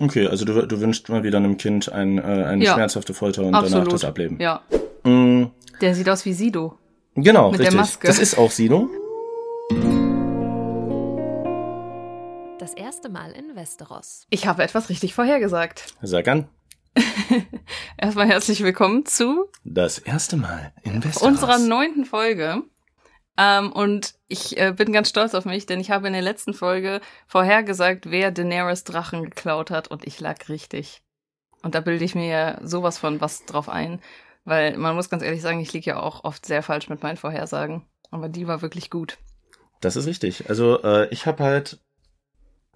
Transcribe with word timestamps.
Okay, 0.00 0.26
also 0.26 0.46
du, 0.46 0.66
du 0.66 0.80
wünschst 0.80 1.08
mal 1.10 1.22
wieder 1.24 1.36
einem 1.36 1.58
Kind 1.58 1.92
ein, 1.92 2.16
äh, 2.18 2.22
eine 2.22 2.64
Ja. 2.64 2.72
schmerzhafte 2.74 3.12
Folter 3.12 3.42
und 3.44 3.54
Absolut. 3.54 3.80
danach 3.86 3.92
das 3.92 4.04
Ableben. 4.04 4.40
Ja. 4.40 4.62
Mm, 5.04 5.46
Der 5.82 5.94
sieht 5.94 6.08
aus 6.08 6.24
wie 6.24 6.32
Sido. 6.32 6.78
genau, 7.14 7.50
Mit 7.50 7.60
der 7.60 7.66
richtig. 7.66 7.80
Maske. 7.80 8.06
Das 8.06 8.18
ist 8.18 8.38
auch 8.38 8.50
Sino. 8.50 8.88
Das 12.58 12.72
erste 12.74 13.08
Mal 13.10 13.32
in 13.32 13.54
Westeros. 13.56 14.26
Ich 14.30 14.46
habe 14.46 14.62
etwas 14.62 14.88
richtig 14.88 15.14
vorhergesagt. 15.14 15.94
Sag 16.02 16.28
an. 16.28 16.48
Erstmal 17.98 18.26
herzlich 18.26 18.62
willkommen 18.62 19.04
zu 19.06 19.44
Das 19.64 19.98
erste 19.98 20.36
Mal 20.36 20.72
in 20.82 21.04
Westeros. 21.04 21.22
unserer 21.28 21.58
neunten 21.58 22.04
Folge. 22.06 22.62
Ähm, 23.36 23.72
und 23.72 24.14
ich 24.28 24.58
äh, 24.58 24.72
bin 24.72 24.92
ganz 24.92 25.08
stolz 25.08 25.34
auf 25.34 25.44
mich, 25.44 25.66
denn 25.66 25.80
ich 25.80 25.90
habe 25.90 26.06
in 26.06 26.12
der 26.12 26.22
letzten 26.22 26.54
Folge 26.54 27.00
vorhergesagt, 27.26 28.10
wer 28.10 28.30
Daenerys 28.30 28.84
Drachen 28.84 29.24
geklaut 29.24 29.70
hat 29.70 29.88
und 29.88 30.06
ich 30.06 30.20
lag 30.20 30.48
richtig. 30.48 31.02
Und 31.62 31.74
da 31.74 31.80
bilde 31.80 32.04
ich 32.04 32.14
mir 32.14 32.26
ja 32.26 32.58
sowas 32.66 32.98
von 32.98 33.20
was 33.20 33.44
drauf 33.44 33.68
ein, 33.68 34.00
weil 34.44 34.76
man 34.76 34.94
muss 34.94 35.10
ganz 35.10 35.22
ehrlich 35.22 35.42
sagen, 35.42 35.60
ich 35.60 35.72
liege 35.72 35.90
ja 35.90 36.00
auch 36.00 36.24
oft 36.24 36.44
sehr 36.46 36.62
falsch 36.62 36.88
mit 36.88 37.02
meinen 37.02 37.16
Vorhersagen. 37.16 37.84
Aber 38.10 38.28
die 38.28 38.46
war 38.46 38.62
wirklich 38.62 38.90
gut. 38.90 39.18
Das 39.80 39.96
ist 39.96 40.06
richtig. 40.06 40.48
Also 40.48 40.82
äh, 40.82 41.08
ich 41.10 41.26
habe 41.26 41.44
halt 41.44 41.78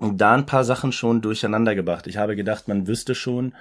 da 0.00 0.34
ein 0.34 0.46
paar 0.46 0.64
Sachen 0.64 0.92
schon 0.92 1.22
durcheinander 1.22 1.74
gebracht. 1.74 2.06
Ich 2.06 2.16
habe 2.16 2.36
gedacht, 2.36 2.68
man 2.68 2.86
wüsste 2.86 3.14
schon, 3.14 3.54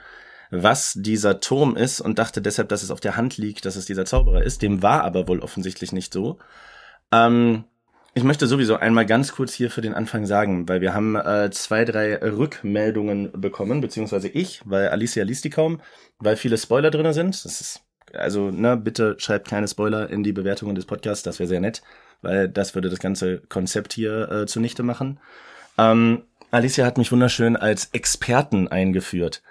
was 0.51 0.93
dieser 0.95 1.39
Turm 1.39 1.75
ist 1.75 1.99
und 1.99 2.19
dachte 2.19 2.41
deshalb, 2.41 2.69
dass 2.69 2.83
es 2.83 2.91
auf 2.91 2.99
der 2.99 3.17
Hand 3.17 3.37
liegt, 3.37 3.65
dass 3.65 3.75
es 3.75 3.85
dieser 3.85 4.05
Zauberer 4.05 4.43
ist. 4.43 4.61
Dem 4.61 4.81
war 4.81 5.03
aber 5.03 5.27
wohl 5.27 5.39
offensichtlich 5.39 5.91
nicht 5.91 6.13
so. 6.13 6.37
Ähm, 7.13 7.65
ich 8.15 8.23
möchte 8.23 8.45
sowieso 8.47 8.75
einmal 8.75 9.05
ganz 9.05 9.33
kurz 9.33 9.53
hier 9.53 9.71
für 9.71 9.81
den 9.81 9.93
Anfang 9.93 10.25
sagen, 10.25 10.67
weil 10.69 10.81
wir 10.81 10.93
haben 10.93 11.15
äh, 11.15 11.49
zwei, 11.51 11.83
drei 11.85 12.15
Rückmeldungen 12.17 13.31
bekommen, 13.33 13.81
beziehungsweise 13.81 14.27
ich, 14.27 14.61
weil 14.65 14.89
Alicia 14.89 15.23
liest 15.23 15.45
die 15.45 15.49
kaum, 15.49 15.81
weil 16.19 16.35
viele 16.35 16.57
Spoiler 16.57 16.91
drinne 16.91 17.13
sind. 17.13 17.43
Das 17.43 17.59
ist, 17.59 17.81
also, 18.13 18.51
ne, 18.51 18.77
bitte 18.77 19.15
schreibt 19.17 19.47
keine 19.47 19.67
Spoiler 19.67 20.09
in 20.09 20.23
die 20.23 20.33
Bewertungen 20.33 20.75
des 20.75 20.85
Podcasts, 20.85 21.23
das 21.23 21.39
wäre 21.39 21.47
sehr 21.47 21.59
nett, 21.59 21.81
weil 22.21 22.49
das 22.49 22.75
würde 22.75 22.89
das 22.89 22.99
ganze 22.99 23.39
Konzept 23.39 23.93
hier 23.93 24.31
äh, 24.31 24.45
zunichte 24.45 24.83
machen. 24.83 25.19
Ähm, 25.79 26.23
Alicia 26.51 26.85
hat 26.85 26.99
mich 26.99 27.11
wunderschön 27.11 27.55
als 27.55 27.89
Experten 27.93 28.67
eingeführt. 28.67 29.41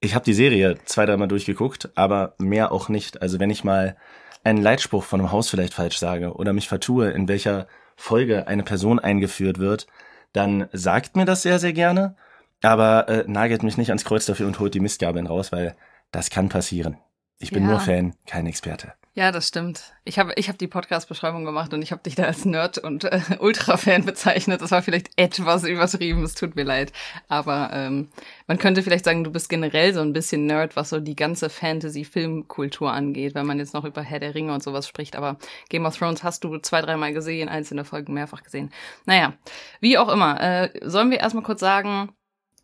Ich 0.00 0.14
habe 0.14 0.24
die 0.24 0.34
Serie 0.34 0.76
zwei, 0.84 1.06
dreimal 1.06 1.28
durchgeguckt, 1.28 1.90
aber 1.94 2.34
mehr 2.38 2.72
auch 2.72 2.90
nicht. 2.90 3.22
Also 3.22 3.40
wenn 3.40 3.48
ich 3.48 3.64
mal 3.64 3.96
einen 4.44 4.62
Leitspruch 4.62 5.04
von 5.04 5.20
einem 5.20 5.32
Haus 5.32 5.48
vielleicht 5.48 5.74
falsch 5.74 5.98
sage 5.98 6.34
oder 6.34 6.52
mich 6.52 6.68
vertue, 6.68 7.10
in 7.10 7.28
welcher 7.28 7.66
Folge 7.96 8.46
eine 8.48 8.62
Person 8.62 8.98
eingeführt 8.98 9.58
wird, 9.58 9.86
dann 10.32 10.68
sagt 10.72 11.16
mir 11.16 11.24
das 11.24 11.42
sehr, 11.42 11.58
sehr 11.58 11.72
gerne, 11.72 12.16
aber 12.62 13.08
äh, 13.08 13.24
nagelt 13.26 13.62
mich 13.62 13.76
nicht 13.76 13.90
ans 13.90 14.04
Kreuz 14.04 14.26
dafür 14.26 14.46
und 14.46 14.58
holt 14.58 14.74
die 14.74 14.80
Mistgabeln 14.80 15.26
raus, 15.26 15.52
weil 15.52 15.74
das 16.10 16.30
kann 16.30 16.48
passieren. 16.48 16.98
Ich 17.38 17.50
bin 17.50 17.64
Ja. 17.64 17.70
nur 17.70 17.80
Fan, 17.80 18.14
kein 18.26 18.46
Experte. 18.46 18.94
Ja, 19.14 19.30
das 19.30 19.48
stimmt. 19.48 19.92
Ich 20.04 20.18
habe 20.18 20.32
ich 20.36 20.48
hab 20.48 20.56
die 20.56 20.66
Podcast-Beschreibung 20.66 21.44
gemacht 21.44 21.74
und 21.74 21.82
ich 21.82 21.92
habe 21.92 22.02
dich 22.02 22.14
da 22.14 22.22
als 22.22 22.46
Nerd 22.46 22.78
und 22.78 23.04
äh, 23.04 23.20
Ultra-Fan 23.40 24.06
bezeichnet. 24.06 24.62
Das 24.62 24.70
war 24.70 24.80
vielleicht 24.80 25.10
etwas 25.16 25.64
übertrieben, 25.64 26.22
es 26.22 26.34
tut 26.34 26.56
mir 26.56 26.62
leid. 26.62 26.94
Aber 27.28 27.68
ähm, 27.74 28.08
man 28.46 28.56
könnte 28.56 28.82
vielleicht 28.82 29.04
sagen, 29.04 29.22
du 29.22 29.30
bist 29.30 29.50
generell 29.50 29.92
so 29.92 30.00
ein 30.00 30.14
bisschen 30.14 30.46
Nerd, 30.46 30.76
was 30.76 30.88
so 30.88 30.98
die 30.98 31.14
ganze 31.14 31.50
Fantasy-Filmkultur 31.50 32.90
angeht, 32.90 33.34
wenn 33.34 33.44
man 33.44 33.58
jetzt 33.58 33.74
noch 33.74 33.84
über 33.84 34.00
Herr 34.00 34.18
der 34.18 34.34
Ringe 34.34 34.54
und 34.54 34.62
sowas 34.62 34.88
spricht. 34.88 35.14
Aber 35.14 35.36
Game 35.68 35.84
of 35.84 35.94
Thrones 35.98 36.22
hast 36.22 36.42
du 36.44 36.56
zwei, 36.56 36.80
dreimal 36.80 37.12
gesehen, 37.12 37.50
einzelne 37.50 37.84
Folgen 37.84 38.14
mehrfach 38.14 38.42
gesehen. 38.42 38.72
Naja, 39.04 39.34
wie 39.80 39.98
auch 39.98 40.08
immer. 40.08 40.40
Äh, 40.40 40.70
sollen 40.88 41.10
wir 41.10 41.20
erstmal 41.20 41.44
kurz 41.44 41.60
sagen, 41.60 42.14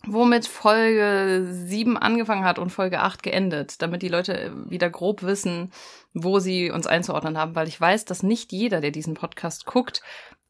womit 0.06 0.46
Folge 0.46 1.46
7 1.50 1.96
angefangen 1.96 2.44
hat 2.44 2.58
und 2.58 2.70
Folge 2.70 3.00
8 3.00 3.22
geendet, 3.22 3.82
damit 3.82 4.02
die 4.02 4.08
Leute 4.08 4.52
wieder 4.68 4.90
grob 4.90 5.22
wissen, 5.22 5.72
wo 6.14 6.38
sie 6.38 6.70
uns 6.70 6.86
einzuordnen 6.86 7.36
haben, 7.36 7.54
weil 7.54 7.68
ich 7.68 7.80
weiß, 7.80 8.04
dass 8.04 8.22
nicht 8.22 8.52
jeder, 8.52 8.80
der 8.80 8.90
diesen 8.90 9.14
Podcast 9.14 9.66
guckt, 9.66 10.02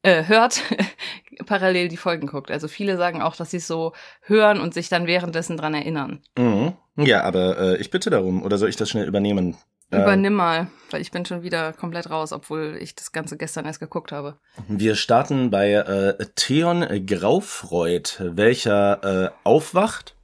äh, 0.03 0.25
hört, 0.25 0.63
parallel 1.47 1.89
die 1.89 1.97
Folgen 1.97 2.27
guckt. 2.27 2.51
Also 2.51 2.69
viele 2.69 2.97
sagen 2.97 3.23
auch, 3.23 3.37
dass 3.37 3.51
sie 3.51 3.57
es 3.57 3.67
so 3.67 3.93
hören 4.23 4.61
und 4.61 4.75
sich 4.75 4.89
dann 4.89 5.07
währenddessen 5.07 5.57
dran 5.57 5.75
erinnern. 5.75 6.21
Mhm. 6.37 6.75
Ja, 6.97 7.23
aber 7.23 7.59
äh, 7.59 7.77
ich 7.79 7.91
bitte 7.91 8.11
darum, 8.11 8.43
oder 8.43 8.59
soll 8.59 8.69
ich 8.69 8.77
das 8.77 8.91
schnell 8.91 9.07
übernehmen? 9.07 9.57
Äh, 9.91 10.03
Übernimm 10.03 10.35
mal, 10.35 10.69
weil 10.91 11.01
ich 11.01 11.11
bin 11.11 11.25
schon 11.25 11.43
wieder 11.43 11.73
komplett 11.73 12.11
raus, 12.11 12.33
obwohl 12.33 12.77
ich 12.81 12.95
das 12.95 13.13
Ganze 13.13 13.39
gestern 13.39 13.65
erst 13.65 13.81
geguckt 13.81 14.13
habe. 14.13 14.39
Wir 14.69 14.95
starten 14.97 15.51
bei 15.51 15.73
äh, 15.73 16.27
Theon 16.35 16.87
Graufreud, 17.07 18.21
welcher 18.21 19.25
äh, 19.25 19.31
aufwacht, 19.45 20.15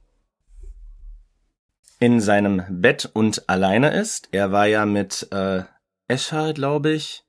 in 1.99 2.19
seinem 2.19 2.63
Bett 2.69 3.09
und 3.13 3.49
alleine 3.49 3.93
ist. 3.93 4.29
Er 4.31 4.51
war 4.51 4.67
ja 4.67 4.85
mit 4.85 5.27
äh, 5.31 5.63
Escher, 6.07 6.53
glaube 6.53 6.91
ich, 6.91 7.23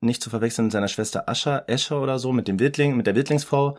nicht 0.00 0.22
zu 0.22 0.30
verwechseln 0.30 0.66
mit 0.66 0.72
seiner 0.72 0.88
Schwester 0.88 1.28
Ascha, 1.28 1.62
Escher 1.68 2.02
oder 2.02 2.18
so, 2.18 2.32
mit 2.32 2.48
dem 2.48 2.58
Wildling, 2.58 2.96
mit 2.96 3.06
der 3.06 3.14
Wildlingsfrau, 3.14 3.78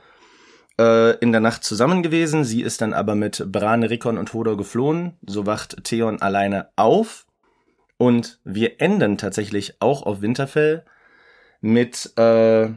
äh, 0.79 1.17
in 1.17 1.33
der 1.33 1.41
Nacht 1.41 1.65
zusammen 1.65 2.03
gewesen. 2.03 2.45
Sie 2.45 2.61
ist 2.61 2.79
dann 2.81 2.93
aber 2.93 3.15
mit 3.15 3.51
Bran, 3.51 3.83
Rickon 3.83 4.17
und 4.17 4.33
Hodor 4.33 4.55
geflohen. 4.55 5.17
So 5.25 5.45
wacht 5.45 5.83
Theon 5.83 6.21
alleine 6.21 6.69
auf. 6.77 7.25
Und 7.99 8.39
wir 8.45 8.79
enden 8.79 9.17
tatsächlich 9.17 9.81
auch 9.81 10.03
auf 10.03 10.21
Winterfell 10.21 10.85
mit 11.59 12.13
äh, 12.17 12.69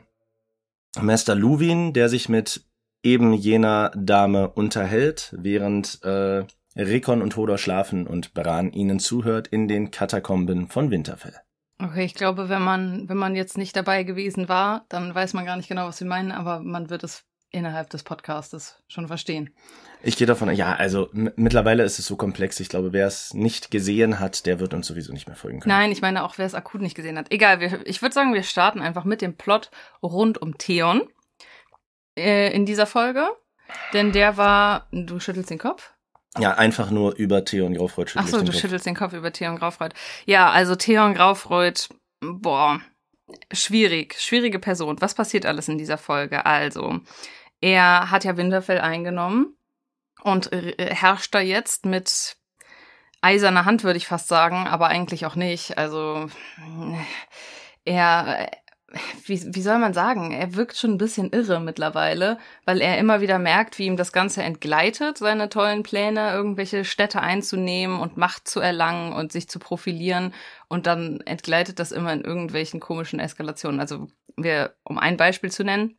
Master 1.00 1.36
Luwin, 1.36 1.92
der 1.92 2.08
sich 2.08 2.28
mit 2.28 2.64
eben 3.04 3.32
jener 3.32 3.92
Dame 3.94 4.48
unterhält, 4.50 5.32
während 5.38 6.02
äh, 6.02 6.44
Rickon 6.74 7.22
und 7.22 7.36
Hodor 7.36 7.58
schlafen 7.58 8.08
und 8.08 8.34
Bran 8.34 8.72
ihnen 8.72 8.98
zuhört 8.98 9.46
in 9.46 9.68
den 9.68 9.92
Katakomben 9.92 10.66
von 10.68 10.90
Winterfell. 10.90 11.36
Okay, 11.78 12.04
ich 12.04 12.14
glaube, 12.14 12.48
wenn 12.48 12.62
man, 12.62 13.08
wenn 13.08 13.16
man 13.16 13.36
jetzt 13.36 13.56
nicht 13.56 13.76
dabei 13.76 14.02
gewesen 14.02 14.48
war, 14.48 14.86
dann 14.88 15.14
weiß 15.14 15.34
man 15.34 15.46
gar 15.46 15.56
nicht 15.56 15.68
genau, 15.68 15.86
was 15.86 15.98
sie 15.98 16.04
meinen, 16.04 16.32
aber 16.32 16.58
man 16.60 16.90
wird 16.90 17.04
es 17.04 17.24
innerhalb 17.50 17.90
des 17.90 18.02
Podcastes 18.02 18.82
schon 18.88 19.06
verstehen. 19.06 19.50
Ich 20.04 20.16
gehe 20.16 20.26
davon, 20.26 20.52
ja, 20.52 20.74
also 20.74 21.08
mittlerweile 21.12 21.84
ist 21.84 21.98
es 21.98 22.06
so 22.06 22.16
komplex. 22.16 22.58
Ich 22.58 22.68
glaube, 22.68 22.92
wer 22.92 23.06
es 23.06 23.34
nicht 23.34 23.70
gesehen 23.70 24.18
hat, 24.18 24.46
der 24.46 24.58
wird 24.58 24.74
uns 24.74 24.86
sowieso 24.86 25.12
nicht 25.12 25.28
mehr 25.28 25.36
folgen 25.36 25.60
können. 25.60 25.74
Nein, 25.74 25.92
ich 25.92 26.02
meine 26.02 26.24
auch, 26.24 26.38
wer 26.38 26.46
es 26.46 26.54
akut 26.54 26.80
nicht 26.80 26.96
gesehen 26.96 27.16
hat. 27.16 27.30
Egal, 27.30 27.60
wir, 27.60 27.86
ich 27.86 28.02
würde 28.02 28.12
sagen, 28.14 28.34
wir 28.34 28.42
starten 28.42 28.80
einfach 28.80 29.04
mit 29.04 29.22
dem 29.22 29.36
Plot 29.36 29.70
rund 30.02 30.42
um 30.42 30.58
Theon 30.58 31.02
äh, 32.18 32.52
in 32.52 32.66
dieser 32.66 32.86
Folge. 32.86 33.28
Denn 33.92 34.12
der 34.12 34.36
war, 34.36 34.88
du 34.90 35.20
schüttelst 35.20 35.50
den 35.50 35.58
Kopf? 35.58 35.92
Ja, 36.38 36.54
einfach 36.54 36.90
nur 36.90 37.14
über 37.16 37.44
Theon 37.44 37.74
Graufreud 37.74 38.10
schüttel 38.10 38.24
Ach 38.24 38.28
so, 38.28 38.38
den 38.38 38.46
du 38.46 38.52
Kopf. 38.52 38.60
schüttelst 38.60 38.86
den 38.86 38.96
Kopf 38.96 39.12
über 39.12 39.32
Theon 39.32 39.56
Graufreud. 39.56 39.94
Ja, 40.26 40.50
also 40.50 40.74
Theon 40.74 41.14
Graufreud, 41.14 41.88
boah, 42.20 42.80
schwierig, 43.52 44.16
schwierige 44.18 44.58
Person. 44.58 45.00
Was 45.00 45.14
passiert 45.14 45.46
alles 45.46 45.68
in 45.68 45.78
dieser 45.78 45.98
Folge? 45.98 46.44
Also, 46.44 47.00
er 47.60 48.10
hat 48.10 48.24
ja 48.24 48.36
Winterfell 48.36 48.80
eingenommen 48.80 49.56
und 50.22 50.52
äh, 50.52 50.94
herrscht 50.94 51.34
da 51.34 51.40
jetzt 51.40 51.84
mit 51.84 52.36
eiserner 53.20 53.64
Hand, 53.64 53.84
würde 53.84 53.96
ich 53.96 54.06
fast 54.06 54.28
sagen, 54.28 54.66
aber 54.66 54.88
eigentlich 54.88 55.26
auch 55.26 55.36
nicht. 55.36 55.78
Also, 55.78 56.28
er, 57.84 58.50
wie, 59.26 59.54
wie 59.54 59.62
soll 59.62 59.78
man 59.78 59.94
sagen, 59.94 60.32
er 60.32 60.54
wirkt 60.54 60.76
schon 60.76 60.92
ein 60.92 60.98
bisschen 60.98 61.30
irre 61.30 61.60
mittlerweile, 61.60 62.38
weil 62.64 62.80
er 62.80 62.98
immer 62.98 63.20
wieder 63.20 63.38
merkt, 63.38 63.78
wie 63.78 63.86
ihm 63.86 63.96
das 63.96 64.12
Ganze 64.12 64.42
entgleitet, 64.42 65.18
seine 65.18 65.48
tollen 65.48 65.82
Pläne, 65.82 66.32
irgendwelche 66.32 66.84
Städte 66.84 67.20
einzunehmen 67.20 68.00
und 68.00 68.16
Macht 68.16 68.48
zu 68.48 68.60
erlangen 68.60 69.12
und 69.12 69.32
sich 69.32 69.48
zu 69.48 69.58
profilieren. 69.58 70.34
Und 70.68 70.86
dann 70.86 71.20
entgleitet 71.22 71.78
das 71.78 71.92
immer 71.92 72.12
in 72.12 72.22
irgendwelchen 72.22 72.80
komischen 72.80 73.20
Eskalationen. 73.20 73.80
Also 73.80 74.08
wir, 74.36 74.74
um 74.84 74.98
ein 74.98 75.16
Beispiel 75.16 75.50
zu 75.50 75.64
nennen, 75.64 75.98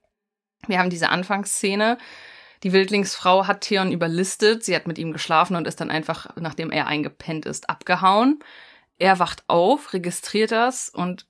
wir 0.68 0.80
haben 0.80 0.90
diese 0.90 1.10
Anfangsszene. 1.10 1.98
Die 2.63 2.72
Wildlingsfrau 2.72 3.46
hat 3.46 3.62
Theon 3.62 3.91
überlistet, 3.91 4.63
sie 4.63 4.75
hat 4.75 4.88
mit 4.88 4.97
ihm 4.97 5.12
geschlafen 5.12 5.56
und 5.56 5.68
ist 5.68 5.81
dann 5.81 5.92
einfach, 5.92 6.36
nachdem 6.38 6.71
er 6.71 6.88
eingepennt 6.88 7.45
ist, 7.45 7.69
abgehauen. 7.69 8.39
Er 8.98 9.19
wacht 9.19 9.44
auf, 9.48 9.94
registriert 9.94 10.51
das 10.51 10.88
und 10.88 11.27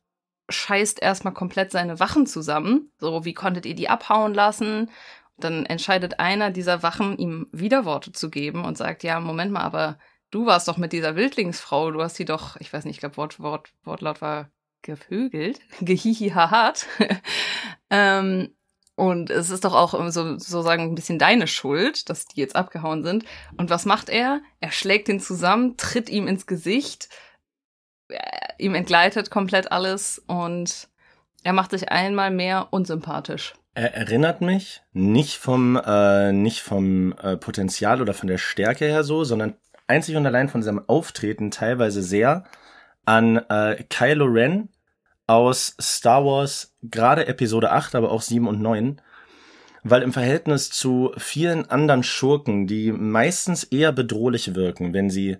scheißt 0.49 1.01
erstmal 1.01 1.33
komplett 1.33 1.71
seine 1.71 1.99
Wachen 1.99 2.27
zusammen. 2.27 2.91
So, 2.99 3.25
wie 3.25 3.33
konntet 3.33 3.65
ihr 3.65 3.73
die 3.73 3.89
abhauen 3.89 4.33
lassen? 4.33 4.91
Dann 5.37 5.65
entscheidet 5.65 6.19
einer 6.19 6.51
dieser 6.51 6.83
Wachen, 6.83 7.17
ihm 7.17 7.47
Widerworte 7.51 8.11
zu 8.11 8.29
geben 8.29 8.63
und 8.63 8.77
sagt, 8.77 9.03
ja, 9.03 9.19
Moment 9.19 9.51
mal, 9.51 9.61
aber 9.61 9.97
du 10.29 10.45
warst 10.45 10.67
doch 10.67 10.77
mit 10.77 10.93
dieser 10.93 11.15
Wildlingsfrau, 11.15 11.91
du 11.91 12.03
hast 12.03 12.15
sie 12.15 12.25
doch, 12.25 12.57
ich 12.59 12.71
weiß 12.71 12.85
nicht, 12.85 12.95
ich 12.95 12.99
glaube, 12.99 13.17
Wort, 13.17 13.39
Wort, 13.39 13.73
Wortlaut 13.83 14.21
war 14.21 14.51
gevögelt, 14.83 15.59
gehihihahat. 15.81 16.85
ähm, 17.89 18.53
und 18.95 19.31
es 19.31 19.49
ist 19.49 19.65
doch 19.65 19.73
auch 19.73 19.93
so, 20.11 20.37
so 20.37 20.61
sagen 20.61 20.83
ein 20.83 20.95
bisschen 20.95 21.17
deine 21.17 21.47
Schuld, 21.47 22.09
dass 22.09 22.25
die 22.25 22.39
jetzt 22.39 22.55
abgehauen 22.55 23.03
sind. 23.03 23.25
Und 23.57 23.69
was 23.69 23.85
macht 23.85 24.09
er? 24.09 24.41
Er 24.59 24.71
schlägt 24.71 25.09
ihn 25.09 25.19
zusammen, 25.19 25.77
tritt 25.77 26.09
ihm 26.09 26.27
ins 26.27 26.45
Gesicht, 26.45 27.09
äh, 28.09 28.19
ihm 28.59 28.75
entgleitet 28.75 29.31
komplett 29.31 29.71
alles 29.71 30.21
und 30.27 30.87
er 31.43 31.53
macht 31.53 31.71
sich 31.71 31.91
einmal 31.91 32.29
mehr 32.29 32.67
unsympathisch. 32.71 33.55
Er 33.75 33.95
erinnert 33.95 34.41
mich 34.41 34.83
nicht 34.93 35.37
vom 35.37 35.75
äh, 35.83 36.31
nicht 36.31 36.61
vom 36.61 37.13
äh, 37.13 37.37
Potenzial 37.37 38.01
oder 38.01 38.13
von 38.13 38.27
der 38.27 38.37
Stärke 38.37 38.85
her 38.85 39.03
so, 39.03 39.23
sondern 39.23 39.55
einzig 39.87 40.15
und 40.15 40.27
allein 40.27 40.49
von 40.49 40.61
seinem 40.61 40.87
Auftreten 40.87 41.49
teilweise 41.49 42.03
sehr 42.03 42.43
an 43.05 43.37
äh, 43.49 43.83
Kylo 43.89 44.25
Ren 44.25 44.69
aus 45.27 45.75
Star 45.79 46.25
Wars, 46.25 46.73
gerade 46.81 47.27
Episode 47.27 47.71
8, 47.71 47.95
aber 47.95 48.11
auch 48.11 48.21
7 48.21 48.47
und 48.47 48.61
9, 48.61 49.01
weil 49.83 50.01
im 50.01 50.13
Verhältnis 50.13 50.69
zu 50.69 51.11
vielen 51.17 51.69
anderen 51.69 52.03
Schurken, 52.03 52.67
die 52.67 52.91
meistens 52.91 53.63
eher 53.63 53.91
bedrohlich 53.91 54.55
wirken, 54.55 54.93
wenn 54.93 55.09
sie 55.09 55.37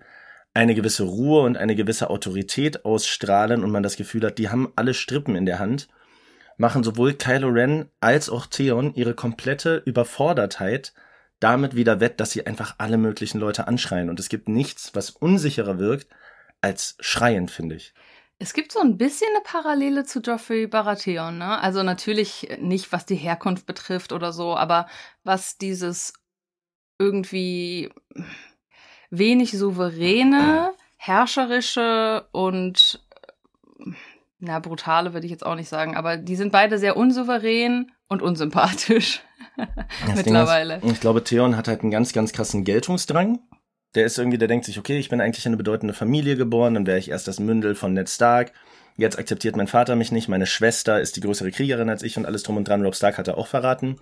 eine 0.53 0.75
gewisse 0.75 1.03
Ruhe 1.03 1.41
und 1.43 1.57
eine 1.57 1.75
gewisse 1.75 2.09
Autorität 2.09 2.85
ausstrahlen 2.85 3.63
und 3.63 3.71
man 3.71 3.83
das 3.83 3.95
Gefühl 3.95 4.23
hat, 4.25 4.37
die 4.37 4.49
haben 4.49 4.71
alle 4.75 4.93
Strippen 4.93 5.35
in 5.35 5.45
der 5.45 5.59
Hand, 5.59 5.87
machen 6.57 6.83
sowohl 6.83 7.13
Kylo 7.13 7.49
Ren 7.49 7.89
als 7.99 8.29
auch 8.29 8.45
Theon 8.45 8.93
ihre 8.93 9.15
komplette 9.15 9.81
Überfordertheit 9.85 10.93
damit 11.39 11.75
wieder 11.75 11.99
wett, 11.99 12.19
dass 12.19 12.31
sie 12.31 12.45
einfach 12.45 12.75
alle 12.77 12.97
möglichen 12.97 13.39
Leute 13.39 13.67
anschreien. 13.67 14.09
Und 14.09 14.19
es 14.19 14.29
gibt 14.29 14.47
nichts, 14.47 14.91
was 14.93 15.09
unsicherer 15.09 15.79
wirkt, 15.79 16.07
als 16.61 16.95
schreien, 16.99 17.49
finde 17.49 17.75
ich. 17.75 17.93
Es 18.39 18.53
gibt 18.53 18.71
so 18.71 18.79
ein 18.79 18.97
bisschen 18.97 19.29
eine 19.31 19.43
Parallele 19.43 20.03
zu 20.03 20.21
Geoffrey 20.21 20.67
Baratheon, 20.67 21.37
ne? 21.37 21.59
Also 21.61 21.83
natürlich 21.83 22.49
nicht, 22.59 22.91
was 22.91 23.05
die 23.05 23.15
Herkunft 23.15 23.65
betrifft 23.65 24.11
oder 24.11 24.33
so, 24.33 24.55
aber 24.55 24.87
was 25.23 25.57
dieses 25.57 26.13
irgendwie 26.99 27.89
wenig 29.09 29.57
souveräne, 29.57 30.73
herrscherische 30.97 32.27
und 32.31 33.01
na, 34.39 34.59
brutale 34.59 35.13
würde 35.13 35.25
ich 35.25 35.31
jetzt 35.31 35.45
auch 35.45 35.55
nicht 35.55 35.69
sagen, 35.69 35.95
aber 35.95 36.17
die 36.17 36.35
sind 36.35 36.51
beide 36.51 36.77
sehr 36.77 36.97
unsouverän 36.97 37.91
und 38.09 38.21
unsympathisch. 38.21 39.21
Mittlerweile. 40.15 40.77
Ist, 40.77 40.91
ich 40.91 40.99
glaube, 40.99 41.23
Theon 41.23 41.55
hat 41.55 41.67
halt 41.67 41.81
einen 41.81 41.91
ganz, 41.91 42.11
ganz 42.11 42.33
krassen 42.33 42.65
Geltungsdrang. 42.65 43.39
Der 43.95 44.05
ist 44.05 44.17
irgendwie, 44.17 44.37
der 44.37 44.47
denkt 44.47 44.65
sich, 44.65 44.79
okay, 44.79 44.97
ich 44.97 45.09
bin 45.09 45.21
eigentlich 45.21 45.45
in 45.45 45.51
eine 45.51 45.57
bedeutende 45.57 45.93
Familie 45.93 46.35
geboren, 46.35 46.73
dann 46.73 46.87
wäre 46.87 46.97
ich 46.97 47.09
erst 47.09 47.27
das 47.27 47.39
Mündel 47.39 47.75
von 47.75 47.93
Ned 47.93 48.09
Stark. 48.09 48.51
Jetzt 48.95 49.17
akzeptiert 49.17 49.55
mein 49.55 49.67
Vater 49.67 49.95
mich 49.95 50.11
nicht, 50.11 50.27
meine 50.27 50.45
Schwester 50.45 50.99
ist 50.99 51.15
die 51.15 51.21
größere 51.21 51.51
Kriegerin 51.51 51.89
als 51.89 52.03
ich 52.03 52.17
und 52.17 52.25
alles 52.25 52.43
drum 52.43 52.57
und 52.57 52.67
dran. 52.67 52.83
Rob 52.83 52.95
Stark 52.95 53.17
hat 53.17 53.27
er 53.27 53.37
auch 53.37 53.47
verraten. 53.47 53.99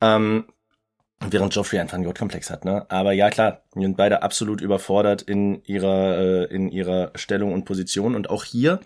Ähm, 0.00 0.46
während 1.20 1.54
Joffrey 1.54 1.78
einfach 1.78 1.94
einen 1.94 2.04
Gottkomplex 2.04 2.50
hat, 2.50 2.64
ne? 2.64 2.86
Aber 2.90 3.12
ja, 3.12 3.30
klar, 3.30 3.62
die 3.74 3.82
sind 3.82 3.96
beide 3.96 4.22
absolut 4.22 4.60
überfordert 4.60 5.22
in 5.22 5.62
ihrer, 5.64 6.18
äh, 6.18 6.44
in 6.54 6.68
ihrer 6.68 7.12
Stellung 7.14 7.52
und 7.52 7.64
Position. 7.64 8.14
Und 8.14 8.28
auch 8.30 8.44
hier 8.44 8.80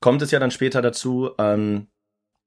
kommt 0.00 0.22
es 0.22 0.30
ja 0.30 0.38
dann 0.38 0.50
später 0.50 0.82
dazu, 0.82 1.30
ähm, 1.38 1.88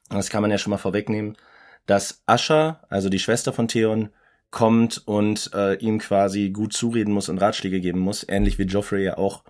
das 0.10 0.30
kann 0.30 0.42
man 0.42 0.52
ja 0.52 0.58
schon 0.58 0.72
mal 0.72 0.78
vorwegnehmen, 0.78 1.38
dass 1.86 2.24
Asha, 2.26 2.82
also 2.90 3.10
die 3.10 3.20
Schwester 3.20 3.54
von 3.54 3.68
Theon, 3.68 4.10
kommt 4.52 5.02
und 5.06 5.52
äh, 5.54 5.76
ihm 5.76 6.00
quasi 6.00 6.50
gut 6.50 6.74
zureden 6.74 7.14
muss 7.14 7.30
und 7.30 7.38
Ratschläge 7.38 7.80
geben 7.80 8.00
muss, 8.00 8.26
ähnlich 8.28 8.58
wie 8.58 8.64
Joffrey 8.64 9.04
ja 9.04 9.18
auch 9.18 9.44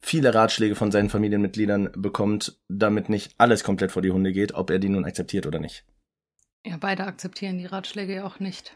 viele 0.00 0.34
Ratschläge 0.34 0.74
von 0.74 0.90
seinen 0.90 1.10
Familienmitgliedern 1.10 1.90
bekommt, 1.96 2.58
damit 2.68 3.08
nicht 3.08 3.34
alles 3.38 3.64
komplett 3.64 3.92
vor 3.92 4.02
die 4.02 4.10
Hunde 4.10 4.32
geht, 4.32 4.54
ob 4.54 4.70
er 4.70 4.78
die 4.78 4.88
nun 4.88 5.04
akzeptiert 5.04 5.46
oder 5.46 5.58
nicht. 5.58 5.84
Ja, 6.64 6.76
beide 6.78 7.04
akzeptieren 7.04 7.58
die 7.58 7.66
Ratschläge 7.66 8.14
ja 8.16 8.24
auch 8.24 8.40
nicht. 8.40 8.74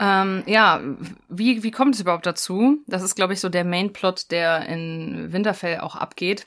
Ähm, 0.00 0.42
ja, 0.46 0.80
wie, 1.28 1.62
wie 1.62 1.70
kommt 1.70 1.94
es 1.94 2.00
überhaupt 2.00 2.26
dazu? 2.26 2.78
Das 2.86 3.02
ist, 3.02 3.14
glaube 3.14 3.32
ich, 3.32 3.40
so 3.40 3.48
der 3.48 3.64
Mainplot, 3.64 4.30
der 4.30 4.66
in 4.66 5.32
Winterfell 5.32 5.80
auch 5.80 5.94
abgeht. 5.94 6.46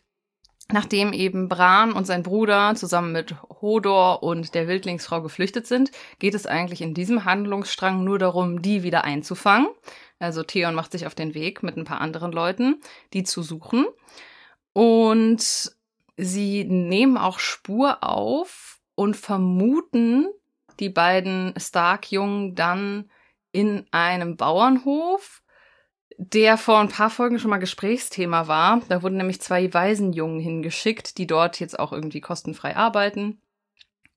Nachdem 0.71 1.13
eben 1.13 1.47
Bran 1.47 1.93
und 1.93 2.05
sein 2.05 2.23
Bruder 2.23 2.75
zusammen 2.75 3.13
mit 3.13 3.35
Hodor 3.61 4.21
und 4.21 4.53
der 4.53 4.67
Wildlingsfrau 4.67 5.21
geflüchtet 5.21 5.65
sind, 5.65 5.91
geht 6.19 6.35
es 6.35 6.45
eigentlich 6.45 6.81
in 6.81 6.93
diesem 6.93 7.23
Handlungsstrang 7.23 8.03
nur 8.03 8.19
darum, 8.19 8.61
die 8.61 8.83
wieder 8.83 9.05
einzufangen. 9.05 9.69
Also 10.19 10.43
Theon 10.43 10.75
macht 10.75 10.91
sich 10.91 11.05
auf 11.05 11.15
den 11.15 11.33
Weg 11.33 11.63
mit 11.63 11.77
ein 11.77 11.85
paar 11.85 12.01
anderen 12.01 12.33
Leuten, 12.33 12.81
die 13.13 13.23
zu 13.23 13.43
suchen. 13.43 13.85
Und 14.73 15.71
sie 16.17 16.65
nehmen 16.65 17.17
auch 17.17 17.39
Spur 17.39 18.03
auf 18.03 18.79
und 18.95 19.15
vermuten 19.15 20.27
die 20.79 20.89
beiden 20.89 21.53
Stark-Jungen 21.57 22.55
dann 22.55 23.09
in 23.51 23.85
einem 23.91 24.35
Bauernhof 24.35 25.41
der 26.17 26.57
vor 26.57 26.79
ein 26.79 26.89
paar 26.89 27.09
Folgen 27.09 27.39
schon 27.39 27.51
mal 27.51 27.57
Gesprächsthema 27.57 28.47
war. 28.47 28.81
Da 28.89 29.03
wurden 29.03 29.17
nämlich 29.17 29.39
zwei 29.39 29.71
Waisenjungen 29.73 30.39
hingeschickt, 30.39 31.17
die 31.17 31.27
dort 31.27 31.59
jetzt 31.59 31.79
auch 31.79 31.93
irgendwie 31.93 32.21
kostenfrei 32.21 32.75
arbeiten. 32.75 33.39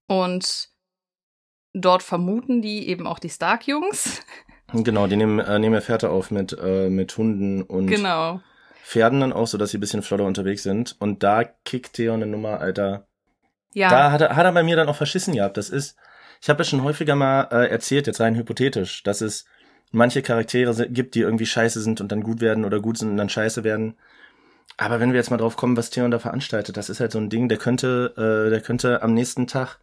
Und 0.07 0.71
dort 1.75 2.03
vermuten 2.03 2.63
die 2.63 2.89
eben 2.89 3.07
auch 3.07 3.19
die 3.19 3.29
Stark-Jungs. 3.29 4.23
Genau, 4.73 5.07
die 5.09 5.17
nehmen, 5.17 5.41
äh, 5.41 5.59
nehmen 5.59 5.75
ja 5.75 5.81
Fährte 5.81 6.11
auf 6.11 6.31
mit, 6.31 6.57
äh, 6.61 6.89
mit 6.89 7.17
Hunden 7.17 7.63
und 7.63 7.89
genau. 7.89 8.41
Pferden 8.85 9.21
dann 9.21 9.33
auch, 9.33 9.47
sodass 9.47 9.71
sie 9.71 9.79
ein 9.79 9.81
bisschen 9.81 10.03
flotter 10.03 10.25
unterwegs 10.25 10.63
sind. 10.63 10.97
Und 11.01 11.23
da 11.23 11.45
kickt 11.45 11.95
Theon 11.95 12.23
eine 12.23 12.31
Nummer, 12.31 12.61
Alter. 12.61 13.07
Ja. 13.73 13.91
Da 13.91 14.13
hat 14.13 14.21
er, 14.21 14.37
hat 14.37 14.45
er 14.45 14.53
bei 14.53 14.63
mir 14.63 14.77
dann 14.77 14.89
auch 14.89 14.97
verschissen 14.97 15.35
gehabt. 15.35 15.57
Das 15.57 15.71
ist, 15.71 15.97
ich 16.41 16.49
habe 16.49 16.61
ja 16.61 16.65
schon 16.65 16.83
häufiger 16.83 17.15
mal 17.15 17.49
äh, 17.51 17.69
erzählt, 17.69 18.07
jetzt 18.07 18.21
rein 18.21 18.37
hypothetisch, 18.37 19.03
dass 19.03 19.21
es 19.21 19.45
manche 19.91 20.23
Charaktere 20.23 20.89
gibt, 20.89 21.15
die 21.15 21.21
irgendwie 21.21 21.47
scheiße 21.47 21.81
sind 21.81 22.01
und 22.01 22.13
dann 22.13 22.23
gut 22.23 22.41
werden 22.41 22.65
oder 22.65 22.81
gut 22.81 22.99
sind 22.99 23.11
und 23.11 23.17
dann 23.17 23.29
scheiße 23.29 23.65
werden. 23.65 23.97
Aber 24.77 25.01
wenn 25.01 25.13
wir 25.13 25.19
jetzt 25.19 25.31
mal 25.31 25.37
drauf 25.37 25.57
kommen, 25.57 25.77
was 25.77 25.91
Theon 25.91 26.11
da 26.11 26.19
veranstaltet, 26.19 26.77
das 26.77 26.89
ist 26.89 27.01
halt 27.01 27.13
so 27.13 27.19
ein 27.19 27.29
Ding, 27.29 27.49
der 27.49 27.59
könnte, 27.59 28.15
äh, 28.17 28.51
der 28.51 28.61
könnte 28.61 29.03
am 29.03 29.15
nächsten 29.15 29.47
Tag 29.47 29.79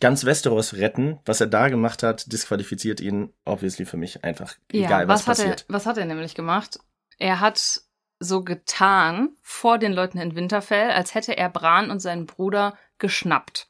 ganz 0.00 0.24
Westeros 0.24 0.74
retten. 0.74 1.18
Was 1.24 1.40
er 1.40 1.46
da 1.46 1.68
gemacht 1.68 2.02
hat, 2.02 2.32
disqualifiziert 2.32 3.00
ihn 3.00 3.32
obviously 3.44 3.84
für 3.84 3.96
mich 3.96 4.24
einfach. 4.24 4.54
Ja, 4.72 4.86
egal, 4.86 5.08
was, 5.08 5.20
was 5.20 5.38
passiert. 5.38 5.66
Er, 5.68 5.74
was 5.74 5.86
hat 5.86 5.98
er 5.98 6.06
nämlich 6.06 6.34
gemacht? 6.34 6.80
Er 7.18 7.40
hat 7.40 7.82
so 8.18 8.42
getan 8.42 9.30
vor 9.42 9.78
den 9.78 9.92
Leuten 9.92 10.18
in 10.18 10.34
Winterfell, 10.34 10.90
als 10.90 11.14
hätte 11.14 11.36
er 11.36 11.48
Bran 11.48 11.90
und 11.90 12.00
seinen 12.00 12.26
Bruder 12.26 12.76
geschnappt. 12.98 13.68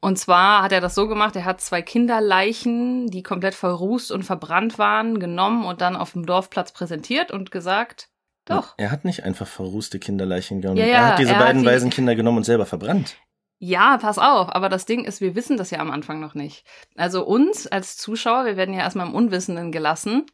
Und 0.00 0.16
zwar 0.18 0.62
hat 0.62 0.72
er 0.72 0.80
das 0.80 0.94
so 0.94 1.08
gemacht, 1.08 1.34
er 1.34 1.44
hat 1.44 1.60
zwei 1.60 1.82
Kinderleichen, 1.82 3.08
die 3.08 3.22
komplett 3.22 3.54
verrußt 3.54 4.12
und 4.12 4.22
verbrannt 4.22 4.78
waren, 4.78 5.18
genommen 5.18 5.64
und 5.64 5.80
dann 5.80 5.96
auf 5.96 6.12
dem 6.12 6.24
Dorfplatz 6.24 6.72
präsentiert 6.72 7.32
und 7.32 7.50
gesagt, 7.50 8.08
doch. 8.44 8.74
Er 8.78 8.90
hat 8.90 9.04
nicht 9.04 9.24
einfach 9.24 9.46
verrußte 9.46 9.98
Kinderleichen 9.98 10.60
genommen. 10.60 10.78
Ja, 10.78 10.86
ja, 10.86 10.92
er 10.92 11.06
hat 11.08 11.18
diese 11.18 11.32
er 11.32 11.38
beiden 11.38 11.66
hat 11.66 11.72
weisen 11.72 11.90
Kinder 11.90 12.14
genommen 12.14 12.38
und 12.38 12.44
selber 12.44 12.64
verbrannt. 12.64 13.16
Ja, 13.58 13.98
pass 13.98 14.18
auf, 14.18 14.54
aber 14.54 14.68
das 14.68 14.86
Ding 14.86 15.04
ist, 15.04 15.20
wir 15.20 15.34
wissen 15.34 15.56
das 15.56 15.70
ja 15.70 15.80
am 15.80 15.90
Anfang 15.90 16.20
noch 16.20 16.34
nicht. 16.34 16.64
Also 16.96 17.26
uns 17.26 17.66
als 17.66 17.96
Zuschauer, 17.96 18.44
wir 18.44 18.56
werden 18.56 18.72
ja 18.72 18.80
erstmal 18.80 19.08
im 19.08 19.14
Unwissenden 19.14 19.72
gelassen. 19.72 20.26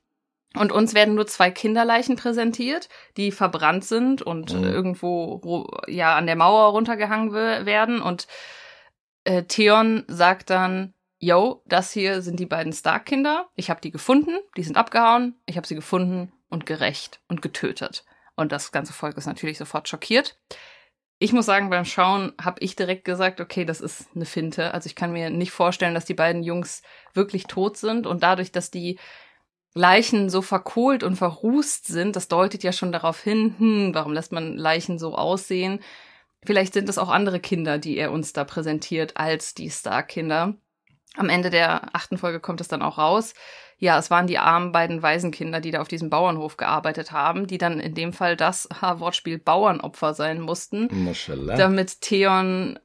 Und 0.57 0.71
uns 0.71 0.95
werden 0.95 1.17
nur 1.17 1.27
zwei 1.27 1.51
Kinderleichen 1.51 2.15
präsentiert, 2.15 2.89
die 3.17 3.33
verbrannt 3.33 3.85
sind 3.85 4.23
und 4.23 4.55
mhm. 4.55 4.63
irgendwo 4.63 5.69
ja 5.89 6.15
an 6.15 6.27
der 6.27 6.37
Mauer 6.37 6.71
runtergehangen 6.71 7.33
werden. 7.33 8.01
Und 8.01 8.29
äh, 9.25 9.45
Theon 9.45 10.05
sagt 10.09 10.51
dann, 10.51 10.95
yo, 11.19 11.63
das 11.67 11.93
hier 11.93 12.23
sind 12.23 12.39
die 12.39 12.47
beiden 12.47 12.73
Stark-Kinder. 12.73 13.49
Ich 13.57 13.71
habe 13.71 13.81
die 13.81 13.91
gefunden, 13.91 14.39
die 14.57 14.63
sind 14.63 14.77
abgehauen. 14.77 15.35
Ich 15.47 15.57
habe 15.57 15.67
sie 15.67 15.75
gefunden 15.75 16.33
und 16.49 16.67
gerecht 16.67 17.21
und 17.29 17.43
getötet. 17.43 18.05
Und 18.37 18.53
das 18.53 18.73
ganze 18.73 18.93
Volk 18.93 19.17
ist 19.17 19.27
natürlich 19.27 19.59
sofort 19.59 19.89
schockiert. 19.89 20.39
Ich 21.19 21.33
muss 21.33 21.47
sagen, 21.47 21.71
beim 21.71 21.85
Schauen 21.85 22.33
habe 22.41 22.61
ich 22.61 22.77
direkt 22.77 23.05
gesagt, 23.05 23.41
okay, 23.41 23.65
das 23.65 23.81
ist 23.81 24.09
eine 24.15 24.27
Finte. 24.27 24.75
Also 24.75 24.89
ich 24.89 24.97
kann 24.97 25.13
mir 25.13 25.31
nicht 25.31 25.53
vorstellen, 25.53 25.95
dass 25.95 26.05
die 26.05 26.15
beiden 26.15 26.43
Jungs 26.43 26.83
wirklich 27.15 27.45
tot 27.45 27.77
sind. 27.77 28.07
Und 28.07 28.23
dadurch, 28.23 28.53
dass 28.53 28.71
die 28.71 28.99
Leichen 29.75 30.29
so 30.29 30.43
verkohlt 30.43 31.03
und 31.03 31.17
verrußt 31.17 31.87
sind, 31.87 32.17
das 32.17 32.29
deutet 32.29 32.63
ja 32.63 32.73
schon 32.73 32.93
darauf 32.93 33.21
hin, 33.21 33.55
hm, 33.59 33.95
warum 33.95 34.13
lässt 34.13 34.33
man 34.33 34.57
Leichen 34.57 34.99
so 34.99 35.15
aussehen? 35.15 35.81
Vielleicht 36.45 36.75
sind 36.75 36.89
es 36.89 36.99
auch 36.99 37.09
andere 37.09 37.41
Kinder, 37.41 37.79
die 37.79 37.97
er 37.97 38.13
uns 38.13 38.33
da 38.33 38.45
präsentiert 38.45 39.17
als 39.17 39.55
die 39.55 39.71
Stark-Kinder. 39.71 40.55
Am 41.17 41.29
Ende 41.29 41.51
der 41.51 41.95
achten 41.95 42.19
Folge 42.19 42.41
kommt 42.41 42.61
es 42.61 42.69
dann 42.69 42.83
auch 42.83 42.99
raus. 42.99 43.35
Ja, 43.79 43.99
es 43.99 44.11
waren 44.11 44.27
die 44.27 44.39
armen 44.39 44.73
beiden 44.73 45.03
Waisenkinder, 45.03 45.61
die 45.61 45.71
da 45.71 45.81
auf 45.81 45.89
diesem 45.89 46.11
Bauernhof 46.11 46.57
gearbeitet 46.57 47.13
haben, 47.13 47.47
die 47.47 47.59
dann 47.59 47.81
in 47.81 47.95
dem 47.95 48.13
Fall 48.13 48.37
das 48.37 48.69
Wortspiel 48.81 49.39
Bauernopfer 49.39 50.15
sein 50.15 50.41
mussten, 50.41 50.89
Maschallah. 51.05 51.57
damit 51.57 52.01
Theon 52.01 52.79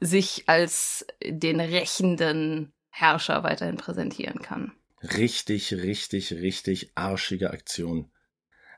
sich 0.00 0.44
als 0.46 1.06
den 1.24 1.60
rächenden 1.60 2.72
Herrscher 2.88 3.42
weiterhin 3.42 3.76
präsentieren 3.76 4.40
kann. 4.40 4.72
Richtig, 5.02 5.72
richtig, 5.74 6.32
richtig 6.32 6.92
arschige 6.94 7.50
Aktion. 7.50 8.10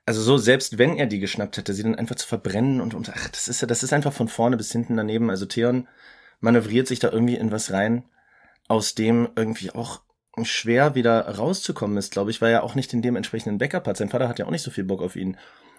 Also 0.05 0.21
so, 0.21 0.37
selbst 0.37 0.79
wenn 0.79 0.97
er 0.97 1.07
die 1.07 1.21
geschnappt 1.21 1.57
hätte, 1.57 1.75
sie 1.75 1.85
dann 1.85 1.95
einfach 1.95 2.17
zu 2.17 2.27
verbrennen 2.27 2.81
und, 2.81 2.95
und 2.95 3.11
ach, 3.15 3.29
das 3.29 3.47
ist 3.47 3.61
ja, 3.61 3.69
das 3.69 3.83
ist 3.83 3.93
einfach 3.93 4.13
von 4.13 4.29
vorne 4.29 4.57
bis 4.57 4.73
hinten 4.73 4.97
daneben. 4.97 5.31
Also 5.31 5.47
Theon 5.47 5.87
manövriert 6.41 6.89
sich 6.89 6.99
da 6.99 7.11
irgendwie 7.11 7.37
in 7.37 7.53
was 7.53 7.71
rein, 7.71 8.05
aus 8.67 8.95
dem 8.95 9.29
irgendwie 9.37 9.71
auch 9.71 10.01
schwer 10.43 10.95
wieder 10.95 11.29
rauszukommen 11.29 11.97
ist, 11.99 12.11
glaube 12.11 12.31
ich, 12.31 12.41
weil 12.41 12.53
er 12.53 12.65
auch 12.65 12.75
nicht 12.75 12.93
den 12.93 13.03
dementsprechenden 13.03 13.59
Backup 13.59 13.87
hat. 13.87 13.97
Sein 13.97 14.09
Vater 14.09 14.29
hat 14.29 14.39
ja 14.39 14.47
auch 14.47 14.51
nicht 14.51 14.63
so 14.63 14.71
viel 14.71 14.85
Bock 14.85 15.03
auf 15.03 15.15
ihn. 15.15 15.37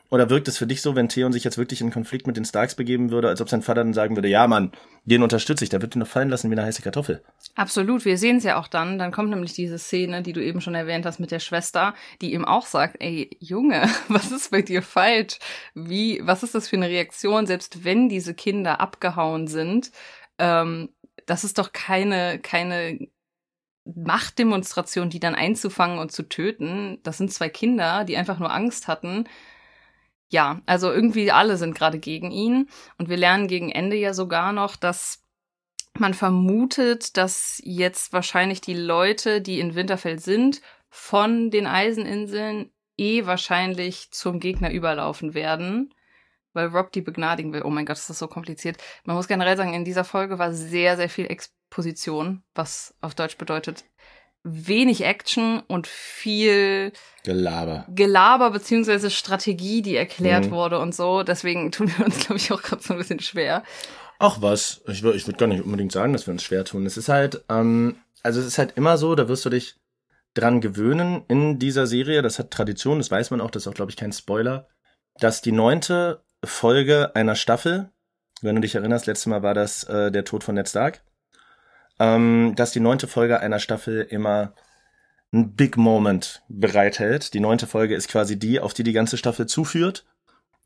Oder 0.10 0.30
wirkt 0.30 0.48
es 0.48 0.60
für 0.60 0.68
dich 0.68 0.84
so, 0.84 0.96
wenn 0.96 1.10
Theon 1.10 1.34
sich 1.34 1.44
jetzt 1.44 1.58
wirklich 1.58 1.82
in 1.82 1.90
Konflikt 1.90 2.28
mit 2.28 2.38
den 2.38 2.46
Starks 2.46 2.76
begeben 2.76 3.10
würde, 3.10 3.30
als 3.30 3.42
ob 3.42 3.50
sein 3.50 3.64
Vater 3.64 3.84
dann 3.84 3.94
sagen 3.94 4.16
würde, 4.16 4.28
ja 4.28 4.48
Mann, 4.48 4.72
den 5.06 5.24
unterstütze 5.24 5.64
ich, 5.64 5.72
der 5.72 5.82
wird 5.82 5.96
ihn 5.96 6.02
doch 6.02 6.08
fallen 6.08 6.30
lassen 6.30 6.52
wie 6.52 6.56
eine 6.56 6.66
heiße 6.66 6.84
Kartoffel. 6.84 7.24
Absolut, 7.56 8.06
wir 8.06 8.18
sehen 8.20 8.38
es 8.38 8.44
ja 8.44 8.60
auch 8.60 8.68
dann. 8.68 9.00
Dann 9.00 9.12
kommt 9.12 9.32
nämlich 9.32 9.54
diese 9.54 9.80
Szene, 9.80 10.22
die 10.22 10.34
du 10.34 10.44
eben 10.44 10.62
schon 10.62 10.76
erwähnt 10.76 11.06
hast 11.08 11.20
mit 11.20 11.32
der 11.32 11.40
Schwester, 11.40 11.96
die 12.22 12.34
ihm 12.34 12.46
auch 12.46 12.68
sagt, 12.68 12.98
ey, 13.00 13.36
Junge, 13.40 13.90
was 14.08 14.32
ist 14.32 14.52
bei 14.52 14.62
dir 14.62 14.84
falsch? 14.84 15.40
Wie, 15.74 16.22
was 16.24 16.44
ist 16.44 16.54
das 16.54 16.70
für 16.70 16.76
eine 16.76 16.90
Reaktion, 16.90 17.48
selbst 17.48 17.84
wenn 17.84 18.08
diese 18.08 18.36
Kinder 18.36 18.82
abgehauen 18.82 19.48
sind? 19.48 19.92
Ähm, 20.38 20.90
das 21.26 21.44
ist 21.44 21.58
doch 21.58 21.72
keine, 21.72 22.38
keine 22.38 23.00
Machtdemonstration, 23.86 25.10
die 25.10 25.20
dann 25.20 25.36
einzufangen 25.36 25.98
und 25.98 26.12
zu 26.12 26.24
töten. 26.24 27.00
Das 27.02 27.18
sind 27.18 27.34
zwei 27.34 27.50
Kinder, 27.50 28.04
die 28.04 28.16
einfach 28.16 28.38
nur 28.38 28.54
Angst 28.54 28.88
hatten 28.88 29.26
ja, 30.34 30.62
also 30.66 30.92
irgendwie 30.92 31.32
alle 31.32 31.58
sind 31.58 31.76
gerade 31.76 32.00
gegen 32.00 32.32
ihn. 32.32 32.68
Und 32.98 33.08
wir 33.08 33.18
lernen 33.18 33.48
gegen 33.48 33.72
Ende 33.72 33.96
ja 33.96 34.14
sogar 34.14 34.52
noch, 34.52 34.76
dass 34.76 35.22
man 35.94 36.16
vermutet, 36.16 37.18
dass 37.18 37.62
jetzt 37.64 38.14
wahrscheinlich 38.14 38.60
die 38.60 38.74
Leute, 38.74 39.42
die 39.42 39.60
in 39.60 39.76
Winterfell 39.76 40.20
sind, 40.20 40.62
von 40.90 41.52
den 41.52 41.68
Eiseninseln 41.68 42.72
eh 42.98 43.28
wahrscheinlich 43.28 44.10
zum 44.12 44.40
Gegner 44.40 44.72
überlaufen 44.72 45.36
werden, 45.36 45.94
weil 46.54 46.68
Rob 46.68 46.92
die 46.92 47.02
begnadigen 47.02 47.54
will. 47.54 47.62
Oh 47.64 47.70
mein 47.70 47.86
Gott, 47.86 47.98
ist 47.98 48.10
das 48.10 48.20
so 48.20 48.28
kompliziert. 48.28 48.78
Man 49.06 49.16
muss 49.16 49.28
generell 49.28 49.56
sagen, 49.56 49.76
in 49.76 49.86
dieser 49.86 50.04
Folge 50.04 50.40
war 50.40 50.52
sehr, 50.52 50.98
sehr 50.98 51.10
viel 51.10 51.28
Exposition, 51.28 52.44
was 52.56 52.96
auf 53.02 53.14
Deutsch 53.14 53.38
bedeutet 53.38 53.86
wenig 54.44 55.04
Action 55.04 55.62
und 55.68 55.88
viel 55.88 56.92
Gelaber. 57.24 57.86
Gelaber 57.90 58.52
beziehungsweise 58.52 59.10
Strategie, 59.10 59.82
die 59.82 59.96
erklärt 59.96 60.46
mhm. 60.46 60.52
wurde 60.52 60.80
und 60.80 60.94
so. 60.94 61.24
Deswegen 61.24 61.72
tun 61.72 61.92
wir 61.98 62.06
uns, 62.06 62.20
glaube 62.20 62.38
ich, 62.38 62.52
auch 62.52 62.62
gerade 62.62 62.84
so 62.84 62.94
ein 62.94 63.00
bisschen 63.00 63.20
schwer. 63.20 63.64
Ach 64.20 64.42
was, 64.42 64.82
ich, 64.88 65.04
würde 65.04 65.18
ich 65.18 65.28
würde 65.28 65.38
gar 65.38 65.48
nicht 65.48 65.64
unbedingt 65.64 65.92
sagen, 65.92 66.14
dass 66.14 66.28
wir 66.28 66.32
uns 66.34 66.44
schwer 66.44 66.66
tun. 66.66 66.86
Es 66.86 66.98
ist 66.98 67.10
halt, 67.10 67.44
ähm, 67.50 67.98
also 68.22 68.40
es 68.40 68.48
ist 68.48 68.58
halt 68.58 68.74
immer 68.78 68.98
so, 68.98 69.16
da 69.16 69.28
wirst 69.28 69.46
du 69.46 69.50
dich 69.50 69.76
dran 70.34 70.62
gewöhnen 70.62 71.24
in 71.28 71.60
dieser 71.60 71.88
Serie. 71.88 72.22
Das 72.22 72.40
hat 72.40 72.52
Tradition, 72.52 73.00
das 73.00 73.12
weiß 73.12 73.32
man 73.32 73.42
auch, 73.42 73.52
das 73.52 73.64
ist 73.64 73.68
auch, 73.68 73.74
glaube 73.74 73.92
ich, 73.92 73.98
kein 73.98 74.12
Spoiler, 74.12 74.68
dass 75.20 75.42
die 75.42 75.52
neunte 75.52 76.24
Folge 76.44 77.16
einer 77.16 77.36
Staffel, 77.36 77.90
wenn 78.42 78.56
du 78.56 78.62
dich 78.62 78.76
erinnerst, 78.76 79.06
letztes 79.08 79.28
Mal 79.28 79.44
war 79.44 79.54
das 79.54 79.84
äh, 79.86 80.12
der 80.12 80.26
Tod 80.26 80.44
von 80.44 80.56
Ned 80.56 80.68
Stark, 80.68 81.02
ähm, 82.00 82.54
dass 82.56 82.72
die 82.72 82.80
neunte 82.80 83.08
Folge 83.08 83.40
einer 83.40 83.60
Staffel 83.60 84.02
immer 84.02 84.54
ein 85.34 85.56
Big 85.56 85.78
Moment 85.78 86.44
bereithält. 86.48 87.34
Die 87.34 87.40
neunte 87.40 87.68
Folge 87.68 87.96
ist 87.96 88.08
quasi 88.08 88.38
die, 88.38 88.60
auf 88.60 88.74
die 88.74 88.84
die 88.84 88.94
ganze 88.94 89.18
Staffel 89.18 89.48
zuführt. 89.48 90.06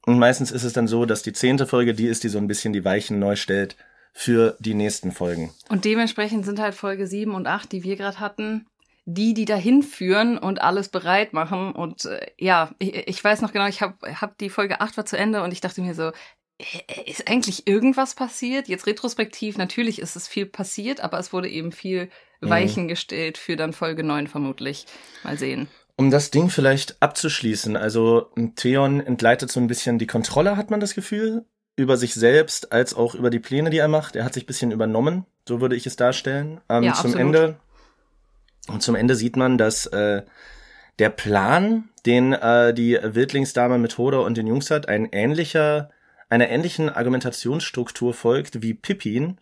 Und 0.05 0.19
meistens 0.19 0.51
ist 0.51 0.63
es 0.63 0.73
dann 0.73 0.87
so, 0.87 1.05
dass 1.05 1.23
die 1.23 1.33
zehnte 1.33 1.65
Folge 1.65 1.93
die 1.93 2.07
ist, 2.07 2.23
die 2.23 2.29
so 2.29 2.37
ein 2.37 2.47
bisschen 2.47 2.73
die 2.73 2.85
Weichen 2.85 3.19
neu 3.19 3.35
stellt 3.35 3.75
für 4.13 4.57
die 4.59 4.73
nächsten 4.73 5.11
Folgen. 5.11 5.53
Und 5.69 5.85
dementsprechend 5.85 6.45
sind 6.45 6.59
halt 6.59 6.75
Folge 6.75 7.07
sieben 7.07 7.35
und 7.35 7.45
acht, 7.45 7.71
die 7.71 7.83
wir 7.83 7.95
gerade 7.95 8.19
hatten, 8.19 8.65
die, 9.05 9.33
die 9.33 9.45
dahin 9.45 9.83
führen 9.83 10.37
und 10.37 10.61
alles 10.61 10.89
bereit 10.89 11.33
machen. 11.33 11.71
Und 11.71 12.05
äh, 12.05 12.25
ja, 12.37 12.71
ich, 12.79 13.07
ich 13.07 13.23
weiß 13.23 13.41
noch 13.41 13.53
genau, 13.53 13.67
ich 13.67 13.81
habe 13.81 13.95
hab 14.19 14.37
die 14.37 14.49
Folge 14.49 14.81
acht 14.81 14.97
war 14.97 15.05
zu 15.05 15.17
Ende 15.17 15.43
und 15.43 15.53
ich 15.53 15.61
dachte 15.61 15.81
mir 15.81 15.93
so, 15.93 16.11
ist 17.05 17.29
eigentlich 17.29 17.67
irgendwas 17.67 18.15
passiert? 18.15 18.67
Jetzt 18.67 18.87
retrospektiv, 18.87 19.57
natürlich 19.57 19.99
ist 19.99 20.15
es 20.15 20.27
viel 20.27 20.45
passiert, 20.45 21.01
aber 21.01 21.19
es 21.19 21.31
wurde 21.31 21.49
eben 21.49 21.71
viel 21.71 22.09
mhm. 22.41 22.49
Weichen 22.49 22.83
mhm. 22.83 22.87
gestellt 22.87 23.37
für 23.37 23.55
dann 23.55 23.73
Folge 23.73 24.03
9 24.03 24.27
vermutlich. 24.27 24.85
Mal 25.23 25.37
sehen. 25.37 25.67
Um 25.95 26.11
das 26.11 26.29
Ding 26.31 26.49
vielleicht 26.49 27.01
abzuschließen, 27.01 27.75
also 27.75 28.27
Theon 28.55 28.99
entgleitet 28.99 29.51
so 29.51 29.59
ein 29.59 29.67
bisschen 29.67 29.97
die 29.97 30.05
Kontrolle, 30.05 30.55
hat 30.55 30.69
man 30.69 30.79
das 30.79 30.93
Gefühl, 30.93 31.45
über 31.75 31.97
sich 31.97 32.13
selbst 32.13 32.71
als 32.71 32.93
auch 32.93 33.15
über 33.15 33.29
die 33.29 33.39
Pläne, 33.39 33.69
die 33.69 33.77
er 33.77 33.87
macht. 33.87 34.15
Er 34.15 34.23
hat 34.23 34.33
sich 34.33 34.43
ein 34.43 34.47
bisschen 34.47 34.71
übernommen, 34.71 35.25
so 35.47 35.61
würde 35.61 35.75
ich 35.75 35.87
es 35.87 35.95
darstellen. 35.95 36.61
Ähm, 36.69 36.83
ja, 36.83 36.93
zum 36.93 37.15
Ende 37.15 37.59
und 38.67 38.83
zum 38.83 38.95
Ende 38.95 39.15
sieht 39.15 39.37
man, 39.37 39.57
dass 39.57 39.85
äh, 39.87 40.23
der 40.99 41.09
Plan, 41.09 41.89
den 42.05 42.33
äh, 42.33 42.73
die 42.73 42.99
Wildlingsdame 43.01 43.77
mit 43.77 43.97
Hodor 43.97 44.25
und 44.25 44.37
den 44.37 44.47
Jungs 44.47 44.71
hat, 44.71 44.89
ein 44.89 45.09
ähnlicher 45.11 45.91
einer 46.29 46.49
ähnlichen 46.49 46.89
Argumentationsstruktur 46.89 48.13
folgt 48.13 48.61
wie 48.61 48.73
Pippin, 48.73 49.37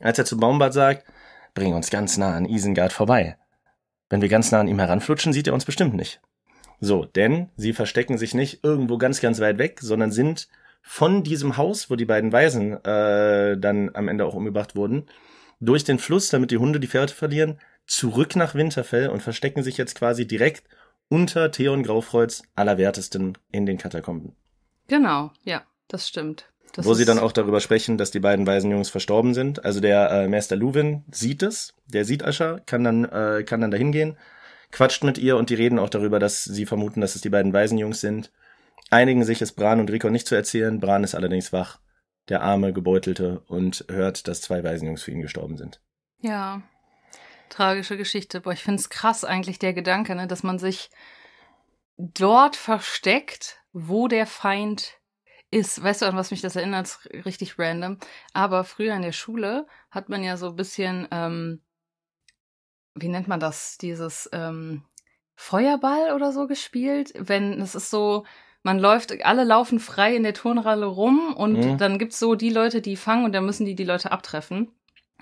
als 0.00 0.18
er 0.18 0.24
zu 0.24 0.36
Baumbart 0.36 0.74
sagt, 0.74 1.06
bring 1.54 1.74
uns 1.74 1.90
ganz 1.90 2.18
nah 2.18 2.34
an 2.34 2.44
Isengard 2.44 2.92
vorbei. 2.92 3.36
Wenn 4.08 4.20
wir 4.20 4.28
ganz 4.28 4.52
nah 4.52 4.60
an 4.60 4.68
ihm 4.68 4.78
heranflutschen, 4.78 5.32
sieht 5.32 5.46
er 5.46 5.54
uns 5.54 5.64
bestimmt 5.64 5.94
nicht. 5.94 6.20
So, 6.80 7.04
denn 7.04 7.48
sie 7.56 7.72
verstecken 7.72 8.18
sich 8.18 8.34
nicht 8.34 8.62
irgendwo 8.62 8.98
ganz, 8.98 9.20
ganz 9.20 9.40
weit 9.40 9.58
weg, 9.58 9.78
sondern 9.80 10.12
sind 10.12 10.48
von 10.82 11.24
diesem 11.24 11.56
Haus, 11.56 11.90
wo 11.90 11.96
die 11.96 12.04
beiden 12.04 12.32
Waisen 12.32 12.72
äh, 12.84 13.58
dann 13.58 13.90
am 13.94 14.08
Ende 14.08 14.24
auch 14.24 14.34
umgebracht 14.34 14.76
wurden, 14.76 15.06
durch 15.58 15.84
den 15.84 15.98
Fluss, 15.98 16.28
damit 16.28 16.50
die 16.50 16.58
Hunde 16.58 16.78
die 16.78 16.86
Pferde 16.86 17.12
verlieren, 17.12 17.58
zurück 17.86 18.36
nach 18.36 18.54
Winterfell 18.54 19.08
und 19.08 19.22
verstecken 19.22 19.62
sich 19.62 19.78
jetzt 19.78 19.94
quasi 19.96 20.26
direkt 20.26 20.64
unter 21.08 21.50
Theon 21.50 21.82
Graufreuz 21.82 22.42
allerwertesten 22.54 23.38
in 23.50 23.64
den 23.66 23.78
Katakomben. 23.78 24.36
Genau, 24.86 25.32
ja. 25.44 25.62
Das 25.88 26.08
stimmt. 26.08 26.48
Das 26.72 26.84
wo 26.84 26.94
sie 26.94 27.04
dann 27.04 27.18
auch 27.18 27.32
darüber 27.32 27.60
sprechen, 27.60 27.96
dass 27.96 28.10
die 28.10 28.20
beiden 28.20 28.46
Waisenjungs 28.46 28.90
verstorben 28.90 29.32
sind. 29.32 29.64
Also 29.64 29.80
der 29.80 30.10
äh, 30.10 30.28
Meister 30.28 30.56
Luwin 30.56 31.04
sieht 31.10 31.42
es, 31.42 31.72
der 31.86 32.04
sieht 32.04 32.22
Ascha, 32.22 32.60
kann 32.66 32.84
dann, 32.84 33.04
äh, 33.04 33.44
kann 33.44 33.62
dann 33.62 33.70
dahin 33.70 33.92
gehen, 33.92 34.18
quatscht 34.72 35.02
mit 35.02 35.16
ihr 35.16 35.36
und 35.36 35.48
die 35.48 35.54
reden 35.54 35.78
auch 35.78 35.88
darüber, 35.88 36.18
dass 36.18 36.44
sie 36.44 36.66
vermuten, 36.66 37.00
dass 37.00 37.14
es 37.14 37.22
die 37.22 37.30
beiden 37.30 37.52
Waisenjungs 37.52 38.00
sind. 38.00 38.30
Einigen 38.90 39.24
sich, 39.24 39.40
es 39.40 39.52
Bran 39.52 39.80
und 39.80 39.90
Rico 39.90 40.10
nicht 40.10 40.26
zu 40.26 40.34
erzählen. 40.34 40.78
Bran 40.78 41.02
ist 41.02 41.14
allerdings 41.14 41.52
wach, 41.52 41.78
der 42.28 42.42
arme, 42.42 42.72
gebeutelte, 42.72 43.40
und 43.46 43.84
hört, 43.88 44.28
dass 44.28 44.42
zwei 44.42 44.62
Waisenjungs 44.62 45.02
für 45.02 45.12
ihn 45.12 45.22
gestorben 45.22 45.56
sind. 45.56 45.80
Ja, 46.20 46.62
tragische 47.48 47.96
Geschichte. 47.96 48.42
Boah, 48.42 48.52
ich 48.52 48.62
finde 48.62 48.80
es 48.80 48.90
krass 48.90 49.24
eigentlich 49.24 49.58
der 49.58 49.72
Gedanke, 49.72 50.14
ne, 50.14 50.26
dass 50.26 50.42
man 50.42 50.58
sich 50.58 50.90
dort 51.96 52.54
versteckt, 52.54 53.60
wo 53.72 54.08
der 54.08 54.26
Feind 54.26 54.98
ist, 55.50 55.82
weißt 55.82 56.02
du, 56.02 56.06
an 56.06 56.16
was 56.16 56.30
mich 56.30 56.40
das 56.40 56.56
erinnert? 56.56 56.98
Richtig 57.24 57.58
random. 57.58 57.98
Aber 58.32 58.64
früher 58.64 58.94
in 58.94 59.02
der 59.02 59.12
Schule 59.12 59.66
hat 59.90 60.08
man 60.08 60.22
ja 60.22 60.36
so 60.36 60.48
ein 60.48 60.56
bisschen, 60.56 61.06
ähm, 61.10 61.60
wie 62.94 63.08
nennt 63.08 63.28
man 63.28 63.40
das? 63.40 63.78
Dieses 63.78 64.28
ähm, 64.32 64.82
Feuerball 65.34 66.12
oder 66.14 66.32
so 66.32 66.46
gespielt. 66.46 67.12
Wenn 67.16 67.60
es 67.60 67.74
ist 67.74 67.90
so, 67.90 68.24
man 68.62 68.78
läuft, 68.78 69.24
alle 69.24 69.44
laufen 69.44 69.78
frei 69.78 70.16
in 70.16 70.24
der 70.24 70.34
Turnhalle 70.34 70.86
rum 70.86 71.34
und 71.34 71.58
mhm. 71.58 71.78
dann 71.78 71.98
gibt's 71.98 72.18
so 72.18 72.34
die 72.34 72.50
Leute, 72.50 72.80
die 72.80 72.96
fangen 72.96 73.24
und 73.24 73.32
dann 73.32 73.46
müssen 73.46 73.66
die 73.66 73.76
die 73.76 73.84
Leute 73.84 74.10
abtreffen. 74.10 74.72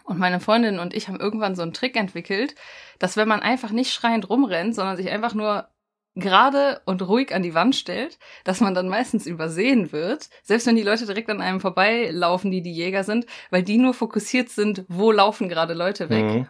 Und 0.04 0.18
meine 0.18 0.40
Freundin 0.40 0.78
und 0.78 0.94
ich 0.94 1.08
haben 1.08 1.18
irgendwann 1.18 1.56
so 1.56 1.62
einen 1.62 1.72
Trick 1.72 1.96
entwickelt, 1.96 2.54
dass 2.98 3.16
wenn 3.16 3.28
man 3.28 3.40
einfach 3.40 3.70
nicht 3.70 3.92
schreiend 3.92 4.28
rumrennt, 4.28 4.74
sondern 4.74 4.96
sich 4.96 5.10
einfach 5.10 5.34
nur 5.34 5.68
gerade 6.14 6.80
und 6.84 7.02
ruhig 7.02 7.34
an 7.34 7.42
die 7.42 7.54
Wand 7.54 7.74
stellt, 7.74 8.18
dass 8.44 8.60
man 8.60 8.74
dann 8.74 8.88
meistens 8.88 9.26
übersehen 9.26 9.92
wird, 9.92 10.30
selbst 10.42 10.66
wenn 10.66 10.76
die 10.76 10.82
Leute 10.82 11.06
direkt 11.06 11.28
an 11.30 11.40
einem 11.40 11.60
vorbeilaufen, 11.60 12.50
die 12.50 12.62
die 12.62 12.72
Jäger 12.72 13.04
sind, 13.04 13.26
weil 13.50 13.62
die 13.62 13.78
nur 13.78 13.94
fokussiert 13.94 14.48
sind, 14.48 14.84
wo 14.88 15.10
laufen 15.10 15.48
gerade 15.48 15.74
Leute 15.74 16.10
weg. 16.10 16.24
Mhm. 16.24 16.48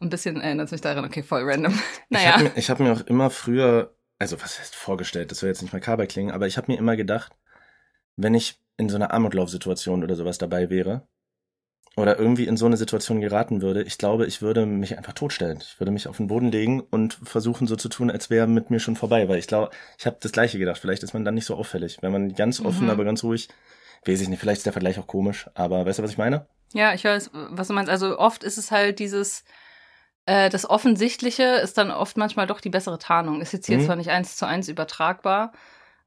Ein 0.00 0.10
bisschen 0.10 0.40
erinnert 0.40 0.70
mich 0.70 0.80
daran, 0.80 1.04
okay, 1.04 1.22
voll 1.22 1.42
random. 1.44 1.78
naja. 2.10 2.50
Ich 2.56 2.68
habe 2.68 2.82
mir, 2.82 2.90
hab 2.90 3.00
mir 3.00 3.04
auch 3.04 3.06
immer 3.06 3.30
früher, 3.30 3.94
also 4.18 4.40
was 4.40 4.58
heißt 4.58 4.74
vorgestellt, 4.74 5.30
das 5.30 5.38
soll 5.38 5.48
jetzt 5.48 5.62
nicht 5.62 5.72
makaber 5.72 6.06
klingen, 6.06 6.32
aber 6.32 6.46
ich 6.46 6.56
habe 6.56 6.70
mir 6.70 6.78
immer 6.78 6.96
gedacht, 6.96 7.32
wenn 8.16 8.34
ich 8.34 8.60
in 8.76 8.88
so 8.88 8.96
einer 8.96 9.14
Amoklaufsituation 9.14 10.02
oder 10.02 10.14
sowas 10.14 10.38
dabei 10.38 10.68
wäre, 10.68 11.06
oder 11.96 12.18
irgendwie 12.18 12.46
in 12.46 12.56
so 12.56 12.66
eine 12.66 12.76
Situation 12.76 13.20
geraten 13.20 13.62
würde, 13.62 13.82
ich 13.82 13.98
glaube, 13.98 14.26
ich 14.26 14.42
würde 14.42 14.66
mich 14.66 14.96
einfach 14.98 15.12
totstellen. 15.12 15.58
Ich 15.60 15.78
würde 15.78 15.92
mich 15.92 16.08
auf 16.08 16.16
den 16.16 16.26
Boden 16.26 16.50
legen 16.50 16.80
und 16.80 17.18
versuchen 17.22 17.66
so 17.66 17.76
zu 17.76 17.88
tun, 17.88 18.10
als 18.10 18.30
wäre 18.30 18.46
mit 18.46 18.70
mir 18.70 18.80
schon 18.80 18.96
vorbei, 18.96 19.28
weil 19.28 19.38
ich 19.38 19.46
glaube, 19.46 19.70
ich 19.98 20.06
habe 20.06 20.16
das 20.20 20.32
gleiche 20.32 20.58
gedacht. 20.58 20.78
Vielleicht 20.78 21.02
ist 21.02 21.14
man 21.14 21.24
dann 21.24 21.34
nicht 21.34 21.46
so 21.46 21.54
auffällig, 21.54 21.98
wenn 22.00 22.12
man 22.12 22.34
ganz 22.34 22.60
offen, 22.60 22.84
mhm. 22.84 22.90
aber 22.90 23.04
ganz 23.04 23.22
ruhig, 23.22 23.48
weiß 24.06 24.20
ich 24.20 24.28
nicht, 24.28 24.40
vielleicht 24.40 24.58
ist 24.58 24.66
der 24.66 24.72
Vergleich 24.72 24.98
auch 24.98 25.06
komisch, 25.06 25.48
aber 25.54 25.86
weißt 25.86 26.00
du, 26.00 26.02
was 26.02 26.10
ich 26.10 26.18
meine? 26.18 26.46
Ja, 26.72 26.94
ich 26.94 27.04
weiß, 27.04 27.30
was 27.32 27.68
du 27.68 27.74
meinst. 27.74 27.90
Also 27.90 28.18
oft 28.18 28.42
ist 28.42 28.58
es 28.58 28.72
halt 28.72 28.98
dieses, 28.98 29.44
äh, 30.26 30.50
das 30.50 30.68
Offensichtliche 30.68 31.44
ist 31.44 31.78
dann 31.78 31.92
oft 31.92 32.16
manchmal 32.16 32.48
doch 32.48 32.60
die 32.60 32.70
bessere 32.70 32.98
Tarnung. 32.98 33.40
Ist 33.40 33.52
jetzt 33.52 33.66
hier 33.66 33.78
mhm. 33.78 33.84
zwar 33.84 33.96
nicht 33.96 34.10
eins 34.10 34.36
zu 34.36 34.46
eins 34.46 34.68
übertragbar, 34.68 35.52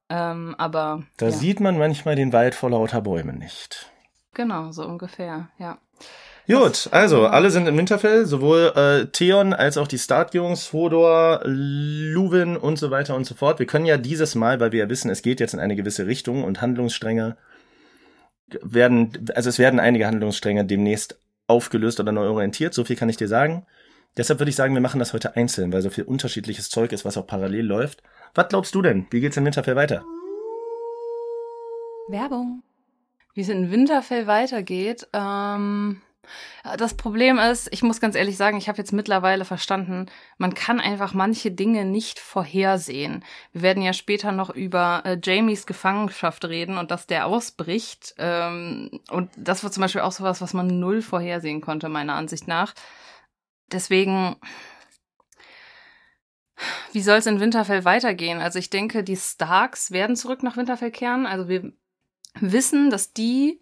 ähm, 0.09 0.55
aber. 0.57 1.03
Da 1.15 1.27
ja. 1.27 1.31
sieht 1.31 1.61
man 1.61 1.77
manchmal 1.77 2.15
den 2.15 2.33
Wald 2.33 2.55
vor 2.55 2.71
lauter 2.71 3.01
Bäumen 3.01 3.37
nicht. 3.37 3.89
Genau, 4.37 4.71
so 4.71 4.85
ungefähr, 4.85 5.49
ja. 5.57 5.79
Gut, 6.47 6.89
also 6.91 7.25
alle 7.25 7.49
sind 7.49 7.67
im 7.67 7.75
Winterfell, 7.75 8.27
sowohl 8.27 8.71
äh, 8.75 9.07
Theon 9.07 9.51
als 9.51 9.79
auch 9.79 9.87
die 9.87 9.97
Startjungs, 9.97 10.71
Hodor, 10.73 11.41
Luwin 11.43 12.55
und 12.55 12.77
so 12.77 12.91
weiter 12.91 13.15
und 13.15 13.25
so 13.25 13.33
fort. 13.33 13.57
Wir 13.57 13.65
können 13.65 13.87
ja 13.87 13.97
dieses 13.97 14.35
Mal, 14.35 14.59
weil 14.59 14.71
wir 14.71 14.81
ja 14.81 14.89
wissen, 14.89 15.09
es 15.09 15.23
geht 15.23 15.39
jetzt 15.39 15.55
in 15.55 15.59
eine 15.59 15.75
gewisse 15.75 16.05
Richtung 16.05 16.43
und 16.43 16.61
Handlungsstränge 16.61 17.35
werden, 18.61 19.27
also 19.33 19.49
es 19.49 19.57
werden 19.57 19.79
einige 19.79 20.05
Handlungsstränge 20.05 20.65
demnächst 20.65 21.17
aufgelöst 21.47 21.99
oder 21.99 22.11
neu 22.11 22.27
orientiert, 22.27 22.75
so 22.75 22.85
viel 22.85 22.95
kann 22.95 23.09
ich 23.09 23.17
dir 23.17 23.27
sagen. 23.27 23.65
Deshalb 24.17 24.39
würde 24.39 24.51
ich 24.51 24.55
sagen, 24.55 24.75
wir 24.75 24.81
machen 24.81 24.99
das 24.99 25.13
heute 25.13 25.35
einzeln, 25.35 25.73
weil 25.73 25.81
so 25.81 25.89
viel 25.89 26.03
unterschiedliches 26.03 26.69
Zeug 26.69 26.91
ist, 26.91 27.05
was 27.05 27.17
auch 27.17 27.25
parallel 27.25 27.65
läuft. 27.65 28.03
Was 28.35 28.49
glaubst 28.49 28.75
du 28.75 28.83
denn? 28.83 29.07
Wie 29.09 29.19
geht's 29.19 29.37
im 29.37 29.45
Winterfell 29.45 29.75
weiter? 29.75 30.05
Werbung. 32.07 32.61
Wie 33.37 33.41
es 33.41 33.49
in 33.49 33.69
Winterfell 33.69 34.25
weitergeht, 34.25 35.07
ähm, 35.13 36.01
das 36.79 36.95
Problem 36.95 37.37
ist, 37.37 37.71
ich 37.71 37.83
muss 37.83 38.01
ganz 38.01 38.15
ehrlich 38.15 38.35
sagen, 38.35 38.57
ich 38.57 38.67
habe 38.67 38.79
jetzt 38.79 38.93
mittlerweile 38.93 39.45
verstanden, 39.45 40.07
man 40.39 40.55
kann 40.55 40.79
einfach 40.79 41.13
manche 41.13 41.51
Dinge 41.51 41.85
nicht 41.85 42.17
vorhersehen. 42.17 43.23
Wir 43.53 43.61
werden 43.61 43.83
ja 43.83 43.93
später 43.93 44.31
noch 44.31 44.49
über 44.49 45.03
äh, 45.05 45.19
Jamies 45.23 45.67
Gefangenschaft 45.67 46.45
reden 46.45 46.79
und 46.79 46.89
dass 46.89 47.05
der 47.05 47.27
ausbricht. 47.27 48.15
Ähm, 48.17 48.89
und 49.11 49.29
das 49.37 49.63
war 49.63 49.71
zum 49.71 49.81
Beispiel 49.81 50.01
auch 50.01 50.13
sowas, 50.13 50.41
was 50.41 50.55
man 50.55 50.79
null 50.79 51.03
vorhersehen 51.03 51.61
konnte, 51.61 51.89
meiner 51.89 52.15
Ansicht 52.15 52.47
nach. 52.47 52.73
Deswegen, 53.71 54.37
wie 56.91 57.01
soll 57.01 57.19
es 57.19 57.27
in 57.27 57.39
Winterfell 57.39 57.85
weitergehen? 57.85 58.39
Also 58.39 58.57
ich 58.57 58.71
denke, 58.71 59.03
die 59.03 59.15
Starks 59.15 59.91
werden 59.91 60.15
zurück 60.15 60.41
nach 60.41 60.57
Winterfell 60.57 60.89
kehren. 60.89 61.27
Also 61.27 61.47
wir 61.47 61.71
wissen, 62.41 62.89
dass 62.89 63.13
die 63.13 63.61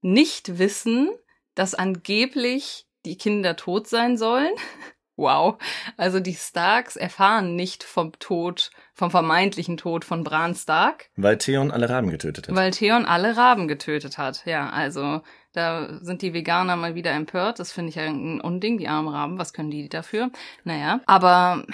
nicht 0.00 0.58
wissen, 0.58 1.10
dass 1.54 1.74
angeblich 1.74 2.86
die 3.04 3.16
Kinder 3.16 3.56
tot 3.56 3.88
sein 3.88 4.16
sollen. 4.16 4.52
wow. 5.16 5.56
Also 5.96 6.20
die 6.20 6.34
Starks 6.34 6.96
erfahren 6.96 7.56
nicht 7.56 7.84
vom 7.84 8.12
Tod, 8.18 8.70
vom 8.92 9.10
vermeintlichen 9.10 9.76
Tod 9.76 10.04
von 10.04 10.24
Bran 10.24 10.54
Stark. 10.54 11.10
Weil 11.16 11.38
Theon 11.38 11.70
alle 11.70 11.88
Raben 11.88 12.10
getötet 12.10 12.48
hat. 12.48 12.54
Weil 12.54 12.70
Theon 12.72 13.06
alle 13.06 13.36
Raben 13.36 13.68
getötet 13.68 14.18
hat. 14.18 14.44
Ja, 14.46 14.70
also 14.70 15.22
da 15.52 16.00
sind 16.02 16.22
die 16.22 16.34
Veganer 16.34 16.76
mal 16.76 16.94
wieder 16.94 17.12
empört. 17.12 17.60
Das 17.60 17.70
finde 17.70 17.90
ich 17.90 17.94
ja 17.96 18.02
ein 18.02 18.40
Unding, 18.40 18.76
die 18.76 18.88
armen 18.88 19.08
Raben. 19.08 19.38
Was 19.38 19.52
können 19.52 19.70
die 19.70 19.88
dafür? 19.88 20.30
Naja, 20.64 21.00
aber 21.06 21.64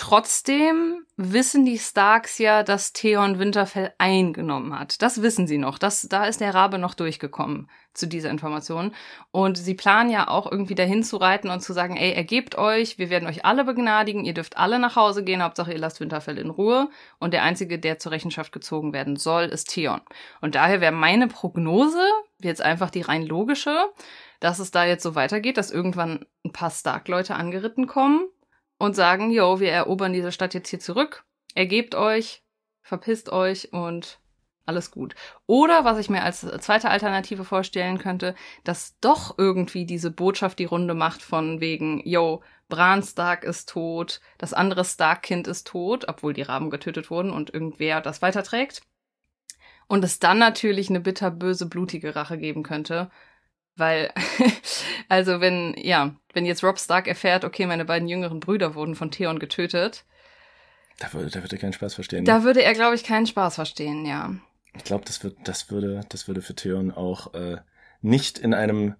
Trotzdem 0.00 1.04
wissen 1.16 1.64
die 1.64 1.76
Starks 1.76 2.38
ja, 2.38 2.62
dass 2.62 2.92
Theon 2.92 3.40
Winterfell 3.40 3.92
eingenommen 3.98 4.78
hat. 4.78 5.02
Das 5.02 5.22
wissen 5.22 5.48
sie 5.48 5.58
noch. 5.58 5.76
Das, 5.76 6.02
da 6.02 6.26
ist 6.26 6.40
der 6.40 6.54
Rabe 6.54 6.78
noch 6.78 6.94
durchgekommen 6.94 7.68
zu 7.94 8.06
dieser 8.06 8.30
Information. 8.30 8.94
Und 9.32 9.58
sie 9.58 9.74
planen 9.74 10.08
ja 10.08 10.28
auch 10.28 10.48
irgendwie 10.48 10.76
dahin 10.76 11.02
zu 11.02 11.16
reiten 11.16 11.50
und 11.50 11.62
zu 11.62 11.72
sagen, 11.72 11.96
ey, 11.96 12.12
ergebt 12.12 12.56
euch, 12.56 12.98
wir 12.98 13.10
werden 13.10 13.26
euch 13.26 13.44
alle 13.44 13.64
begnadigen, 13.64 14.24
ihr 14.24 14.34
dürft 14.34 14.56
alle 14.56 14.78
nach 14.78 14.94
Hause 14.94 15.24
gehen, 15.24 15.42
Hauptsache 15.42 15.72
ihr 15.72 15.80
lasst 15.80 15.98
Winterfell 15.98 16.38
in 16.38 16.50
Ruhe. 16.50 16.88
Und 17.18 17.34
der 17.34 17.42
Einzige, 17.42 17.80
der 17.80 17.98
zur 17.98 18.12
Rechenschaft 18.12 18.52
gezogen 18.52 18.92
werden 18.92 19.16
soll, 19.16 19.46
ist 19.46 19.70
Theon. 19.70 20.00
Und 20.40 20.54
daher 20.54 20.80
wäre 20.80 20.92
meine 20.92 21.26
Prognose, 21.26 22.06
jetzt 22.40 22.62
einfach 22.62 22.90
die 22.90 23.02
rein 23.02 23.26
logische, 23.26 23.76
dass 24.38 24.60
es 24.60 24.70
da 24.70 24.84
jetzt 24.84 25.02
so 25.02 25.16
weitergeht, 25.16 25.56
dass 25.56 25.72
irgendwann 25.72 26.24
ein 26.44 26.52
paar 26.52 26.70
Stark-Leute 26.70 27.34
angeritten 27.34 27.88
kommen 27.88 28.28
und 28.78 28.96
sagen, 28.96 29.30
yo, 29.30 29.60
wir 29.60 29.70
erobern 29.70 30.12
diese 30.12 30.32
Stadt 30.32 30.54
jetzt 30.54 30.70
hier 30.70 30.80
zurück, 30.80 31.24
ergebt 31.54 31.94
euch, 31.94 32.42
verpisst 32.82 33.30
euch 33.30 33.72
und 33.72 34.20
alles 34.68 34.90
gut. 34.90 35.14
Oder 35.46 35.84
was 35.84 35.98
ich 35.98 36.10
mir 36.10 36.22
als 36.22 36.40
zweite 36.60 36.90
Alternative 36.90 37.44
vorstellen 37.44 37.98
könnte, 37.98 38.34
dass 38.64 38.98
doch 39.00 39.36
irgendwie 39.38 39.86
diese 39.86 40.10
Botschaft 40.10 40.58
die 40.58 40.66
Runde 40.66 40.94
macht 40.94 41.22
von 41.22 41.60
wegen, 41.60 42.06
yo, 42.06 42.42
Bran 42.68 43.02
Stark 43.02 43.44
ist 43.44 43.70
tot, 43.70 44.20
das 44.36 44.52
andere 44.52 44.84
Stark-Kind 44.84 45.46
ist 45.48 45.66
tot, 45.66 46.06
obwohl 46.06 46.34
die 46.34 46.42
Raben 46.42 46.68
getötet 46.68 47.10
wurden 47.10 47.30
und 47.30 47.52
irgendwer 47.52 48.02
das 48.02 48.20
weiterträgt. 48.20 48.82
Und 49.86 50.04
es 50.04 50.18
dann 50.18 50.38
natürlich 50.38 50.90
eine 50.90 51.00
bitterböse, 51.00 51.66
blutige 51.66 52.14
Rache 52.14 52.36
geben 52.36 52.62
könnte, 52.62 53.10
weil, 53.78 54.12
also 55.08 55.40
wenn, 55.40 55.74
ja, 55.76 56.14
wenn 56.32 56.46
jetzt 56.46 56.62
Rob 56.64 56.78
Stark 56.78 57.06
erfährt, 57.06 57.44
okay, 57.44 57.66
meine 57.66 57.84
beiden 57.84 58.08
jüngeren 58.08 58.40
Brüder 58.40 58.74
wurden 58.74 58.94
von 58.94 59.10
Theon 59.10 59.38
getötet. 59.38 60.04
Da 60.98 61.12
würde, 61.12 61.30
da 61.30 61.42
würde 61.42 61.56
er 61.56 61.60
keinen 61.60 61.72
Spaß 61.72 61.94
verstehen. 61.94 62.24
Da 62.24 62.42
würde 62.42 62.62
er, 62.62 62.74
glaube 62.74 62.94
ich, 62.94 63.04
keinen 63.04 63.26
Spaß 63.26 63.54
verstehen, 63.54 64.04
ja. 64.04 64.34
Ich 64.76 64.84
glaube, 64.84 65.04
das, 65.04 65.22
wird, 65.22 65.36
das, 65.44 65.70
würde, 65.70 66.00
das 66.08 66.28
würde 66.28 66.42
für 66.42 66.54
Theon 66.54 66.90
auch 66.90 67.34
äh, 67.34 67.58
nicht 68.02 68.38
in 68.38 68.54
einem 68.54 68.94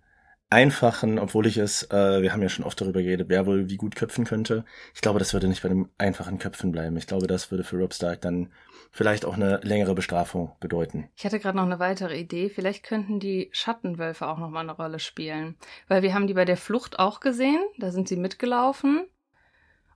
einfachen, 0.51 1.19
obwohl 1.19 1.47
ich 1.47 1.59
es, 1.59 1.85
äh, 1.91 2.23
wir 2.23 2.33
haben 2.33 2.43
ja 2.43 2.49
schon 2.49 2.65
oft 2.65 2.81
darüber 2.81 3.03
geredet, 3.03 3.29
wer 3.29 3.47
wohl 3.47 3.69
wie 3.69 3.77
gut 3.77 3.97
köpfen 3.97 4.25
könnte. 4.25 4.65
Ich 4.95 5.01
glaube, 5.01 5.19
das 5.19 5.33
würde 5.33 5.49
nicht 5.49 5.63
bei 5.63 5.69
einem 5.69 5.91
einfachen 5.99 6.39
Köpfen 6.39 6.73
bleiben. 6.73 6.97
Ich 6.97 7.07
glaube, 7.07 7.27
das 7.27 7.51
würde 7.51 7.65
für 7.65 7.77
Rob 7.77 7.93
Stark 7.93 8.23
dann 8.23 8.51
vielleicht 8.91 9.25
auch 9.25 9.35
eine 9.35 9.61
längere 9.63 9.95
Bestrafung 9.95 10.53
bedeuten. 10.61 11.09
Ich 11.17 11.25
hatte 11.25 11.39
gerade 11.39 11.57
noch 11.57 11.65
eine 11.65 11.79
weitere 11.79 12.19
Idee. 12.19 12.49
Vielleicht 12.49 12.85
könnten 12.85 13.21
die 13.21 13.51
Schattenwölfe 13.53 14.27
auch 14.27 14.39
noch 14.39 14.51
mal 14.51 14.61
eine 14.61 14.73
Rolle 14.73 14.99
spielen, 14.99 15.57
weil 15.89 16.03
wir 16.03 16.15
haben 16.15 16.27
die 16.27 16.35
bei 16.35 16.45
der 16.45 16.57
Flucht 16.57 16.99
auch 16.99 17.21
gesehen. 17.21 17.61
Da 17.79 17.91
sind 17.91 18.09
sie 18.09 18.17
mitgelaufen. 18.17 19.07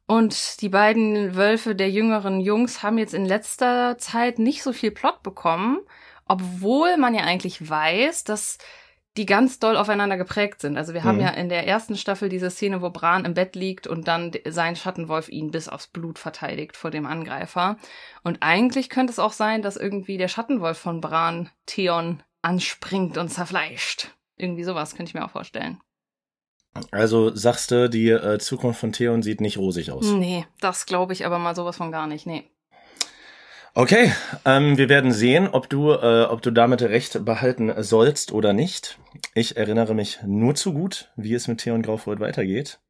Und 0.07 0.61
die 0.61 0.69
beiden 0.69 1.37
Wölfe 1.37 1.75
der 1.75 1.91
jüngeren 1.91 2.41
Jungs 2.41 2.83
haben 2.83 2.99
jetzt 2.99 3.15
in 3.15 3.25
letzter 3.25 3.97
Zeit 3.99 4.39
nicht 4.39 4.63
so 4.63 4.73
viel 4.73 4.91
Plot 4.91 5.23
bekommen, 5.23 5.79
obwohl 6.27 6.97
man 6.97 7.15
ja 7.15 7.23
eigentlich 7.23 7.69
weiß, 7.69 8.25
dass 8.25 8.59
die 9.17 9.27
ganz 9.27 9.59
doll 9.59 9.77
aufeinander 9.77 10.17
geprägt 10.17 10.61
sind. 10.61 10.79
Also 10.79 10.95
wir 10.95 11.05
haben 11.05 11.17
mhm. 11.17 11.23
ja 11.23 11.31
in 11.31 11.49
der 11.49 11.67
ersten 11.67 11.97
Staffel 11.97 12.29
diese 12.29 12.51
Szene, 12.51 12.81
wo 12.81 12.91
Bran 12.91 13.25
im 13.25 13.35
Bett 13.35 13.55
liegt 13.55 13.87
und 13.87 14.09
dann 14.09 14.33
sein 14.49 14.75
Schattenwolf 14.75 15.29
ihn 15.29 15.51
bis 15.51 15.69
aufs 15.69 15.87
Blut 15.87 16.19
verteidigt 16.19 16.77
vor 16.77 16.91
dem 16.91 17.05
Angreifer. 17.05 17.77
Und 18.23 18.39
eigentlich 18.41 18.89
könnte 18.89 19.13
es 19.13 19.19
auch 19.19 19.33
sein, 19.33 19.63
dass 19.63 19.77
irgendwie 19.77 20.17
der 20.17 20.29
Schattenwolf 20.29 20.79
von 20.79 21.01
Bran 21.01 21.51
Theon 21.67 22.23
anspringt 22.41 23.19
und 23.19 23.29
zerfleischt. 23.29 24.09
Irgendwie 24.37 24.65
sowas 24.65 24.95
könnte 24.95 25.11
ich 25.11 25.15
mir 25.15 25.25
auch 25.25 25.31
vorstellen. 25.31 25.79
Also 26.91 27.35
sagst 27.35 27.71
du, 27.71 27.91
die 27.91 28.09
äh, 28.09 28.39
Zukunft 28.39 28.81
von 28.81 28.93
Theon 28.93 29.23
sieht 29.23 29.43
nicht 29.43 29.59
rosig 29.59 29.91
aus. 29.91 30.07
Nee, 30.07 30.47
das 30.61 30.87
glaube 30.87 31.13
ich 31.13 31.27
aber 31.27 31.39
mal 31.39 31.55
sowas 31.55 31.77
von 31.77 31.93
gar 31.93 32.07
nicht. 32.07 32.27
Nee. 32.27 32.51
Okay, 33.75 34.13
ähm, 34.45 34.77
wir 34.77 34.91
werden 34.91 35.13
sehen, 35.13 35.49
ob 35.49 35.71
du, 35.71 35.93
äh, 35.93 36.25
ob 36.25 36.43
du 36.43 36.51
damit 36.51 36.83
recht 36.83 37.25
behalten 37.25 37.73
sollst 37.83 38.31
oder 38.31 38.53
nicht. 38.53 38.99
Ich 39.35 39.57
erinnere 39.57 39.95
mich 39.95 40.21
nur 40.27 40.55
zu 40.55 40.75
gut, 40.75 41.11
wie 41.17 41.33
es 41.33 41.49
mit 41.49 41.59
Theon 41.59 41.81
Graufreud 41.81 42.21
weitergeht. 42.21 42.81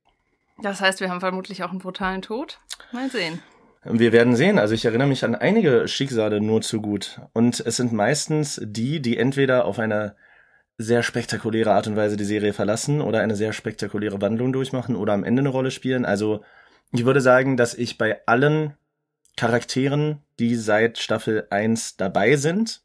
Das 0.61 0.81
heißt, 0.81 0.99
wir 0.99 1.09
haben 1.09 1.21
vermutlich 1.21 1.63
auch 1.63 1.71
einen 1.71 1.79
brutalen 1.79 2.21
Tod. 2.21 2.59
Mal 2.91 3.09
sehen. 3.11 3.41
Wir 3.85 4.13
werden 4.13 4.35
sehen. 4.35 4.59
Also 4.59 4.75
ich 4.75 4.85
erinnere 4.85 5.07
mich 5.07 5.25
an 5.25 5.37
einige 5.37 5.87
Schicksale 5.87 6.41
nur 6.41 6.63
zu 6.63 6.81
gut. 6.81 7.21
Und 7.33 7.61
es 7.61 7.77
sind 7.77 7.93
meistens 7.93 8.61
die, 8.65 9.01
die 9.01 9.19
entweder 9.19 9.67
auf 9.67 9.79
eine 9.79 10.17
sehr 10.79 11.05
spektakuläre 11.05 11.73
Art 11.73 11.87
und 11.87 11.97
Weise 11.97 12.17
die 12.17 12.25
Serie 12.25 12.53
verlassen 12.53 13.01
oder 13.01 13.21
eine 13.21 13.37
sehr 13.37 13.53
spektakuläre 13.53 14.21
Wandlung 14.21 14.53
durchmachen 14.53 14.97
oder 14.97 15.13
am 15.13 15.23
Ende 15.23 15.41
eine 15.41 15.49
Rolle 15.49 15.71
spielen. 15.71 16.05
Also 16.05 16.43
ich 16.93 17.05
würde 17.05 17.21
sagen, 17.21 17.57
dass 17.57 17.75
ich 17.75 17.99
bei 17.99 18.21
allen 18.27 18.75
Charakteren, 19.37 20.23
die 20.39 20.57
seit 20.57 20.99
Staffel 20.99 21.47
1 21.51 21.97
dabei 21.97 22.37
sind, 22.37 22.83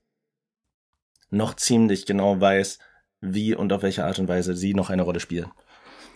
noch 1.30 1.56
ziemlich 1.56 2.06
genau 2.06 2.40
weiß, 2.40 2.80
wie 3.22 3.56
und 3.56 3.74
auf 3.74 3.82
welche 3.82 4.06
Art 4.06 4.20
und 4.20 4.28
Weise 4.28 4.56
sie 4.56 4.74
noch 4.74 4.90
eine 4.90 5.02
Rolle 5.02 5.20
spielen. 5.20 5.52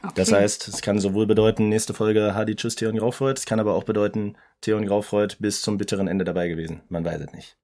Okay. 0.03 0.13
Das 0.15 0.31
heißt, 0.31 0.67
es 0.67 0.81
kann 0.81 0.99
sowohl 0.99 1.27
bedeuten, 1.27 1.69
nächste 1.69 1.93
Folge 1.93 2.33
Hardy 2.33 2.55
Tschüss 2.55 2.75
Theon 2.75 2.97
Graufreud, 2.97 3.37
es 3.37 3.45
kann 3.45 3.59
aber 3.59 3.75
auch 3.75 3.83
bedeuten, 3.83 4.35
Theon 4.61 4.85
Graufreud 4.85 5.35
bis 5.39 5.61
zum 5.61 5.77
bitteren 5.77 6.07
Ende 6.07 6.25
dabei 6.25 6.47
gewesen. 6.47 6.81
Man 6.89 7.05
weiß 7.05 7.21
es 7.21 7.33
nicht. 7.33 7.57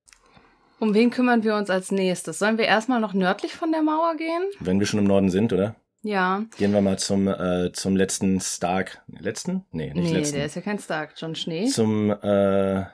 Um 0.80 0.94
wen 0.94 1.10
kümmern 1.10 1.44
wir 1.44 1.56
uns 1.56 1.72
als 1.72 1.92
nächstes? 1.92 2.38
Sollen 2.38 2.60
wir 2.60 2.66
erstmal 2.66 3.00
noch 3.00 3.14
nördlich 3.14 3.54
von 3.54 3.72
der 3.72 3.82
Mauer 3.82 4.16
gehen? 4.16 4.44
Wenn 4.60 4.80
wir 4.80 4.86
schon 4.86 5.00
im 5.00 5.08
Norden 5.08 5.32
sind, 5.32 5.52
oder? 5.52 5.76
Ja. 6.02 6.46
Gehen 6.58 6.74
wir 6.74 6.82
mal 6.82 7.00
zum, 7.00 7.28
äh, 7.28 7.72
zum 7.74 7.96
letzten 7.96 8.40
Stark. 8.40 9.02
Letzten? 9.08 9.66
Nee, 9.72 9.94
nicht 9.94 10.12
nee, 10.12 10.18
letzten. 10.18 10.36
der 10.36 10.46
ist 10.46 10.56
ja 10.56 10.62
kein 10.62 10.80
Stark, 10.80 11.14
John 11.18 11.36
Schnee. 11.36 11.68
Zum 11.68 12.12
äh, 12.12 12.86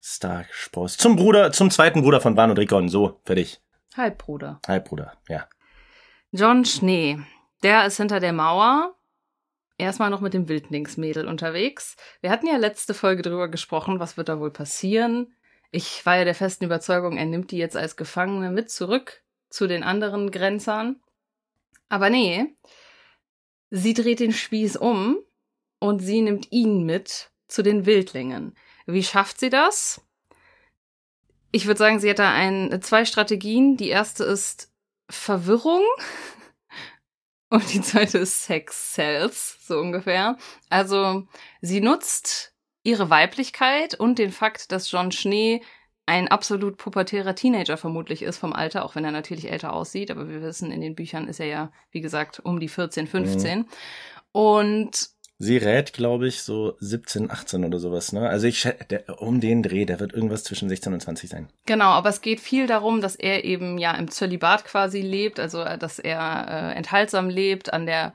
Stark 0.00 0.52
Spross. 0.52 0.96
Zum 0.96 1.16
Bruder, 1.16 1.52
zum 1.52 1.70
zweiten 1.70 2.02
Bruder 2.02 2.20
von 2.20 2.34
Bran 2.34 2.50
und 2.50 2.58
Rickon. 2.58 2.88
So, 2.88 3.20
fertig. 3.24 3.60
Halbbruder. 3.96 4.60
Halbbruder, 4.66 5.12
ja. 5.28 5.48
John 6.30 6.64
Schnee. 6.64 7.18
Der 7.62 7.86
ist 7.86 7.96
hinter 7.96 8.20
der 8.20 8.32
Mauer. 8.32 8.94
Erstmal 9.76 10.10
noch 10.10 10.20
mit 10.20 10.34
dem 10.34 10.48
Wildlingsmädel 10.48 11.28
unterwegs. 11.28 11.96
Wir 12.20 12.30
hatten 12.30 12.46
ja 12.46 12.56
letzte 12.56 12.94
Folge 12.94 13.22
drüber 13.22 13.48
gesprochen, 13.48 14.00
was 14.00 14.16
wird 14.16 14.28
da 14.28 14.40
wohl 14.40 14.50
passieren. 14.50 15.34
Ich 15.70 16.04
war 16.04 16.16
ja 16.16 16.24
der 16.24 16.34
festen 16.34 16.64
Überzeugung, 16.64 17.16
er 17.16 17.26
nimmt 17.26 17.50
die 17.50 17.58
jetzt 17.58 17.76
als 17.76 17.96
Gefangene 17.96 18.50
mit 18.50 18.70
zurück 18.70 19.22
zu 19.50 19.66
den 19.66 19.82
anderen 19.82 20.30
Grenzern. 20.30 21.00
Aber 21.88 22.10
nee, 22.10 22.54
sie 23.70 23.94
dreht 23.94 24.20
den 24.20 24.32
Spieß 24.32 24.76
um 24.76 25.18
und 25.80 26.00
sie 26.00 26.20
nimmt 26.22 26.50
ihn 26.52 26.84
mit 26.84 27.30
zu 27.48 27.62
den 27.62 27.86
Wildlingen. 27.86 28.54
Wie 28.86 29.02
schafft 29.02 29.40
sie 29.40 29.50
das? 29.50 30.02
Ich 31.50 31.66
würde 31.66 31.78
sagen, 31.78 31.98
sie 31.98 32.10
hat 32.10 32.18
da 32.18 32.32
ein, 32.32 32.80
zwei 32.82 33.04
Strategien. 33.04 33.76
Die 33.76 33.88
erste 33.88 34.24
ist 34.24 34.70
Verwirrung 35.10 35.82
und 37.50 37.72
die 37.72 37.80
zweite 37.80 38.18
ist 38.18 38.44
Sex 38.44 38.92
Cells, 38.94 39.58
so 39.66 39.78
ungefähr. 39.78 40.36
Also 40.68 41.26
sie 41.62 41.80
nutzt 41.80 42.54
ihre 42.82 43.10
Weiblichkeit 43.10 43.94
und 43.94 44.18
den 44.18 44.32
Fakt, 44.32 44.72
dass 44.72 44.90
John 44.90 45.12
Schnee 45.12 45.62
ein 46.08 46.28
absolut 46.28 46.78
pubertärer 46.78 47.34
Teenager 47.34 47.76
vermutlich 47.76 48.22
ist 48.22 48.38
vom 48.38 48.54
Alter, 48.54 48.84
auch 48.84 48.94
wenn 48.94 49.04
er 49.04 49.12
natürlich 49.12 49.50
älter 49.50 49.74
aussieht, 49.74 50.10
aber 50.10 50.28
wir 50.28 50.40
wissen, 50.40 50.72
in 50.72 50.80
den 50.80 50.94
Büchern 50.94 51.28
ist 51.28 51.38
er 51.38 51.46
ja, 51.46 51.72
wie 51.90 52.00
gesagt, 52.00 52.40
um 52.40 52.58
die 52.58 52.68
14, 52.68 53.06
15. 53.06 53.58
Mhm. 53.58 53.66
Und 54.32 55.10
Sie 55.40 55.56
rät, 55.56 55.92
glaube 55.92 56.26
ich, 56.26 56.42
so 56.42 56.74
17, 56.80 57.30
18 57.30 57.64
oder 57.64 57.78
sowas, 57.78 58.12
ne? 58.12 58.28
Also 58.28 58.48
ich 58.48 58.68
der, 58.90 59.22
um 59.22 59.40
den 59.40 59.62
Dreh, 59.62 59.84
der 59.84 60.00
wird 60.00 60.12
irgendwas 60.12 60.42
zwischen 60.42 60.68
16 60.68 60.94
und 60.94 61.00
20 61.00 61.30
sein. 61.30 61.48
Genau, 61.64 61.90
aber 61.90 62.08
es 62.08 62.22
geht 62.22 62.40
viel 62.40 62.66
darum, 62.66 63.00
dass 63.00 63.14
er 63.14 63.44
eben 63.44 63.78
ja 63.78 63.94
im 63.94 64.10
Zölibat 64.10 64.64
quasi 64.64 65.00
lebt, 65.00 65.38
also 65.38 65.60
äh, 65.60 65.78
dass 65.78 66.00
er 66.00 66.46
äh, 66.48 66.76
enthaltsam 66.76 67.28
lebt 67.28 67.72
an 67.72 67.86
der 67.86 68.14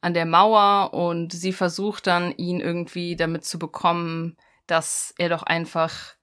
an 0.00 0.14
der 0.14 0.26
Mauer 0.26 0.94
und 0.94 1.32
sie 1.32 1.52
versucht 1.52 2.06
dann 2.06 2.32
ihn 2.36 2.60
irgendwie 2.60 3.16
damit 3.16 3.44
zu 3.44 3.58
bekommen, 3.58 4.36
dass 4.66 5.12
er 5.18 5.28
doch 5.28 5.42
einfach 5.42 6.14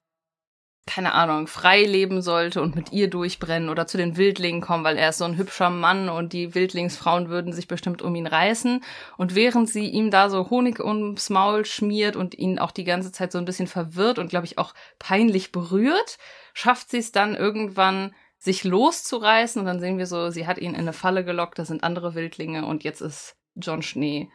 keine 0.87 1.13
Ahnung, 1.13 1.47
frei 1.47 1.83
leben 1.83 2.21
sollte 2.21 2.61
und 2.61 2.75
mit 2.75 2.91
ihr 2.91 3.09
durchbrennen 3.09 3.69
oder 3.69 3.85
zu 3.85 3.97
den 3.97 4.17
Wildlingen 4.17 4.61
kommen, 4.61 4.83
weil 4.83 4.97
er 4.97 5.09
ist 5.09 5.19
so 5.19 5.25
ein 5.25 5.37
hübscher 5.37 5.69
Mann 5.69 6.09
und 6.09 6.33
die 6.33 6.55
Wildlingsfrauen 6.55 7.29
würden 7.29 7.53
sich 7.53 7.67
bestimmt 7.67 8.01
um 8.01 8.15
ihn 8.15 8.25
reißen. 8.25 8.83
Und 9.17 9.35
während 9.35 9.69
sie 9.69 9.87
ihm 9.87 10.09
da 10.09 10.29
so 10.29 10.49
Honig 10.49 10.79
ums 10.79 11.29
Maul 11.29 11.65
schmiert 11.65 12.15
und 12.15 12.37
ihn 12.37 12.57
auch 12.57 12.71
die 12.71 12.85
ganze 12.85 13.11
Zeit 13.11 13.31
so 13.31 13.37
ein 13.37 13.45
bisschen 13.45 13.67
verwirrt 13.67 14.17
und, 14.17 14.29
glaube 14.29 14.45
ich, 14.45 14.57
auch 14.57 14.73
peinlich 14.97 15.51
berührt, 15.51 16.17
schafft 16.53 16.89
sie 16.89 16.97
es 16.97 17.11
dann 17.11 17.35
irgendwann, 17.35 18.15
sich 18.39 18.63
loszureißen. 18.63 19.59
Und 19.59 19.65
dann 19.65 19.79
sehen 19.79 19.97
wir 19.97 20.07
so, 20.07 20.29
sie 20.29 20.47
hat 20.47 20.57
ihn 20.57 20.73
in 20.73 20.81
eine 20.81 20.93
Falle 20.93 21.25
gelockt, 21.25 21.59
das 21.59 21.67
sind 21.67 21.83
andere 21.83 22.15
Wildlinge 22.15 22.65
und 22.65 22.83
jetzt 22.83 23.01
ist 23.01 23.35
John 23.55 23.81
Schnee 23.81 24.29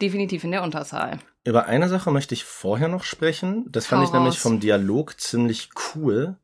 definitiv 0.00 0.44
in 0.44 0.52
der 0.52 0.62
Unterzahl. 0.62 1.18
Über 1.44 1.66
eine 1.66 1.88
Sache 1.88 2.10
möchte 2.10 2.34
ich 2.34 2.44
vorher 2.44 2.88
noch 2.88 3.04
sprechen. 3.04 3.66
Das 3.70 3.86
fand 3.86 4.02
Hau 4.02 4.06
ich 4.06 4.12
nämlich 4.12 4.38
vom 4.38 4.60
Dialog 4.60 5.18
ziemlich 5.18 5.70
cool, 5.94 6.36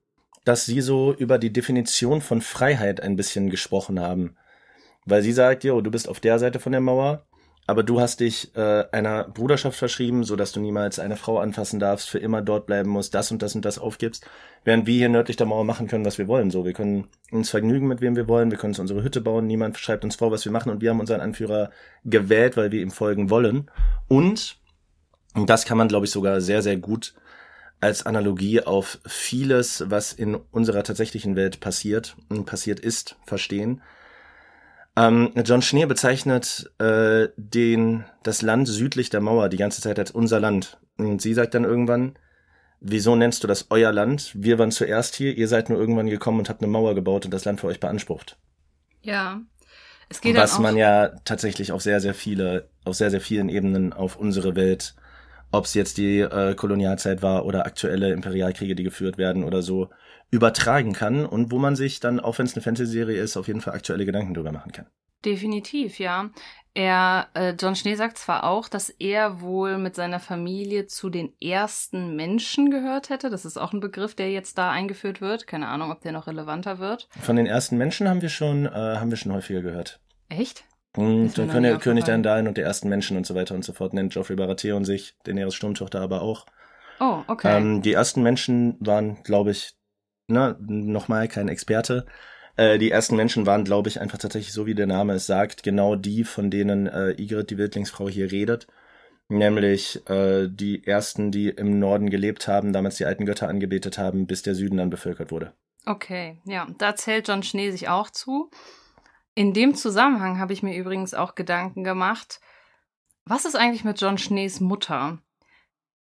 dass 0.45 0.65
sie 0.65 0.81
so 0.81 1.13
über 1.13 1.39
die 1.39 1.53
Definition 1.53 2.23
von 2.23 2.41
Freiheit 2.41 3.01
ein 3.01 3.17
bisschen 3.17 3.51
gesprochen 3.51 4.01
haben. 4.01 4.37
Weil 5.05 5.23
sie 5.23 5.33
sagt, 5.33 5.65
jo, 5.65 5.81
du 5.83 5.91
bist 5.91 6.09
auf 6.09 6.21
der 6.21 6.39
Seite 6.39 6.61
von 6.61 6.73
der 6.73 6.81
Mauer, 6.81 7.27
aber 7.67 7.83
du 7.83 8.01
hast 8.01 8.21
dich 8.21 8.57
äh, 8.57 8.85
einer 8.91 9.25
Bruderschaft 9.25 9.77
verschrieben, 9.77 10.25
so 10.25 10.35
dass 10.35 10.53
du 10.53 10.61
niemals 10.61 10.99
eine 10.99 11.17
Frau 11.17 11.39
anfassen 11.41 11.79
darfst, 11.79 12.09
für 12.09 12.19
immer 12.19 12.41
dort 12.41 12.67
bleiben 12.67 12.89
musst, 12.89 13.15
das 13.15 13.31
und 13.31 13.43
das 13.43 13.55
und 13.55 13.65
das 13.65 13.79
aufgibst, 13.79 14.27
während 14.65 14.87
wir 14.87 14.95
hier 14.95 15.09
nördlich 15.09 15.37
der 15.37 15.47
Mauer 15.47 15.65
machen 15.65 15.89
können, 15.89 16.05
was 16.05 16.17
wir 16.17 16.29
wollen. 16.29 16.51
So, 16.51 16.65
wir 16.65 16.73
können 16.73 17.09
uns 17.31 17.51
vergnügen 17.51 17.89
mit 17.89 18.01
wem 18.01 18.17
wir 18.17 18.29
wollen, 18.29 18.51
wir 18.51 18.59
können 18.59 18.71
uns 18.71 18.79
unsere 18.79 19.03
Hütte 19.03 19.21
bauen, 19.21 19.47
niemand 19.47 19.77
schreibt 19.79 20.05
uns 20.05 20.17
vor, 20.17 20.31
was 20.31 20.45
wir 20.45 20.53
machen 20.53 20.71
und 20.71 20.81
wir 20.81 20.91
haben 20.91 21.01
unseren 21.01 21.21
Anführer 21.21 21.71
gewählt, 22.05 22.57
weil 22.57 22.73
wir 22.73 22.81
ihm 22.81 22.93
folgen 22.93 23.31
wollen. 23.31 23.69
Und 24.09 24.59
und 25.37 25.51
das 25.51 25.65
kann 25.65 25.79
man, 25.79 25.89
glaube 25.89 26.07
ich, 26.07 26.13
sogar 26.13 26.41
sehr, 26.41 26.63
sehr 26.63 26.77
gut 26.77 27.15
als 27.81 28.07
Analogie 28.07 28.63
auf 28.63 28.99
vieles, 29.07 29.85
was 29.89 30.13
in 30.13 30.35
unserer 30.35 30.83
tatsächlichen 30.83 31.37
Welt 31.37 31.61
passiert 31.61 32.17
und 32.29 32.47
passiert 32.47 32.81
ist, 32.81 33.17
verstehen. 33.27 33.83
Ähm, 34.97 35.33
John 35.45 35.61
Schnee 35.61 35.85
bezeichnet 35.85 36.71
äh, 36.79 37.29
den, 37.37 38.05
das 38.23 38.41
Land 38.41 38.67
südlich 38.67 39.11
der 39.11 39.21
Mauer 39.21 39.51
die 39.51 39.59
ganze 39.59 39.83
Zeit 39.83 39.99
als 39.99 40.11
unser 40.11 40.41
Land. 40.41 40.79
Und 40.97 41.21
sie 41.21 41.35
sagt 41.35 41.53
dann 41.53 41.65
irgendwann, 41.65 42.19
wieso 42.81 43.15
nennst 43.15 43.45
du 43.45 43.47
das 43.47 43.67
euer 43.69 43.93
Land? 43.93 44.33
Wir 44.35 44.59
waren 44.59 44.71
zuerst 44.71 45.15
hier, 45.15 45.37
ihr 45.37 45.49
seid 45.49 45.69
nur 45.69 45.79
irgendwann 45.79 46.07
gekommen 46.07 46.39
und 46.39 46.49
habt 46.49 46.63
eine 46.63 46.73
Mauer 46.73 46.95
gebaut 46.95 47.27
und 47.27 47.31
das 47.35 47.45
Land 47.45 47.61
für 47.61 47.67
euch 47.67 47.81
beansprucht. 47.81 48.39
Ja. 49.03 49.43
Es 50.09 50.23
geht 50.23 50.37
Was 50.37 50.59
man 50.59 50.77
ja 50.79 51.09
tatsächlich 51.25 51.73
auf 51.73 51.83
sehr, 51.83 52.01
sehr 52.01 52.15
viele, 52.15 52.71
auf 52.85 52.95
sehr, 52.95 53.11
sehr 53.11 53.21
vielen 53.21 53.51
Ebenen 53.51 53.93
auf 53.93 54.17
unsere 54.17 54.57
Welt 54.57 54.95
ob 55.53 55.65
es 55.65 55.75
jetzt 55.75 55.99
die 55.99 56.21
äh, 56.21 56.55
Kolonialzeit 56.55 57.23
war 57.23 57.45
oder 57.45 57.67
aktuelle 57.67 58.13
Imperialkriege, 58.13 58.75
die 58.75 58.83
geführt 58.83 59.19
werden 59.19 59.45
oder 59.45 59.63
so, 59.63 59.91
übertragen 60.31 60.93
kann 60.93 61.25
und 61.25 61.51
wo 61.53 61.59
man 61.59 61.77
sich 61.77 62.01
dann, 62.01 62.21
auch 62.21 62.39
wenn 62.39 62.47
es 62.47 62.55
eine 62.55 62.63
Fantasy-Serie 62.63 63.21
ist, 63.21 63.37
auf 63.37 63.47
jeden 63.47 63.61
Fall 63.61 63.75
aktuelle 63.75 64.05
Gedanken 64.05 64.35
drüber 64.35 64.53
machen 64.53 64.73
kann. 64.73 64.87
Definitiv, 65.25 65.99
ja. 65.99 66.31
Er, 66.75 67.29
äh, 67.33 67.55
John 67.59 67.75
Schnee 67.75 67.95
sagt 67.95 68.19
zwar 68.19 68.45
auch, 68.45 68.69
dass 68.69 68.91
er 68.91 69.41
wohl 69.41 69.79
mit 69.79 69.95
seiner 69.95 70.21
Familie 70.21 70.87
zu 70.87 71.09
den 71.09 71.33
ersten 71.41 72.17
Menschen 72.17 72.71
gehört 72.71 73.09
hätte. 73.09 73.31
Das 73.31 73.47
ist 73.47 73.57
auch 73.57 73.73
ein 73.73 73.81
Begriff, 73.81 74.15
der 74.15 74.31
jetzt 74.31 74.59
da 74.59 74.71
eingeführt 74.71 75.23
wird. 75.23 75.47
Keine 75.47 75.69
Ahnung, 75.69 75.91
ob 75.91 76.03
der 76.03 76.13
noch 76.13 76.27
relevanter 76.27 76.79
wird. 76.79 77.09
Von 77.19 77.37
den 77.37 77.47
ersten 77.47 77.79
Menschen 77.79 78.09
haben 78.11 78.21
wir 78.21 78.29
schon, 78.29 78.67
äh, 78.67 78.71
haben 78.71 79.09
wir 79.09 79.17
schon 79.17 79.33
häufiger 79.33 79.63
gehört. 79.63 80.01
Echt? 80.29 80.65
Und 80.97 81.37
der 81.37 81.47
König, 81.47 81.81
König 81.81 82.09
Andalen 82.11 82.49
und 82.49 82.57
der 82.57 82.65
ersten 82.65 82.89
Menschen 82.89 83.17
und 83.17 83.27
so 83.27 83.35
weiter 83.35 83.55
und 83.55 83.65
so 83.65 83.73
fort 83.73 83.93
nennt 83.93 84.13
Geoffrey 84.13 84.37
Baratheon 84.37 84.85
sich, 84.85 85.15
Daenerys 85.25 85.55
Sturmtochter 85.55 86.01
aber 86.01 86.23
auch. 86.23 86.47
Oh, 87.01 87.23
okay. 87.27 87.59
Ähm, 87.59 87.83
die 87.83 87.93
ersten 87.93 88.23
Menschen 88.23 88.77
waren, 88.81 89.23
glaube 89.23 89.51
ich, 89.51 89.77
ne, 90.29 90.57
nochmal 90.61 91.29
kein 91.29 91.49
Experte. 91.49 92.07
Äh, 92.57 92.79
die 92.79 92.91
ersten 92.91 93.17
Menschen 93.17 93.47
waren, 93.47 93.65
glaube 93.65 93.89
ich, 93.89 94.01
einfach 94.01 94.19
tatsächlich 94.19 94.53
so, 94.53 94.67
wie 94.67 94.75
der 94.75 94.87
Name 94.87 95.15
es 95.15 95.27
sagt, 95.27 95.63
genau 95.63 95.95
die, 95.95 96.25
von 96.25 96.51
denen 96.51 96.87
äh, 96.87 97.11
Ygritte, 97.11 97.45
die 97.47 97.59
Wildlingsfrau, 97.59 98.09
hier 98.09 98.33
redet. 98.33 98.67
Nämlich 99.29 100.09
äh, 100.09 100.49
die 100.49 100.87
ersten, 100.87 101.33
die 101.33 101.49
im 101.49 101.79
Norden 101.79 102.11
gelebt 102.11 102.49
haben, 102.49 102.73
damals 102.73 102.97
die 102.97 103.05
alten 103.05 103.27
Götter 103.27 103.49
angebetet 103.49 103.99
haben, 103.99 104.27
bis 104.27 104.43
der 104.43 104.55
Süden 104.55 104.79
dann 104.79 104.89
bevölkert 104.89 105.31
wurde. 105.31 105.53
Okay, 105.85 106.39
ja, 106.45 106.67
da 106.79 106.95
zählt 106.97 107.29
John 107.29 107.43
Schnee 107.43 107.71
sich 107.71 107.89
auch 107.89 108.11
zu. 108.11 108.51
In 109.37 109.53
dem 109.53 109.75
Zusammenhang 109.75 110.41
habe 110.41 110.55
ich 110.55 110.63
mir 110.63 110.75
übrigens 110.75 111.13
auch 111.13 111.35
Gedanken 111.35 111.85
gemacht, 111.85 112.41
was 113.27 113.45
ist 113.45 113.55
eigentlich 113.55 113.85
mit 113.85 114.01
John 114.01 114.17
Schnees 114.17 114.61
Mutter? 114.61 115.19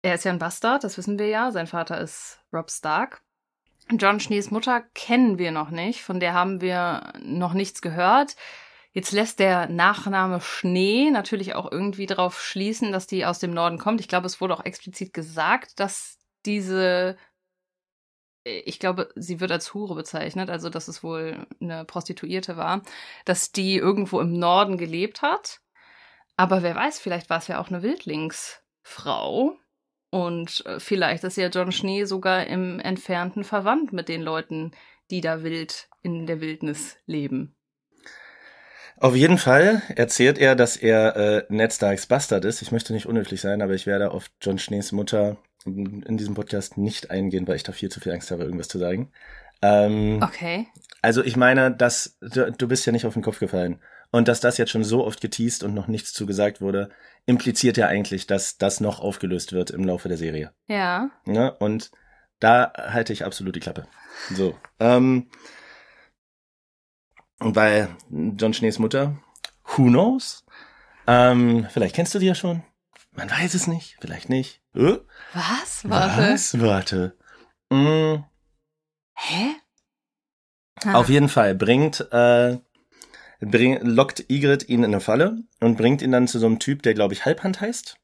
Er 0.02 0.16
ist 0.16 0.26
ja 0.26 0.32
ein 0.32 0.40
Bastard, 0.40 0.84
das 0.84 0.98
wissen 0.98 1.20
wir 1.20 1.28
ja. 1.28 1.52
Sein 1.52 1.68
Vater 1.68 2.02
ist 2.02 2.40
Rob 2.52 2.72
Stark. 2.72 3.22
John 3.92 4.20
Schnees 4.20 4.50
Mutter 4.50 4.82
kennen 4.96 5.38
wir 5.38 5.52
noch 5.52 5.70
nicht, 5.70 6.02
von 6.02 6.20
der 6.20 6.34
haben 6.34 6.62
wir 6.62 7.14
noch 7.22 7.54
nichts 7.54 7.84
gehört. 7.84 8.36
Jetzt 8.92 9.12
lässt 9.12 9.38
der 9.38 9.70
Nachname 9.70 10.42
Schnee 10.42 11.12
natürlich 11.12 11.54
auch 11.54 11.72
irgendwie 11.72 12.08
darauf 12.08 12.42
schließen, 12.42 12.92
dass 12.92 13.06
die 13.06 13.24
aus 13.24 13.38
dem 13.38 13.54
Norden 13.54 13.78
kommt. 13.78 14.02
Ich 14.02 14.08
glaube, 14.08 14.26
es 14.26 14.42
wurde 14.42 14.56
auch 14.56 14.66
explizit 14.66 15.14
gesagt, 15.14 15.80
dass 15.80 16.18
diese 16.48 17.18
ich 18.44 18.80
glaube, 18.80 19.10
sie 19.16 19.40
wird 19.40 19.52
als 19.52 19.74
Hure 19.74 19.96
bezeichnet, 19.96 20.50
also 20.50 20.70
dass 20.70 20.88
es 20.88 21.04
wohl 21.04 21.46
eine 21.60 21.86
Prostituierte 21.86 22.58
war, 22.58 22.82
dass 23.26 23.52
die 23.52 23.76
irgendwo 23.76 24.20
im 24.20 24.34
Norden 24.34 24.78
gelebt 24.78 25.22
hat. 25.22 25.62
Aber 26.38 26.64
wer 26.64 26.76
weiß, 26.76 27.00
vielleicht 27.00 27.30
war 27.30 27.38
es 27.38 27.48
ja 27.48 27.60
auch 27.60 27.70
eine 27.70 27.84
Wildlingsfrau. 27.84 29.58
Und 30.10 30.66
äh, 30.66 30.80
vielleicht 30.80 31.24
ist 31.24 31.38
ja 31.38 31.48
John 31.48 31.72
Schnee 31.72 32.04
sogar 32.06 32.48
im 32.48 32.80
Entfernten 32.80 33.44
verwandt 33.44 33.94
mit 33.94 34.10
den 34.10 34.22
Leuten, 34.22 34.72
die 35.10 35.22
da 35.22 35.44
wild 35.44 35.88
in 36.02 36.26
der 36.26 36.42
Wildnis 36.42 36.98
leben. 37.06 37.56
Auf 38.98 39.16
jeden 39.16 39.38
Fall 39.38 39.82
erzählt 39.96 40.38
er, 40.38 40.56
dass 40.56 40.78
er 40.78 41.16
äh, 41.16 41.46
Ned 41.50 41.74
Starks 41.74 42.08
Bastard 42.08 42.46
ist. 42.46 42.62
Ich 42.62 42.72
möchte 42.72 42.94
nicht 42.94 43.06
unhöflich 43.06 43.42
sein, 43.42 43.62
aber 43.62 43.74
ich 43.74 43.88
werde 43.88 44.12
auf 44.12 44.30
John 44.42 44.60
Schnees 44.60 44.92
Mutter 44.92 45.38
in 45.66 46.18
diesem 46.18 46.34
Podcast 46.34 46.78
nicht 46.78 47.12
eingehen, 47.12 47.48
weil 47.48 47.56
ich 47.56 47.64
da 47.64 47.72
viel 47.72 47.90
zu 47.90 48.00
viel 48.00 48.12
Angst 48.12 48.32
habe, 48.32 48.44
irgendwas 48.44 48.68
zu 48.68 48.80
sagen. 48.80 49.12
Ähm, 49.62 50.20
okay. 50.24 50.68
Also 51.02 51.24
ich 51.24 51.38
meine, 51.38 51.72
dass 51.72 52.18
du, 52.22 52.52
du 52.52 52.68
bist 52.68 52.86
ja 52.86 52.92
nicht 52.92 53.06
auf 53.06 53.14
den 53.14 53.24
Kopf 53.24 53.40
gefallen. 53.40 53.80
Und 54.14 54.28
dass 54.28 54.42
das 54.42 54.58
jetzt 54.58 54.72
schon 54.72 54.84
so 54.84 55.06
oft 55.06 55.22
geteased 55.22 55.64
und 55.64 55.74
noch 55.74 55.88
nichts 55.88 56.12
zugesagt 56.12 56.60
wurde, 56.60 56.90
impliziert 57.26 57.78
ja 57.78 57.88
eigentlich, 57.88 58.28
dass 58.28 58.58
das 58.58 58.82
noch 58.82 59.00
aufgelöst 59.00 59.54
wird 59.54 59.72
im 59.72 59.86
Laufe 59.86 60.10
der 60.10 60.18
Serie. 60.18 60.52
Ja. 60.68 61.10
ja 61.26 61.34
ne? 61.34 61.56
und 61.60 61.92
da 62.40 62.74
halte 62.76 63.14
ich 63.14 63.24
absolut 63.24 63.56
die 63.56 63.62
Klappe. 63.62 63.88
So. 64.34 64.58
Ähm, 64.80 65.30
weil 67.40 67.88
John 68.10 68.54
Schnees 68.54 68.80
Mutter, 68.80 69.18
who 69.64 69.84
knows? 69.84 70.44
Ähm, 71.08 71.68
vielleicht 71.70 71.96
kennst 71.96 72.14
du 72.14 72.20
die 72.20 72.26
ja 72.26 72.36
schon. 72.36 72.64
Man 73.12 73.30
weiß 73.30 73.54
es 73.54 73.68
nicht, 73.68 73.98
vielleicht 74.00 74.30
nicht. 74.30 74.62
Äh? 74.74 74.98
Was? 75.34 75.90
Warte. 75.90 76.34
Was? 76.34 76.60
Warte. 76.60 77.18
Mm. 77.70 78.24
Hä? 79.16 79.56
Ah. 80.84 80.94
Auf 80.96 81.10
jeden 81.10 81.30
Fall 81.30 81.54
bringt, 81.56 82.08
äh, 82.12 82.58
bring, 83.40 83.80
lockt 83.82 84.30
Igrit 84.30 84.68
ihn 84.70 84.84
in 84.84 84.92
eine 84.92 85.02
Falle 85.02 85.44
und 85.60 85.78
bringt 85.78 86.02
ihn 86.02 86.12
dann 86.12 86.28
zu 86.28 86.40
so 86.40 86.48
einem 86.48 86.60
Typ, 86.60 86.82
der 86.84 86.94
glaube 86.94 87.14
ich 87.14 87.26
Halbhand 87.26 87.62
heißt. 87.62 87.98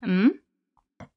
Mhm. 0.00 0.40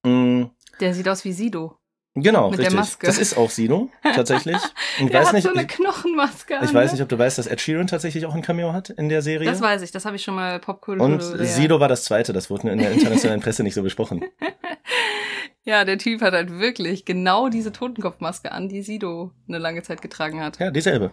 Mm. 0.03 0.45
Der 0.79 0.93
sieht 0.93 1.07
aus 1.07 1.23
wie 1.23 1.33
Sido. 1.33 1.79
Genau, 2.17 2.49
Mit 2.49 2.59
richtig. 2.59 2.79
Das 3.01 3.17
ist 3.17 3.37
auch 3.37 3.49
Sino, 3.49 3.89
tatsächlich. 4.01 4.55
Ich 4.97 5.09
der 5.09 5.19
weiß 5.19 5.27
hat 5.27 5.33
nicht, 5.33 5.43
so 5.43 5.49
eine 5.49 5.67
Knochenmaske. 5.67 6.55
Ich, 6.61 6.69
ich 6.69 6.73
weiß 6.73 6.93
nicht, 6.93 7.01
ob 7.01 7.09
du 7.09 7.19
weißt, 7.19 7.37
dass 7.37 7.47
Ed 7.47 7.59
Sheeran 7.59 7.87
tatsächlich 7.87 8.25
auch 8.25 8.33
ein 8.33 8.41
Cameo 8.41 8.71
hat 8.71 8.89
in 8.89 9.09
der 9.09 9.21
Serie. 9.21 9.49
Das 9.49 9.59
weiß 9.59 9.81
ich, 9.81 9.91
das 9.91 10.05
habe 10.05 10.15
ich 10.15 10.23
schon 10.23 10.35
mal 10.35 10.59
Popkultur. 10.59 11.05
Und 11.05 11.19
Sido 11.21 11.81
war 11.81 11.89
das 11.89 12.05
zweite, 12.05 12.31
das 12.31 12.49
wurde 12.49 12.69
in 12.69 12.77
der 12.77 12.91
internationalen 12.91 13.41
Presse 13.41 13.63
nicht 13.63 13.73
so 13.73 13.83
besprochen. 13.83 14.23
ja, 15.65 15.83
der 15.83 15.97
Typ 15.97 16.21
hat 16.21 16.33
halt 16.33 16.57
wirklich 16.57 17.03
genau 17.03 17.49
diese 17.49 17.73
Totenkopfmaske 17.73 18.53
an, 18.53 18.69
die 18.69 18.81
Sido 18.81 19.31
eine 19.49 19.57
lange 19.57 19.83
Zeit 19.83 20.01
getragen 20.01 20.41
hat. 20.41 20.57
Ja, 20.59 20.71
dieselbe. 20.71 21.11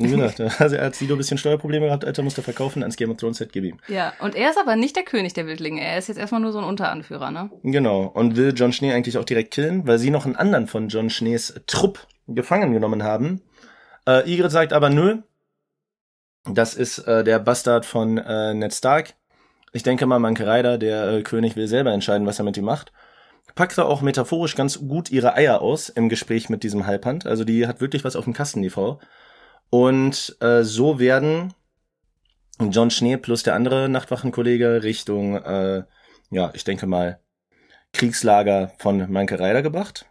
Wie 0.00 0.10
gesagt, 0.10 0.40
also 0.60 0.76
er 0.76 0.86
hat 0.86 0.94
Sido 0.94 1.14
ein 1.14 1.18
bisschen 1.18 1.38
Steuerprobleme 1.38 1.86
gehabt, 1.86 2.04
Alter, 2.04 2.22
musste 2.22 2.42
verkaufen, 2.42 2.82
ans 2.82 2.96
Game 2.96 3.10
of 3.10 3.18
Thrones 3.18 3.38
Set 3.38 3.52
gib 3.52 3.64
ihm. 3.64 3.78
Ja, 3.88 4.14
und 4.20 4.34
er 4.34 4.50
ist 4.50 4.58
aber 4.58 4.76
nicht 4.76 4.96
der 4.96 5.04
König 5.04 5.34
der 5.34 5.46
Wildlinge. 5.46 5.82
Er 5.82 5.98
ist 5.98 6.08
jetzt 6.08 6.18
erstmal 6.18 6.40
nur 6.40 6.52
so 6.52 6.58
ein 6.58 6.64
Unteranführer, 6.64 7.30
ne? 7.30 7.50
Genau. 7.62 8.04
Und 8.04 8.36
will 8.36 8.54
John 8.56 8.72
Schnee 8.72 8.92
eigentlich 8.92 9.18
auch 9.18 9.24
direkt 9.24 9.52
killen, 9.52 9.86
weil 9.86 9.98
sie 9.98 10.10
noch 10.10 10.24
einen 10.24 10.36
anderen 10.36 10.66
von 10.66 10.88
John 10.88 11.10
Schnees 11.10 11.60
Trupp 11.66 12.06
gefangen 12.26 12.72
genommen 12.72 13.02
haben. 13.02 13.42
Äh, 14.06 14.32
Ygritte 14.32 14.50
sagt 14.50 14.72
aber 14.72 14.90
nö. 14.90 15.18
Das 16.44 16.74
ist 16.74 17.00
äh, 17.00 17.22
der 17.22 17.38
Bastard 17.38 17.84
von 17.84 18.16
äh, 18.16 18.54
Ned 18.54 18.72
Stark. 18.72 19.14
Ich 19.72 19.82
denke 19.82 20.06
mal, 20.06 20.18
Manke 20.18 20.46
Reider, 20.46 20.78
der 20.78 21.08
äh, 21.08 21.22
König, 21.22 21.54
will 21.54 21.68
selber 21.68 21.92
entscheiden, 21.92 22.26
was 22.26 22.38
er 22.38 22.44
mit 22.44 22.56
ihm 22.56 22.64
macht. 22.64 22.92
Packt 23.54 23.76
da 23.76 23.84
auch 23.84 24.00
metaphorisch 24.00 24.54
ganz 24.54 24.78
gut 24.78 25.10
ihre 25.10 25.34
Eier 25.34 25.60
aus 25.60 25.88
im 25.88 26.08
Gespräch 26.08 26.48
mit 26.48 26.62
diesem 26.62 26.86
Halbhand. 26.86 27.26
Also 27.26 27.44
die 27.44 27.66
hat 27.66 27.80
wirklich 27.80 28.04
was 28.04 28.16
auf 28.16 28.24
dem 28.24 28.32
Kasten, 28.32 28.62
die 28.62 28.70
Frau. 28.70 29.00
Und 29.70 30.36
äh, 30.40 30.62
so 30.64 30.98
werden 30.98 31.54
John 32.58 32.90
Schnee 32.90 33.16
plus 33.16 33.42
der 33.42 33.54
andere 33.54 33.88
Nachtwachenkollege 33.88 34.82
Richtung, 34.82 35.36
äh, 35.36 35.84
ja, 36.30 36.50
ich 36.54 36.64
denke 36.64 36.86
mal, 36.86 37.20
Kriegslager 37.92 38.72
von 38.78 39.10
Manke 39.10 39.38
Reider 39.40 39.62
gebracht. 39.62 40.06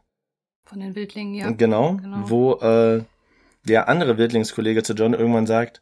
Von 0.65 0.79
den 0.79 0.95
Wildlingen, 0.95 1.33
ja. 1.33 1.51
Genau, 1.51 1.93
Genau. 1.95 2.29
wo 2.29 2.53
äh, 2.55 3.03
der 3.65 3.87
andere 3.87 4.17
Wildlingskollege 4.17 4.83
zu 4.83 4.93
John 4.93 5.13
irgendwann 5.13 5.47
sagt, 5.47 5.81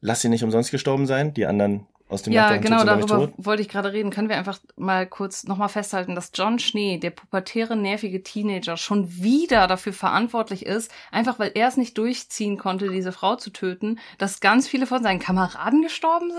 lass 0.00 0.20
sie 0.20 0.28
nicht 0.28 0.44
umsonst 0.44 0.70
gestorben 0.70 1.06
sein, 1.06 1.34
die 1.34 1.46
anderen 1.46 1.86
aus 2.08 2.22
dem 2.22 2.32
Ja, 2.32 2.56
genau, 2.56 2.84
darüber 2.84 3.32
wollte 3.36 3.62
ich 3.62 3.68
gerade 3.68 3.92
reden. 3.92 4.10
Können 4.10 4.28
wir 4.28 4.36
einfach 4.36 4.58
mal 4.76 5.06
kurz 5.06 5.44
nochmal 5.44 5.68
festhalten, 5.68 6.14
dass 6.14 6.32
John 6.34 6.58
Schnee, 6.58 6.98
der 6.98 7.10
pubertäre, 7.10 7.76
nervige 7.76 8.22
Teenager, 8.22 8.76
schon 8.76 9.10
wieder 9.22 9.66
dafür 9.66 9.92
verantwortlich 9.92 10.66
ist, 10.66 10.92
einfach 11.10 11.38
weil 11.38 11.52
er 11.54 11.68
es 11.68 11.76
nicht 11.76 11.96
durchziehen 11.96 12.58
konnte, 12.58 12.90
diese 12.90 13.12
Frau 13.12 13.36
zu 13.36 13.50
töten, 13.50 13.98
dass 14.18 14.40
ganz 14.40 14.68
viele 14.68 14.86
von 14.86 15.02
seinen 15.02 15.18
Kameraden 15.18 15.82
gestorben 15.82 16.30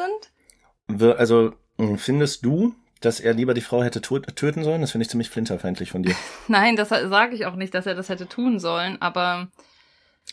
sind? 0.88 1.18
Also, 1.18 1.54
mh, 1.78 1.98
findest 1.98 2.46
du, 2.46 2.76
dass 3.02 3.20
er 3.20 3.34
lieber 3.34 3.54
die 3.54 3.62
Frau 3.62 3.84
hätte 3.84 4.02
töten 4.02 4.64
sollen? 4.64 4.82
Das 4.82 4.92
finde 4.92 5.04
ich 5.04 5.10
ziemlich 5.10 5.30
flinterfeindlich 5.30 5.92
von 5.92 6.04
dir. 6.04 6.16
Nein, 6.48 6.76
das 6.76 6.90
sage 6.90 7.36
ich 7.36 7.46
auch 7.48 7.56
nicht, 7.56 7.74
dass 7.74 7.88
er 7.88 7.96
das 7.96 8.10
hätte 8.10 8.28
tun 8.28 8.60
sollen, 8.60 9.02
aber 9.02 9.48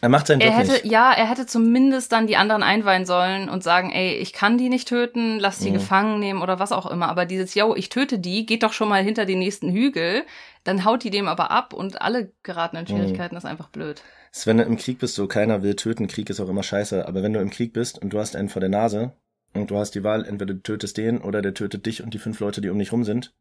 Er 0.02 0.08
macht 0.08 0.26
seinen 0.26 0.40
er 0.40 0.48
Job 0.48 0.58
hätte, 0.58 0.72
nicht. 0.72 0.84
ja, 0.84 1.12
er 1.12 1.30
hätte 1.30 1.46
zumindest 1.46 2.10
dann 2.10 2.26
die 2.26 2.36
anderen 2.36 2.64
einweihen 2.64 3.06
sollen 3.06 3.48
und 3.48 3.62
sagen, 3.62 3.92
ey, 3.92 4.16
ich 4.16 4.32
kann 4.32 4.58
die 4.58 4.68
nicht 4.68 4.88
töten, 4.88 5.38
lass 5.38 5.60
die 5.60 5.70
Mhm. 5.70 5.74
gefangen 5.74 6.18
nehmen 6.18 6.42
oder 6.42 6.58
was 6.58 6.72
auch 6.72 6.90
immer. 6.90 7.08
Aber 7.08 7.24
dieses, 7.24 7.54
yo, 7.54 7.74
ich 7.76 7.88
töte 7.88 8.18
die, 8.18 8.44
geht 8.44 8.64
doch 8.64 8.72
schon 8.72 8.88
mal 8.88 9.02
hinter 9.02 9.26
den 9.26 9.38
nächsten 9.38 9.70
Hügel, 9.70 10.24
dann 10.64 10.84
haut 10.84 11.04
die 11.04 11.10
dem 11.10 11.28
aber 11.28 11.52
ab 11.52 11.72
und 11.72 12.02
alle 12.02 12.32
geraten 12.42 12.76
in 12.76 12.82
Mhm. 12.82 12.88
Schwierigkeiten, 12.88 13.36
das 13.36 13.44
ist 13.44 13.50
einfach 13.50 13.68
blöd. 13.68 14.02
ist, 14.32 14.46
wenn 14.48 14.56
du 14.58 14.64
im 14.64 14.76
Krieg 14.76 14.98
bist, 14.98 15.14
so 15.14 15.28
keiner 15.28 15.62
will 15.62 15.76
töten, 15.76 16.08
Krieg 16.08 16.28
ist 16.30 16.40
auch 16.40 16.48
immer 16.48 16.64
scheiße, 16.64 17.06
aber 17.06 17.22
wenn 17.22 17.32
du 17.32 17.40
im 17.40 17.50
Krieg 17.50 17.72
bist 17.72 17.98
und 18.02 18.12
du 18.12 18.18
hast 18.18 18.34
einen 18.34 18.48
vor 18.48 18.60
der 18.60 18.70
Nase 18.70 19.12
und 19.54 19.70
du 19.70 19.76
hast 19.78 19.94
die 19.94 20.02
Wahl, 20.02 20.24
entweder 20.24 20.54
du 20.54 20.62
tötest 20.62 20.96
den 20.96 21.18
oder 21.20 21.42
der 21.42 21.54
tötet 21.54 21.86
dich 21.86 22.02
und 22.02 22.12
die 22.12 22.18
fünf 22.18 22.40
Leute, 22.40 22.60
die 22.60 22.70
um 22.70 22.78
dich 22.78 22.90
rum 22.90 23.04
sind, 23.04 23.32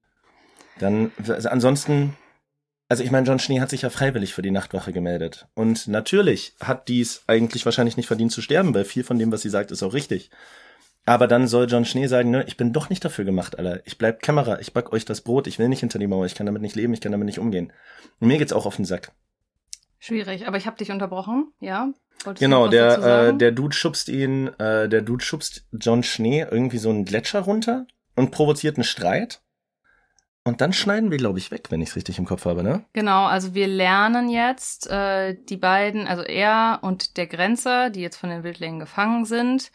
dann, 0.78 1.12
also 1.28 1.50
ansonsten, 1.50 2.14
also 2.92 3.06
ich 3.06 3.12
meine, 3.12 3.26
John 3.26 3.40
Schnee 3.40 3.62
hat 3.62 3.70
sich 3.70 3.84
ja 3.84 3.90
freiwillig 3.90 4.34
für 4.34 4.42
die 4.42 4.52
Nachtwache 4.52 4.92
gemeldet. 4.92 5.48
Und 5.54 5.88
natürlich 5.88 6.56
hat 6.60 6.90
dies 6.90 7.24
eigentlich 7.26 7.64
wahrscheinlich 7.64 7.96
nicht 7.96 8.08
verdient 8.08 8.34
zu 8.34 8.42
sterben, 8.42 8.74
weil 8.74 8.84
viel 8.84 9.06
von 9.06 9.18
dem, 9.18 9.32
was 9.32 9.44
sie 9.44 9.50
sagt, 9.50 9.72
ist 9.72 9.82
auch 9.82 9.94
richtig. 9.94 10.30
Aber 11.06 11.28
dann 11.28 11.48
soll 11.48 11.68
John 11.70 11.86
Schnee 11.86 12.08
sagen, 12.08 12.32
ne, 12.32 12.44
ich 12.48 12.58
bin 12.58 12.74
doch 12.74 12.90
nicht 12.90 13.06
dafür 13.06 13.24
gemacht, 13.24 13.58
Alter. 13.58 13.80
Ich 13.86 13.98
bleib 13.98 14.22
Kämmerer, 14.22 14.60
ich 14.60 14.74
back 14.74 14.92
euch 14.92 15.06
das 15.06 15.22
Brot, 15.22 15.48
ich 15.48 15.58
will 15.58 15.70
nicht 15.70 15.80
hinter 15.80 16.00
die 16.00 16.08
Mauer, 16.08 16.26
ich 16.26 16.36
kann 16.36 16.46
damit 16.46 16.62
nicht 16.62 16.76
leben, 16.76 16.94
ich 16.94 17.00
kann 17.00 17.14
damit 17.14 17.28
nicht 17.28 17.40
umgehen. 17.40 17.72
Und 18.20 18.28
mir 18.28 18.38
geht's 18.38 18.52
auch 18.52 18.66
auf 18.66 18.76
den 18.76 18.84
Sack. 18.84 19.14
Schwierig, 19.98 20.46
aber 20.46 20.58
ich 20.58 20.68
habe 20.68 20.76
dich 20.76 20.92
unterbrochen, 20.92 21.54
ja? 21.62 21.94
Wolltest 22.26 22.42
Genau, 22.42 22.68
der, 22.68 23.30
äh, 23.30 23.38
der 23.38 23.54
Dude 23.54 23.74
schubst 23.74 24.10
ihn, 24.10 24.48
äh, 24.60 24.90
der 24.90 25.02
Dude 25.02 25.24
schubst 25.24 25.66
John 25.72 26.04
Schnee 26.04 26.46
irgendwie 26.52 26.78
so 26.78 26.90
einen 26.90 27.06
Gletscher 27.06 27.40
runter 27.40 27.88
und 28.18 28.32
provoziert 28.32 28.76
einen 28.76 28.84
Streit. 28.84 29.42
Und 30.44 30.62
dann 30.62 30.74
schneiden 30.74 31.12
wir, 31.12 31.18
glaube 31.20 31.38
ich, 31.38 31.52
weg, 31.52 31.68
wenn 31.70 31.82
ich 31.82 31.90
es 31.90 31.96
richtig 31.96 32.18
im 32.18 32.26
Kopf 32.26 32.46
habe, 32.46 32.64
ne? 32.64 32.84
Genau, 32.94 33.26
also 33.26 33.54
wir 33.54 33.68
lernen 33.68 34.28
jetzt 34.28 34.90
äh, 34.90 35.36
die 35.36 35.58
beiden, 35.58 36.08
also 36.08 36.24
er 36.24 36.80
und 36.82 37.18
der 37.18 37.28
Grenzer, 37.28 37.92
die 37.92 38.02
jetzt 38.02 38.18
von 38.18 38.32
den 38.32 38.44
Wildlingen 38.44 38.80
gefangen 38.80 39.26
sind, 39.26 39.72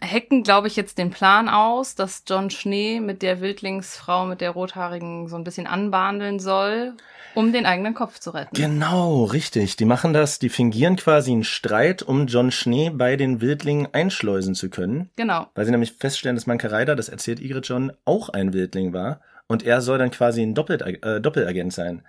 hacken, 0.00 0.42
glaube 0.42 0.68
ich, 0.68 0.76
jetzt 0.76 0.98
den 0.98 1.10
Plan 1.10 1.48
aus, 1.48 1.94
dass 1.94 2.22
John 2.26 2.50
Schnee 2.50 3.00
mit 3.00 3.22
der 3.22 3.40
Wildlingsfrau, 3.40 4.26
mit 4.26 4.40
der 4.40 4.50
Rothaarigen 4.50 5.28
so 5.28 5.36
ein 5.36 5.44
bisschen 5.44 5.66
anbandeln 5.66 6.38
soll, 6.38 6.94
um 7.34 7.52
den 7.52 7.66
eigenen 7.66 7.94
Kopf 7.94 8.18
zu 8.18 8.30
retten. 8.30 8.54
Genau, 8.54 9.24
richtig. 9.24 9.76
Die 9.76 9.84
machen 9.84 10.12
das, 10.12 10.38
die 10.38 10.48
fingieren 10.48 10.96
quasi 10.96 11.32
einen 11.32 11.44
Streit, 11.44 12.02
um 12.02 12.26
John 12.26 12.50
Schnee 12.50 12.90
bei 12.90 13.16
den 13.16 13.40
Wildlingen 13.40 13.88
einschleusen 13.92 14.54
zu 14.54 14.70
können. 14.70 15.10
Genau. 15.16 15.48
Weil 15.54 15.64
sie 15.64 15.72
nämlich 15.72 15.92
feststellen, 15.92 16.36
dass 16.36 16.46
Manke 16.46 16.70
Reider, 16.70 16.96
das 16.96 17.08
erzählt 17.08 17.40
Igrit 17.40 17.68
John, 17.68 17.92
auch 18.04 18.28
ein 18.28 18.52
Wildling 18.52 18.92
war. 18.92 19.20
Und 19.46 19.64
er 19.64 19.80
soll 19.80 19.98
dann 19.98 20.10
quasi 20.10 20.42
ein 20.42 20.54
Doppel 20.54 20.80
äh, 21.02 21.20
Doppelagent 21.20 21.72
sein. 21.72 22.02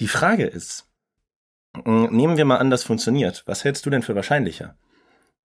Die 0.00 0.08
Frage 0.08 0.46
ist, 0.46 0.88
mh, 1.74 2.08
nehmen 2.10 2.36
wir 2.36 2.44
mal 2.44 2.58
an, 2.58 2.70
das 2.70 2.82
funktioniert. 2.84 3.42
Was 3.46 3.64
hältst 3.64 3.86
du 3.86 3.90
denn 3.90 4.02
für 4.02 4.14
wahrscheinlicher? 4.14 4.74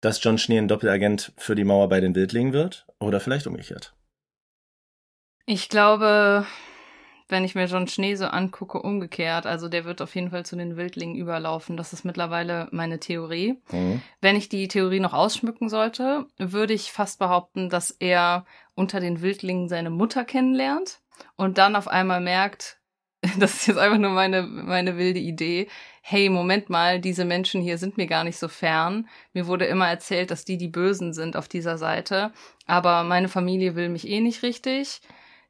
Dass 0.01 0.23
John 0.23 0.38
Schnee 0.38 0.60
ein 0.60 0.67
Doppelagent 0.67 1.33
für 1.38 1.55
die 1.55 1.63
Mauer 1.63 1.89
bei 1.89 1.99
den 1.99 2.15
Wildlingen 2.15 2.53
wird? 2.53 2.86
Oder 2.99 3.19
vielleicht 3.19 3.47
umgekehrt? 3.47 3.95
Ich 5.45 5.69
glaube, 5.69 6.45
wenn 7.29 7.43
ich 7.43 7.55
mir 7.55 7.65
John 7.65 7.88
Schnee 7.88 8.15
so 8.15 8.25
angucke, 8.25 8.81
umgekehrt. 8.81 9.45
Also 9.45 9.67
der 9.67 9.86
wird 9.86 10.01
auf 10.01 10.15
jeden 10.15 10.31
Fall 10.31 10.45
zu 10.45 10.55
den 10.55 10.77
Wildlingen 10.77 11.15
überlaufen. 11.15 11.77
Das 11.77 11.93
ist 11.93 12.05
mittlerweile 12.05 12.67
meine 12.71 12.99
Theorie. 12.99 13.62
Mhm. 13.71 14.01
Wenn 14.21 14.36
ich 14.36 14.49
die 14.49 14.67
Theorie 14.67 14.99
noch 14.99 15.13
ausschmücken 15.13 15.69
sollte, 15.69 16.25
würde 16.38 16.73
ich 16.73 16.91
fast 16.91 17.19
behaupten, 17.19 17.69
dass 17.69 17.91
er 17.91 18.45
unter 18.75 18.99
den 18.99 19.21
Wildlingen 19.21 19.67
seine 19.67 19.89
Mutter 19.89 20.23
kennenlernt 20.23 20.99
und 21.36 21.57
dann 21.57 21.75
auf 21.75 21.88
einmal 21.88 22.21
merkt, 22.21 22.79
das 23.39 23.55
ist 23.55 23.67
jetzt 23.67 23.77
einfach 23.77 23.97
nur 23.97 24.12
meine, 24.12 24.43
meine 24.43 24.97
wilde 24.97 25.19
Idee, 25.19 25.67
hey, 26.09 26.29
Moment 26.29 26.69
mal, 26.69 27.01
diese 27.01 27.25
Menschen 27.25 27.61
hier 27.61 27.77
sind 27.77 27.97
mir 27.97 28.07
gar 28.07 28.23
nicht 28.23 28.37
so 28.37 28.47
fern. 28.47 29.09
Mir 29.33 29.45
wurde 29.45 29.65
immer 29.65 29.89
erzählt, 29.89 30.31
dass 30.31 30.45
die 30.45 30.57
die 30.57 30.69
Bösen 30.69 31.11
sind 31.11 31.35
auf 31.35 31.49
dieser 31.49 31.77
Seite, 31.77 32.31
aber 32.65 33.03
meine 33.03 33.27
Familie 33.27 33.75
will 33.75 33.89
mich 33.89 34.07
eh 34.07 34.21
nicht 34.21 34.41
richtig. 34.41 35.01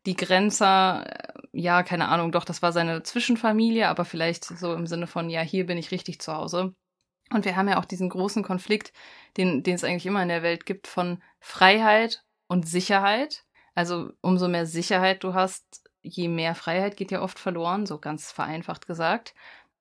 Die 0.08 0.16
Grenzer, 0.16 1.06
äh, 1.06 1.34
ja, 1.52 1.84
keine 1.84 2.08
Ahnung, 2.08 2.32
doch, 2.32 2.44
das 2.44 2.64
war 2.64 2.72
seine 2.72 3.04
Zwischenfamilie, 3.04 3.88
aber 3.88 4.04
vielleicht 4.04 4.46
so 4.46 4.74
im 4.74 4.88
Sinne 4.88 5.06
von, 5.06 5.30
ja, 5.30 5.42
hier 5.42 5.68
bin 5.68 5.78
ich 5.78 5.92
richtig 5.92 6.22
zu 6.22 6.34
Hause. 6.34 6.74
Und 7.32 7.46
wir 7.46 7.56
haben 7.56 7.70
ja 7.70 7.80
auch 7.80 7.86
diesen 7.86 8.10
großen 8.10 8.42
Konflikt, 8.42 8.94
den, 9.38 9.62
den 9.62 9.76
es 9.76 9.84
eigentlich 9.84 10.08
immer 10.08 10.24
in 10.24 10.30
der 10.30 10.42
Welt 10.42 10.66
gibt, 10.66 10.88
von 10.88 11.22
Freiheit 11.40 12.24
und 12.48 12.68
Sicherheit. 12.68 13.44
Also 13.76 14.10
umso 14.22 14.48
mehr 14.48 14.66
Sicherheit 14.66 15.24
du 15.24 15.36
hast, 15.36 15.84
je 16.02 16.30
mehr 16.30 16.56
Freiheit 16.56 16.98
geht 16.98 17.12
ja 17.12 17.22
oft 17.22 17.38
verloren, 17.38 17.86
so 17.86 18.00
ganz 18.00 18.32
vereinfacht 18.32 18.88
gesagt. 18.88 19.36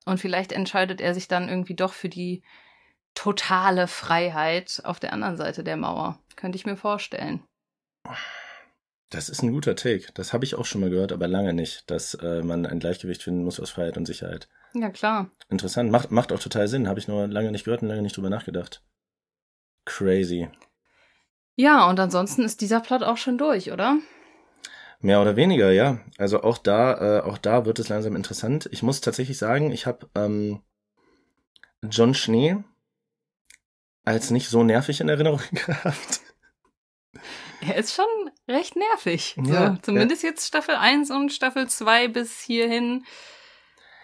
Und 0.07 0.19
vielleicht 0.19 0.53
entscheidet 0.53 1.01
er 1.03 1.12
sich 1.12 1.29
dann 1.29 1.49
irgendwie 1.49 1.75
doch 1.75 1.92
für 1.92 2.09
die 2.09 2.42
totale 3.14 3.88
Freiheit 3.88 4.81
auf 4.85 5.01
der 5.01 5.12
anderen 5.12 5.37
Seite 5.37 5.64
der 5.64 5.77
Mauer. 5.77 6.21
Könnte 6.37 6.57
ich 6.57 6.64
mir 6.64 6.77
vorstellen. 6.77 7.42
Das 9.11 9.29
ist 9.29 9.42
ein 9.42 9.53
guter 9.53 9.75
Take. 9.75 10.07
Das 10.14 10.33
habe 10.33 10.45
ich 10.45 10.55
auch 10.55 10.64
schon 10.64 10.81
mal 10.81 10.90
gehört, 10.90 11.12
aber 11.12 11.27
lange 11.27 11.53
nicht, 11.53 11.90
dass 11.90 12.14
äh, 12.14 12.42
man 12.42 12.66
ein 12.66 12.79
Gleichgewicht 12.79 13.23
finden 13.23 13.45
muss 13.45 13.59
aus 13.59 13.71
Freiheit 13.71 13.97
und 13.97 14.07
Sicherheit. 14.07 14.49
Ja, 14.75 14.90
klar. 14.90 15.31
Interessant. 15.49 15.90
Macht, 15.90 16.12
macht 16.12 16.33
auch 16.33 16.40
total 16.40 16.69
Sinn. 16.69 16.88
Habe 16.88 17.01
ich 17.01 17.09
nur 17.09 17.27
lange 17.27 17.51
nicht 17.51 17.64
gehört 17.64 17.83
und 17.83 17.88
lange 17.88 18.03
nicht 18.03 18.16
drüber 18.16 18.31
nachgedacht. 18.31 18.85
Crazy. 19.87 20.49
Ja, 21.57 21.88
und 21.88 21.99
ansonsten 21.99 22.42
ist 22.42 22.61
dieser 22.61 22.81
Plot 22.81 23.03
auch 23.03 23.16
schon 23.16 23.38
durch, 23.38 23.73
oder? 23.73 23.99
Mehr 25.00 25.20
oder 25.20 25.37
weniger, 25.37 25.70
ja. 25.72 26.00
Also 26.18 26.42
auch 26.42 26.59
da, 26.59 27.18
äh, 27.18 27.20
auch 27.22 27.38
da 27.38 27.66
wird 27.66 27.78
es 27.78 27.88
langsam 27.88 28.16
interessant. 28.16 28.68
Ich 28.72 28.82
muss 28.82 29.00
tatsächlich 29.00 29.38
sagen, 29.38 29.70
ich 29.70 29.87
habe 29.87 30.09
ähm, 30.14 30.62
John 31.82 32.14
Schnee 32.14 32.56
als 34.04 34.30
nicht 34.30 34.48
so 34.48 34.62
nervig 34.62 35.00
in 35.00 35.09
Erinnerung 35.09 35.40
gehabt. 35.52 36.20
Er 37.61 37.76
ist 37.76 37.94
schon 37.94 38.04
recht 38.48 38.76
nervig. 38.76 39.37
Ja, 39.44 39.72
so, 39.74 39.78
zumindest 39.82 40.22
jetzt 40.22 40.46
Staffel 40.46 40.76
1 40.76 41.11
und 41.11 41.32
Staffel 41.32 41.68
2 41.68 42.09
bis 42.09 42.40
hierhin. 42.40 43.04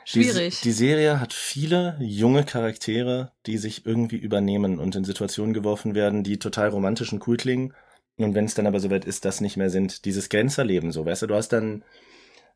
Schwierig. 0.05 0.61
Die, 0.61 0.69
die 0.69 0.73
Serie 0.73 1.21
hat 1.21 1.33
viele 1.33 1.97
junge 2.01 2.45
Charaktere, 2.45 3.33
die 3.47 3.59
sich 3.59 3.87
irgendwie 3.87 4.17
übernehmen 4.17 4.79
und 4.79 4.97
in 4.97 5.05
Situationen 5.05 5.55
geworfen 5.55 5.95
werden, 5.95 6.25
die 6.25 6.39
total 6.39 6.71
romantisch 6.71 7.13
und 7.13 7.27
cool 7.29 7.37
klingen. 7.37 7.75
Und 8.19 8.35
wenn 8.35 8.45
es 8.45 8.55
dann 8.55 8.67
aber 8.67 8.81
soweit 8.81 9.05
ist, 9.05 9.25
das 9.25 9.41
nicht 9.41 9.57
mehr 9.57 9.71
sind, 9.71 10.05
dieses 10.05 10.29
Grenzerleben 10.29 10.93
so, 10.93 11.07
weißt 11.07 11.23
du, 11.23 11.27
du 11.29 11.35
hast 11.35 11.49
dann, 11.49 11.83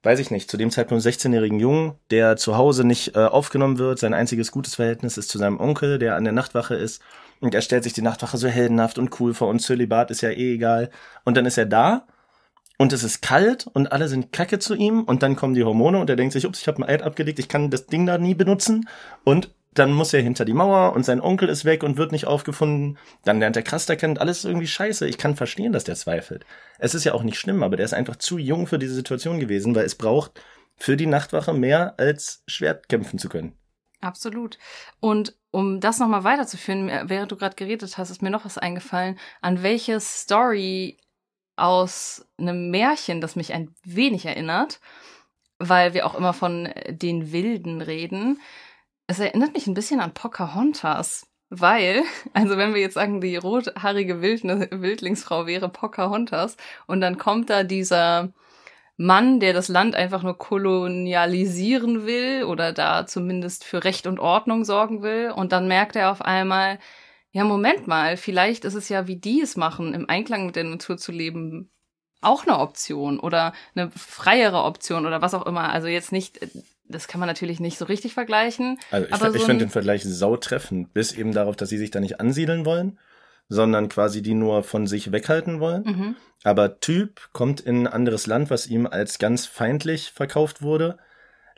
weiß 0.02 0.18
ich 0.18 0.30
nicht, 0.30 0.50
zu 0.50 0.56
dem 0.56 0.70
Zeitpunkt 0.70 1.04
einen 1.04 1.14
16-jährigen 1.14 1.58
Jungen, 1.58 1.94
der 2.10 2.36
zu 2.36 2.56
Hause 2.56 2.84
nicht 2.84 3.16
äh, 3.16 3.20
aufgenommen 3.20 3.78
wird, 3.78 3.98
sein 3.98 4.14
einziges 4.14 4.52
gutes 4.52 4.74
Verhältnis 4.74 5.16
ist 5.16 5.28
zu 5.28 5.38
seinem 5.38 5.58
Onkel, 5.58 5.98
der 5.98 6.16
an 6.16 6.24
der 6.24 6.32
Nachtwache 6.32 6.74
ist. 6.74 7.02
Und 7.40 7.54
er 7.54 7.62
stellt 7.62 7.84
sich 7.84 7.92
die 7.92 8.02
Nachtwache 8.02 8.38
so 8.38 8.48
heldenhaft 8.48 8.98
und 8.98 9.20
cool 9.20 9.34
vor 9.34 9.48
und 9.48 9.60
Zölibat 9.60 10.10
ist 10.10 10.22
ja 10.22 10.30
eh 10.30 10.54
egal. 10.54 10.90
Und 11.24 11.36
dann 11.36 11.46
ist 11.46 11.58
er 11.58 11.66
da 11.66 12.06
und 12.78 12.92
es 12.92 13.02
ist 13.02 13.22
kalt 13.22 13.66
und 13.66 13.92
alle 13.92 14.08
sind 14.08 14.32
kacke 14.32 14.58
zu 14.58 14.74
ihm 14.74 15.02
und 15.04 15.22
dann 15.22 15.36
kommen 15.36 15.54
die 15.54 15.64
Hormone 15.64 15.98
und 15.98 16.10
er 16.10 16.16
denkt 16.16 16.32
sich, 16.32 16.46
ups, 16.46 16.60
ich 16.60 16.68
habe 16.68 16.82
ein 16.82 16.88
Eid 16.88 17.02
abgelegt, 17.02 17.38
ich 17.38 17.48
kann 17.48 17.70
das 17.70 17.86
Ding 17.86 18.06
da 18.06 18.18
nie 18.18 18.34
benutzen 18.34 18.88
und 19.24 19.50
dann 19.78 19.92
muss 19.92 20.12
er 20.12 20.22
hinter 20.22 20.44
die 20.44 20.52
Mauer 20.52 20.92
und 20.94 21.04
sein 21.04 21.20
Onkel 21.20 21.48
ist 21.48 21.64
weg 21.64 21.82
und 21.82 21.96
wird 21.96 22.12
nicht 22.12 22.26
aufgefunden. 22.26 22.98
Dann 23.24 23.40
lernt 23.40 23.56
er 23.56 23.62
Kraster 23.62 23.96
kennen, 23.96 24.18
alles 24.18 24.44
irgendwie 24.44 24.66
scheiße. 24.66 25.06
Ich 25.06 25.18
kann 25.18 25.36
verstehen, 25.36 25.72
dass 25.72 25.84
der 25.84 25.94
zweifelt. 25.94 26.44
Es 26.78 26.94
ist 26.94 27.04
ja 27.04 27.14
auch 27.14 27.22
nicht 27.22 27.38
schlimm, 27.38 27.62
aber 27.62 27.76
der 27.76 27.84
ist 27.84 27.94
einfach 27.94 28.16
zu 28.16 28.38
jung 28.38 28.66
für 28.66 28.78
diese 28.78 28.94
Situation 28.94 29.40
gewesen, 29.40 29.74
weil 29.74 29.84
es 29.84 29.94
braucht 29.94 30.40
für 30.76 30.96
die 30.96 31.06
Nachtwache 31.06 31.52
mehr 31.52 31.94
als 31.98 32.42
Schwert 32.46 32.88
kämpfen 32.88 33.18
zu 33.18 33.28
können. 33.28 33.54
Absolut. 34.00 34.58
Und 35.00 35.34
um 35.50 35.80
das 35.80 35.98
nochmal 35.98 36.24
weiterzuführen, 36.24 36.90
während 37.08 37.32
du 37.32 37.36
gerade 37.36 37.56
geredet 37.56 37.96
hast, 37.96 38.10
ist 38.10 38.22
mir 38.22 38.30
noch 38.30 38.44
was 38.44 38.58
eingefallen, 38.58 39.18
an 39.40 39.62
welche 39.62 40.00
Story 40.00 40.98
aus 41.56 42.26
einem 42.38 42.70
Märchen, 42.70 43.20
das 43.20 43.36
mich 43.36 43.54
ein 43.54 43.74
wenig 43.82 44.26
erinnert, 44.26 44.80
weil 45.58 45.94
wir 45.94 46.06
auch 46.06 46.14
immer 46.14 46.34
von 46.34 46.68
den 46.88 47.32
Wilden 47.32 47.80
reden. 47.80 48.40
Es 49.06 49.18
erinnert 49.18 49.54
mich 49.54 49.66
ein 49.66 49.74
bisschen 49.74 50.00
an 50.00 50.14
Pocahontas. 50.14 51.26
Weil, 51.48 52.02
also 52.32 52.56
wenn 52.56 52.74
wir 52.74 52.80
jetzt 52.80 52.94
sagen, 52.94 53.20
die 53.20 53.36
rothaarige 53.36 54.20
Wildne, 54.20 54.68
Wildlingsfrau 54.70 55.46
wäre 55.46 55.68
Pocahontas 55.68 56.56
und 56.86 57.00
dann 57.00 57.18
kommt 57.18 57.50
da 57.50 57.62
dieser 57.62 58.32
Mann, 58.96 59.40
der 59.40 59.52
das 59.52 59.68
Land 59.68 59.94
einfach 59.94 60.22
nur 60.22 60.38
kolonialisieren 60.38 62.06
will 62.06 62.44
oder 62.44 62.72
da 62.72 63.06
zumindest 63.06 63.64
für 63.64 63.84
Recht 63.84 64.06
und 64.06 64.18
Ordnung 64.18 64.64
sorgen 64.64 65.02
will 65.02 65.30
und 65.30 65.52
dann 65.52 65.68
merkt 65.68 65.96
er 65.96 66.10
auf 66.10 66.22
einmal, 66.22 66.78
ja, 67.30 67.44
Moment 67.44 67.86
mal, 67.86 68.16
vielleicht 68.16 68.64
ist 68.64 68.74
es 68.74 68.88
ja, 68.88 69.06
wie 69.06 69.16
die 69.16 69.42
es 69.42 69.56
machen, 69.56 69.92
im 69.94 70.08
Einklang 70.08 70.46
mit 70.46 70.56
der 70.56 70.64
Natur 70.64 70.96
zu 70.96 71.12
leben, 71.12 71.70
auch 72.22 72.46
eine 72.46 72.58
Option 72.58 73.20
oder 73.20 73.52
eine 73.74 73.90
freiere 73.90 74.64
Option 74.64 75.06
oder 75.06 75.20
was 75.22 75.34
auch 75.34 75.44
immer. 75.46 75.68
Also 75.70 75.88
jetzt 75.88 76.12
nicht 76.12 76.40
das 76.88 77.08
kann 77.08 77.20
man 77.20 77.28
natürlich 77.28 77.60
nicht 77.60 77.78
so 77.78 77.84
richtig 77.84 78.14
vergleichen. 78.14 78.78
Also 78.90 79.06
ich, 79.08 79.16
so 79.16 79.34
ich 79.34 79.42
finde 79.42 79.64
den 79.64 79.70
Vergleich 79.70 80.04
sautreffend, 80.04 80.92
bis 80.94 81.12
eben 81.12 81.32
darauf, 81.32 81.56
dass 81.56 81.68
sie 81.68 81.78
sich 81.78 81.90
da 81.90 82.00
nicht 82.00 82.20
ansiedeln 82.20 82.64
wollen, 82.64 82.98
sondern 83.48 83.88
quasi 83.88 84.22
die 84.22 84.34
nur 84.34 84.62
von 84.62 84.86
sich 84.86 85.12
weghalten 85.12 85.60
wollen. 85.60 85.82
Mhm. 85.84 86.16
Aber 86.44 86.80
Typ 86.80 87.28
kommt 87.32 87.60
in 87.60 87.82
ein 87.82 87.92
anderes 87.92 88.26
Land, 88.26 88.50
was 88.50 88.66
ihm 88.66 88.86
als 88.86 89.18
ganz 89.18 89.46
feindlich 89.46 90.12
verkauft 90.12 90.62
wurde 90.62 90.98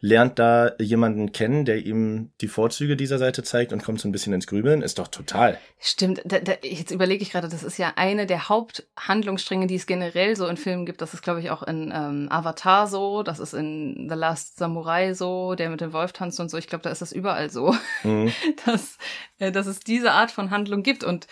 lernt 0.01 0.39
da 0.39 0.73
jemanden 0.79 1.33
kennen, 1.33 1.65
der 1.65 1.85
ihm 1.85 2.31
die 2.41 2.47
Vorzüge 2.47 2.97
dieser 2.97 3.19
Seite 3.19 3.43
zeigt 3.43 3.73
und 3.73 3.83
kommt 3.83 4.01
so 4.01 4.09
ein 4.09 4.13
bisschen 4.13 4.33
ins 4.33 4.47
Grübeln. 4.47 4.81
Ist 4.81 4.99
doch 4.99 5.09
total. 5.09 5.59
Stimmt. 5.81 6.23
Da, 6.25 6.39
da, 6.39 6.53
jetzt 6.63 6.93
überlege 6.93 7.23
ich 7.23 7.31
gerade, 7.31 7.49
das 7.49 7.65
ist 7.65 7.79
ja 7.79 7.93
eine 7.97 8.27
der 8.27 8.49
Haupthandlungsstränge, 8.49 9.67
die 9.67 9.75
es 9.75 9.87
generell 9.87 10.37
so 10.37 10.47
in 10.47 10.57
Filmen 10.57 10.87
gibt. 10.87 11.03
Das 11.03 11.15
ist, 11.15 11.23
glaube 11.23 11.41
ich, 11.41 11.51
auch 11.51 11.65
in 11.65 11.93
ähm, 11.93 12.29
Avatar 12.31 12.87
so. 12.87 13.25
Das 13.25 13.41
ist 13.41 13.55
in 13.55 14.07
The 14.09 14.15
Last 14.15 14.59
Samurai 14.59 15.15
so, 15.15 15.57
der 15.57 15.69
mit 15.69 15.81
dem 15.81 15.93
Wolf 15.93 16.13
tanzt 16.13 16.39
und 16.39 16.49
so. 16.49 16.59
Ich 16.59 16.69
glaube, 16.69 16.83
da 16.83 16.91
ist 16.91 17.03
das 17.03 17.13
überall 17.13 17.51
so, 17.51 17.75
mhm. 18.05 18.33
dass, 18.67 18.99
äh, 19.39 19.51
dass 19.51 19.67
es 19.67 19.81
diese 19.81 20.13
Art 20.13 20.31
von 20.31 20.51
Handlung 20.51 20.85
gibt. 20.85 21.03
Und 21.03 21.27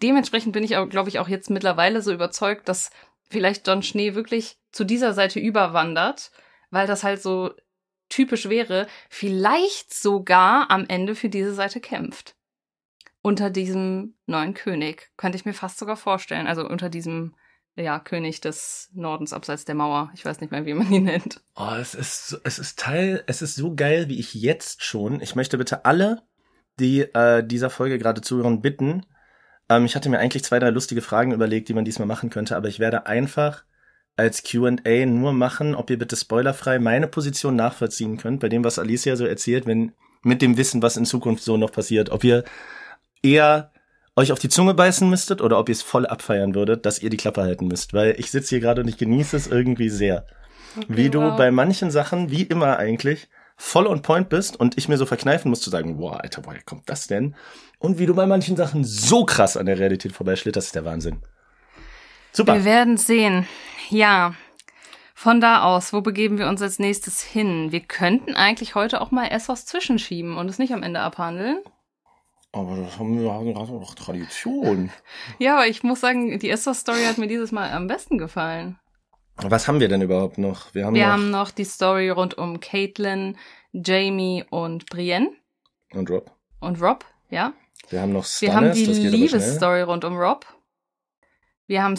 dementsprechend 0.00 0.52
bin 0.52 0.62
ich, 0.62 0.70
glaube 0.90 1.08
ich, 1.08 1.18
auch 1.18 1.28
jetzt 1.28 1.50
mittlerweile 1.50 2.02
so 2.02 2.12
überzeugt, 2.12 2.68
dass 2.68 2.90
vielleicht 3.28 3.66
John 3.66 3.82
Schnee 3.82 4.14
wirklich 4.14 4.58
zu 4.70 4.84
dieser 4.84 5.12
Seite 5.12 5.40
überwandert, 5.40 6.30
weil 6.70 6.86
das 6.86 7.02
halt 7.02 7.20
so 7.20 7.50
typisch 8.08 8.48
wäre, 8.48 8.86
vielleicht 9.08 9.94
sogar 9.94 10.70
am 10.70 10.86
Ende 10.88 11.14
für 11.14 11.28
diese 11.28 11.54
Seite 11.54 11.80
kämpft. 11.80 12.36
Unter 13.22 13.50
diesem 13.50 14.14
neuen 14.26 14.54
König. 14.54 15.10
Könnte 15.16 15.36
ich 15.36 15.44
mir 15.44 15.54
fast 15.54 15.78
sogar 15.78 15.96
vorstellen. 15.96 16.46
Also 16.46 16.68
unter 16.68 16.88
diesem, 16.88 17.34
ja, 17.74 17.98
König 17.98 18.40
des 18.40 18.90
Nordens 18.94 19.32
abseits 19.32 19.64
der 19.64 19.74
Mauer. 19.74 20.10
Ich 20.14 20.24
weiß 20.24 20.40
nicht 20.40 20.50
mehr, 20.52 20.64
wie 20.64 20.74
man 20.74 20.90
ihn 20.92 21.04
nennt. 21.04 21.40
Oh, 21.56 21.74
es 21.78 21.94
ist, 21.94 22.40
es 22.44 22.58
ist 22.58 22.78
Teil, 22.78 23.24
es 23.26 23.42
ist 23.42 23.56
so 23.56 23.74
geil, 23.74 24.08
wie 24.08 24.20
ich 24.20 24.34
jetzt 24.34 24.84
schon. 24.84 25.20
Ich 25.20 25.34
möchte 25.34 25.58
bitte 25.58 25.84
alle, 25.84 26.22
die 26.78 27.00
äh, 27.00 27.44
dieser 27.44 27.70
Folge 27.70 27.98
gerade 27.98 28.20
zuhören, 28.20 28.62
bitten. 28.62 29.04
Ähm, 29.68 29.84
ich 29.84 29.96
hatte 29.96 30.08
mir 30.08 30.18
eigentlich 30.18 30.44
zwei, 30.44 30.58
drei 30.58 30.70
lustige 30.70 31.02
Fragen 31.02 31.32
überlegt, 31.32 31.68
die 31.68 31.74
man 31.74 31.84
diesmal 31.84 32.08
machen 32.08 32.30
könnte, 32.30 32.56
aber 32.56 32.68
ich 32.68 32.78
werde 32.78 33.06
einfach 33.06 33.64
als 34.16 34.42
QA 34.42 35.06
nur 35.06 35.32
machen, 35.32 35.74
ob 35.74 35.90
ihr 35.90 35.98
bitte 35.98 36.16
spoilerfrei 36.16 36.78
meine 36.78 37.06
Position 37.06 37.54
nachvollziehen 37.54 38.16
könnt, 38.16 38.40
bei 38.40 38.48
dem, 38.48 38.64
was 38.64 38.78
Alicia 38.78 39.16
so 39.16 39.26
erzählt, 39.26 39.66
wenn 39.66 39.92
mit 40.22 40.42
dem 40.42 40.56
Wissen, 40.56 40.82
was 40.82 40.96
in 40.96 41.04
Zukunft 41.04 41.44
so 41.44 41.56
noch 41.56 41.70
passiert, 41.70 42.10
ob 42.10 42.24
ihr 42.24 42.44
eher 43.22 43.70
euch 44.16 44.32
auf 44.32 44.38
die 44.38 44.48
Zunge 44.48 44.74
beißen 44.74 45.08
müsstet 45.08 45.42
oder 45.42 45.58
ob 45.58 45.68
ihr 45.68 45.74
es 45.74 45.82
voll 45.82 46.06
abfeiern 46.06 46.54
würdet, 46.54 46.86
dass 46.86 47.02
ihr 47.02 47.10
die 47.10 47.18
Klappe 47.18 47.42
halten 47.42 47.68
müsst. 47.68 47.92
Weil 47.92 48.16
ich 48.18 48.30
sitze 48.30 48.50
hier 48.50 48.60
gerade 48.60 48.80
und 48.80 48.88
ich 48.88 48.96
genieße 48.96 49.36
es 49.36 49.46
irgendwie 49.46 49.90
sehr. 49.90 50.26
Okay, 50.76 50.86
wie 50.88 51.10
du 51.10 51.20
wow. 51.20 51.36
bei 51.36 51.50
manchen 51.50 51.90
Sachen, 51.90 52.30
wie 52.30 52.42
immer 52.42 52.78
eigentlich, 52.78 53.28
voll 53.56 53.86
on 53.86 54.02
point 54.02 54.28
bist 54.28 54.58
und 54.58 54.76
ich 54.76 54.88
mir 54.88 54.98
so 54.98 55.06
verkneifen 55.06 55.50
muss 55.50 55.60
zu 55.60 55.70
sagen, 55.70 55.98
wow, 55.98 56.16
Alter, 56.16 56.44
woher 56.44 56.62
kommt 56.62 56.88
das 56.88 57.06
denn? 57.06 57.34
Und 57.78 57.98
wie 57.98 58.06
du 58.06 58.14
bei 58.14 58.26
manchen 58.26 58.56
Sachen 58.56 58.84
so 58.84 59.24
krass 59.24 59.56
an 59.56 59.66
der 59.66 59.78
Realität 59.78 60.12
vorbeischlitterst, 60.12 60.68
ist 60.68 60.74
der 60.74 60.84
Wahnsinn. 60.84 61.18
Super. 62.36 62.56
Wir 62.56 62.64
werden 62.66 62.98
sehen. 62.98 63.46
Ja. 63.88 64.34
Von 65.14 65.40
da 65.40 65.62
aus, 65.62 65.94
wo 65.94 66.02
begeben 66.02 66.36
wir 66.36 66.48
uns 66.48 66.60
als 66.60 66.78
nächstes 66.78 67.22
hin? 67.22 67.72
Wir 67.72 67.80
könnten 67.80 68.34
eigentlich 68.34 68.74
heute 68.74 69.00
auch 69.00 69.10
mal 69.10 69.28
Essos 69.28 69.64
zwischenschieben 69.64 70.36
und 70.36 70.50
es 70.50 70.58
nicht 70.58 70.74
am 70.74 70.82
Ende 70.82 71.00
abhandeln. 71.00 71.60
Aber 72.52 72.76
das 72.76 72.98
haben 72.98 73.18
wir 73.18 73.52
gerade 73.54 73.72
noch 73.72 73.94
Tradition. 73.94 74.90
ja, 75.38 75.54
aber 75.54 75.66
ich 75.66 75.82
muss 75.82 76.00
sagen, 76.00 76.38
die 76.38 76.50
Essos-Story 76.50 77.04
hat 77.04 77.16
mir 77.16 77.26
dieses 77.26 77.52
Mal 77.52 77.70
am 77.70 77.86
besten 77.86 78.18
gefallen. 78.18 78.78
Was 79.36 79.66
haben 79.66 79.80
wir 79.80 79.88
denn 79.88 80.02
überhaupt 80.02 80.36
noch? 80.36 80.74
Wir 80.74 80.84
haben, 80.84 80.94
wir 80.94 81.06
noch, 81.06 81.12
haben 81.12 81.30
noch 81.30 81.50
die 81.50 81.64
Story 81.64 82.10
rund 82.10 82.36
um 82.36 82.60
Caitlin, 82.60 83.38
Jamie 83.72 84.44
und 84.50 84.84
Brienne. 84.90 85.30
Und 85.94 86.10
Rob. 86.10 86.30
Und 86.60 86.82
Rob, 86.82 87.06
ja. 87.30 87.54
Wir 87.88 88.02
haben 88.02 88.12
noch 88.12 88.26
Stannis, 88.26 88.42
Wir 88.42 88.54
haben 88.54 88.72
die 88.74 89.08
Liebesstory 89.08 89.80
rund 89.80 90.04
um 90.04 90.18
Rob. 90.18 90.44
Wir 91.66 91.82
haben 91.82 91.96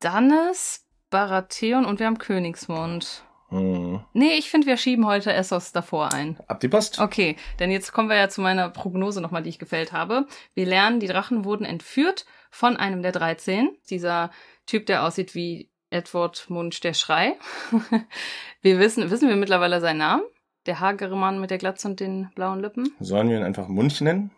Stannis, 0.00 0.86
Baratheon 1.10 1.84
und 1.84 1.98
wir 1.98 2.06
haben 2.06 2.16
Königsmund. 2.16 3.22
Hm. 3.50 4.00
Nee, 4.14 4.32
ich 4.38 4.48
finde, 4.48 4.66
wir 4.66 4.78
schieben 4.78 5.04
heute 5.04 5.30
Essos 5.30 5.72
davor 5.72 6.14
ein. 6.14 6.38
Ab 6.46 6.60
die 6.60 6.68
Post. 6.68 7.00
Okay, 7.00 7.36
denn 7.58 7.70
jetzt 7.70 7.92
kommen 7.92 8.08
wir 8.08 8.16
ja 8.16 8.30
zu 8.30 8.40
meiner 8.40 8.70
Prognose 8.70 9.20
nochmal, 9.20 9.42
die 9.42 9.50
ich 9.50 9.58
gefällt 9.58 9.92
habe. 9.92 10.26
Wir 10.54 10.64
lernen, 10.64 11.00
die 11.00 11.06
Drachen 11.06 11.44
wurden 11.44 11.66
entführt 11.66 12.24
von 12.50 12.78
einem 12.78 13.02
der 13.02 13.12
13. 13.12 13.76
Dieser 13.90 14.30
Typ, 14.64 14.86
der 14.86 15.04
aussieht 15.04 15.34
wie 15.34 15.70
Edward 15.90 16.48
Munch 16.48 16.80
der 16.80 16.94
Schrei. 16.94 17.36
wir 18.62 18.78
wissen, 18.78 19.10
wissen 19.10 19.28
wir 19.28 19.36
mittlerweile 19.36 19.82
seinen 19.82 19.98
Namen? 19.98 20.22
Der 20.64 20.80
hagere 20.80 21.14
Mann 21.18 21.42
mit 21.42 21.50
der 21.50 21.58
Glatze 21.58 21.86
und 21.88 22.00
den 22.00 22.30
blauen 22.34 22.60
Lippen? 22.60 22.90
Sollen 23.00 23.28
wir 23.28 23.36
ihn 23.36 23.44
einfach 23.44 23.68
Munch 23.68 24.00
nennen? 24.00 24.30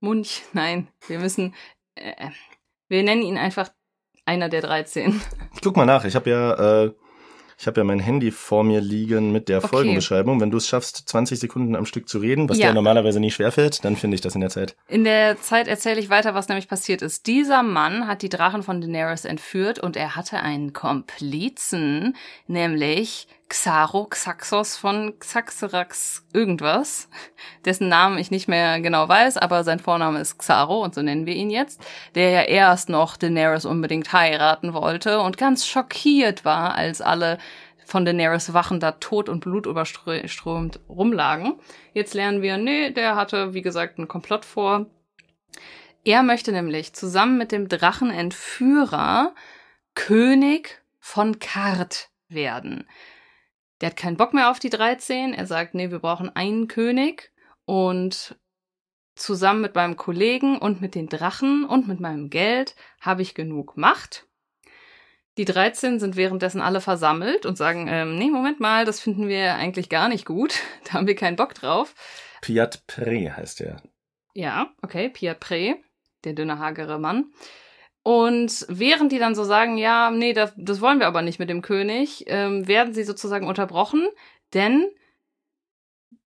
Munch, 0.00 0.42
nein. 0.52 0.88
Wir 1.06 1.20
müssen, 1.20 1.54
äh, 1.94 2.30
wir 2.88 3.04
nennen 3.04 3.22
ihn 3.22 3.38
einfach 3.38 3.68
einer 4.26 4.48
der 4.48 4.60
13. 4.60 5.20
Ich 5.54 5.62
guck 5.62 5.76
mal 5.76 5.86
nach. 5.86 6.04
Ich 6.04 6.14
habe 6.14 6.28
ja, 6.28 6.84
äh, 6.84 6.90
ich 7.58 7.66
habe 7.66 7.80
ja 7.80 7.84
mein 7.84 8.00
Handy 8.00 8.30
vor 8.30 8.64
mir 8.64 8.80
liegen 8.80 9.32
mit 9.32 9.48
der 9.48 9.58
okay. 9.58 9.68
Folgenbeschreibung. 9.68 10.40
Wenn 10.40 10.50
du 10.50 10.58
es 10.58 10.68
schaffst, 10.68 11.08
20 11.08 11.38
Sekunden 11.38 11.74
am 11.74 11.86
Stück 11.86 12.08
zu 12.08 12.18
reden, 12.18 12.48
was 12.48 12.58
ja. 12.58 12.68
dir 12.68 12.74
normalerweise 12.74 13.18
nie 13.18 13.30
schwerfällt, 13.30 13.84
dann 13.84 13.96
finde 13.96 14.16
ich 14.16 14.20
das 14.20 14.34
in 14.34 14.42
der 14.42 14.50
Zeit. 14.50 14.76
In 14.88 15.04
der 15.04 15.40
Zeit 15.40 15.66
erzähle 15.66 16.00
ich 16.00 16.10
weiter, 16.10 16.34
was 16.34 16.48
nämlich 16.48 16.68
passiert 16.68 17.00
ist. 17.00 17.26
Dieser 17.26 17.62
Mann 17.62 18.06
hat 18.06 18.20
die 18.20 18.28
Drachen 18.28 18.62
von 18.62 18.80
Daenerys 18.80 19.24
entführt 19.24 19.78
und 19.78 19.96
er 19.96 20.16
hatte 20.16 20.40
einen 20.40 20.74
Komplizen, 20.74 22.14
nämlich 22.46 23.28
Xaro 23.48 24.06
Xaxos 24.06 24.76
von 24.76 25.18
Xaxerax 25.20 26.26
irgendwas, 26.32 27.08
dessen 27.64 27.88
Namen 27.88 28.18
ich 28.18 28.32
nicht 28.32 28.48
mehr 28.48 28.80
genau 28.80 29.08
weiß, 29.08 29.36
aber 29.36 29.62
sein 29.62 29.78
Vorname 29.78 30.20
ist 30.20 30.38
Xaro 30.38 30.82
und 30.82 30.94
so 30.94 31.02
nennen 31.02 31.26
wir 31.26 31.34
ihn 31.34 31.50
jetzt, 31.50 31.80
der 32.16 32.30
ja 32.30 32.42
erst 32.42 32.88
noch 32.88 33.16
Daenerys 33.16 33.64
unbedingt 33.64 34.12
heiraten 34.12 34.74
wollte 34.74 35.20
und 35.20 35.38
ganz 35.38 35.66
schockiert 35.66 36.44
war, 36.44 36.74
als 36.74 37.00
alle 37.00 37.38
von 37.84 38.04
Daenerys 38.04 38.52
Wachen 38.52 38.80
da 38.80 38.92
tot 38.92 39.28
und 39.28 39.40
blutüberströmt 39.40 40.80
rumlagen. 40.88 41.54
Jetzt 41.92 42.14
lernen 42.14 42.42
wir, 42.42 42.56
nee, 42.56 42.90
der 42.90 43.14
hatte, 43.14 43.54
wie 43.54 43.62
gesagt, 43.62 43.98
einen 43.98 44.08
Komplott 44.08 44.44
vor. 44.44 44.86
Er 46.04 46.22
möchte 46.24 46.50
nämlich 46.50 46.94
zusammen 46.94 47.38
mit 47.38 47.52
dem 47.52 47.68
Drachenentführer 47.68 49.34
König 49.94 50.82
von 50.98 51.38
Kart 51.38 52.10
werden. 52.28 52.88
Der 53.80 53.90
hat 53.90 53.96
keinen 53.96 54.16
Bock 54.16 54.32
mehr 54.32 54.50
auf 54.50 54.58
die 54.58 54.70
13. 54.70 55.34
Er 55.34 55.46
sagt, 55.46 55.74
nee, 55.74 55.90
wir 55.90 55.98
brauchen 55.98 56.34
einen 56.34 56.68
König. 56.68 57.32
Und 57.64 58.36
zusammen 59.16 59.62
mit 59.62 59.74
meinem 59.74 59.96
Kollegen 59.96 60.58
und 60.58 60.80
mit 60.80 60.94
den 60.94 61.08
Drachen 61.08 61.64
und 61.64 61.88
mit 61.88 62.00
meinem 62.00 62.30
Geld 62.30 62.76
habe 63.00 63.22
ich 63.22 63.34
genug 63.34 63.76
Macht. 63.76 64.26
Die 65.38 65.44
13 65.44 65.98
sind 66.00 66.16
währenddessen 66.16 66.60
alle 66.60 66.80
versammelt 66.80 67.44
und 67.44 67.58
sagen, 67.58 67.88
ähm, 67.88 68.16
nee, 68.16 68.30
Moment 68.30 68.60
mal, 68.60 68.84
das 68.84 69.00
finden 69.00 69.28
wir 69.28 69.54
eigentlich 69.54 69.88
gar 69.88 70.08
nicht 70.08 70.24
gut. 70.24 70.54
Da 70.84 70.92
haben 70.94 71.06
wir 71.06 71.16
keinen 71.16 71.36
Bock 71.36 71.54
drauf. 71.54 71.94
Piat 72.42 72.84
Pré 72.86 73.32
heißt 73.32 73.60
er. 73.60 73.82
Ja, 74.34 74.72
okay, 74.82 75.08
Piat 75.08 75.42
Pré, 75.42 75.74
der 76.24 76.34
dünne, 76.34 76.58
hagere 76.58 77.00
Mann. 77.00 77.32
Und 78.06 78.66
während 78.68 79.10
die 79.10 79.18
dann 79.18 79.34
so 79.34 79.42
sagen, 79.42 79.78
ja, 79.78 80.12
nee, 80.12 80.32
das, 80.32 80.52
das 80.56 80.80
wollen 80.80 81.00
wir 81.00 81.08
aber 81.08 81.22
nicht 81.22 81.40
mit 81.40 81.50
dem 81.50 81.60
König, 81.60 82.22
ähm, 82.28 82.68
werden 82.68 82.94
sie 82.94 83.02
sozusagen 83.02 83.48
unterbrochen, 83.48 84.06
denn 84.54 84.86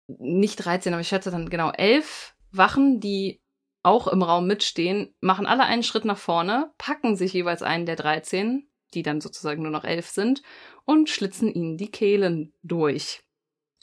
nicht 0.06 0.64
13, 0.64 0.94
aber 0.94 1.02
ich 1.02 1.08
schätze 1.08 1.30
dann 1.30 1.50
genau 1.50 1.70
elf 1.72 2.34
Wachen, 2.52 3.00
die 3.00 3.42
auch 3.82 4.08
im 4.08 4.22
Raum 4.22 4.46
mitstehen, 4.46 5.14
machen 5.20 5.44
alle 5.44 5.64
einen 5.64 5.82
Schritt 5.82 6.06
nach 6.06 6.16
vorne, 6.16 6.72
packen 6.78 7.16
sich 7.16 7.34
jeweils 7.34 7.60
einen 7.60 7.84
der 7.84 7.96
13, 7.96 8.66
die 8.94 9.02
dann 9.02 9.20
sozusagen 9.20 9.60
nur 9.60 9.70
noch 9.70 9.84
elf 9.84 10.08
sind, 10.08 10.40
und 10.86 11.10
schlitzen 11.10 11.52
ihnen 11.52 11.76
die 11.76 11.90
Kehlen 11.90 12.54
durch. 12.62 13.20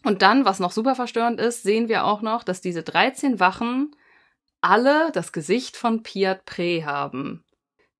Und 0.03 0.23
dann, 0.23 0.43
was 0.43 0.59
noch 0.59 0.71
super 0.71 0.95
verstörend 0.95 1.39
ist, 1.39 1.61
sehen 1.61 1.87
wir 1.87 2.05
auch 2.05 2.23
noch, 2.23 2.43
dass 2.43 2.61
diese 2.61 2.81
13 2.81 3.39
Wachen 3.39 3.95
alle 4.59 5.11
das 5.11 5.31
Gesicht 5.31 5.77
von 5.77 6.01
Piat 6.01 6.45
Pre 6.45 6.83
haben. 6.83 7.45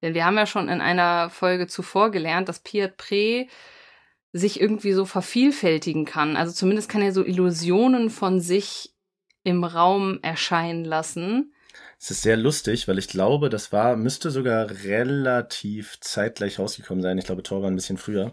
Denn 0.05 0.13
wir 0.13 0.23
haben 0.23 0.37
ja 0.37 0.45
schon 0.45 0.69
in 0.69 0.81
einer 0.81 1.31
Folge 1.31 1.65
zuvor 1.65 2.11
gelernt, 2.11 2.47
dass 2.47 2.59
Piet 2.59 2.95
Pre 2.95 3.47
sich 4.31 4.61
irgendwie 4.61 4.93
so 4.93 5.05
vervielfältigen 5.05 6.05
kann. 6.05 6.37
Also 6.37 6.53
zumindest 6.53 6.89
kann 6.89 7.01
er 7.01 7.11
so 7.11 7.25
Illusionen 7.25 8.11
von 8.11 8.39
sich 8.39 8.93
im 9.43 9.63
Raum 9.63 10.19
erscheinen 10.21 10.85
lassen. 10.85 11.53
Es 11.99 12.11
ist 12.11 12.21
sehr 12.21 12.37
lustig, 12.37 12.87
weil 12.87 12.99
ich 12.99 13.07
glaube, 13.07 13.49
das 13.49 13.71
war, 13.71 13.95
müsste 13.95 14.29
sogar 14.29 14.69
relativ 14.83 15.99
zeitgleich 16.01 16.59
rausgekommen 16.59 17.01
sein. 17.01 17.17
Ich 17.17 17.25
glaube, 17.25 17.41
Thor 17.41 17.63
war 17.63 17.71
ein 17.71 17.75
bisschen 17.75 17.97
früher. 17.97 18.31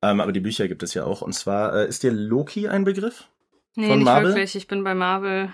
Ähm, 0.00 0.20
aber 0.22 0.32
die 0.32 0.40
Bücher 0.40 0.68
gibt 0.68 0.82
es 0.82 0.94
ja 0.94 1.04
auch. 1.04 1.20
Und 1.20 1.34
zwar, 1.34 1.74
äh, 1.74 1.86
ist 1.86 2.02
dir 2.02 2.12
Loki 2.12 2.66
ein 2.66 2.84
Begriff? 2.84 3.28
Nee, 3.76 3.88
Von 3.88 3.98
nicht 3.98 4.06
Marvel? 4.06 4.30
wirklich. 4.30 4.56
Ich 4.56 4.68
bin 4.68 4.84
bei 4.84 4.94
Marvel 4.94 5.52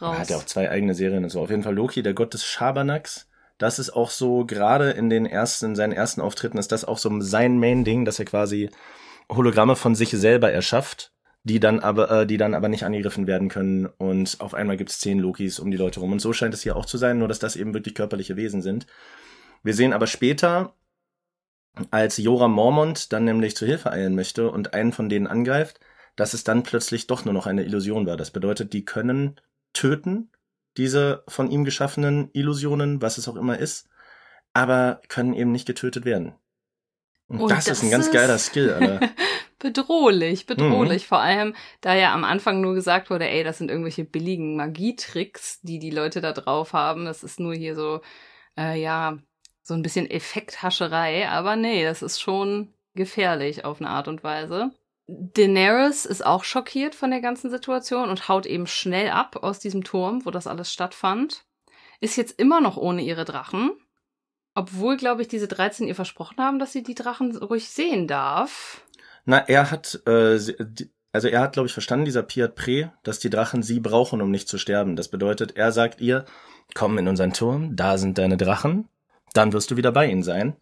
Er 0.00 0.06
raus. 0.06 0.18
hat 0.20 0.30
ja 0.30 0.36
auch 0.38 0.46
zwei 0.46 0.70
eigene 0.70 0.94
Serien 0.94 1.22
und 1.24 1.28
so. 1.28 1.42
Auf 1.42 1.50
jeden 1.50 1.62
Fall 1.62 1.74
Loki, 1.74 2.02
der 2.02 2.14
Gott 2.14 2.32
des 2.32 2.46
Schabernacks. 2.46 3.28
Das 3.62 3.78
ist 3.78 3.90
auch 3.90 4.10
so, 4.10 4.44
gerade 4.44 4.90
in 4.90 5.08
den 5.08 5.24
ersten, 5.24 5.66
in 5.66 5.76
seinen 5.76 5.92
ersten 5.92 6.20
Auftritten 6.20 6.58
ist 6.58 6.72
das 6.72 6.84
auch 6.84 6.98
so 6.98 7.20
sein 7.20 7.60
Main-Ding, 7.60 8.04
dass 8.04 8.18
er 8.18 8.24
quasi 8.24 8.70
Hologramme 9.30 9.76
von 9.76 9.94
sich 9.94 10.10
selber 10.10 10.50
erschafft, 10.50 11.12
die 11.44 11.60
dann 11.60 11.78
aber, 11.78 12.10
äh, 12.10 12.26
die 12.26 12.38
dann 12.38 12.54
aber 12.54 12.68
nicht 12.68 12.84
angegriffen 12.84 13.28
werden 13.28 13.48
können. 13.48 13.86
Und 13.86 14.40
auf 14.40 14.54
einmal 14.54 14.76
gibt 14.76 14.90
es 14.90 14.98
zehn 14.98 15.20
Lokis 15.20 15.60
um 15.60 15.70
die 15.70 15.76
Leute 15.76 16.00
rum. 16.00 16.10
Und 16.10 16.18
so 16.18 16.32
scheint 16.32 16.54
es 16.54 16.62
hier 16.62 16.74
auch 16.74 16.86
zu 16.86 16.98
sein, 16.98 17.18
nur 17.20 17.28
dass 17.28 17.38
das 17.38 17.54
eben 17.54 17.72
wirklich 17.72 17.94
körperliche 17.94 18.34
Wesen 18.34 18.62
sind. 18.62 18.88
Wir 19.62 19.74
sehen 19.74 19.92
aber 19.92 20.08
später, 20.08 20.74
als 21.92 22.16
Jora 22.16 22.48
Mormont 22.48 23.12
dann 23.12 23.24
nämlich 23.24 23.54
zu 23.54 23.64
Hilfe 23.64 23.92
eilen 23.92 24.16
möchte 24.16 24.50
und 24.50 24.74
einen 24.74 24.90
von 24.90 25.08
denen 25.08 25.28
angreift, 25.28 25.78
dass 26.16 26.34
es 26.34 26.42
dann 26.42 26.64
plötzlich 26.64 27.06
doch 27.06 27.24
nur 27.24 27.32
noch 27.32 27.46
eine 27.46 27.62
Illusion 27.62 28.06
war. 28.06 28.16
Das 28.16 28.32
bedeutet, 28.32 28.72
die 28.72 28.84
können 28.84 29.40
töten, 29.72 30.32
diese 30.76 31.22
von 31.28 31.50
ihm 31.50 31.64
geschaffenen 31.64 32.30
Illusionen, 32.32 33.02
was 33.02 33.18
es 33.18 33.28
auch 33.28 33.36
immer 33.36 33.58
ist, 33.58 33.88
aber 34.52 35.00
können 35.08 35.34
eben 35.34 35.52
nicht 35.52 35.66
getötet 35.66 36.04
werden. 36.04 36.34
Und, 37.28 37.40
Und 37.40 37.50
das, 37.50 37.66
ist 37.66 37.82
ein 37.82 37.86
das 37.86 37.90
ganz 37.90 38.06
ist- 38.06 38.12
geiler 38.12 38.38
Skill, 38.38 38.72
Alter. 38.74 39.10
bedrohlich, 39.58 40.42
Mhm. 40.42 40.46
bedrohlich. 40.56 41.06
Vor 41.06 41.20
allem, 41.20 41.54
da 41.80 41.94
ja 41.94 42.12
am 42.12 42.24
Anfang 42.24 42.60
nur 42.60 42.74
gesagt 42.74 43.10
wurde, 43.10 43.28
ey, 43.28 43.44
das 43.44 43.58
sind 43.58 43.70
irgendwelche 43.70 44.04
billigen 44.04 44.56
Magietricks, 44.56 45.60
die 45.62 45.78
die 45.78 45.90
Leute 45.90 46.20
da 46.20 46.32
drauf 46.32 46.72
haben. 46.72 47.04
Das 47.04 47.22
ist 47.22 47.38
nur 47.40 47.54
hier 47.54 47.74
so, 47.74 48.00
äh, 48.58 48.80
ja, 48.80 49.18
so 49.62 49.74
ein 49.74 49.82
bisschen 49.82 50.10
Effekthascherei. 50.10 51.28
Aber 51.28 51.56
nee, 51.56 51.84
das 51.84 52.02
ist 52.02 52.20
schon 52.20 52.74
gefährlich 52.94 53.64
auf 53.64 53.80
eine 53.80 53.88
Art 53.90 54.08
und 54.08 54.24
Weise. 54.24 54.72
Daenerys 55.06 56.06
ist 56.06 56.24
auch 56.24 56.44
schockiert 56.44 56.94
von 56.94 57.10
der 57.10 57.20
ganzen 57.20 57.50
Situation 57.50 58.08
und 58.08 58.28
haut 58.28 58.46
eben 58.46 58.66
schnell 58.66 59.10
ab 59.10 59.36
aus 59.42 59.58
diesem 59.58 59.84
Turm, 59.84 60.24
wo 60.24 60.30
das 60.30 60.46
alles 60.46 60.72
stattfand. 60.72 61.44
Ist 62.00 62.16
jetzt 62.16 62.38
immer 62.38 62.60
noch 62.60 62.76
ohne 62.76 63.02
ihre 63.02 63.24
Drachen. 63.24 63.72
Obwohl, 64.54 64.96
glaube 64.96 65.22
ich, 65.22 65.28
diese 65.28 65.48
13 65.48 65.86
ihr 65.86 65.94
versprochen 65.94 66.38
haben, 66.38 66.58
dass 66.58 66.72
sie 66.72 66.82
die 66.82 66.94
Drachen 66.94 67.36
ruhig 67.36 67.68
sehen 67.70 68.06
darf. 68.06 68.82
Na, 69.24 69.38
er 69.38 69.70
hat, 69.70 70.02
äh, 70.06 70.38
also 71.12 71.28
er 71.28 71.40
hat, 71.40 71.54
glaube 71.54 71.66
ich, 71.66 71.72
verstanden, 71.72 72.04
dieser 72.04 72.22
Piat 72.22 72.54
Pre, 72.54 72.92
dass 73.02 73.18
die 73.18 73.30
Drachen 73.30 73.62
sie 73.62 73.80
brauchen, 73.80 74.20
um 74.20 74.30
nicht 74.30 74.48
zu 74.48 74.58
sterben. 74.58 74.96
Das 74.96 75.08
bedeutet, 75.08 75.56
er 75.56 75.72
sagt 75.72 76.00
ihr, 76.00 76.26
komm 76.74 76.98
in 76.98 77.08
unseren 77.08 77.32
Turm, 77.32 77.76
da 77.76 77.98
sind 77.98 78.18
deine 78.18 78.36
Drachen, 78.36 78.88
dann 79.32 79.52
wirst 79.52 79.70
du 79.70 79.76
wieder 79.76 79.92
bei 79.92 80.06
ihnen 80.06 80.22
sein. 80.22 80.56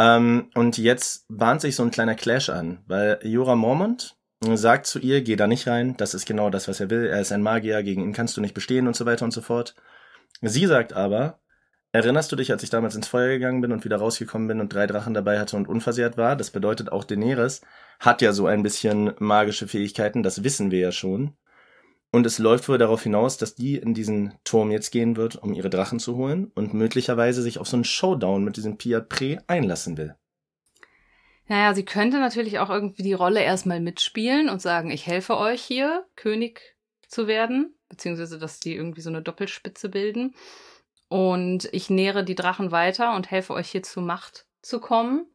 Ähm, 0.00 0.50
und 0.54 0.78
jetzt 0.78 1.26
bahnt 1.28 1.60
sich 1.60 1.76
so 1.76 1.82
ein 1.82 1.90
kleiner 1.90 2.14
Clash 2.14 2.48
an, 2.48 2.78
weil 2.86 3.18
Jorah 3.22 3.54
Mormont 3.54 4.16
sagt 4.42 4.86
zu 4.86 4.98
ihr, 4.98 5.20
geh 5.20 5.36
da 5.36 5.46
nicht 5.46 5.66
rein, 5.68 5.94
das 5.98 6.14
ist 6.14 6.24
genau 6.24 6.48
das, 6.48 6.68
was 6.68 6.80
er 6.80 6.88
will, 6.88 7.04
er 7.04 7.20
ist 7.20 7.32
ein 7.32 7.42
Magier, 7.42 7.82
gegen 7.82 8.02
ihn 8.02 8.14
kannst 8.14 8.34
du 8.34 8.40
nicht 8.40 8.54
bestehen 8.54 8.86
und 8.86 8.96
so 8.96 9.04
weiter 9.04 9.26
und 9.26 9.32
so 9.32 9.42
fort. 9.42 9.74
Sie 10.40 10.64
sagt 10.64 10.94
aber, 10.94 11.40
erinnerst 11.92 12.32
du 12.32 12.36
dich, 12.36 12.50
als 12.50 12.62
ich 12.62 12.70
damals 12.70 12.96
ins 12.96 13.08
Feuer 13.08 13.28
gegangen 13.28 13.60
bin 13.60 13.72
und 13.72 13.84
wieder 13.84 13.98
rausgekommen 13.98 14.48
bin 14.48 14.60
und 14.62 14.72
drei 14.72 14.86
Drachen 14.86 15.12
dabei 15.12 15.38
hatte 15.38 15.56
und 15.58 15.68
unversehrt 15.68 16.16
war? 16.16 16.34
Das 16.34 16.50
bedeutet 16.50 16.90
auch 16.90 17.04
Daenerys 17.04 17.60
hat 17.98 18.22
ja 18.22 18.32
so 18.32 18.46
ein 18.46 18.62
bisschen 18.62 19.12
magische 19.18 19.68
Fähigkeiten, 19.68 20.22
das 20.22 20.42
wissen 20.42 20.70
wir 20.70 20.78
ja 20.78 20.92
schon. 20.92 21.36
Und 22.12 22.26
es 22.26 22.38
läuft 22.38 22.68
wohl 22.68 22.78
darauf 22.78 23.04
hinaus, 23.04 23.36
dass 23.36 23.54
die 23.54 23.76
in 23.76 23.94
diesen 23.94 24.34
Turm 24.42 24.70
jetzt 24.72 24.90
gehen 24.90 25.16
wird, 25.16 25.36
um 25.36 25.52
ihre 25.52 25.70
Drachen 25.70 26.00
zu 26.00 26.16
holen 26.16 26.50
und 26.54 26.74
möglicherweise 26.74 27.40
sich 27.40 27.58
auf 27.58 27.68
so 27.68 27.76
einen 27.76 27.84
Showdown 27.84 28.42
mit 28.42 28.56
diesem 28.56 28.78
Piat 28.78 29.08
Pre 29.08 29.38
einlassen 29.46 29.96
will. 29.96 30.16
Naja, 31.46 31.74
sie 31.74 31.84
könnte 31.84 32.18
natürlich 32.18 32.58
auch 32.58 32.70
irgendwie 32.70 33.02
die 33.02 33.12
Rolle 33.12 33.42
erstmal 33.42 33.80
mitspielen 33.80 34.48
und 34.48 34.60
sagen, 34.62 34.90
ich 34.90 35.06
helfe 35.06 35.36
euch 35.36 35.62
hier, 35.62 36.06
König 36.16 36.76
zu 37.06 37.26
werden, 37.26 37.74
beziehungsweise 37.88 38.38
dass 38.38 38.60
die 38.60 38.74
irgendwie 38.74 39.00
so 39.00 39.10
eine 39.10 39.22
Doppelspitze 39.22 39.88
bilden. 39.88 40.34
Und 41.08 41.68
ich 41.72 41.90
nähere 41.90 42.24
die 42.24 42.36
Drachen 42.36 42.70
weiter 42.70 43.16
und 43.16 43.30
helfe 43.30 43.52
euch 43.52 43.68
hier 43.68 43.82
zur 43.82 44.04
Macht 44.04 44.46
zu 44.62 44.78
kommen. 44.78 45.26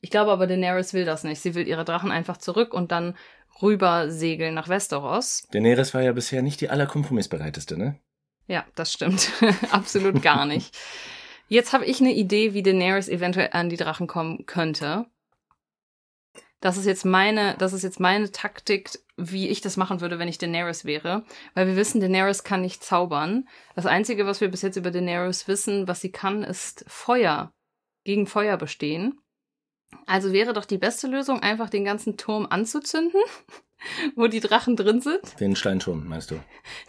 Ich 0.00 0.10
glaube 0.10 0.30
aber, 0.30 0.46
Daenerys 0.46 0.94
will 0.94 1.04
das 1.04 1.24
nicht. 1.24 1.40
Sie 1.40 1.54
will 1.54 1.66
ihre 1.66 1.84
Drachen 1.84 2.12
einfach 2.12 2.36
zurück 2.36 2.72
und 2.72 2.92
dann 2.92 3.16
rüber 3.62 4.10
segeln 4.10 4.54
nach 4.54 4.68
Westeros. 4.68 5.46
Daenerys 5.52 5.94
war 5.94 6.02
ja 6.02 6.12
bisher 6.12 6.42
nicht 6.42 6.60
die 6.60 6.70
allerkompromissbereiteste, 6.70 7.78
ne? 7.78 7.98
Ja, 8.46 8.64
das 8.74 8.92
stimmt. 8.92 9.30
Absolut 9.70 10.22
gar 10.22 10.46
nicht. 10.46 10.76
Jetzt 11.48 11.72
habe 11.72 11.84
ich 11.84 12.00
eine 12.00 12.12
Idee, 12.12 12.54
wie 12.54 12.62
Daenerys 12.62 13.08
eventuell 13.08 13.50
an 13.52 13.68
die 13.68 13.76
Drachen 13.76 14.06
kommen 14.06 14.46
könnte. 14.46 15.06
Das 16.60 16.78
ist 16.78 16.86
jetzt 16.86 17.04
meine, 17.04 17.56
das 17.58 17.74
ist 17.74 17.82
jetzt 17.82 18.00
meine 18.00 18.30
Taktik, 18.32 18.90
wie 19.18 19.48
ich 19.48 19.60
das 19.60 19.76
machen 19.76 20.00
würde, 20.00 20.18
wenn 20.18 20.28
ich 20.28 20.38
Daenerys 20.38 20.86
wäre. 20.86 21.24
Weil 21.52 21.66
wir 21.66 21.76
wissen, 21.76 22.00
Daenerys 22.00 22.42
kann 22.42 22.62
nicht 22.62 22.82
zaubern. 22.82 23.46
Das 23.74 23.84
Einzige, 23.84 24.26
was 24.26 24.40
wir 24.40 24.48
bis 24.48 24.62
jetzt 24.62 24.76
über 24.76 24.90
Daenerys 24.90 25.46
wissen, 25.46 25.86
was 25.86 26.00
sie 26.00 26.10
kann, 26.10 26.42
ist 26.42 26.84
Feuer. 26.88 27.52
Gegen 28.04 28.26
Feuer 28.26 28.56
bestehen. 28.56 29.20
Also 30.06 30.32
wäre 30.32 30.52
doch 30.52 30.64
die 30.64 30.78
beste 30.78 31.06
Lösung, 31.06 31.40
einfach 31.40 31.70
den 31.70 31.84
ganzen 31.84 32.16
Turm 32.16 32.46
anzuzünden, 32.48 33.20
wo 34.16 34.26
die 34.26 34.40
Drachen 34.40 34.76
drin 34.76 35.00
sind. 35.00 35.20
Den 35.40 35.56
Steinturm, 35.56 36.06
meinst 36.06 36.30
du? 36.30 36.40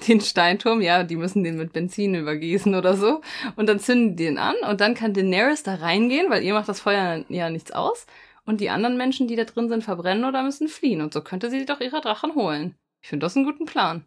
den 0.07 0.21
Steinturm, 0.21 0.81
ja, 0.81 1.03
die 1.03 1.15
müssen 1.15 1.43
den 1.43 1.57
mit 1.57 1.73
Benzin 1.73 2.15
übergießen 2.15 2.75
oder 2.75 2.95
so. 2.95 3.21
Und 3.55 3.67
dann 3.67 3.79
zünden 3.79 4.15
die 4.15 4.25
den 4.25 4.37
an 4.37 4.55
und 4.69 4.81
dann 4.81 4.95
kann 4.95 5.13
Daenerys 5.13 5.63
da 5.63 5.75
reingehen, 5.75 6.29
weil 6.29 6.43
ihr 6.43 6.53
macht 6.53 6.69
das 6.69 6.79
Feuer 6.79 7.23
ja 7.29 7.49
nichts 7.49 7.71
aus. 7.71 8.05
Und 8.45 8.61
die 8.61 8.69
anderen 8.69 8.97
Menschen, 8.97 9.27
die 9.27 9.35
da 9.35 9.43
drin 9.43 9.69
sind, 9.69 9.83
verbrennen 9.83 10.25
oder 10.25 10.43
müssen 10.43 10.67
fliehen. 10.67 11.01
Und 11.01 11.13
so 11.13 11.21
könnte 11.21 11.49
sie 11.49 11.65
doch 11.65 11.81
ihre 11.81 12.01
Drachen 12.01 12.35
holen. 12.35 12.75
Ich 13.01 13.09
finde 13.09 13.25
das 13.25 13.35
einen 13.35 13.45
guten 13.45 13.65
Plan. 13.65 14.05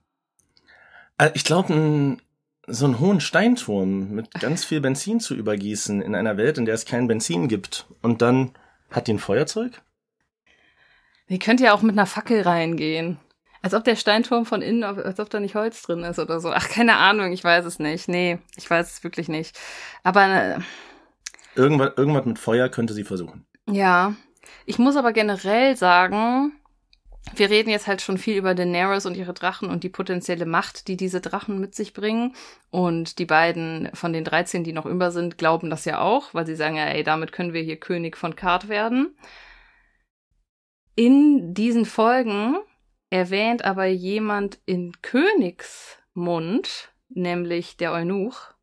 Also 1.16 1.34
ich 1.34 1.44
glaube, 1.44 2.18
so 2.68 2.84
einen 2.84 3.01
hohen 3.01 3.20
Steinturm 3.20 4.11
mit 4.11 4.30
ganz 4.34 4.64
viel 4.64 4.80
Benzin 4.80 5.20
zu 5.20 5.34
übergießen 5.34 6.03
in 6.03 6.14
einer 6.14 6.36
Welt, 6.36 6.59
in 6.59 6.66
der 6.66 6.74
es 6.74 6.84
kein 6.84 7.09
Benzin 7.09 7.49
gibt 7.49 7.86
und 8.03 8.22
dann 8.22 8.53
hat 8.91 9.07
die 9.07 9.14
ein 9.14 9.18
Feuerzeug? 9.18 9.82
Die 11.28 11.39
könnte 11.39 11.64
ja 11.64 11.74
auch 11.74 11.82
mit 11.82 11.93
einer 11.93 12.07
Fackel 12.07 12.43
reingehen. 12.43 13.18
Als 13.61 13.74
ob 13.74 13.84
der 13.84 13.97
Steinturm 13.97 14.47
von 14.47 14.62
innen, 14.62 14.84
als 14.84 15.18
ob 15.18 15.30
da 15.30 15.41
nicht 15.41 15.55
Holz 15.57 15.82
drin 15.82 16.05
ist 16.05 16.18
oder 16.18 16.41
so. 16.41 16.53
Ach, 16.53 16.68
keine 16.68 16.97
Ahnung, 16.97 17.32
ich 17.32 17.43
weiß 17.43 17.64
es 17.64 17.78
nicht. 17.78 18.09
Nee, 18.09 18.39
ich 18.57 18.70
weiß 18.70 18.91
es 18.91 19.05
wirklich 19.05 19.28
nicht. 19.28 19.59
Aber 20.05 20.24
äh, 20.26 20.59
Irgendwas, 21.55 21.93
irgendwas 21.97 22.24
mit 22.24 22.39
Feuer 22.39 22.68
könnte 22.68 22.95
sie 22.95 23.03
versuchen. 23.03 23.47
Ja, 23.68 24.14
ich 24.64 24.78
muss 24.78 24.97
aber 24.97 25.12
generell 25.12 25.76
sagen, 25.76 26.53
wir 27.34 27.50
reden 27.50 27.70
jetzt 27.70 27.86
halt 27.86 28.02
schon 28.02 28.18
viel 28.18 28.36
über 28.36 28.54
Daenerys 28.54 29.06
und 29.06 29.16
ihre 29.16 29.34
Drachen 29.34 29.70
und 29.70 29.84
die 29.84 29.88
potenzielle 29.88 30.46
Macht, 30.46 30.88
die 30.88 30.96
diese 30.96 31.20
Drachen 31.20 31.58
mit 31.60 31.74
sich 31.74 31.92
bringen. 31.92 32.34
Und 32.70 33.18
die 33.18 33.26
beiden 33.26 33.90
von 33.94 34.12
den 34.12 34.24
13, 34.24 34.64
die 34.64 34.72
noch 34.72 34.86
über 34.86 35.10
sind, 35.10 35.38
glauben 35.38 35.70
das 35.70 35.84
ja 35.84 36.00
auch, 36.00 36.34
weil 36.34 36.46
sie 36.46 36.56
sagen 36.56 36.76
ja, 36.76 36.86
ey, 36.86 37.02
damit 37.02 37.32
können 37.32 37.52
wir 37.52 37.62
hier 37.62 37.76
König 37.76 38.16
von 38.16 38.36
Kart 38.36 38.68
werden. 38.68 39.16
In 40.94 41.54
diesen 41.54 41.84
Folgen 41.84 42.56
erwähnt 43.10 43.64
aber 43.64 43.86
jemand 43.86 44.58
in 44.66 44.92
Königsmund, 45.02 46.92
nämlich 47.08 47.76
der 47.76 47.92
Eunuch, 47.92 48.54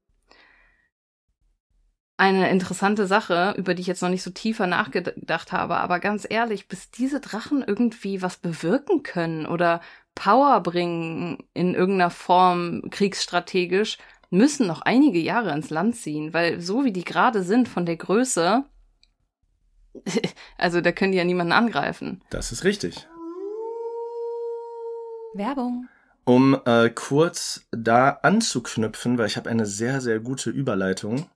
eine 2.18 2.50
interessante 2.50 3.08
Sache, 3.08 3.54
über 3.58 3.74
die 3.74 3.82
ich 3.82 3.88
jetzt 3.88 4.02
noch 4.02 4.10
nicht 4.10 4.24
so 4.24 4.32
tiefer 4.32 4.68
nachgedacht 4.68 5.52
habe, 5.52 5.78
aber 5.78 6.00
ganz 6.00 6.26
ehrlich, 6.30 6.68
bis 6.68 6.90
diese 6.90 7.20
Drachen 7.20 7.64
irgendwie 7.66 8.22
was 8.22 8.38
bewirken 8.38 9.04
können 9.04 9.46
oder 9.46 9.82
Power 10.16 10.62
bringen 10.62 11.40
in 11.54 11.76
irgendeiner 11.76 12.10
Form 12.10 12.84
kriegsstrategisch, 12.90 13.98
müssen 14.30 14.66
noch 14.66 14.82
einige 14.82 15.20
Jahre 15.20 15.52
ins 15.52 15.70
Land 15.70 15.98
ziehen, 15.98 16.34
weil 16.34 16.62
so 16.62 16.86
wie 16.86 16.94
die 16.94 17.04
gerade 17.04 17.44
sind 17.44 17.68
von 17.68 17.86
der 17.86 17.98
Größe, 17.98 18.64
also 20.58 20.82
da 20.82 20.92
können 20.92 21.12
die 21.12 21.18
ja 21.18 21.26
niemanden 21.26 21.54
angreifen. 21.54 22.22
Das 22.30 22.52
ist 22.52 22.64
richtig. 22.64 23.08
Werbung. 25.34 25.90
Um 26.24 26.60
äh, 26.66 26.90
kurz 26.90 27.68
da 27.72 28.10
anzuknüpfen, 28.24 29.18
weil 29.18 29.28
ich 29.28 29.38
habe 29.38 29.50
eine 29.50 29.66
sehr, 29.66 30.02
sehr 30.02 30.20
gute 30.20 30.50
Überleitung. 30.50 31.30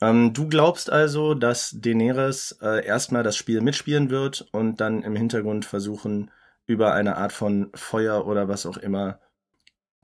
Ähm, 0.00 0.32
du 0.32 0.48
glaubst 0.48 0.90
also, 0.90 1.34
dass 1.34 1.76
Daenerys 1.78 2.58
äh, 2.62 2.84
erstmal 2.84 3.22
das 3.22 3.36
Spiel 3.36 3.60
mitspielen 3.60 4.10
wird 4.10 4.48
und 4.52 4.80
dann 4.80 5.02
im 5.02 5.16
Hintergrund 5.16 5.64
versuchen, 5.64 6.30
über 6.66 6.94
eine 6.94 7.16
Art 7.16 7.32
von 7.32 7.70
Feuer 7.74 8.26
oder 8.26 8.48
was 8.48 8.64
auch 8.64 8.76
immer 8.76 9.18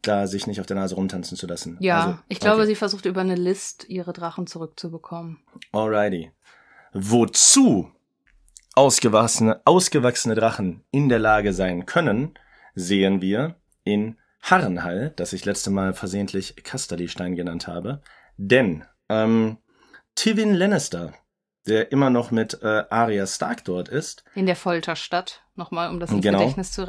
da 0.03 0.27
sich 0.27 0.47
nicht 0.47 0.61
auf 0.61 0.67
der 0.67 0.77
Nase 0.77 0.95
rumtanzen 0.95 1.37
zu 1.37 1.47
lassen. 1.47 1.77
Ja, 1.81 2.05
also, 2.05 2.19
ich 2.29 2.41
glaube, 2.41 2.59
okay. 2.59 2.67
sie 2.67 2.75
versucht 2.75 3.07
über 3.07 3.21
eine 3.21 3.35
List 3.35 3.89
ihre 3.89 4.13
Drachen 4.13 4.47
zurückzubekommen. 4.47 5.39
Alrighty. 5.73 6.31
Wozu 6.93 7.91
ausgewachsene, 8.75 9.61
ausgewachsene 9.65 10.35
Drachen 10.35 10.85
in 10.91 11.09
der 11.09 11.19
Lage 11.19 11.53
sein 11.53 11.87
können, 11.87 12.39
sehen 12.75 13.21
wir 13.21 13.57
in 13.85 14.17
Harrenhall, 14.43 15.13
das 15.17 15.33
ich 15.33 15.45
letzte 15.45 15.71
Mal 15.71 15.93
versehentlich 15.93 16.57
Casterly-Stein 16.63 17.35
genannt 17.35 17.67
habe. 17.67 18.03
Denn 18.37 18.85
ähm, 19.09 19.59
Tywin 20.17 20.55
Lannister, 20.55 21.13
der 21.69 21.93
immer 21.93 22.11
noch 22.11 22.31
mit 22.33 22.61
äh, 22.63 22.83
Arya 22.91 23.27
Stark 23.27 23.65
dort 23.65 23.89
ist, 23.89 24.25
In 24.35 24.47
der 24.47 24.57
Folterstadt, 24.57 25.43
nochmal, 25.55 25.91
um 25.91 26.01
das 26.01 26.11
ins 26.11 26.23
Genau. 26.23 26.39
Gedächtnis 26.41 26.73
zu 26.73 26.87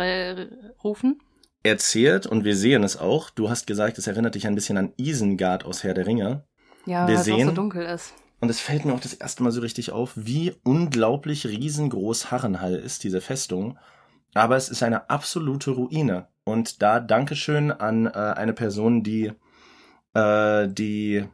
rufen. 0.83 1.19
erzählt, 1.63 2.25
und 2.25 2.43
wir 2.45 2.55
sehen 2.55 2.83
es 2.83 2.97
auch, 2.97 3.29
du 3.29 3.49
hast 3.49 3.67
gesagt, 3.67 3.97
es 3.97 4.07
erinnert 4.07 4.35
dich 4.35 4.47
ein 4.47 4.55
bisschen 4.55 4.77
an 4.77 4.93
Isengard 4.97 5.65
aus 5.65 5.83
Herr 5.83 5.93
der 5.93 6.07
Ringe. 6.07 6.45
Ja, 6.85 7.07
Wir 7.07 7.15
weil 7.15 7.21
es 7.21 7.29
auch 7.29 7.39
so 7.45 7.51
dunkel 7.51 7.85
ist. 7.85 8.13
Und 8.39 8.49
es 8.49 8.59
fällt 8.61 8.85
mir 8.85 8.93
auch 8.93 8.99
das 8.99 9.13
erste 9.15 9.43
Mal 9.43 9.51
so 9.51 9.61
richtig 9.61 9.91
auf, 9.91 10.13
wie 10.15 10.53
unglaublich 10.63 11.45
riesengroß 11.47 12.31
Harrenhall 12.31 12.75
ist, 12.75 13.03
diese 13.03 13.19
Festung. 13.19 13.77
Aber 14.35 14.55
es 14.55 14.69
ist 14.69 14.83
eine 14.83 15.09
absolute 15.09 15.71
Ruine. 15.71 16.27
Und 16.45 16.81
da 16.81 16.99
Dankeschön 16.99 17.71
an 17.71 18.05
äh, 18.05 18.11
eine 18.11 18.53
Person, 18.53 19.01
die, 19.03 19.33
äh, 20.13 20.67
die 20.69 21.25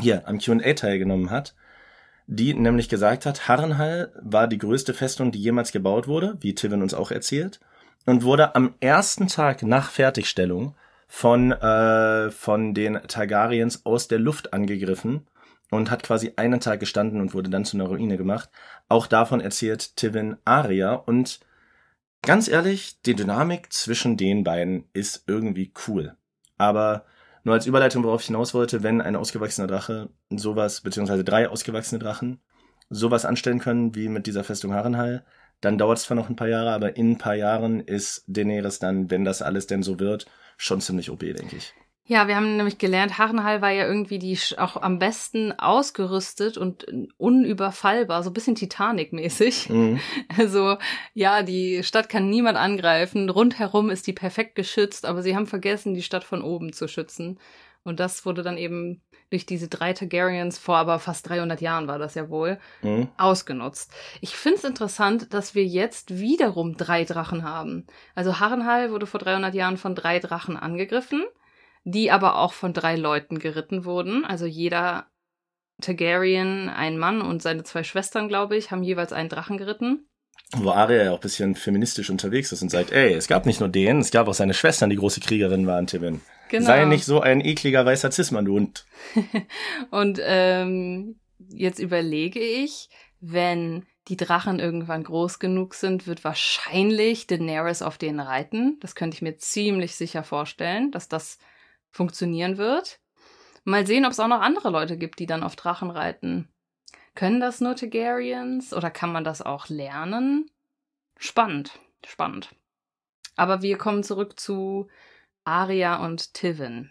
hier 0.00 0.26
am 0.28 0.38
Q&A 0.38 0.74
teilgenommen 0.74 1.30
hat, 1.30 1.54
die 2.26 2.54
nämlich 2.54 2.88
gesagt 2.88 3.26
hat, 3.26 3.48
Harrenhall 3.48 4.12
war 4.22 4.48
die 4.48 4.58
größte 4.58 4.94
Festung, 4.94 5.30
die 5.30 5.40
jemals 5.40 5.72
gebaut 5.72 6.08
wurde, 6.08 6.36
wie 6.40 6.54
Tivin 6.54 6.82
uns 6.82 6.94
auch 6.94 7.10
erzählt, 7.10 7.60
und 8.06 8.22
wurde 8.22 8.54
am 8.54 8.74
ersten 8.80 9.28
Tag 9.28 9.62
nach 9.62 9.90
Fertigstellung 9.90 10.74
von, 11.06 11.52
äh, 11.52 12.30
von 12.30 12.74
den 12.74 13.00
Targaryens 13.06 13.86
aus 13.86 14.08
der 14.08 14.18
Luft 14.18 14.52
angegriffen 14.52 15.26
und 15.70 15.90
hat 15.90 16.02
quasi 16.02 16.32
einen 16.36 16.60
Tag 16.60 16.80
gestanden 16.80 17.20
und 17.20 17.34
wurde 17.34 17.50
dann 17.50 17.64
zu 17.64 17.76
einer 17.76 17.86
Ruine 17.86 18.16
gemacht. 18.16 18.50
Auch 18.88 19.06
davon 19.06 19.40
erzählt 19.40 19.96
Tivin 19.96 20.36
Aria 20.44 20.94
und 20.94 21.40
ganz 22.22 22.48
ehrlich, 22.48 23.00
die 23.02 23.14
Dynamik 23.14 23.72
zwischen 23.72 24.16
den 24.16 24.44
beiden 24.44 24.84
ist 24.92 25.24
irgendwie 25.26 25.72
cool. 25.86 26.16
Aber 26.58 27.04
nur 27.44 27.54
als 27.54 27.66
Überleitung, 27.66 28.02
worauf 28.04 28.22
ich 28.22 28.26
hinaus 28.26 28.54
wollte, 28.54 28.82
wenn 28.82 29.00
ein 29.00 29.16
ausgewachsener 29.16 29.66
Drache 29.66 30.08
sowas, 30.30 30.80
beziehungsweise 30.80 31.24
drei 31.24 31.48
ausgewachsene 31.48 31.98
Drachen, 31.98 32.40
sowas 32.90 33.24
anstellen 33.24 33.60
können 33.60 33.94
wie 33.94 34.08
mit 34.08 34.26
dieser 34.26 34.44
Festung 34.44 34.74
Harrenhall, 34.74 35.24
dann 35.60 35.78
dauert 35.78 35.98
es 35.98 36.04
zwar 36.04 36.16
noch 36.16 36.28
ein 36.28 36.36
paar 36.36 36.48
Jahre, 36.48 36.72
aber 36.72 36.96
in 36.96 37.12
ein 37.12 37.18
paar 37.18 37.34
Jahren 37.34 37.80
ist 37.80 38.24
Daenerys 38.26 38.78
dann, 38.78 39.10
wenn 39.10 39.24
das 39.24 39.42
alles 39.42 39.66
denn 39.66 39.82
so 39.82 40.00
wird, 40.00 40.26
schon 40.56 40.80
ziemlich 40.80 41.10
OP, 41.10 41.20
denke 41.20 41.56
ich. 41.56 41.74
Ja, 42.06 42.28
wir 42.28 42.36
haben 42.36 42.58
nämlich 42.58 42.76
gelernt, 42.76 43.16
Harrenhal 43.16 43.62
war 43.62 43.70
ja 43.70 43.86
irgendwie 43.86 44.18
die 44.18 44.38
auch 44.58 44.76
am 44.76 44.98
besten 44.98 45.52
ausgerüstet 45.58 46.58
und 46.58 46.86
unüberfallbar, 47.16 48.22
so 48.22 48.28
ein 48.30 48.34
bisschen 48.34 48.56
Titanic-mäßig. 48.56 49.70
Mhm. 49.70 50.00
Also, 50.36 50.76
ja, 51.14 51.42
die 51.42 51.82
Stadt 51.82 52.08
kann 52.08 52.28
niemand 52.28 52.58
angreifen, 52.58 53.30
rundherum 53.30 53.88
ist 53.88 54.06
die 54.06 54.12
perfekt 54.12 54.54
geschützt, 54.54 55.06
aber 55.06 55.22
sie 55.22 55.34
haben 55.34 55.46
vergessen, 55.46 55.94
die 55.94 56.02
Stadt 56.02 56.24
von 56.24 56.42
oben 56.42 56.72
zu 56.72 56.88
schützen. 56.88 57.38
Und 57.84 58.00
das 58.00 58.26
wurde 58.26 58.42
dann 58.42 58.58
eben 58.58 59.02
durch 59.30 59.46
diese 59.46 59.68
drei 59.68 59.92
Targaryens 59.92 60.58
vor 60.58 60.76
aber 60.76 60.98
fast 60.98 61.28
300 61.28 61.60
Jahren 61.60 61.86
war 61.86 61.98
das 61.98 62.14
ja 62.14 62.28
wohl, 62.28 62.58
Mhm. 62.82 63.08
ausgenutzt. 63.16 63.92
Ich 64.20 64.36
finde 64.36 64.58
es 64.58 64.64
interessant, 64.64 65.32
dass 65.32 65.54
wir 65.54 65.64
jetzt 65.64 66.18
wiederum 66.18 66.76
drei 66.76 67.04
Drachen 67.04 67.44
haben. 67.44 67.86
Also 68.14 68.40
Harrenhal 68.40 68.90
wurde 68.90 69.06
vor 69.06 69.20
300 69.20 69.54
Jahren 69.54 69.76
von 69.76 69.94
drei 69.94 70.18
Drachen 70.18 70.56
angegriffen, 70.56 71.24
die 71.84 72.10
aber 72.10 72.38
auch 72.38 72.52
von 72.52 72.72
drei 72.72 72.96
Leuten 72.96 73.38
geritten 73.38 73.84
wurden. 73.84 74.24
Also 74.24 74.46
jeder 74.46 75.06
Targaryen, 75.80 76.68
ein 76.68 76.98
Mann 76.98 77.20
und 77.20 77.42
seine 77.42 77.62
zwei 77.62 77.84
Schwestern, 77.84 78.28
glaube 78.28 78.56
ich, 78.56 78.70
haben 78.70 78.82
jeweils 78.82 79.12
einen 79.12 79.28
Drachen 79.28 79.58
geritten. 79.58 80.08
Wo 80.56 80.70
Arya 80.70 81.04
ja 81.04 81.10
auch 81.10 81.16
ein 81.16 81.20
bisschen 81.20 81.54
feministisch 81.54 82.10
unterwegs 82.10 82.52
ist 82.52 82.62
und 82.62 82.70
sagt, 82.70 82.92
ey, 82.92 83.12
es 83.12 83.28
gab 83.28 83.44
nicht 83.46 83.60
nur 83.60 83.68
den, 83.68 83.98
es 83.98 84.10
gab 84.10 84.28
auch 84.28 84.34
seine 84.34 84.54
Schwestern, 84.54 84.90
die 84.90 84.96
große 84.96 85.20
Kriegerinnen 85.20 85.66
waren, 85.66 85.86
Tivin. 85.86 86.20
Genau. 86.48 86.66
Sei 86.66 86.84
nicht 86.84 87.04
so 87.04 87.20
ein 87.20 87.40
ekliger 87.40 87.84
weißer 87.84 88.10
Zismann, 88.10 88.44
du 88.44 88.54
Hund. 88.54 88.86
Und 89.90 90.20
ähm, 90.22 91.18
jetzt 91.48 91.80
überlege 91.80 92.40
ich, 92.40 92.88
wenn 93.20 93.84
die 94.08 94.16
Drachen 94.16 94.60
irgendwann 94.60 95.02
groß 95.02 95.38
genug 95.38 95.74
sind, 95.74 96.06
wird 96.06 96.24
wahrscheinlich 96.24 97.26
Daenerys 97.26 97.82
auf 97.82 97.98
denen 97.98 98.20
reiten. 98.20 98.78
Das 98.80 98.94
könnte 98.94 99.16
ich 99.16 99.22
mir 99.22 99.38
ziemlich 99.38 99.96
sicher 99.96 100.22
vorstellen, 100.22 100.90
dass 100.90 101.08
das 101.08 101.38
funktionieren 101.94 102.58
wird. 102.58 103.00
Mal 103.64 103.86
sehen, 103.86 104.04
ob 104.04 104.12
es 104.12 104.20
auch 104.20 104.28
noch 104.28 104.40
andere 104.40 104.68
Leute 104.70 104.98
gibt, 104.98 105.18
die 105.20 105.26
dann 105.26 105.42
auf 105.42 105.56
Drachen 105.56 105.90
reiten. 105.90 106.48
Können 107.14 107.40
das 107.40 107.60
nur 107.60 107.76
Targaryens 107.76 108.74
oder 108.74 108.90
kann 108.90 109.12
man 109.12 109.24
das 109.24 109.40
auch 109.40 109.68
lernen? 109.68 110.50
Spannend, 111.16 111.78
spannend. 112.04 112.50
Aber 113.36 113.62
wir 113.62 113.78
kommen 113.78 114.02
zurück 114.02 114.38
zu 114.38 114.88
Arya 115.44 116.04
und 116.04 116.34
Tivin. 116.34 116.90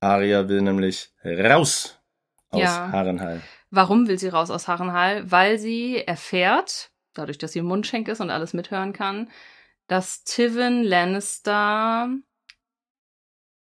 Arya 0.00 0.48
will 0.48 0.62
nämlich 0.62 1.12
raus 1.24 1.98
aus 2.50 2.60
Ja. 2.62 2.90
Harrenhal. 2.90 3.42
Warum 3.70 4.08
will 4.08 4.18
sie 4.18 4.28
raus 4.28 4.50
aus 4.50 4.68
Harrenhal? 4.68 5.30
Weil 5.30 5.58
sie 5.58 5.98
erfährt, 5.98 6.90
dadurch, 7.14 7.38
dass 7.38 7.52
sie 7.52 7.62
Mundschenk 7.62 8.08
ist 8.08 8.20
und 8.20 8.30
alles 8.30 8.54
mithören 8.54 8.92
kann, 8.92 9.30
dass 9.86 10.24
Tivin 10.24 10.82
Lannister 10.82 12.08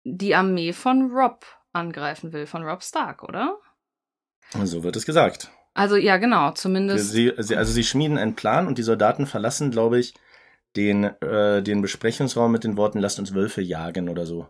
die 0.04 0.36
Armee 0.36 0.74
von 0.74 1.12
Rob 1.12 1.46
angreifen 1.74 2.34
will, 2.34 2.46
von 2.46 2.64
Rob 2.64 2.84
Stark, 2.84 3.24
oder? 3.24 3.58
So 4.64 4.84
wird 4.84 4.96
es 4.96 5.06
gesagt. 5.06 5.50
Also 5.74 5.96
ja, 5.96 6.18
genau, 6.18 6.52
zumindest. 6.52 7.12
Sie, 7.12 7.32
sie, 7.38 7.56
also 7.56 7.72
sie 7.72 7.84
schmieden 7.84 8.18
einen 8.18 8.36
Plan 8.36 8.68
und 8.68 8.78
die 8.78 8.84
Soldaten 8.84 9.26
verlassen, 9.26 9.72
glaube 9.72 10.00
ich, 10.00 10.14
den, 10.76 11.04
äh, 11.04 11.64
den 11.64 11.82
Besprechungsraum 11.82 12.52
mit 12.52 12.64
den 12.64 12.78
Worten, 12.78 13.00
lasst 13.00 13.20
uns 13.20 13.34
Wölfe 13.34 13.62
jagen 13.62 14.10
oder 14.10 14.26
so. 14.26 14.48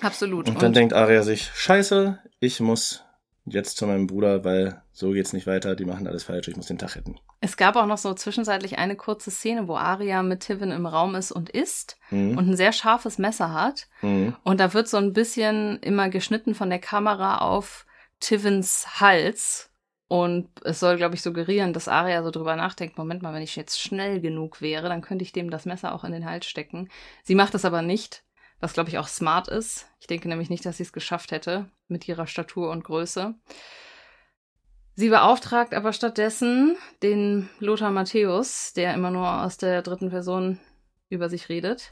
Absolut. 0.00 0.48
Und 0.48 0.60
dann 0.60 0.72
denkt 0.72 0.94
Arya 0.94 1.22
sich, 1.22 1.50
scheiße, 1.54 2.18
ich 2.40 2.60
muss 2.60 3.04
jetzt 3.44 3.76
zu 3.76 3.86
meinem 3.86 4.06
Bruder, 4.06 4.44
weil 4.44 4.82
so 4.92 5.10
geht's 5.10 5.32
nicht 5.32 5.46
weiter, 5.46 5.74
die 5.74 5.84
machen 5.84 6.06
alles 6.06 6.24
falsch, 6.24 6.48
ich 6.48 6.56
muss 6.56 6.66
den 6.66 6.78
Tag 6.78 6.94
retten. 6.96 7.18
es 7.40 7.56
gab 7.56 7.74
auch 7.76 7.86
noch 7.86 7.98
so 7.98 8.14
zwischenzeitlich 8.14 8.78
eine 8.78 8.94
kurze 8.94 9.30
Szene, 9.32 9.66
wo 9.66 9.74
Arya 9.76 10.22
mit 10.22 10.40
Tivin 10.40 10.70
im 10.70 10.86
Raum 10.86 11.14
ist 11.16 11.32
und 11.32 11.50
isst 11.50 11.98
Mhm. 12.10 12.38
und 12.38 12.48
ein 12.50 12.56
sehr 12.56 12.72
scharfes 12.72 13.18
Messer 13.18 13.52
hat. 13.52 13.88
Mhm. 14.00 14.36
Und 14.44 14.60
da 14.60 14.72
wird 14.74 14.86
so 14.88 14.96
ein 14.98 15.12
bisschen 15.12 15.78
immer 15.80 16.08
geschnitten 16.08 16.54
von 16.54 16.70
der 16.70 16.78
Kamera 16.78 17.38
auf 17.38 17.84
Tivins 18.20 19.00
Hals. 19.00 19.68
Und 20.08 20.48
es 20.64 20.78
soll, 20.78 20.98
glaube 20.98 21.14
ich, 21.14 21.22
suggerieren, 21.22 21.72
dass 21.72 21.88
Arya 21.88 22.22
so 22.22 22.30
drüber 22.30 22.54
nachdenkt, 22.54 22.98
Moment 22.98 23.22
mal, 23.22 23.32
wenn 23.32 23.42
ich 23.42 23.56
jetzt 23.56 23.80
schnell 23.80 24.20
genug 24.20 24.60
wäre, 24.60 24.88
dann 24.90 25.00
könnte 25.00 25.24
ich 25.24 25.32
dem 25.32 25.50
das 25.50 25.64
Messer 25.64 25.94
auch 25.94 26.04
in 26.04 26.12
den 26.12 26.26
Hals 26.26 26.44
stecken. 26.46 26.90
Sie 27.24 27.34
macht 27.34 27.54
das 27.54 27.64
aber 27.64 27.80
nicht, 27.80 28.22
was, 28.62 28.72
glaube 28.72 28.88
ich, 28.88 28.98
auch 28.98 29.08
smart 29.08 29.48
ist. 29.48 29.88
Ich 30.00 30.06
denke 30.06 30.28
nämlich 30.28 30.48
nicht, 30.48 30.64
dass 30.64 30.76
sie 30.76 30.84
es 30.84 30.92
geschafft 30.92 31.32
hätte 31.32 31.68
mit 31.88 32.06
ihrer 32.06 32.26
Statur 32.26 32.70
und 32.70 32.84
Größe. 32.84 33.34
Sie 34.94 35.08
beauftragt 35.08 35.74
aber 35.74 35.92
stattdessen 35.92 36.76
den 37.02 37.48
Lothar 37.58 37.90
Matthäus, 37.90 38.72
der 38.72 38.94
immer 38.94 39.10
nur 39.10 39.42
aus 39.42 39.56
der 39.56 39.82
dritten 39.82 40.10
Person 40.10 40.60
über 41.08 41.28
sich 41.28 41.48
redet. 41.48 41.90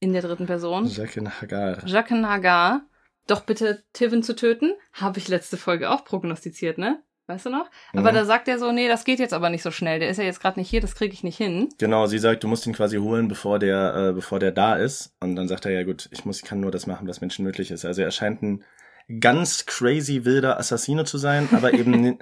In 0.00 0.12
der 0.12 0.22
dritten 0.22 0.46
Person. 0.46 0.86
Jaqen 0.86 1.40
Hagar. 1.40 1.86
Jaqen 1.86 2.28
Hagar, 2.28 2.82
doch 3.26 3.42
bitte 3.42 3.84
Tivin 3.92 4.22
zu 4.22 4.34
töten, 4.34 4.72
habe 4.92 5.18
ich 5.18 5.28
letzte 5.28 5.56
Folge 5.56 5.90
auch 5.90 6.04
prognostiziert, 6.04 6.76
ne? 6.76 7.02
Weißt 7.26 7.46
du 7.46 7.50
noch? 7.50 7.70
Aber 7.94 8.10
Mhm. 8.12 8.16
da 8.16 8.24
sagt 8.26 8.48
er 8.48 8.58
so, 8.58 8.70
nee, 8.70 8.86
das 8.86 9.04
geht 9.04 9.18
jetzt 9.18 9.32
aber 9.32 9.48
nicht 9.48 9.62
so 9.62 9.70
schnell. 9.70 9.98
Der 9.98 10.10
ist 10.10 10.18
ja 10.18 10.24
jetzt 10.24 10.40
gerade 10.40 10.60
nicht 10.60 10.68
hier, 10.68 10.82
das 10.82 10.94
kriege 10.94 11.14
ich 11.14 11.24
nicht 11.24 11.38
hin. 11.38 11.70
Genau, 11.78 12.04
sie 12.06 12.18
sagt, 12.18 12.44
du 12.44 12.48
musst 12.48 12.66
ihn 12.66 12.74
quasi 12.74 12.98
holen, 12.98 13.28
bevor 13.28 13.58
der, 13.58 14.08
äh, 14.10 14.12
bevor 14.12 14.38
der 14.40 14.52
da 14.52 14.74
ist. 14.76 15.14
Und 15.20 15.34
dann 15.36 15.48
sagt 15.48 15.64
er, 15.64 15.72
ja 15.72 15.84
gut, 15.84 16.08
ich 16.12 16.24
muss, 16.26 16.38
ich 16.38 16.44
kann 16.44 16.60
nur 16.60 16.70
das 16.70 16.86
machen, 16.86 17.08
was 17.08 17.22
menschenmöglich 17.22 17.70
ist. 17.70 17.84
Also 17.86 18.02
er 18.02 18.10
scheint 18.10 18.42
ein 18.42 18.62
ganz 19.20 19.64
crazy 19.64 20.24
wilder 20.26 20.58
Assassine 20.58 21.04
zu 21.04 21.16
sein, 21.16 21.48
aber 21.52 21.72
eben 21.72 21.90
ni- 22.02 22.18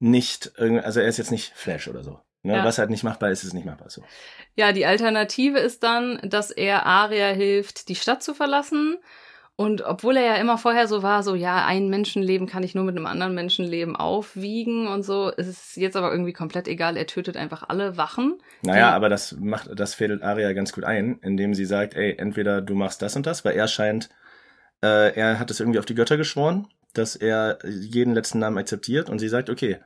nicht, 0.00 0.52
also 0.58 1.00
er 1.00 1.06
ist 1.06 1.18
jetzt 1.18 1.30
nicht 1.30 1.52
Flash 1.54 1.86
oder 1.88 2.02
so. 2.02 2.18
Ne? 2.42 2.54
Ja. 2.56 2.64
Was 2.64 2.78
halt 2.78 2.90
nicht 2.90 3.04
machbar 3.04 3.30
ist, 3.30 3.42
ist 3.44 3.54
nicht 3.54 3.64
machbar 3.64 3.88
so. 3.88 4.02
Ja, 4.54 4.72
die 4.72 4.84
Alternative 4.84 5.58
ist 5.58 5.82
dann, 5.82 6.18
dass 6.24 6.50
er 6.50 6.84
Arya 6.86 7.28
hilft, 7.28 7.88
die 7.88 7.94
Stadt 7.94 8.22
zu 8.22 8.34
verlassen. 8.34 8.98
Und 9.56 9.82
obwohl 9.82 10.16
er 10.16 10.24
ja 10.24 10.34
immer 10.34 10.58
vorher 10.58 10.88
so 10.88 11.04
war, 11.04 11.22
so 11.22 11.36
ja, 11.36 11.64
ein 11.64 11.88
Menschenleben 11.88 12.48
kann 12.48 12.64
ich 12.64 12.74
nur 12.74 12.82
mit 12.82 12.96
einem 12.96 13.06
anderen 13.06 13.34
Menschenleben 13.34 13.94
aufwiegen 13.94 14.88
und 14.88 15.04
so, 15.04 15.28
ist 15.28 15.46
es 15.46 15.76
jetzt 15.76 15.94
aber 15.94 16.10
irgendwie 16.10 16.32
komplett 16.32 16.66
egal. 16.66 16.96
Er 16.96 17.06
tötet 17.06 17.36
einfach 17.36 17.68
alle 17.68 17.96
Wachen. 17.96 18.40
Naja, 18.62 18.90
aber 18.90 19.08
das 19.08 19.36
macht, 19.38 19.70
das 19.78 19.94
fädelt 19.94 20.22
Arya 20.22 20.52
ganz 20.54 20.72
gut 20.72 20.82
ein, 20.82 21.20
indem 21.22 21.54
sie 21.54 21.66
sagt, 21.66 21.94
ey, 21.94 22.16
entweder 22.18 22.62
du 22.62 22.74
machst 22.74 23.00
das 23.00 23.14
und 23.14 23.26
das, 23.26 23.44
weil 23.44 23.54
er 23.54 23.68
scheint, 23.68 24.08
äh, 24.82 25.14
er 25.14 25.38
hat 25.38 25.52
es 25.52 25.60
irgendwie 25.60 25.78
auf 25.78 25.86
die 25.86 25.94
Götter 25.94 26.16
geschworen, 26.16 26.66
dass 26.92 27.14
er 27.14 27.58
jeden 27.64 28.12
letzten 28.12 28.40
Namen 28.40 28.58
akzeptiert 28.58 29.08
und 29.08 29.20
sie 29.20 29.28
sagt, 29.28 29.50
okay, 29.50 29.78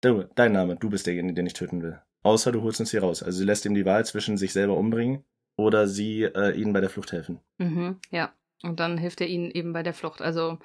du, 0.00 0.24
dein 0.34 0.50
Name, 0.50 0.74
du 0.74 0.90
bist 0.90 1.06
derjenige, 1.06 1.34
den 1.34 1.46
ich 1.46 1.52
töten 1.52 1.82
will. 1.82 2.00
Außer 2.24 2.50
du 2.50 2.62
holst 2.62 2.80
uns 2.80 2.90
hier 2.90 3.02
raus. 3.02 3.22
Also 3.22 3.38
sie 3.38 3.44
lässt 3.44 3.64
ihm 3.64 3.74
die 3.74 3.84
Wahl 3.84 4.04
zwischen 4.04 4.36
sich 4.38 4.52
selber 4.52 4.76
umbringen 4.76 5.24
oder 5.56 5.86
sie 5.86 6.22
äh, 6.24 6.50
ihnen 6.58 6.72
bei 6.72 6.80
der 6.80 6.90
Flucht 6.90 7.12
helfen. 7.12 7.40
Mhm, 7.58 7.98
ja. 8.10 8.32
Und 8.62 8.80
dann 8.80 8.96
hilft 8.96 9.20
er 9.20 9.26
ihnen 9.26 9.50
eben 9.50 9.72
bei 9.72 9.82
der 9.82 9.94
Flucht. 9.94 10.22
Also 10.22 10.58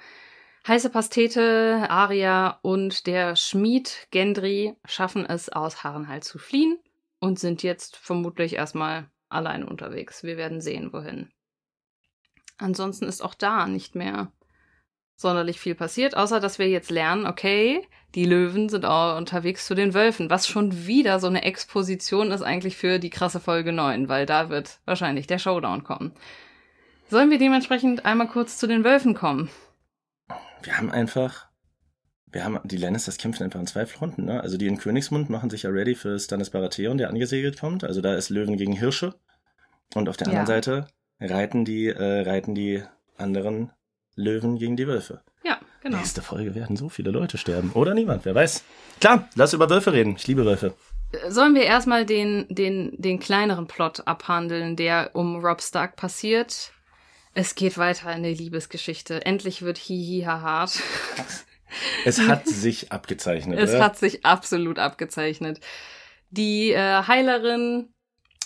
heiße 0.66 0.90
Pastete, 0.90 1.86
Aria 1.88 2.58
und 2.62 3.06
der 3.06 3.36
Schmied 3.36 4.08
Gendry 4.10 4.74
schaffen 4.84 5.26
es 5.26 5.48
aus 5.50 5.84
Harrenhal 5.84 6.22
zu 6.22 6.38
fliehen 6.38 6.78
und 7.20 7.38
sind 7.38 7.62
jetzt 7.62 7.96
vermutlich 7.96 8.54
erstmal 8.54 9.10
allein 9.28 9.64
unterwegs. 9.64 10.22
Wir 10.22 10.36
werden 10.36 10.60
sehen, 10.60 10.92
wohin. 10.92 11.30
Ansonsten 12.58 13.06
ist 13.06 13.22
auch 13.22 13.34
da 13.34 13.66
nicht 13.66 13.94
mehr 13.94 14.32
sonderlich 15.20 15.60
viel 15.60 15.74
passiert, 15.74 16.16
außer 16.16 16.40
dass 16.40 16.58
wir 16.58 16.68
jetzt 16.68 16.90
lernen, 16.90 17.26
okay, 17.26 17.86
die 18.14 18.24
Löwen 18.24 18.70
sind 18.70 18.86
auch 18.86 19.18
unterwegs 19.18 19.66
zu 19.66 19.74
den 19.74 19.92
Wölfen, 19.92 20.30
was 20.30 20.48
schon 20.48 20.86
wieder 20.86 21.20
so 21.20 21.26
eine 21.26 21.44
Exposition 21.44 22.30
ist 22.30 22.40
eigentlich 22.42 22.76
für 22.76 22.98
die 22.98 23.10
krasse 23.10 23.38
Folge 23.38 23.72
9, 23.72 24.08
weil 24.08 24.24
da 24.24 24.48
wird 24.48 24.80
wahrscheinlich 24.86 25.26
der 25.26 25.38
Showdown 25.38 25.84
kommen. 25.84 26.12
Sollen 27.08 27.30
wir 27.30 27.38
dementsprechend 27.38 28.06
einmal 28.06 28.28
kurz 28.28 28.56
zu 28.56 28.66
den 28.66 28.82
Wölfen 28.82 29.14
kommen? 29.14 29.50
Wir 30.62 30.78
haben 30.78 30.90
einfach, 30.90 31.48
wir 32.26 32.42
haben, 32.44 32.58
die 32.64 32.78
Lannisters 32.78 33.18
kämpfen 33.18 33.42
einfach 33.44 33.60
an 33.60 33.66
zwei 33.66 33.84
Fronten, 33.84 34.24
ne? 34.24 34.40
Also 34.40 34.56
die 34.56 34.68
in 34.68 34.78
Königsmund 34.78 35.28
machen 35.28 35.50
sich 35.50 35.64
ja 35.64 35.70
ready 35.70 35.94
für 35.94 36.18
Stannis 36.18 36.50
Baratheon, 36.50 36.96
der 36.96 37.10
angesegelt 37.10 37.60
kommt. 37.60 37.84
Also 37.84 38.00
da 38.00 38.14
ist 38.14 38.30
Löwen 38.30 38.56
gegen 38.56 38.72
Hirsche. 38.72 39.14
Und 39.94 40.08
auf 40.08 40.16
der 40.16 40.28
anderen 40.28 40.46
Ja. 40.46 40.54
Seite 40.54 40.86
reiten 41.20 41.64
die, 41.64 41.88
äh, 41.88 42.22
reiten 42.22 42.54
die 42.54 42.82
anderen 43.18 43.72
Löwen 44.20 44.58
gegen 44.58 44.76
die 44.76 44.86
Wölfe. 44.86 45.20
Ja, 45.42 45.58
genau. 45.82 45.98
Nächste 45.98 46.22
Folge 46.22 46.54
werden 46.54 46.76
so 46.76 46.88
viele 46.88 47.10
Leute 47.10 47.38
sterben. 47.38 47.70
Oder 47.74 47.94
niemand, 47.94 48.24
wer 48.24 48.34
weiß. 48.34 48.62
Klar, 49.00 49.28
lass 49.34 49.52
über 49.52 49.68
Wölfe 49.70 49.92
reden. 49.92 50.16
Ich 50.16 50.26
liebe 50.26 50.44
Wölfe. 50.44 50.74
Sollen 51.28 51.54
wir 51.54 51.62
erstmal 51.64 52.06
den, 52.06 52.46
den, 52.48 52.92
den 52.96 53.18
kleineren 53.18 53.66
Plot 53.66 54.06
abhandeln, 54.06 54.76
der 54.76 55.10
um 55.14 55.44
Rob 55.44 55.60
Stark 55.60 55.96
passiert? 55.96 56.72
Es 57.34 57.54
geht 57.54 57.78
weiter 57.78 58.12
in 58.12 58.22
der 58.22 58.32
Liebesgeschichte. 58.34 59.24
Endlich 59.24 59.62
wird 59.62 59.78
Hihi 59.78 60.22
hart. 60.26 60.80
Es 62.04 62.20
hat 62.20 62.48
sich 62.48 62.90
abgezeichnet, 62.90 63.56
Es 63.60 63.70
oder? 63.70 63.84
hat 63.84 63.96
sich 63.96 64.24
absolut 64.24 64.80
abgezeichnet. 64.80 65.60
Die 66.30 66.72
äh, 66.72 67.02
Heilerin, 67.06 67.94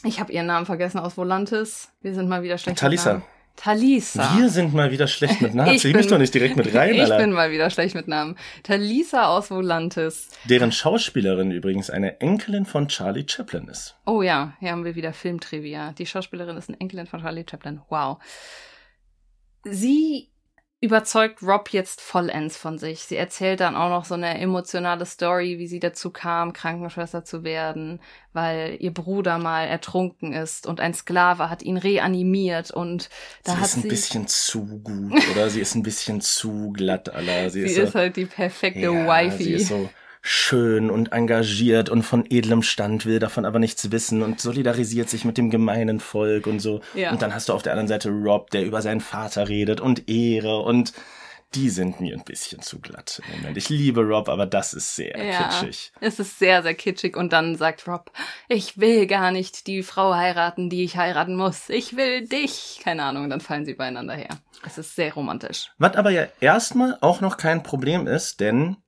ich 0.04 0.20
habe 0.20 0.30
ihren 0.30 0.44
Namen 0.44 0.66
vergessen 0.66 0.98
aus 0.98 1.16
Volantis. 1.16 1.88
Wir 2.02 2.12
sind 2.12 2.28
mal 2.28 2.42
wieder 2.42 2.58
schlecht 2.58 2.78
Talisa. 2.78 3.22
Talisa. 3.56 4.36
Wir 4.36 4.48
sind 4.48 4.74
mal 4.74 4.90
wieder 4.90 5.06
schlecht 5.06 5.40
mit 5.40 5.54
Namen. 5.54 5.70
Ich 5.74 5.82
Zieh 5.82 5.94
mich 5.94 6.06
doch 6.08 6.18
nicht 6.18 6.34
direkt 6.34 6.56
mit 6.56 6.74
rein, 6.74 6.94
ich 6.94 7.02
Alter. 7.02 7.18
bin 7.18 7.32
mal 7.32 7.50
wieder 7.50 7.70
schlecht 7.70 7.94
mit 7.94 8.08
Namen. 8.08 8.36
Talisa 8.62 9.26
aus 9.28 9.50
Volantis. 9.50 10.28
Deren 10.44 10.72
Schauspielerin 10.72 11.50
übrigens 11.50 11.88
eine 11.90 12.20
Enkelin 12.20 12.66
von 12.66 12.88
Charlie 12.88 13.24
Chaplin 13.28 13.68
ist. 13.68 13.96
Oh 14.06 14.22
ja, 14.22 14.54
hier 14.60 14.72
haben 14.72 14.84
wir 14.84 14.94
wieder 14.96 15.12
Filmtrivia. 15.12 15.92
Die 15.92 16.06
Schauspielerin 16.06 16.56
ist 16.56 16.68
eine 16.68 16.80
Enkelin 16.80 17.06
von 17.06 17.20
Charlie 17.20 17.46
Chaplin. 17.48 17.80
Wow. 17.88 18.18
Sie 19.64 20.28
überzeugt 20.84 21.42
Rob 21.42 21.70
jetzt 21.70 22.00
vollends 22.00 22.56
von 22.56 22.78
sich. 22.78 23.04
Sie 23.04 23.16
erzählt 23.16 23.60
dann 23.60 23.74
auch 23.74 23.88
noch 23.88 24.04
so 24.04 24.14
eine 24.14 24.38
emotionale 24.38 25.06
Story, 25.06 25.58
wie 25.58 25.66
sie 25.66 25.80
dazu 25.80 26.10
kam, 26.10 26.52
Krankenschwester 26.52 27.24
zu 27.24 27.42
werden, 27.42 28.00
weil 28.34 28.76
ihr 28.78 28.92
Bruder 28.92 29.38
mal 29.38 29.64
ertrunken 29.64 30.32
ist 30.32 30.66
und 30.66 30.80
ein 30.80 30.92
Sklave 30.92 31.48
hat 31.48 31.62
ihn 31.62 31.78
reanimiert 31.78 32.70
und 32.70 33.08
da 33.44 33.52
sie 33.52 33.58
hat 33.58 33.64
ist 33.64 33.76
ein 33.76 33.82
sie 33.82 33.88
bisschen 33.88 34.28
zu 34.28 34.66
gut, 34.84 35.12
oder? 35.32 35.48
Sie 35.48 35.60
ist 35.60 35.74
ein 35.74 35.82
bisschen 35.82 36.20
zu 36.20 36.70
glatt, 36.72 37.08
Alter. 37.08 37.50
Sie, 37.50 37.62
sie 37.62 37.66
ist, 37.66 37.78
ist 37.78 37.92
so, 37.92 37.98
halt 37.98 38.16
die 38.16 38.26
perfekte 38.26 38.80
ja, 38.80 39.06
Wifey. 39.06 39.44
Sie 39.44 39.52
ist 39.54 39.68
so 39.68 39.88
schön 40.26 40.90
und 40.90 41.12
engagiert 41.12 41.90
und 41.90 42.02
von 42.02 42.24
edlem 42.30 42.62
Stand, 42.62 43.04
will 43.04 43.18
davon 43.18 43.44
aber 43.44 43.58
nichts 43.58 43.90
wissen 43.90 44.22
und 44.22 44.40
solidarisiert 44.40 45.10
sich 45.10 45.26
mit 45.26 45.36
dem 45.36 45.50
gemeinen 45.50 46.00
Volk 46.00 46.46
und 46.46 46.60
so. 46.60 46.80
Ja. 46.94 47.10
Und 47.12 47.20
dann 47.20 47.34
hast 47.34 47.50
du 47.50 47.52
auf 47.52 47.62
der 47.62 47.72
anderen 47.72 47.88
Seite 47.88 48.08
Rob, 48.08 48.48
der 48.50 48.64
über 48.64 48.80
seinen 48.80 49.02
Vater 49.02 49.48
redet 49.50 49.82
und 49.82 50.08
Ehre 50.08 50.60
und 50.60 50.94
die 51.54 51.68
sind 51.68 52.00
mir 52.00 52.16
ein 52.16 52.24
bisschen 52.24 52.62
zu 52.62 52.80
glatt 52.80 53.20
im 53.28 53.36
Moment. 53.36 53.58
Ich 53.58 53.68
liebe 53.68 54.00
Rob, 54.00 54.30
aber 54.30 54.46
das 54.46 54.72
ist 54.72 54.96
sehr 54.96 55.14
Ja. 55.22 55.42
kitschig. 55.50 55.92
Es 56.00 56.18
ist 56.18 56.38
sehr, 56.38 56.62
sehr 56.62 56.74
kitschig 56.74 57.18
und 57.18 57.34
dann 57.34 57.56
sagt 57.56 57.86
Rob, 57.86 58.10
ich 58.48 58.78
will 58.78 59.06
gar 59.06 59.30
nicht 59.30 59.66
die 59.66 59.82
Frau 59.82 60.14
heiraten, 60.14 60.70
die 60.70 60.84
ich 60.84 60.96
heiraten 60.96 61.36
muss. 61.36 61.68
Ich 61.68 61.96
will 61.96 62.26
dich. 62.26 62.80
Keine 62.82 63.04
Ahnung, 63.04 63.28
dann 63.28 63.40
fallen 63.42 63.66
sie 63.66 63.74
beieinander 63.74 64.14
her. 64.14 64.30
Es 64.66 64.78
ist 64.78 64.96
sehr 64.96 65.12
romantisch. 65.12 65.70
Was 65.76 65.96
aber 65.96 66.10
ja 66.10 66.26
erstmal 66.40 66.96
auch 67.02 67.20
noch 67.20 67.36
kein 67.36 67.62
Problem 67.62 68.06
ist, 68.06 68.40
denn 68.40 68.78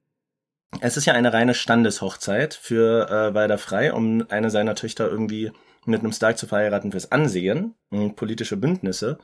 es 0.80 0.96
ist 0.96 1.06
ja 1.06 1.14
eine 1.14 1.32
reine 1.32 1.54
Standeshochzeit 1.54 2.54
für 2.54 3.08
äh, 3.08 3.34
Walder 3.34 3.58
Frei, 3.58 3.92
um 3.92 4.26
eine 4.28 4.50
seiner 4.50 4.74
Töchter 4.74 5.08
irgendwie 5.08 5.52
mit 5.84 6.00
einem 6.00 6.12
Stark 6.12 6.38
zu 6.38 6.46
verheiraten 6.46 6.90
fürs 6.90 7.12
Ansehen 7.12 7.74
und 7.90 8.16
politische 8.16 8.56
Bündnisse. 8.56 9.18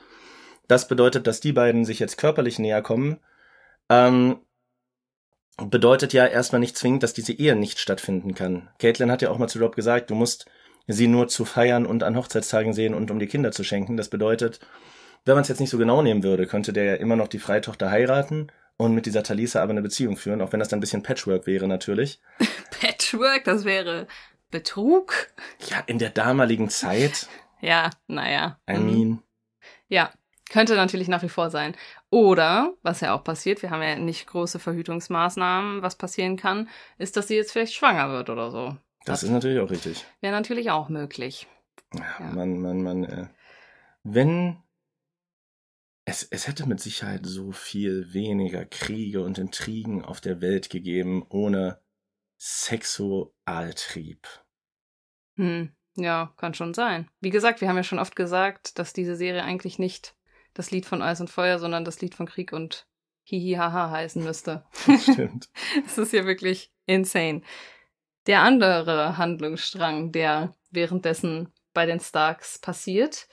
Das 0.69 0.89
bedeutet, 0.89 1.27
dass 1.27 1.41
die 1.41 1.53
beiden 1.53 1.85
sich 1.85 1.99
jetzt 1.99 2.17
körperlich 2.19 2.59
näher 2.59 2.83
kommen. 2.83 3.19
Ähm, 3.89 4.39
bedeutet 5.57 6.13
ja 6.13 6.27
erstmal 6.27 6.61
nicht 6.61 6.79
zwingend, 6.79 7.03
dass 7.03 7.13
diese 7.13 7.33
Ehe 7.33 7.57
nicht 7.57 7.79
stattfinden 7.79 8.35
kann. 8.35 8.71
Caitlin 8.79 9.11
hat 9.11 9.23
ja 9.23 9.31
auch 9.31 9.39
mal 9.39 9.49
zu 9.49 9.59
Rob 9.59 9.75
gesagt, 9.75 10.11
du 10.11 10.15
musst 10.15 10.47
sie 10.87 11.09
nur 11.09 11.29
zu 11.29 11.45
feiern 11.45 11.87
und 11.87 12.03
an 12.03 12.17
Hochzeitstagen 12.17 12.73
sehen 12.73 12.95
und 12.95 13.11
um 13.11 13.19
die 13.19 13.27
Kinder 13.27 13.53
zu 13.53 13.65
schenken. 13.65 13.97
Das 13.97 14.09
bedeutet, 14.09 14.61
wenn 15.25 15.35
man 15.35 15.43
es 15.43 15.49
jetzt 15.49 15.61
nicht 15.61 15.71
so 15.71 15.79
genau 15.79 16.03
nehmen 16.03 16.23
würde, 16.23 16.47
könnte 16.47 16.73
der 16.73 16.85
ja 16.85 16.95
immer 16.95 17.17
noch 17.17 17.29
die 17.29 17.39
Freitochter 17.39 17.91
heiraten 17.91 18.49
und 18.77 18.95
mit 18.95 19.07
dieser 19.07 19.23
Talisa 19.23 19.63
aber 19.63 19.71
eine 19.71 19.83
Beziehung 19.83 20.17
führen, 20.17 20.41
auch 20.41 20.53
wenn 20.53 20.59
das 20.61 20.69
dann 20.69 20.79
ein 20.79 20.81
bisschen 20.81 21.03
Patchwork 21.03 21.47
wäre 21.47 21.69
natürlich. 21.69 22.21
Patchwork, 22.81 23.45
das 23.45 23.65
wäre 23.65 24.07
Betrug. 24.51 25.29
Ja, 25.69 25.83
in 25.87 25.99
der 25.99 26.11
damaligen 26.11 26.69
Zeit, 26.69 27.29
Ja, 27.61 27.91
naja. 28.09 28.59
I 28.69 28.77
Mhm. 28.79 28.85
mean, 28.87 29.23
Ja, 29.89 30.11
könnte 30.51 30.75
natürlich 30.75 31.07
nach 31.09 31.23
wie 31.23 31.29
vor 31.29 31.49
sein. 31.49 31.77
Oder, 32.11 32.75
was 32.83 33.01
ja 33.01 33.15
auch 33.15 33.23
passiert, 33.25 33.63
wir 33.63 33.71
haben 33.71 33.83
ja 33.83 33.97
nicht 33.97 34.27
große 34.27 34.59
Verhütungsmaßnahmen, 34.59 35.81
was 35.81 35.97
passieren 35.97 36.37
kann, 36.37 36.69
ist, 36.99 37.17
dass 37.17 37.29
sie 37.29 37.37
jetzt 37.37 37.53
vielleicht 37.53 37.75
schwanger 37.75 38.11
wird 38.11 38.31
oder 38.31 38.51
so. 38.51 38.77
das 39.05 39.23
ist 39.23 39.31
natürlich 39.31 39.61
auch 39.61 39.71
richtig. 39.71 40.05
Wäre 40.21 40.35
natürlich 40.35 40.71
auch 40.73 40.89
möglich. 40.89 41.47
Ja, 41.95 42.05
Ja. 42.19 42.33
man, 42.33 42.59
man, 42.61 42.83
man, 42.83 43.05
äh, 43.05 43.27
wenn 44.03 44.57
es, 46.05 46.25
es 46.25 46.49
hätte 46.49 46.67
mit 46.67 46.81
Sicherheit 46.81 47.21
so 47.25 47.53
viel 47.53 48.13
weniger 48.13 48.65
Kriege 48.65 49.23
und 49.23 49.39
Intrigen 49.39 50.05
auf 50.05 50.21
der 50.21 50.41
Welt 50.41 50.71
gegeben 50.71 51.25
ohne 51.29 51.81
Sexualtrieb. 52.39 54.27
Hm, 55.37 55.73
ja, 55.95 56.35
kann 56.37 56.55
schon 56.55 56.75
sein. 56.75 57.09
Wie 57.21 57.31
gesagt, 57.31 57.61
wir 57.61 57.69
haben 57.69 57.77
ja 57.77 57.85
schon 57.85 58.01
oft 58.01 58.17
gesagt, 58.17 58.79
dass 58.79 58.93
diese 58.93 59.15
Serie 59.17 59.45
eigentlich 59.45 59.79
nicht 59.79 60.17
das 60.55 60.71
Lied 60.71 60.87
von 60.87 61.03
Eis 61.03 61.21
und 61.21 61.31
Feuer, 61.31 61.59
sondern 61.59 61.85
das 61.85 62.01
Lied 62.01 62.15
von 62.15 62.27
Krieg 62.27 62.53
und 62.53 62.87
Hihihaha 63.25 63.91
heißen 63.91 64.23
müsste. 64.23 64.65
Stimmt. 65.01 65.49
Es 65.87 65.97
ist 65.99 66.13
ja 66.13 66.27
wirklich 66.27 66.73
insane. 66.87 67.43
Der 68.27 68.43
andere 68.43 69.17
Handlungsstrang, 69.17 70.13
der 70.13 70.55
währenddessen 70.71 71.53
bei 71.73 71.87
den 71.87 72.01
Starks 72.01 72.59
passiert, 72.59 73.29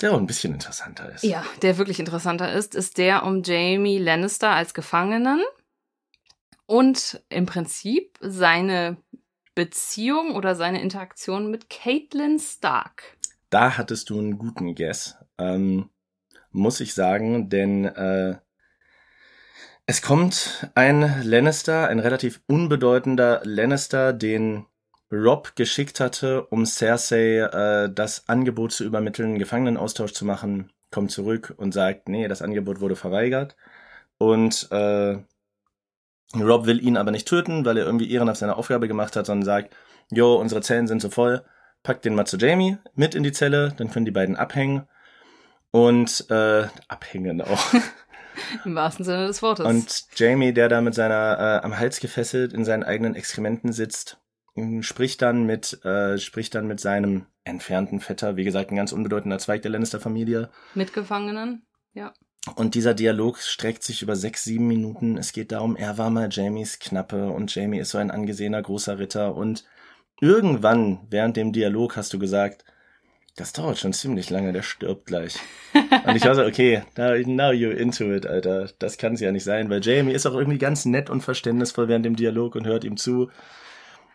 Der 0.00 0.12
auch 0.12 0.18
ein 0.18 0.26
bisschen 0.26 0.52
interessanter 0.52 1.12
ist. 1.12 1.22
ja, 1.22 1.44
der 1.62 1.78
wirklich 1.78 2.00
interessanter 2.00 2.52
ist, 2.52 2.74
ist 2.74 2.98
der 2.98 3.24
um 3.24 3.42
Jamie 3.42 3.98
Lannister 3.98 4.50
als 4.50 4.74
Gefangenen 4.74 5.40
und 6.66 7.22
im 7.28 7.46
Prinzip 7.46 8.18
seine 8.20 8.96
Beziehung 9.54 10.34
oder 10.34 10.56
seine 10.56 10.82
Interaktion 10.82 11.50
mit 11.50 11.70
Caitlin 11.70 12.38
Stark. 12.40 13.16
Da 13.50 13.76
hattest 13.76 14.10
du 14.10 14.18
einen 14.18 14.38
guten 14.38 14.74
Guess, 14.74 15.16
ähm, 15.38 15.90
muss 16.50 16.80
ich 16.80 16.94
sagen, 16.94 17.48
denn 17.48 17.84
äh, 17.84 18.36
es 19.86 20.02
kommt 20.02 20.70
ein 20.74 21.22
Lannister, 21.22 21.88
ein 21.88 21.98
relativ 21.98 22.40
unbedeutender 22.46 23.42
Lannister, 23.44 24.12
den 24.12 24.66
Rob 25.14 25.56
geschickt 25.56 26.00
hatte, 26.00 26.44
um 26.46 26.66
Cersei 26.66 27.38
äh, 27.38 27.90
das 27.92 28.28
Angebot 28.28 28.72
zu 28.72 28.84
übermitteln, 28.84 29.30
einen 29.30 29.38
Gefangenenaustausch 29.38 30.12
zu 30.12 30.24
machen, 30.24 30.72
kommt 30.90 31.10
zurück 31.10 31.54
und 31.56 31.72
sagt, 31.72 32.08
nee, 32.08 32.28
das 32.28 32.42
Angebot 32.42 32.80
wurde 32.80 32.96
verweigert. 32.96 33.56
Und 34.18 34.68
äh, 34.70 35.18
Rob 36.34 36.66
will 36.66 36.82
ihn 36.84 36.96
aber 36.96 37.10
nicht 37.10 37.28
töten, 37.28 37.64
weil 37.64 37.78
er 37.78 37.86
irgendwie 37.86 38.10
ehrenhaft 38.10 38.40
seine 38.40 38.56
Aufgabe 38.56 38.88
gemacht 38.88 39.16
hat, 39.16 39.26
sondern 39.26 39.44
sagt, 39.44 39.76
jo, 40.10 40.34
unsere 40.36 40.60
Zellen 40.60 40.86
sind 40.86 41.02
so 41.02 41.10
voll, 41.10 41.44
pack 41.82 42.02
den 42.02 42.14
mal 42.14 42.26
zu 42.26 42.36
Jamie 42.36 42.78
mit 42.94 43.14
in 43.14 43.22
die 43.22 43.32
Zelle, 43.32 43.72
dann 43.76 43.90
können 43.90 44.04
die 44.04 44.10
beiden 44.10 44.36
abhängen. 44.36 44.88
Und 45.70 46.30
äh, 46.30 46.68
abhängen 46.88 47.40
auch. 47.42 47.74
Im 48.64 48.74
wahrsten 48.74 49.04
Sinne 49.04 49.26
des 49.26 49.42
Wortes. 49.42 49.66
Und 49.66 50.04
Jamie, 50.16 50.52
der 50.52 50.68
da 50.68 50.80
mit 50.80 50.94
seiner 50.94 51.60
äh, 51.62 51.64
am 51.64 51.78
Hals 51.78 52.00
gefesselt 52.00 52.52
in 52.52 52.64
seinen 52.64 52.82
eigenen 52.82 53.14
Exkrementen 53.14 53.72
sitzt, 53.72 54.18
spricht 54.80 55.22
dann 55.22 55.44
mit 55.44 55.84
äh, 55.84 56.18
spricht 56.18 56.54
dann 56.54 56.66
mit 56.66 56.80
seinem 56.80 57.26
entfernten 57.44 58.00
Vetter, 58.00 58.36
wie 58.36 58.44
gesagt, 58.44 58.70
ein 58.70 58.76
ganz 58.76 58.92
unbedeutender 58.92 59.38
Zweig 59.38 59.62
der 59.62 59.70
Lannister-Familie. 59.70 60.50
Mitgefangenen? 60.74 61.66
Und 62.56 62.74
dieser 62.74 62.94
Dialog 62.94 63.38
streckt 63.38 63.82
sich 63.82 64.02
über 64.02 64.16
sechs, 64.16 64.44
sieben 64.44 64.66
Minuten. 64.66 65.16
Es 65.16 65.32
geht 65.32 65.50
darum, 65.52 65.76
er 65.76 65.98
war 65.98 66.10
mal 66.10 66.28
Jamies 66.30 66.78
Knappe 66.78 67.30
und 67.30 67.54
Jamie 67.54 67.78
ist 67.80 67.90
so 67.90 67.98
ein 67.98 68.10
angesehener 68.10 68.62
großer 68.62 68.98
Ritter. 68.98 69.34
Und 69.34 69.64
irgendwann 70.20 71.06
während 71.10 71.36
dem 71.36 71.52
Dialog 71.52 71.96
hast 71.96 72.12
du 72.12 72.18
gesagt, 72.18 72.64
Das 73.36 73.52
dauert 73.52 73.78
schon 73.78 73.92
ziemlich 73.92 74.30
lange, 74.30 74.52
der 74.52 74.62
stirbt 74.62 75.06
gleich. 75.06 75.36
Und 76.06 76.14
ich 76.14 76.24
war 76.24 76.36
so, 76.36 76.44
okay, 76.44 76.84
now, 76.96 77.14
now 77.26 77.50
you're 77.50 77.72
into 77.72 78.12
it, 78.12 78.26
Alter. 78.26 78.70
Das 78.78 78.96
kann 78.96 79.14
es 79.14 79.20
ja 79.20 79.32
nicht 79.32 79.42
sein, 79.42 79.70
weil 79.70 79.84
Jamie 79.84 80.12
ist 80.12 80.24
auch 80.24 80.34
irgendwie 80.34 80.58
ganz 80.58 80.84
nett 80.84 81.10
und 81.10 81.20
verständnisvoll 81.20 81.88
während 81.88 82.06
dem 82.06 82.14
Dialog 82.14 82.54
und 82.54 82.64
hört 82.64 82.84
ihm 82.84 82.96
zu. 82.96 83.30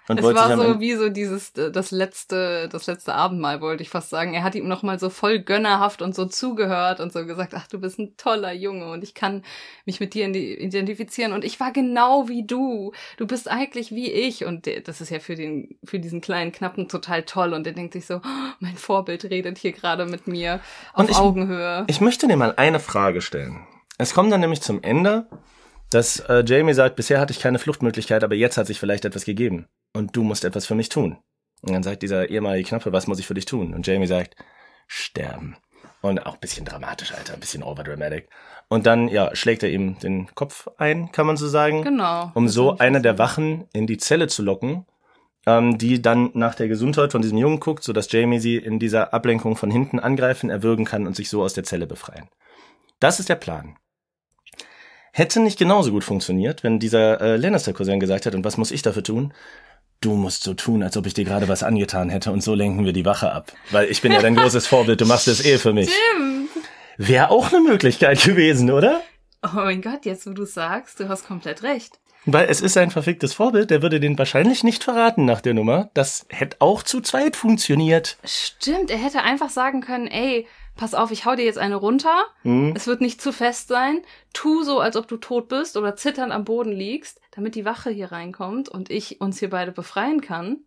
Und 0.10 0.20
es 0.20 0.26
war 0.26 0.57
so 0.57 0.64
Ende- 0.64 0.80
wie 0.80 0.93
so 0.95 1.10
dieses, 1.10 1.51
äh, 1.51 1.72
das 1.72 1.91
letzte, 1.91 2.68
das 2.70 2.88
letzte 2.88 3.14
Abendmahl, 3.14 3.62
wollte 3.62 3.84
ich 3.84 3.89
fast 3.89 4.10
sagen. 4.10 4.34
Er 4.34 4.43
hat 4.43 4.55
ihm 4.55 4.68
nochmal 4.68 4.99
so 4.99 5.10
voll 5.10 5.39
gönnerhaft 5.39 6.01
und 6.01 6.16
so 6.16 6.26
zugehört 6.26 6.99
und 6.99 7.14
so 7.14 7.26
gesagt, 7.26 7.53
ach, 7.55 7.68
du 7.68 7.80
bist 7.80 7.99
ein 7.99 8.18
toller 8.18 8.51
Junge 8.51 8.89
und 8.91 9.03
ich 9.03 9.14
kann 9.14 9.43
mich 9.86 9.99
mit 9.99 10.14
dir 10.16 10.28
identifizieren 10.28 11.34
und 11.34 11.45
ich 11.45 11.60
war 11.60 11.72
genau 11.72 12.28
wie 12.28 12.45
du. 12.45 12.91
Du 13.18 13.28
bist 13.28 13.49
eigentlich 13.49 13.91
wie 13.91 14.12
ich 14.12 14.45
und 14.45 14.66
der- 14.66 14.82
das 14.82 14.99
ist 14.99 15.10
ja 15.12 15.20
für 15.20 15.36
den, 15.36 15.78
für 15.84 15.99
diesen 15.99 16.22
kleinen 16.22 16.51
Knappen 16.51 16.88
total 16.89 17.24
toll 17.24 17.53
und 17.53 17.66
er 17.68 17.74
denkt 17.74 17.93
sich 17.93 18.05
so, 18.05 18.16
oh, 18.16 18.53
mein 18.60 18.76
Vorbild 18.76 19.26
redet 19.26 19.57
hier 19.57 19.72
gerade 19.72 20.05
mit 20.05 20.28
mir 20.28 20.60
auf 20.93 21.01
Und 21.03 21.12
ich- 21.12 21.18
Augenhöhe. 21.18 21.86
Ich 21.88 22.01
möchte 22.01 22.28
dir 22.28 22.36
mal 22.36 22.53
eine 22.57 22.80
Frage 22.80 23.22
stellen. 23.22 23.66
Es 23.97 24.14
kommt 24.14 24.32
dann 24.32 24.39
nämlich 24.39 24.62
zum 24.62 24.82
Ende, 24.82 25.28
dass 25.89 26.19
äh, 26.21 26.43
Jamie 26.45 26.73
sagt, 26.73 26.95
bisher 26.95 27.19
hatte 27.19 27.31
ich 27.31 27.39
keine 27.39 27.59
Fluchtmöglichkeit, 27.59 28.23
aber 28.23 28.35
jetzt 28.35 28.57
hat 28.57 28.67
sich 28.67 28.79
vielleicht 28.79 29.05
etwas 29.05 29.25
gegeben. 29.25 29.67
Und 29.93 30.15
du 30.15 30.23
musst 30.23 30.45
etwas 30.45 30.65
für 30.65 30.75
mich 30.75 30.89
tun. 30.89 31.17
Und 31.61 31.73
dann 31.73 31.83
sagt 31.83 32.03
dieser 32.03 32.29
ehemalige 32.29 32.69
Knappe, 32.69 32.93
was 32.93 33.07
muss 33.07 33.19
ich 33.19 33.27
für 33.27 33.33
dich 33.33 33.45
tun? 33.45 33.73
Und 33.73 33.85
Jamie 33.85 34.07
sagt, 34.07 34.35
sterben. 34.87 35.57
Und 36.01 36.25
auch 36.25 36.35
ein 36.35 36.39
bisschen 36.39 36.65
dramatisch, 36.65 37.13
Alter, 37.13 37.33
ein 37.33 37.39
bisschen 37.39 37.63
overdramatic. 37.63 38.29
Und 38.69 38.85
dann, 38.85 39.09
ja, 39.09 39.35
schlägt 39.35 39.63
er 39.63 39.69
ihm 39.69 39.99
den 39.99 40.33
Kopf 40.35 40.67
ein, 40.77 41.11
kann 41.11 41.25
man 41.25 41.37
so 41.37 41.47
sagen. 41.47 41.83
genau. 41.83 42.31
um 42.35 42.47
so 42.47 42.77
eine 42.77 43.01
der. 43.01 43.17
Wachen 43.17 43.67
in 43.73 43.87
die 43.87 43.97
Zelle 43.97 44.27
zu 44.27 44.43
locken, 44.43 44.85
ähm, 45.45 45.77
die 45.77 46.01
dann 46.01 46.29
nach 46.33 46.55
der 46.55 46.67
Gesundheit 46.67 47.11
von 47.11 47.21
diesem 47.21 47.37
Jungen 47.37 47.59
guckt, 47.59 47.83
sodass 47.83 48.11
Jamie 48.11 48.39
sie 48.39 48.55
in 48.55 48.79
dieser 48.79 49.13
Ablenkung 49.13 49.57
von 49.57 49.71
hinten 49.71 49.99
angreifen, 49.99 50.49
erwürgen 50.49 50.85
kann 50.85 51.07
und 51.07 51.15
sich 51.15 51.29
so 51.29 51.41
aus 51.41 51.53
der 51.53 51.63
Zelle 51.65 51.87
befreien. 51.87 52.29
Das 52.99 53.19
ist 53.19 53.27
der 53.27 53.35
Plan. 53.35 53.75
Hätte 55.20 55.41
nicht 55.41 55.59
genauso 55.59 55.91
gut 55.91 56.05
funktioniert, 56.05 56.63
wenn 56.63 56.80
dieser 56.80 57.20
äh, 57.20 57.36
Lannister-Cousin 57.36 57.99
gesagt 57.99 58.26
hätte, 58.26 58.38
und 58.38 58.45
was 58.45 58.55
muss 58.55 58.72
ich 58.72 58.84
dafür 58.84 59.03
tun? 59.03 59.34
Du 59.99 60.13
musst 60.13 60.43
so 60.43 60.53
tun, 60.53 60.82
als 60.82 60.95
ob 60.95 61.05
ich 61.07 61.13
dir 61.13 61.26
gerade 61.26 61.49
was 61.49 61.61
angetan 61.61 62.09
hätte 62.09 62.32
und 62.32 62.41
so 62.41 62.55
lenken 62.55 62.86
wir 62.86 62.93
die 62.93 63.03
Wache 63.03 63.34
ab. 63.34 63.51
Weil 63.70 63.91
ich 63.91 64.01
bin 64.01 64.13
ja 64.13 64.22
dein 64.22 64.38
großes 64.38 64.65
Vorbild, 64.67 65.01
du 65.01 65.05
machst 65.05 65.28
es 65.28 65.43
eh 65.43 65.57
für 65.57 65.74
mich. 65.74 65.93
Stimmt. 65.93 66.49
Wäre 66.95 67.32
auch 67.32 67.51
eine 67.51 67.59
Möglichkeit 67.59 68.24
gewesen, 68.24 68.72
oder? 68.72 69.01
Oh 69.43 69.55
mein 69.55 69.82
Gott, 69.82 70.05
jetzt 70.05 70.26
wo 70.26 70.32
du 70.32 70.45
sagst, 70.45 71.01
du 71.01 71.09
hast 71.09 71.28
komplett 71.28 71.63
recht. 71.63 71.99
Weil 72.26 72.47
es 72.47 72.61
ist 72.61 72.78
ein 72.78 72.89
verficktes 72.89 73.34
Vorbild, 73.34 73.72
der 73.72 73.82
würde 73.82 73.99
den 73.99 74.17
wahrscheinlich 74.17 74.63
nicht 74.63 74.86
verraten 74.86 75.26
nach 75.26 75.41
der 75.41 75.53
Nummer. 75.53 75.89
Das 75.95 76.28
hätte 76.30 76.55
auch 76.59 76.82
zu 76.82 77.01
zweit 77.01 77.36
funktioniert. 77.36 78.17
Stimmt, 78.24 78.89
er 78.89 78.97
hätte 78.97 79.22
einfach 79.24 79.49
sagen 79.49 79.82
können, 79.82 80.07
ey, 80.07 80.47
pass 80.80 80.93
auf, 80.93 81.11
ich 81.11 81.25
hau 81.25 81.36
dir 81.36 81.43
jetzt 81.43 81.59
eine 81.59 81.75
runter. 81.75 82.25
Hm? 82.43 82.73
Es 82.73 82.88
wird 82.88 83.01
nicht 83.01 83.21
zu 83.21 83.34
fest 83.34 83.67
sein. 83.67 84.01
Tu 84.34 84.63
so, 84.63 84.80
als 84.80 84.95
ob 84.95 85.09
du 85.09 85.17
tot 85.17 85.49
bist 85.49 85.75
oder 85.75 85.97
zitternd 85.97 86.32
am 86.32 86.45
Boden 86.45 86.71
liegst, 86.71 87.19
damit 87.32 87.55
die 87.55 87.65
Wache 87.65 87.89
hier 87.89 88.13
reinkommt 88.13 88.69
und 88.69 88.89
ich 88.89 89.19
uns 89.19 89.39
hier 89.39 89.49
beide 89.49 89.73
befreien 89.73 90.21
kann. 90.21 90.59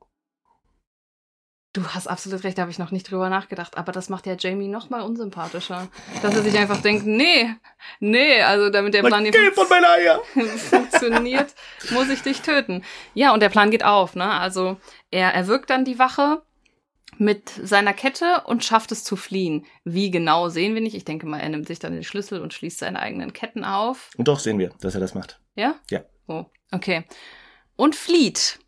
Du 1.72 1.82
hast 1.86 2.06
absolut 2.06 2.44
recht, 2.44 2.58
da 2.58 2.62
habe 2.62 2.70
ich 2.70 2.78
noch 2.78 2.90
nicht 2.90 3.10
drüber 3.10 3.30
nachgedacht, 3.30 3.78
aber 3.78 3.92
das 3.92 4.10
macht 4.10 4.26
ja 4.26 4.36
Jamie 4.38 4.68
noch 4.68 4.90
mal 4.90 5.00
unsympathischer. 5.00 5.88
Dass 6.20 6.36
er 6.36 6.42
sich 6.42 6.58
einfach 6.58 6.82
denkt, 6.82 7.06
nee, 7.06 7.48
nee, 7.98 8.42
also 8.42 8.68
damit 8.68 8.92
der 8.92 9.02
Plan 9.02 9.22
hier 9.22 9.32
Eier! 9.82 10.20
funktioniert, 10.58 11.54
muss 11.88 12.10
ich 12.10 12.20
dich 12.20 12.42
töten. 12.42 12.84
Ja, 13.14 13.32
und 13.32 13.40
der 13.40 13.48
Plan 13.48 13.70
geht 13.70 13.84
auf, 13.84 14.14
ne? 14.14 14.30
Also 14.30 14.76
er 15.10 15.32
erwürgt 15.32 15.70
dann 15.70 15.86
die 15.86 15.98
Wache 15.98 16.42
mit 17.18 17.50
seiner 17.50 17.92
Kette 17.92 18.42
und 18.46 18.64
schafft 18.64 18.92
es 18.92 19.04
zu 19.04 19.16
fliehen. 19.16 19.66
Wie 19.84 20.10
genau 20.10 20.48
sehen 20.48 20.74
wir 20.74 20.80
nicht. 20.80 20.96
Ich 20.96 21.04
denke 21.04 21.26
mal, 21.26 21.38
er 21.38 21.48
nimmt 21.48 21.66
sich 21.66 21.78
dann 21.78 21.92
den 21.92 22.04
Schlüssel 22.04 22.40
und 22.40 22.54
schließt 22.54 22.78
seine 22.78 23.00
eigenen 23.00 23.32
Ketten 23.32 23.64
auf. 23.64 24.10
Und 24.16 24.28
doch 24.28 24.38
sehen 24.38 24.58
wir, 24.58 24.70
dass 24.80 24.94
er 24.94 25.00
das 25.00 25.14
macht. 25.14 25.40
Ja? 25.54 25.76
Ja. 25.90 26.00
Oh, 26.26 26.46
okay. 26.70 27.04
Und 27.76 27.94
flieht. 27.94 28.58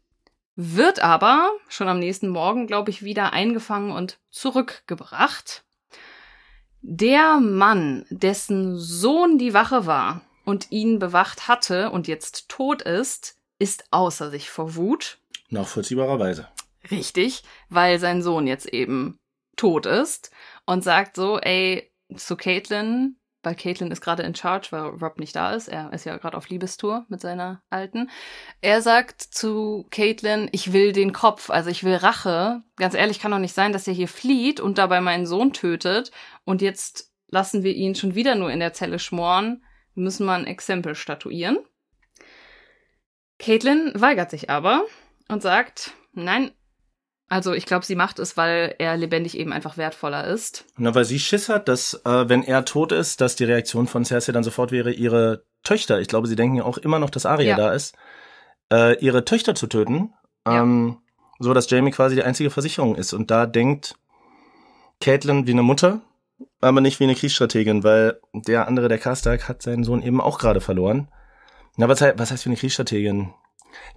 Wird 0.56 1.00
aber 1.00 1.50
schon 1.68 1.88
am 1.88 1.98
nächsten 1.98 2.28
Morgen, 2.28 2.68
glaube 2.68 2.90
ich, 2.90 3.02
wieder 3.02 3.32
eingefangen 3.32 3.90
und 3.90 4.18
zurückgebracht. 4.30 5.64
Der 6.80 7.40
Mann, 7.40 8.06
dessen 8.10 8.78
Sohn 8.78 9.38
die 9.38 9.54
Wache 9.54 9.86
war 9.86 10.20
und 10.44 10.70
ihn 10.70 10.98
bewacht 10.98 11.48
hatte 11.48 11.90
und 11.90 12.06
jetzt 12.06 12.48
tot 12.48 12.82
ist, 12.82 13.36
ist 13.58 13.84
außer 13.90 14.30
sich 14.30 14.50
vor 14.50 14.76
Wut. 14.76 15.18
Nachvollziehbarerweise. 15.48 16.48
Richtig, 16.90 17.42
weil 17.68 17.98
sein 17.98 18.22
Sohn 18.22 18.46
jetzt 18.46 18.66
eben 18.66 19.18
tot 19.56 19.86
ist 19.86 20.30
und 20.66 20.84
sagt 20.84 21.16
so, 21.16 21.38
ey, 21.38 21.90
zu 22.16 22.36
Caitlin, 22.36 23.16
weil 23.44 23.54
Caitlin 23.54 23.90
ist 23.90 24.00
gerade 24.00 24.22
in 24.22 24.34
charge, 24.34 24.68
weil 24.70 24.82
Rob 24.82 25.18
nicht 25.18 25.36
da 25.36 25.52
ist. 25.52 25.68
Er 25.68 25.92
ist 25.92 26.04
ja 26.04 26.16
gerade 26.16 26.36
auf 26.36 26.48
Liebestour 26.48 27.04
mit 27.08 27.20
seiner 27.20 27.62
Alten. 27.70 28.10
Er 28.60 28.80
sagt 28.80 29.20
zu 29.20 29.86
Caitlin, 29.90 30.48
ich 30.52 30.72
will 30.72 30.92
den 30.92 31.12
Kopf, 31.12 31.50
also 31.50 31.70
ich 31.70 31.84
will 31.84 31.96
Rache. 31.96 32.62
Ganz 32.76 32.94
ehrlich, 32.94 33.20
kann 33.20 33.30
doch 33.30 33.38
nicht 33.38 33.54
sein, 33.54 33.72
dass 33.72 33.86
er 33.86 33.94
hier 33.94 34.08
flieht 34.08 34.60
und 34.60 34.78
dabei 34.78 35.00
meinen 35.00 35.26
Sohn 35.26 35.52
tötet 35.52 36.10
und 36.44 36.62
jetzt 36.62 37.12
lassen 37.28 37.62
wir 37.62 37.74
ihn 37.74 37.94
schon 37.94 38.14
wieder 38.14 38.34
nur 38.34 38.50
in 38.50 38.60
der 38.60 38.72
Zelle 38.72 38.98
schmoren. 38.98 39.62
Wir 39.94 40.04
müssen 40.04 40.26
mal 40.26 40.38
ein 40.38 40.46
Exempel 40.46 40.94
statuieren. 40.94 41.58
Caitlin 43.38 43.92
weigert 43.94 44.30
sich 44.30 44.50
aber 44.50 44.84
und 45.28 45.42
sagt, 45.42 45.92
nein, 46.12 46.52
also 47.28 47.52
ich 47.52 47.66
glaube, 47.66 47.84
sie 47.86 47.96
macht 47.96 48.18
es, 48.18 48.36
weil 48.36 48.74
er 48.78 48.96
lebendig 48.96 49.36
eben 49.38 49.52
einfach 49.52 49.76
wertvoller 49.76 50.26
ist. 50.26 50.64
Na, 50.76 50.94
weil 50.94 51.04
sie 51.04 51.18
Schiss 51.18 51.48
hat, 51.48 51.68
dass, 51.68 51.94
äh, 52.04 52.28
wenn 52.28 52.42
er 52.42 52.64
tot 52.64 52.92
ist, 52.92 53.20
dass 53.20 53.36
die 53.36 53.44
Reaktion 53.44 53.86
von 53.86 54.04
Cersei 54.04 54.32
dann 54.32 54.44
sofort 54.44 54.72
wäre, 54.72 54.92
ihre 54.92 55.44
Töchter, 55.62 56.00
ich 56.00 56.08
glaube, 56.08 56.26
sie 56.28 56.36
denken 56.36 56.56
ja 56.56 56.64
auch 56.64 56.78
immer 56.78 56.98
noch, 56.98 57.10
dass 57.10 57.26
Arya 57.26 57.50
Ja. 57.50 57.56
da 57.56 57.72
ist, 57.72 57.94
äh, 58.72 58.98
ihre 59.02 59.24
Töchter 59.24 59.54
zu 59.54 59.66
töten, 59.66 60.12
Ja. 60.46 60.62
ähm, 60.62 60.98
so 61.38 61.54
dass 61.54 61.68
Jamie 61.70 61.90
quasi 61.90 62.14
die 62.14 62.22
einzige 62.22 62.50
Versicherung 62.50 62.94
ist. 62.94 63.12
Und 63.12 63.30
da 63.30 63.46
denkt 63.46 63.96
Caitlin 65.00 65.46
wie 65.46 65.52
eine 65.52 65.62
Mutter, 65.62 66.00
aber 66.60 66.80
nicht 66.80 67.00
wie 67.00 67.04
eine 67.04 67.14
Kriegsstrategin, 67.14 67.82
weil 67.84 68.20
der 68.32 68.68
andere, 68.68 68.88
der 68.88 68.98
Karstark, 68.98 69.48
hat 69.48 69.62
seinen 69.62 69.84
Sohn 69.84 70.02
eben 70.02 70.20
auch 70.20 70.38
gerade 70.38 70.60
verloren. 70.60 71.08
Na, 71.76 71.88
was, 71.88 72.00
heißt, 72.00 72.18
was 72.18 72.30
heißt 72.30 72.42
für 72.44 72.50
eine 72.50 72.56
Kriegsstrategin? 72.56 73.32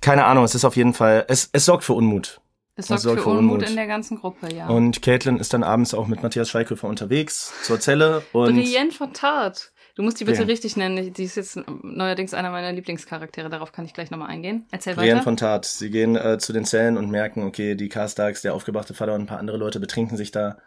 Keine 0.02 0.26
Ahnung, 0.26 0.44
es 0.44 0.56
ist 0.56 0.66
auf 0.66 0.76
jeden 0.76 0.94
Fall, 0.94 1.26
es, 1.28 1.50
es 1.54 1.66
sorgt 1.66 1.84
für 1.84 1.94
Unmut. 1.94 2.42
Es 2.78 2.88
Das 2.88 3.02
sorgt 3.02 3.02
sorgt 3.02 3.20
für 3.20 3.24
für 3.32 3.38
Unmut 3.38 3.56
Unmut. 3.56 3.70
in 3.70 3.76
der 3.76 3.88
ganzen 3.88 4.18
Gruppe, 4.18 4.54
ja. 4.54 4.68
Und 4.68 5.02
Caitlin 5.02 5.38
ist 5.38 5.54
dann 5.54 5.64
abends 5.64 5.94
auch 5.94 6.08
mit 6.08 6.22
Matthias 6.24 6.50
Schweighöfer 6.50 6.88
unterwegs 6.88 7.52
zur 7.64 7.80
Zelle 7.80 8.22
und 8.34 8.54
Brienne 8.56 8.92
von 8.92 9.14
Tart. 9.14 9.72
Du 9.96 10.04
musst 10.04 10.20
die 10.20 10.26
bitte 10.26 10.38
Brienne. 10.38 10.52
richtig 10.52 10.78
nennen. 10.78 11.12
Die 11.12 11.24
ist 11.24 11.38
jetzt 11.38 11.60
neuerdings 11.82 12.36
einer 12.36 12.52
meiner 12.52 12.72
Lieblingscharaktere. 12.72 13.50
Darauf 13.50 13.72
kann 13.72 13.84
ich 13.86 13.94
gleich 13.94 14.12
nochmal 14.12 14.30
eingehen. 14.30 14.68
Erzähl 14.70 14.94
Brienne 14.94 15.16
weiter. 15.16 15.24
von 15.24 15.38
Tat. 15.38 15.66
Sie 15.66 15.90
gehen 15.90 16.16
äh, 16.16 16.38
zu 16.38 16.54
den 16.54 16.66
Zellen 16.66 16.98
und 16.98 17.10
merken, 17.10 17.44
okay, 17.44 17.74
die 17.74 17.90
Karstarks, 17.90 18.44
der 18.44 18.54
aufgebrachte 18.54 18.94
Vater 18.94 19.16
und 19.16 19.22
ein 19.22 19.26
paar 19.28 19.40
andere 19.40 19.58
Leute 19.58 19.80
betrinken 19.80 20.16
sich 20.16 20.30
da. 20.30 20.58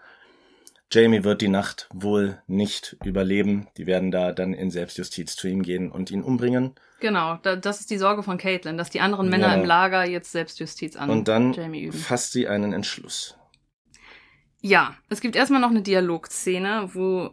Jamie 0.93 1.23
wird 1.25 1.41
die 1.41 1.49
Nacht 1.49 1.89
wohl 1.93 2.43
nicht 2.47 2.97
überleben. 3.05 3.69
Die 3.77 3.87
werden 3.87 4.11
da 4.11 4.33
dann 4.33 4.53
in 4.55 4.71
Selbstjustiz 4.71 5.37
zu 5.37 5.47
ihm 5.49 5.63
gehen 5.63 5.91
und 5.91 6.11
ihn 6.11 6.23
umbringen. 6.23 6.75
genau, 7.01 7.37
da, 7.43 7.57
das 7.57 7.81
ist 7.81 7.91
die 7.91 7.99
Sorge 7.99 8.23
von 8.23 8.39
Caitlin, 8.39 8.77
dass 8.77 8.91
die 8.91 9.01
anderen 9.01 9.29
Männer 9.31 9.49
Ja. 9.49 9.55
im 9.55 9.65
Lager 9.65 10.05
jetzt 10.05 10.33
Selbstjustiz 10.33 10.97
an 10.97 11.09
Und 11.11 11.29
dann 11.29 11.53
Jamie 11.53 11.83
üben. 11.85 11.97
fasst 11.99 12.33
sie 12.33 12.49
einen 12.49 12.73
Entschluss. 12.73 13.37
Ja, 14.61 14.95
es 15.09 15.21
gibt 15.21 15.37
erstmal 15.37 15.61
noch 15.61 15.71
eine 15.71 15.83
Dialogszene, 15.83 16.91
wo 16.93 17.31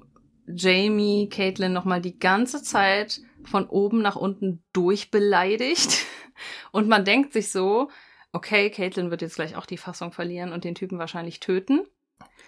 Jamie 0.48 1.28
Caitlin 1.30 1.74
nochmal 1.74 2.00
die 2.02 2.18
ganze 2.20 2.64
Zeit 2.64 3.20
von 3.44 3.68
oben 3.68 4.02
nach 4.02 4.16
unten 4.16 4.64
durchbeleidigt. 4.74 6.06
Und 6.72 6.88
man 6.88 7.04
denkt 7.04 7.34
sich 7.34 7.52
so, 7.52 7.90
okay, 8.32 8.70
Caitlin 8.70 9.10
wird 9.12 9.22
jetzt 9.22 9.36
gleich 9.36 9.56
auch 9.58 9.66
die 9.66 9.78
Fassung 9.78 10.12
verlieren 10.12 10.54
und 10.54 10.64
den 10.64 10.76
Typen 10.76 11.00
wahrscheinlich 11.00 11.40
töten. 11.40 11.82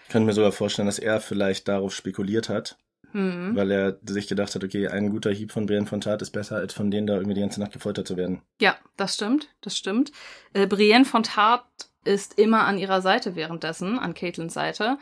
Ich 0.09 0.11
könnte 0.11 0.25
mir 0.25 0.33
sogar 0.33 0.51
vorstellen, 0.51 0.87
dass 0.87 0.97
er 0.97 1.21
vielleicht 1.21 1.67
darauf 1.67 1.93
spekuliert 1.93 2.49
hat, 2.49 2.79
Hm. 3.11 3.55
weil 3.55 3.69
er 3.69 3.99
sich 4.07 4.25
gedacht 4.27 4.55
hat, 4.55 4.63
okay, 4.63 4.87
ein 4.87 5.11
guter 5.11 5.29
Hieb 5.29 5.51
von 5.51 5.67
Brienne 5.67 5.85
von 5.85 6.01
Tat 6.01 6.23
ist 6.23 6.31
besser, 6.31 6.55
als 6.55 6.73
von 6.73 6.89
denen 6.89 7.05
da 7.05 7.13
irgendwie 7.13 7.35
die 7.35 7.41
ganze 7.41 7.59
Nacht 7.59 7.73
gefoltert 7.73 8.07
zu 8.07 8.17
werden. 8.17 8.41
Ja, 8.59 8.75
das 8.97 9.13
stimmt, 9.13 9.49
das 9.61 9.77
stimmt. 9.77 10.11
Äh, 10.53 10.65
Brienne 10.65 11.05
von 11.05 11.21
Tart 11.21 11.63
ist 12.05 12.39
immer 12.39 12.63
an 12.65 12.79
ihrer 12.79 13.03
Seite 13.03 13.35
währenddessen, 13.35 13.99
an 13.99 14.15
Caitlins 14.15 14.55
Seite. 14.55 14.97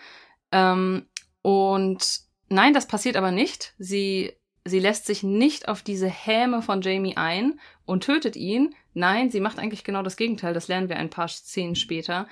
Ähm, 0.52 1.06
und 1.42 2.20
nein, 2.50 2.74
das 2.74 2.86
passiert 2.86 3.16
aber 3.16 3.32
nicht. 3.32 3.76
Sie, 3.78 4.34
sie 4.66 4.80
lässt 4.80 5.06
sich 5.06 5.24
nicht 5.24 5.70
auf 5.70 5.84
diese 5.84 6.10
Häme 6.10 6.62
von 6.62 6.82
Jamie 6.82 7.16
ein 7.16 7.62
und 7.86 8.04
tötet 8.04 8.36
ihn. 8.36 8.76
Nein, 8.94 9.32
sie 9.32 9.40
macht 9.40 9.58
eigentlich 9.58 9.86
genau 9.86 10.04
das 10.04 10.18
Gegenteil. 10.18 10.54
Das 10.54 10.68
lernen 10.68 10.90
wir 10.90 10.98
ein 10.98 11.10
paar 11.10 11.30
Szenen 11.30 11.78
später. 11.78 12.28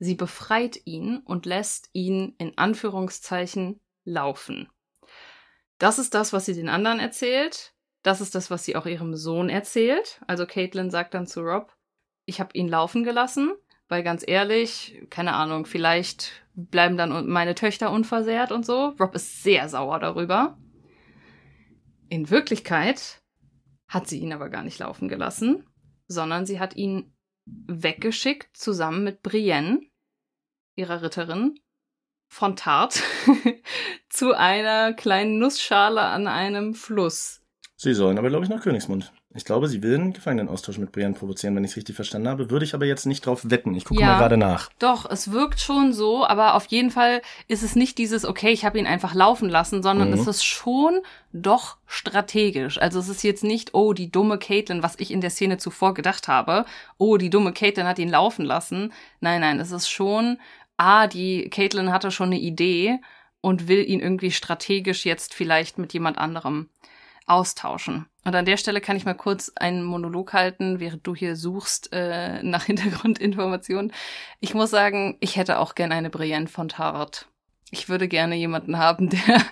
Sie 0.00 0.14
befreit 0.14 0.80
ihn 0.86 1.18
und 1.18 1.44
lässt 1.44 1.90
ihn 1.92 2.34
in 2.38 2.56
Anführungszeichen 2.56 3.80
laufen. 4.04 4.68
Das 5.78 5.98
ist 5.98 6.14
das, 6.14 6.32
was 6.32 6.46
sie 6.46 6.54
den 6.54 6.70
anderen 6.70 6.98
erzählt. 6.98 7.74
Das 8.02 8.22
ist 8.22 8.34
das, 8.34 8.50
was 8.50 8.64
sie 8.64 8.76
auch 8.76 8.86
ihrem 8.86 9.14
Sohn 9.14 9.50
erzählt. 9.50 10.20
Also 10.26 10.46
Caitlin 10.46 10.90
sagt 10.90 11.12
dann 11.12 11.26
zu 11.26 11.40
Rob, 11.42 11.76
ich 12.24 12.40
habe 12.40 12.50
ihn 12.54 12.66
laufen 12.66 13.04
gelassen, 13.04 13.52
weil 13.88 14.02
ganz 14.02 14.24
ehrlich, 14.26 15.02
keine 15.10 15.34
Ahnung, 15.34 15.66
vielleicht 15.66 16.46
bleiben 16.54 16.96
dann 16.96 17.28
meine 17.28 17.54
Töchter 17.54 17.92
unversehrt 17.92 18.52
und 18.52 18.64
so. 18.64 18.94
Rob 18.98 19.14
ist 19.14 19.42
sehr 19.42 19.68
sauer 19.68 19.98
darüber. 20.00 20.58
In 22.08 22.30
Wirklichkeit 22.30 23.20
hat 23.86 24.08
sie 24.08 24.18
ihn 24.18 24.32
aber 24.32 24.48
gar 24.48 24.62
nicht 24.62 24.78
laufen 24.78 25.08
gelassen, 25.08 25.66
sondern 26.06 26.46
sie 26.46 26.58
hat 26.58 26.74
ihn 26.74 27.12
weggeschickt 27.44 28.56
zusammen 28.56 29.04
mit 29.04 29.22
Brienne, 29.22 29.80
ihrer 30.80 31.02
Ritterin, 31.02 31.54
von 32.28 32.56
Tart 32.56 33.00
zu 34.08 34.36
einer 34.36 34.92
kleinen 34.92 35.38
Nussschale 35.38 36.00
an 36.00 36.26
einem 36.26 36.74
Fluss. 36.74 37.40
Sie 37.76 37.94
sollen 37.94 38.18
aber, 38.18 38.28
glaube 38.28 38.44
ich, 38.44 38.50
nach 38.50 38.60
Königsmund. 38.62 39.12
Ich 39.32 39.44
glaube, 39.44 39.68
sie 39.68 39.82
will 39.82 39.94
einen 39.94 40.12
Gefangenenaustausch 40.12 40.76
mit 40.78 40.90
Brienne 40.92 41.14
provozieren, 41.14 41.54
wenn 41.56 41.62
ich 41.64 41.70
es 41.70 41.76
richtig 41.76 41.94
verstanden 41.94 42.28
habe. 42.28 42.50
Würde 42.50 42.64
ich 42.64 42.74
aber 42.74 42.84
jetzt 42.84 43.06
nicht 43.06 43.24
drauf 43.24 43.42
wetten. 43.48 43.74
Ich 43.76 43.84
gucke 43.84 44.00
Ja. 44.00 44.08
mal 44.08 44.18
gerade 44.18 44.36
nach. 44.36 44.70
Doch, 44.80 45.08
es 45.08 45.30
wirkt 45.30 45.60
schon 45.60 45.92
so, 45.92 46.26
aber 46.26 46.54
auf 46.56 46.66
jeden 46.66 46.90
Fall 46.90 47.22
ist 47.46 47.62
es 47.62 47.76
nicht 47.76 47.96
dieses, 47.96 48.24
okay, 48.26 48.50
ich 48.50 48.64
habe 48.64 48.78
ihn 48.78 48.88
einfach 48.88 49.14
laufen 49.14 49.48
lassen, 49.48 49.82
sondern 49.84 50.08
Mhm. 50.08 50.14
es 50.14 50.26
ist 50.26 50.44
schon 50.44 51.00
doch 51.32 51.76
strategisch. 51.86 52.76
Also 52.82 52.98
es 52.98 53.08
ist 53.08 53.22
jetzt 53.22 53.44
nicht, 53.44 53.72
oh, 53.72 53.92
die 53.92 54.10
dumme 54.10 54.36
Caitlin, 54.36 54.82
was 54.82 54.98
ich 54.98 55.12
in 55.12 55.20
der 55.20 55.30
Szene 55.30 55.58
zuvor 55.58 55.94
gedacht 55.94 56.26
habe, 56.26 56.64
oh, 56.98 57.16
die 57.16 57.30
dumme 57.30 57.52
Caitlin 57.52 57.86
hat 57.86 58.00
ihn 58.00 58.10
laufen 58.10 58.44
lassen. 58.44 58.92
Nein, 59.20 59.40
nein, 59.40 59.60
es 59.60 59.70
ist 59.70 59.88
schon, 59.88 60.38
ah, 60.80 61.06
die 61.06 61.50
Caitlin 61.50 61.92
hatte 61.92 62.10
schon 62.10 62.28
eine 62.28 62.38
Idee 62.38 63.00
und 63.42 63.68
will 63.68 63.86
ihn 63.86 64.00
irgendwie 64.00 64.30
strategisch 64.30 65.04
jetzt 65.04 65.34
vielleicht 65.34 65.76
mit 65.76 65.92
jemand 65.92 66.16
anderem 66.16 66.70
austauschen. 67.26 68.06
Und 68.24 68.34
an 68.34 68.46
der 68.46 68.56
Stelle 68.56 68.80
kann 68.80 68.96
ich 68.96 69.04
mal 69.04 69.14
kurz 69.14 69.52
einen 69.56 69.84
Monolog 69.84 70.32
halten, 70.32 70.80
während 70.80 71.06
du 71.06 71.14
hier 71.14 71.36
suchst 71.36 71.92
äh, 71.92 72.42
nach 72.42 72.64
Hintergrundinformationen. 72.66 73.92
Ich 74.40 74.54
muss 74.54 74.70
sagen, 74.70 75.18
ich 75.20 75.36
hätte 75.36 75.58
auch 75.58 75.74
gern 75.74 75.92
eine 75.92 76.08
Brienne 76.08 76.48
von 76.48 76.68
Tart. 76.68 77.26
Ich 77.70 77.88
würde 77.90 78.08
gerne 78.08 78.34
jemanden 78.34 78.78
haben, 78.78 79.10
der, 79.26 79.42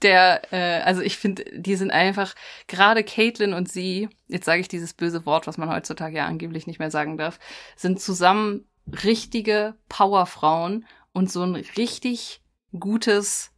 der, 0.00 0.52
äh, 0.52 0.82
also 0.82 1.02
ich 1.02 1.18
finde, 1.18 1.44
die 1.52 1.76
sind 1.76 1.90
einfach, 1.90 2.34
gerade 2.68 3.04
Caitlin 3.04 3.52
und 3.52 3.70
sie, 3.70 4.08
jetzt 4.28 4.46
sage 4.46 4.62
ich 4.62 4.68
dieses 4.68 4.94
böse 4.94 5.26
Wort, 5.26 5.46
was 5.46 5.58
man 5.58 5.70
heutzutage 5.70 6.16
ja 6.16 6.26
angeblich 6.26 6.66
nicht 6.66 6.78
mehr 6.78 6.90
sagen 6.90 7.18
darf, 7.18 7.38
sind 7.76 8.00
zusammen 8.00 8.64
richtige 9.04 9.74
Powerfrauen 9.88 10.86
und 11.12 11.30
so 11.30 11.42
ein 11.42 11.54
richtig 11.54 12.42
gutes 12.78 13.52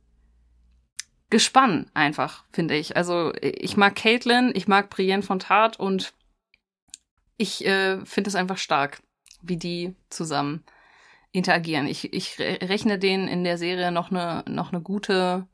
Gespann 1.30 1.90
einfach, 1.94 2.44
finde 2.52 2.76
ich. 2.76 2.96
Also 2.96 3.32
ich 3.40 3.76
mag 3.76 3.96
Caitlin, 3.96 4.52
ich 4.54 4.68
mag 4.68 4.90
Brienne 4.90 5.22
von 5.22 5.38
Tart 5.38 5.80
und 5.80 6.12
ich 7.38 7.64
äh, 7.64 8.04
finde 8.04 8.28
es 8.28 8.34
einfach 8.34 8.58
stark, 8.58 9.02
wie 9.40 9.56
die 9.56 9.94
zusammen 10.10 10.62
interagieren. 11.32 11.86
Ich, 11.86 12.12
ich 12.12 12.38
re- 12.38 12.58
rechne 12.62 12.98
denen 12.98 13.28
in 13.28 13.44
der 13.44 13.56
Serie 13.56 13.90
noch 13.90 14.10
eine 14.10 14.44
noch 14.46 14.72
eine 14.72 14.82
gute 14.82 15.48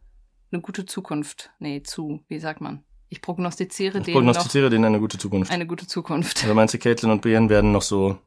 eine 0.51 0.61
gute 0.61 0.87
Zukunft. 0.87 1.51
Nee, 1.61 1.83
zu, 1.83 2.25
wie 2.27 2.41
sagt 2.41 2.61
man? 2.61 2.83
Ich 3.09 3.23
prognostiziere 3.23 3.99
Ich 3.99 4.05
denen 4.05 4.15
noch 4.15 4.33
prognostiziere 4.33 4.71
denen 4.71 4.85
eine 4.85 4.99
gute 4.99 5.19
Zukunft. 5.19 5.51
eine 5.53 5.67
gute 5.67 5.87
Zukunft. 5.87 6.43
Also 6.43 6.55
meinst 6.55 6.75
du, 6.75 6.79
Caitlin 6.79 7.13
und 7.13 7.23
Brienne 7.23 7.49
werden 7.49 7.71
noch 7.71 7.83
so 7.83 8.19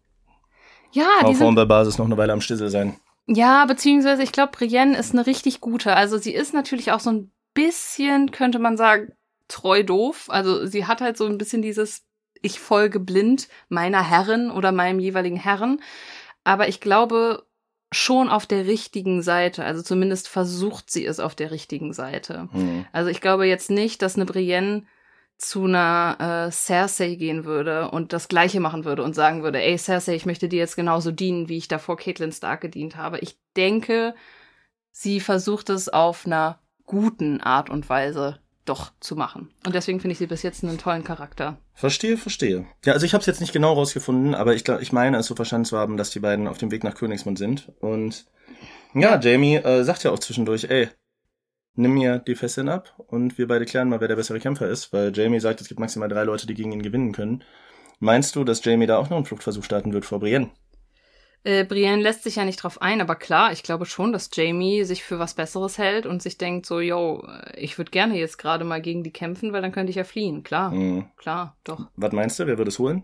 Ja, 0.92 1.08
die 1.22 1.28
sind 1.28 1.38
Formel-Basis 1.38 1.98
noch 1.98 2.06
eine 2.06 2.18
Weile 2.18 2.34
am 2.34 2.42
Stissel 2.42 2.70
sein? 2.70 2.98
Ja, 3.28 3.66
beziehungsweise 3.66 4.24
ich 4.24 4.32
glaube, 4.32 4.52
Brienne 4.52 4.98
ist 4.98 5.14
eine 5.14 5.26
richtig 5.26 5.62
gute. 5.62 5.96
Also 5.96 6.18
sie 6.18 6.34
ist 6.34 6.54
natürlich 6.54 6.92
auch 6.92 7.00
so 7.00 7.12
ein 7.12 7.32
bisschen, 7.54 8.32
könnte 8.32 8.60
man 8.60 8.78
sagen, 8.78 9.14
treu 9.48 9.84
doof. 9.84 10.26
Also 10.30 10.66
sie 10.66 10.86
hat 10.86 11.02
halt 11.02 11.18
so 11.18 11.26
ein 11.26 11.38
bisschen 11.38 11.62
dieses, 11.62 12.04
ich 12.42 12.60
folge 12.60 13.00
blind 13.00 13.48
meiner 13.70 14.08
Herrin 14.08 14.52
oder 14.52 14.72
meinem 14.72 15.00
jeweiligen 15.00 15.38
Herren. 15.38 15.82
Aber 16.44 16.68
ich 16.68 16.82
glaube 16.82 17.46
schon 17.92 18.30
auf 18.30 18.46
der 18.46 18.66
richtigen 18.68 19.22
Seite. 19.22 19.66
Also 19.66 19.82
zumindest 19.82 20.28
versucht 20.28 20.90
sie 20.90 21.06
es 21.06 21.20
auf 21.20 21.36
der 21.36 21.52
richtigen 21.52 21.94
Seite. 21.94 22.48
Hm. 22.52 22.86
Also 22.92 23.10
ich 23.10 23.22
glaube 23.22 23.46
jetzt 23.46 23.70
nicht, 23.70 24.02
dass 24.02 24.16
eine 24.16 24.26
Brienne 24.26 24.84
zu 25.42 25.66
einer 25.66 26.48
äh, 26.48 26.52
Cersei 26.52 27.16
gehen 27.16 27.46
würde 27.46 27.90
und 27.90 28.14
das 28.14 28.28
Gleiche 28.28 28.60
machen 28.60 28.86
würde 28.86 29.04
und 29.04 29.16
sagen 29.16 29.42
würde, 29.42 29.60
ey 29.62 29.76
Cersei, 29.78 30.14
ich 30.14 30.28
möchte 30.28 30.48
dir 30.48 30.60
jetzt 30.60 30.76
genauso 30.76 31.12
dienen, 31.12 31.50
wie 31.50 31.58
ich 31.58 31.68
davor 31.68 31.98
Caitlyn 31.98 32.32
Stark 32.32 32.62
gedient 32.62 32.96
habe. 32.96 33.18
Ich 33.20 33.38
denke, 33.58 34.14
sie 34.92 35.20
versucht 35.20 35.70
es 35.72 35.90
auf 35.90 36.28
einer 36.28 36.60
guten 36.86 37.42
Art 37.42 37.72
und 37.72 37.90
Weise 37.90 38.40
doch 38.66 38.92
zu 39.00 39.16
machen. 39.16 39.50
Und 39.66 39.74
deswegen 39.74 40.00
finde 40.00 40.14
ich 40.14 40.20
sie 40.20 40.28
bis 40.28 40.44
jetzt 40.44 40.64
einen 40.64 40.78
tollen 40.78 41.04
Charakter. 41.04 41.58
Verstehe, 41.74 42.18
verstehe. 42.18 42.68
Ja, 42.86 42.94
also 42.94 43.08
ich 43.08 43.14
habe 43.14 43.22
es 43.22 43.26
jetzt 43.26 43.42
nicht 43.42 43.54
genau 43.54 43.74
rausgefunden, 43.74 44.36
aber 44.36 44.54
ich 44.54 44.64
glaube, 44.64 44.84
ich 44.84 44.94
meine 44.94 45.18
es 45.18 45.26
so 45.26 45.34
verstanden 45.34 45.66
zu 45.66 45.78
haben, 45.78 45.98
dass 45.98 46.12
die 46.12 46.20
beiden 46.20 46.48
auf 46.48 46.60
dem 46.60 46.70
Weg 46.70 46.84
nach 46.84 46.94
Königsmund 46.94 47.40
sind. 47.40 47.72
Und 47.80 48.28
ja, 48.94 49.20
Jamie 49.20 49.56
äh, 49.56 49.84
sagt 49.84 50.04
ja 50.04 50.12
auch 50.12 50.20
zwischendurch, 50.20 50.66
ey, 50.66 50.90
nimm 51.76 51.94
mir 51.94 52.20
die 52.20 52.36
Fesseln 52.36 52.70
ab 52.70 52.94
und 53.08 53.38
wir 53.38 53.48
beide 53.48 53.66
klären 53.66 53.90
mal, 53.90 54.02
wer 54.02 54.08
der 54.08 54.16
bessere 54.16 54.40
Kämpfer 54.40 54.68
ist, 54.68 54.92
weil 54.94 55.12
Jamie 55.16 55.40
sagt, 55.40 55.62
es 55.62 55.68
gibt 55.68 55.80
maximal 55.80 56.10
drei 56.10 56.24
Leute, 56.24 56.48
die 56.48 56.54
gegen 56.54 56.72
ihn 56.72 56.84
gewinnen 56.84 57.12
können. 57.14 57.44
Meinst 58.00 58.36
du, 58.36 58.44
dass 58.44 58.64
Jamie 58.64 58.88
da 58.88 58.98
auch 58.98 59.10
noch 59.10 59.18
einen 59.18 59.26
Fluchtversuch 59.26 59.64
starten 59.64 59.94
wird 59.94 60.06
vor 60.06 60.20
Brienne? 60.20 60.50
Äh, 61.44 61.64
Brienne 61.66 62.02
lässt 62.04 62.24
sich 62.24 62.36
ja 62.36 62.46
nicht 62.46 62.58
drauf 62.62 62.82
ein, 62.82 63.02
aber 63.02 63.16
klar, 63.16 63.52
ich 63.52 63.64
glaube 63.64 63.86
schon, 63.88 64.12
dass 64.14 64.30
Jamie 64.32 64.84
sich 64.84 65.04
für 65.04 65.18
was 65.18 65.34
Besseres 65.34 65.78
hält 65.80 66.06
und 66.06 66.22
sich 66.22 66.38
denkt 66.38 66.68
so, 66.68 66.80
yo, 66.80 67.28
ich 67.56 67.78
würde 67.80 67.90
gerne 67.90 68.18
jetzt 68.18 68.38
gerade 68.38 68.64
mal 68.64 68.82
gegen 68.82 69.04
die 69.04 69.12
kämpfen, 69.12 69.52
weil 69.52 69.62
dann 69.64 69.72
könnte 69.72 69.90
ich 69.90 69.96
ja 69.96 70.04
fliehen. 70.04 70.44
Klar, 70.44 70.72
Hm. 70.72 71.06
klar, 71.18 71.58
doch. 71.64 71.88
Was 71.96 72.12
meinst 72.12 72.40
du, 72.40 72.46
wer 72.46 72.58
würde 72.60 72.70
es 72.70 72.78
holen? 72.78 73.04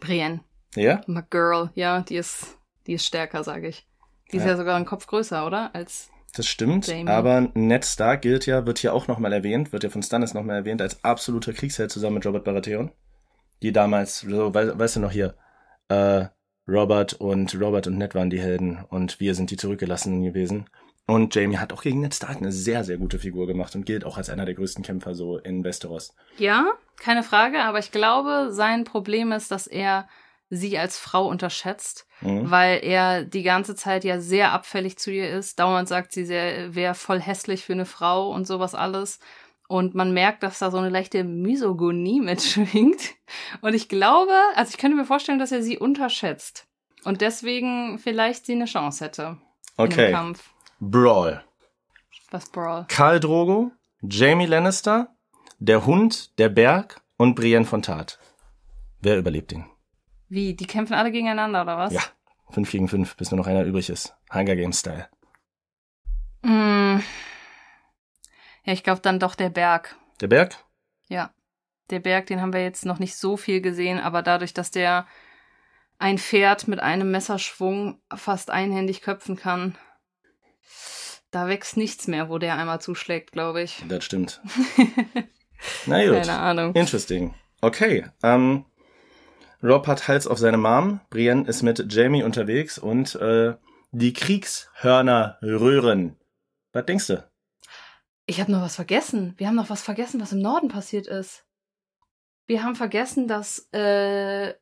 Brienne. 0.00 0.40
Ja? 0.74 1.00
My 1.06 1.22
girl, 1.30 1.70
ja, 1.74 2.02
die 2.02 2.16
ist, 2.16 2.58
die 2.86 2.94
ist 2.94 3.06
stärker, 3.06 3.42
sage 3.44 3.68
ich. 3.68 3.86
Die 4.30 4.36
ist 4.36 4.42
Ja. 4.44 4.50
ja 4.50 4.56
sogar 4.58 4.76
einen 4.76 4.84
Kopf 4.84 5.06
größer, 5.06 5.46
oder? 5.46 5.74
Als 5.74 6.10
Das 6.34 6.46
stimmt, 6.46 6.86
Jamie. 6.86 7.10
aber 7.10 7.48
Ned 7.54 7.84
Stark 7.84 8.22
gilt 8.22 8.46
ja, 8.46 8.66
wird 8.66 8.78
hier 8.78 8.92
auch 8.92 9.08
nochmal 9.08 9.32
erwähnt, 9.32 9.72
wird 9.72 9.84
ja 9.84 9.90
von 9.90 10.02
Stannis 10.02 10.34
nochmal 10.34 10.56
erwähnt, 10.56 10.82
als 10.82 11.02
absoluter 11.02 11.52
Kriegsheld 11.52 11.90
zusammen 11.90 12.14
mit 12.16 12.26
Robert 12.26 12.44
Baratheon. 12.44 12.90
Die 13.62 13.72
damals, 13.72 14.20
so, 14.20 14.54
wei 14.54 14.78
weißt 14.78 14.96
du 14.96 15.00
noch 15.00 15.10
hier, 15.10 15.34
äh, 15.88 16.26
Robert 16.68 17.14
und 17.14 17.58
Robert 17.58 17.86
und 17.86 17.96
Ned 17.96 18.14
waren 18.14 18.30
die 18.30 18.40
Helden 18.40 18.84
und 18.90 19.20
wir 19.20 19.34
sind 19.34 19.50
die 19.50 19.56
Zurückgelassenen 19.56 20.22
gewesen. 20.22 20.66
Und 21.06 21.34
Jamie 21.34 21.56
hat 21.56 21.72
auch 21.72 21.82
gegen 21.82 22.00
Ned 22.00 22.14
Stark 22.14 22.36
eine 22.36 22.52
sehr, 22.52 22.84
sehr 22.84 22.98
gute 22.98 23.18
Figur 23.18 23.46
gemacht 23.46 23.74
und 23.74 23.86
gilt 23.86 24.04
auch 24.04 24.18
als 24.18 24.28
einer 24.28 24.44
der 24.44 24.54
größten 24.54 24.84
Kämpfer 24.84 25.14
so 25.14 25.38
in 25.38 25.64
Westeros. 25.64 26.14
Ja, 26.36 26.66
keine 26.96 27.22
Frage, 27.22 27.62
aber 27.62 27.78
ich 27.78 27.90
glaube, 27.90 28.48
sein 28.50 28.84
Problem 28.84 29.32
ist, 29.32 29.50
dass 29.50 29.66
er 29.66 30.06
sie 30.50 30.78
als 30.78 30.98
Frau 30.98 31.26
unterschätzt, 31.28 32.06
Mhm. 32.20 32.50
weil 32.50 32.80
er 32.82 33.24
die 33.24 33.42
ganze 33.42 33.74
Zeit 33.76 34.02
ja 34.04 34.18
sehr 34.20 34.52
abfällig 34.52 34.98
zu 34.98 35.10
ihr 35.12 35.30
ist. 35.30 35.58
Dauernd 35.60 35.86
sagt 35.88 36.12
sie, 36.12 36.24
sie 36.24 36.34
wäre 36.74 36.94
voll 36.94 37.20
hässlich 37.20 37.64
für 37.64 37.74
eine 37.74 37.84
Frau 37.86 38.30
und 38.30 38.46
sowas 38.46 38.74
alles. 38.74 39.20
Und 39.68 39.94
man 39.94 40.12
merkt, 40.14 40.42
dass 40.42 40.58
da 40.58 40.70
so 40.70 40.78
eine 40.78 40.88
leichte 40.88 41.22
Misogonie 41.24 42.20
mitschwingt. 42.22 43.14
Und 43.60 43.74
ich 43.74 43.88
glaube, 43.88 44.32
also 44.56 44.70
ich 44.70 44.78
könnte 44.78 44.96
mir 44.96 45.04
vorstellen, 45.04 45.38
dass 45.38 45.52
er 45.52 45.62
sie 45.62 45.78
unterschätzt. 45.78 46.66
Und 47.04 47.20
deswegen 47.20 47.98
vielleicht 47.98 48.46
sie 48.46 48.52
eine 48.52 48.64
Chance 48.64 49.04
hätte 49.04 49.38
Okay, 49.76 50.10
Kampf. 50.10 50.50
Brawl. 50.80 51.44
Was 52.30 52.48
Brawl. 52.50 52.86
Karl 52.88 53.20
Drogo, 53.20 53.70
Jamie 54.02 54.46
Lannister, 54.46 55.14
der 55.60 55.86
Hund, 55.86 56.36
der 56.38 56.48
Berg 56.48 57.00
und 57.16 57.34
Brienne 57.36 57.64
von 57.64 57.82
Tart. 57.82 58.18
Wer 59.00 59.18
überlebt 59.18 59.52
ihn? 59.52 59.66
Wie? 60.28 60.54
Die 60.54 60.66
kämpfen 60.66 60.94
alle 60.94 61.10
gegeneinander, 61.10 61.62
oder 61.62 61.78
was? 61.78 61.92
Ja, 61.92 62.02
fünf 62.50 62.70
gegen 62.70 62.88
fünf, 62.88 63.16
bis 63.16 63.30
nur 63.30 63.38
noch 63.38 63.46
einer 63.46 63.64
übrig 63.64 63.90
ist. 63.90 64.14
Hunger 64.32 64.56
Games 64.56 64.80
Style. 64.80 65.08
Mm. 66.42 66.98
Ja, 68.64 68.72
ich 68.72 68.84
glaube 68.84 69.00
dann 69.00 69.18
doch 69.18 69.34
der 69.34 69.50
Berg. 69.50 69.96
Der 70.20 70.28
Berg? 70.28 70.56
Ja. 71.08 71.32
Der 71.90 72.00
Berg, 72.00 72.26
den 72.26 72.42
haben 72.42 72.52
wir 72.52 72.62
jetzt 72.62 72.84
noch 72.84 72.98
nicht 72.98 73.16
so 73.16 73.38
viel 73.38 73.62
gesehen, 73.62 73.98
aber 73.98 74.22
dadurch, 74.22 74.52
dass 74.52 74.70
der 74.70 75.06
ein 75.98 76.18
Pferd 76.18 76.68
mit 76.68 76.80
einem 76.80 77.10
Messerschwung 77.10 78.00
fast 78.14 78.50
einhändig 78.50 79.00
köpfen 79.00 79.36
kann, 79.36 79.76
da 81.30 81.48
wächst 81.48 81.76
nichts 81.76 82.06
mehr, 82.06 82.28
wo 82.28 82.38
der 82.38 82.56
einmal 82.56 82.80
zuschlägt, 82.80 83.32
glaube 83.32 83.62
ich. 83.62 83.82
Das 83.88 84.04
stimmt. 84.04 84.40
Na 85.86 86.04
gut. 86.04 86.14
Keine 86.14 86.38
Ahnung. 86.38 86.74
Interesting. 86.74 87.34
Okay. 87.60 88.06
Ähm, 88.22 88.64
Rob 89.62 89.86
hat 89.86 90.06
Hals 90.06 90.26
auf 90.26 90.38
seine 90.38 90.56
Mom. 90.56 91.00
Brienne 91.10 91.46
ist 91.48 91.62
mit 91.62 91.92
Jamie 91.92 92.22
unterwegs 92.22 92.78
und 92.78 93.14
äh, 93.16 93.54
die 93.90 94.12
Kriegshörner 94.12 95.38
röhren. 95.42 96.16
Was 96.72 96.86
denkst 96.86 97.06
du? 97.08 97.24
Ich 98.26 98.40
habe 98.40 98.52
noch 98.52 98.60
was 98.60 98.76
vergessen. 98.76 99.34
Wir 99.36 99.48
haben 99.48 99.56
noch 99.56 99.70
was 99.70 99.82
vergessen, 99.82 100.20
was 100.20 100.32
im 100.32 100.40
Norden 100.40 100.68
passiert 100.68 101.06
ist. 101.06 101.44
Wir 102.46 102.62
haben 102.62 102.76
vergessen, 102.76 103.26
dass 103.26 103.68
äh, 103.72 104.54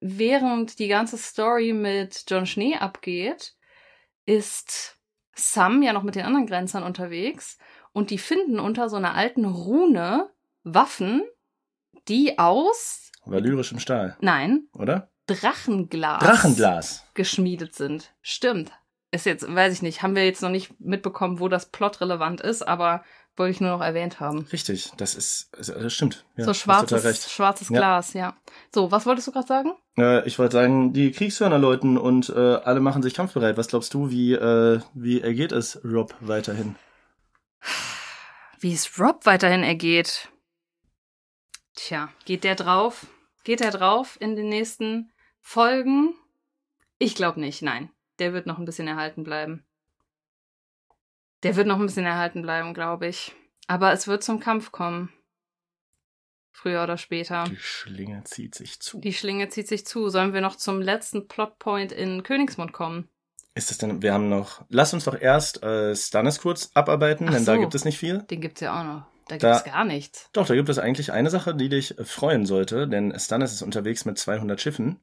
während 0.00 0.78
die 0.78 0.88
ganze 0.88 1.16
Story 1.16 1.72
mit 1.72 2.24
John 2.28 2.46
Schnee 2.46 2.76
abgeht, 2.76 3.54
ist 4.26 4.98
Sam 5.34 5.82
ja 5.82 5.92
noch 5.92 6.02
mit 6.02 6.14
den 6.14 6.24
anderen 6.24 6.46
Grenzern 6.46 6.82
unterwegs 6.82 7.58
und 7.92 8.10
die 8.10 8.18
finden 8.18 8.60
unter 8.60 8.88
so 8.88 8.96
einer 8.96 9.14
alten 9.14 9.44
Rune 9.44 10.30
Waffen, 10.64 11.22
die 12.08 12.38
aus, 12.38 13.10
Valyrischem 13.24 13.78
Stahl, 13.78 14.16
nein, 14.20 14.68
oder? 14.74 15.10
Drachenglas, 15.26 16.22
Drachenglas. 16.22 17.04
geschmiedet 17.14 17.74
sind. 17.74 18.12
Stimmt. 18.22 18.72
ist 19.12 19.26
jetzt, 19.26 19.46
weiß 19.54 19.72
ich 19.72 19.82
nicht, 19.82 20.02
haben 20.02 20.16
wir 20.16 20.24
jetzt 20.24 20.42
noch 20.42 20.50
nicht 20.50 20.80
mitbekommen, 20.80 21.38
wo 21.38 21.48
das 21.48 21.66
Plot 21.66 22.00
relevant 22.00 22.40
ist, 22.40 22.66
aber 22.66 23.04
wollte 23.36 23.52
ich 23.52 23.60
nur 23.60 23.70
noch 23.70 23.80
erwähnt 23.80 24.20
haben. 24.20 24.46
Richtig, 24.52 24.90
das 24.96 25.14
ist, 25.14 25.50
das 25.56 25.92
stimmt. 25.92 26.24
Ja, 26.36 26.44
so 26.44 26.54
schwarzes, 26.54 27.30
schwarzes 27.30 27.68
Ja. 27.70 27.78
Glas, 27.78 28.12
ja. 28.12 28.36
So, 28.74 28.90
was 28.90 29.06
wolltest 29.06 29.28
du 29.28 29.32
gerade 29.32 29.46
sagen? 29.46 29.72
Äh, 29.96 30.26
ich 30.26 30.38
wollte 30.38 30.52
sagen, 30.54 30.92
die 30.92 31.12
Kriegshörner 31.12 31.58
läuten 31.58 31.96
und 31.96 32.28
äh, 32.30 32.38
alle 32.38 32.80
machen 32.80 33.02
sich 33.02 33.14
kampfbereit. 33.14 33.56
Was 33.56 33.68
glaubst 33.68 33.94
du, 33.94 34.10
wie, 34.10 34.34
äh, 34.34 34.80
wie 34.94 35.20
ergeht 35.20 35.52
es 35.52 35.80
Rob 35.84 36.14
weiterhin? 36.20 36.76
Wie 38.60 38.72
es 38.72 38.98
Rob 38.98 39.24
weiterhin 39.24 39.62
ergeht. 39.62 40.28
Tja, 41.74 42.10
geht 42.24 42.44
der 42.44 42.54
drauf? 42.54 43.06
Geht 43.44 43.60
er 43.60 43.70
drauf 43.70 44.16
in 44.20 44.36
den 44.36 44.48
nächsten 44.48 45.10
Folgen? 45.40 46.14
Ich 46.98 47.14
glaube 47.14 47.40
nicht, 47.40 47.62
nein. 47.62 47.90
Der 48.18 48.32
wird 48.32 48.46
noch 48.46 48.58
ein 48.58 48.64
bisschen 48.64 48.86
erhalten 48.86 49.24
bleiben. 49.24 49.64
Der 51.42 51.56
wird 51.56 51.66
noch 51.66 51.78
ein 51.78 51.86
bisschen 51.86 52.04
erhalten 52.04 52.42
bleiben, 52.42 52.74
glaube 52.74 53.08
ich. 53.08 53.34
Aber 53.66 53.92
es 53.92 54.06
wird 54.06 54.22
zum 54.22 54.38
Kampf 54.38 54.70
kommen. 54.70 55.12
Früher 56.52 56.82
oder 56.84 56.98
später. 56.98 57.44
Die 57.44 57.56
Schlinge 57.56 58.22
zieht 58.24 58.54
sich 58.54 58.78
zu. 58.80 59.00
Die 59.00 59.14
Schlinge 59.14 59.48
zieht 59.48 59.66
sich 59.66 59.86
zu. 59.86 60.10
Sollen 60.10 60.34
wir 60.34 60.40
noch 60.42 60.56
zum 60.56 60.80
letzten 60.80 61.26
Plotpoint 61.26 61.90
in 61.90 62.22
Königsmund 62.22 62.72
kommen? 62.72 63.08
Ist 63.54 63.70
es 63.70 63.78
denn, 63.78 64.02
wir 64.02 64.14
haben 64.14 64.28
noch, 64.28 64.64
lass 64.68 64.94
uns 64.94 65.04
doch 65.04 65.18
erst 65.18 65.62
äh, 65.62 65.94
Stannis 65.96 66.40
kurz 66.40 66.70
abarbeiten, 66.74 67.28
Ach 67.28 67.32
denn 67.32 67.44
da 67.44 67.54
so. 67.54 67.60
gibt 67.60 67.74
es 67.74 67.84
nicht 67.84 67.98
viel. 67.98 68.22
Den 68.22 68.40
gibt's 68.40 68.60
ja 68.60 68.78
auch 68.80 68.84
noch. 68.84 69.11
Da 69.28 69.36
Da- 69.38 69.52
gibt's 69.54 69.64
gar 69.72 69.84
nichts. 69.84 70.28
Doch, 70.32 70.46
da 70.46 70.54
gibt 70.54 70.68
es 70.68 70.78
eigentlich 70.78 71.12
eine 71.12 71.30
Sache, 71.30 71.54
die 71.54 71.68
dich 71.68 71.98
äh, 71.98 72.04
freuen 72.04 72.46
sollte, 72.46 72.88
denn 72.88 73.16
Stannis 73.18 73.52
ist 73.52 73.62
unterwegs 73.62 74.04
mit 74.04 74.18
200 74.18 74.60
Schiffen. 74.60 75.00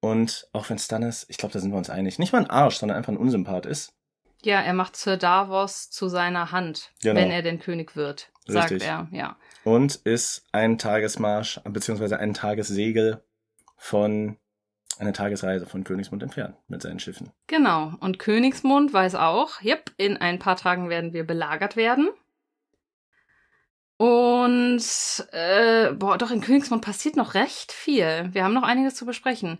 Und 0.00 0.48
auch 0.52 0.68
wenn 0.70 0.78
Stannis, 0.78 1.26
ich 1.28 1.36
glaube, 1.36 1.52
da 1.52 1.58
sind 1.60 1.70
wir 1.72 1.78
uns 1.78 1.90
einig, 1.90 2.18
nicht 2.18 2.32
mal 2.32 2.38
ein 2.40 2.50
Arsch, 2.50 2.76
sondern 2.76 2.96
einfach 2.96 3.12
ein 3.12 3.18
Unsympath 3.18 3.66
ist. 3.66 3.92
Ja, 4.42 4.60
er 4.62 4.72
macht 4.72 4.96
Sir 4.96 5.18
Davos 5.18 5.90
zu 5.90 6.08
seiner 6.08 6.50
Hand, 6.50 6.90
Genau. 7.02 7.20
wenn 7.20 7.30
er 7.30 7.42
denn 7.42 7.60
König 7.60 7.94
wird, 7.96 8.30
sagt 8.46 8.70
Richtig. 8.70 8.88
er, 8.88 9.06
ja. 9.12 9.36
Und 9.64 9.96
ist 9.96 10.46
ein 10.52 10.78
Tagesmarsch, 10.78 11.60
beziehungsweise 11.64 12.18
ein 12.18 12.32
Tagessegel 12.32 13.22
von, 13.76 14.38
eine 14.98 15.12
Tagesreise 15.12 15.66
von 15.66 15.84
Königsmund 15.84 16.22
entfernt 16.22 16.56
mit 16.68 16.80
seinen 16.80 16.98
Schiffen. 17.00 17.30
Genau. 17.48 17.92
Und 18.00 18.18
Königsmund 18.18 18.94
weiß 18.94 19.14
auch, 19.16 19.60
yep, 19.62 19.90
in 19.98 20.16
ein 20.16 20.38
paar 20.38 20.56
Tagen 20.56 20.88
werden 20.88 21.12
wir 21.12 21.24
belagert 21.26 21.76
werden. 21.76 22.08
Und 24.00 24.82
äh, 25.32 25.92
boah, 25.92 26.16
doch 26.16 26.30
in 26.30 26.40
Königsmund 26.40 26.82
passiert 26.82 27.16
noch 27.16 27.34
recht 27.34 27.70
viel. 27.70 28.30
Wir 28.32 28.44
haben 28.44 28.54
noch 28.54 28.62
einiges 28.62 28.94
zu 28.94 29.04
besprechen. 29.04 29.58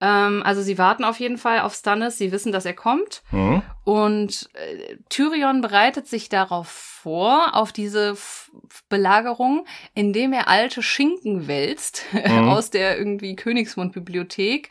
Ähm, 0.00 0.42
also 0.46 0.62
sie 0.62 0.78
warten 0.78 1.04
auf 1.04 1.20
jeden 1.20 1.36
Fall 1.36 1.60
auf 1.60 1.74
Stannis. 1.74 2.16
Sie 2.16 2.32
wissen, 2.32 2.52
dass 2.52 2.64
er 2.64 2.72
kommt. 2.72 3.22
Hm? 3.28 3.60
Und 3.84 4.48
äh, 4.54 4.96
Tyrion 5.10 5.60
bereitet 5.60 6.08
sich 6.08 6.30
darauf 6.30 6.68
vor, 6.68 7.54
auf 7.54 7.70
diese 7.70 8.12
F 8.12 8.50
Belagerung, 8.88 9.66
indem 9.94 10.32
er 10.32 10.48
alte 10.48 10.82
Schinken 10.82 11.46
wälzt 11.46 12.06
Mhm. 12.14 12.48
aus 12.48 12.70
der 12.70 12.96
irgendwie 12.96 13.36
Königsmund-Bibliothek. 13.36 14.70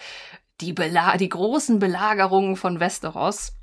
Die, 0.62 0.74
Bela 0.74 1.16
die 1.18 1.30
großen 1.30 1.78
Belagerungen 1.78 2.56
von 2.56 2.80
Westeros. 2.80 3.54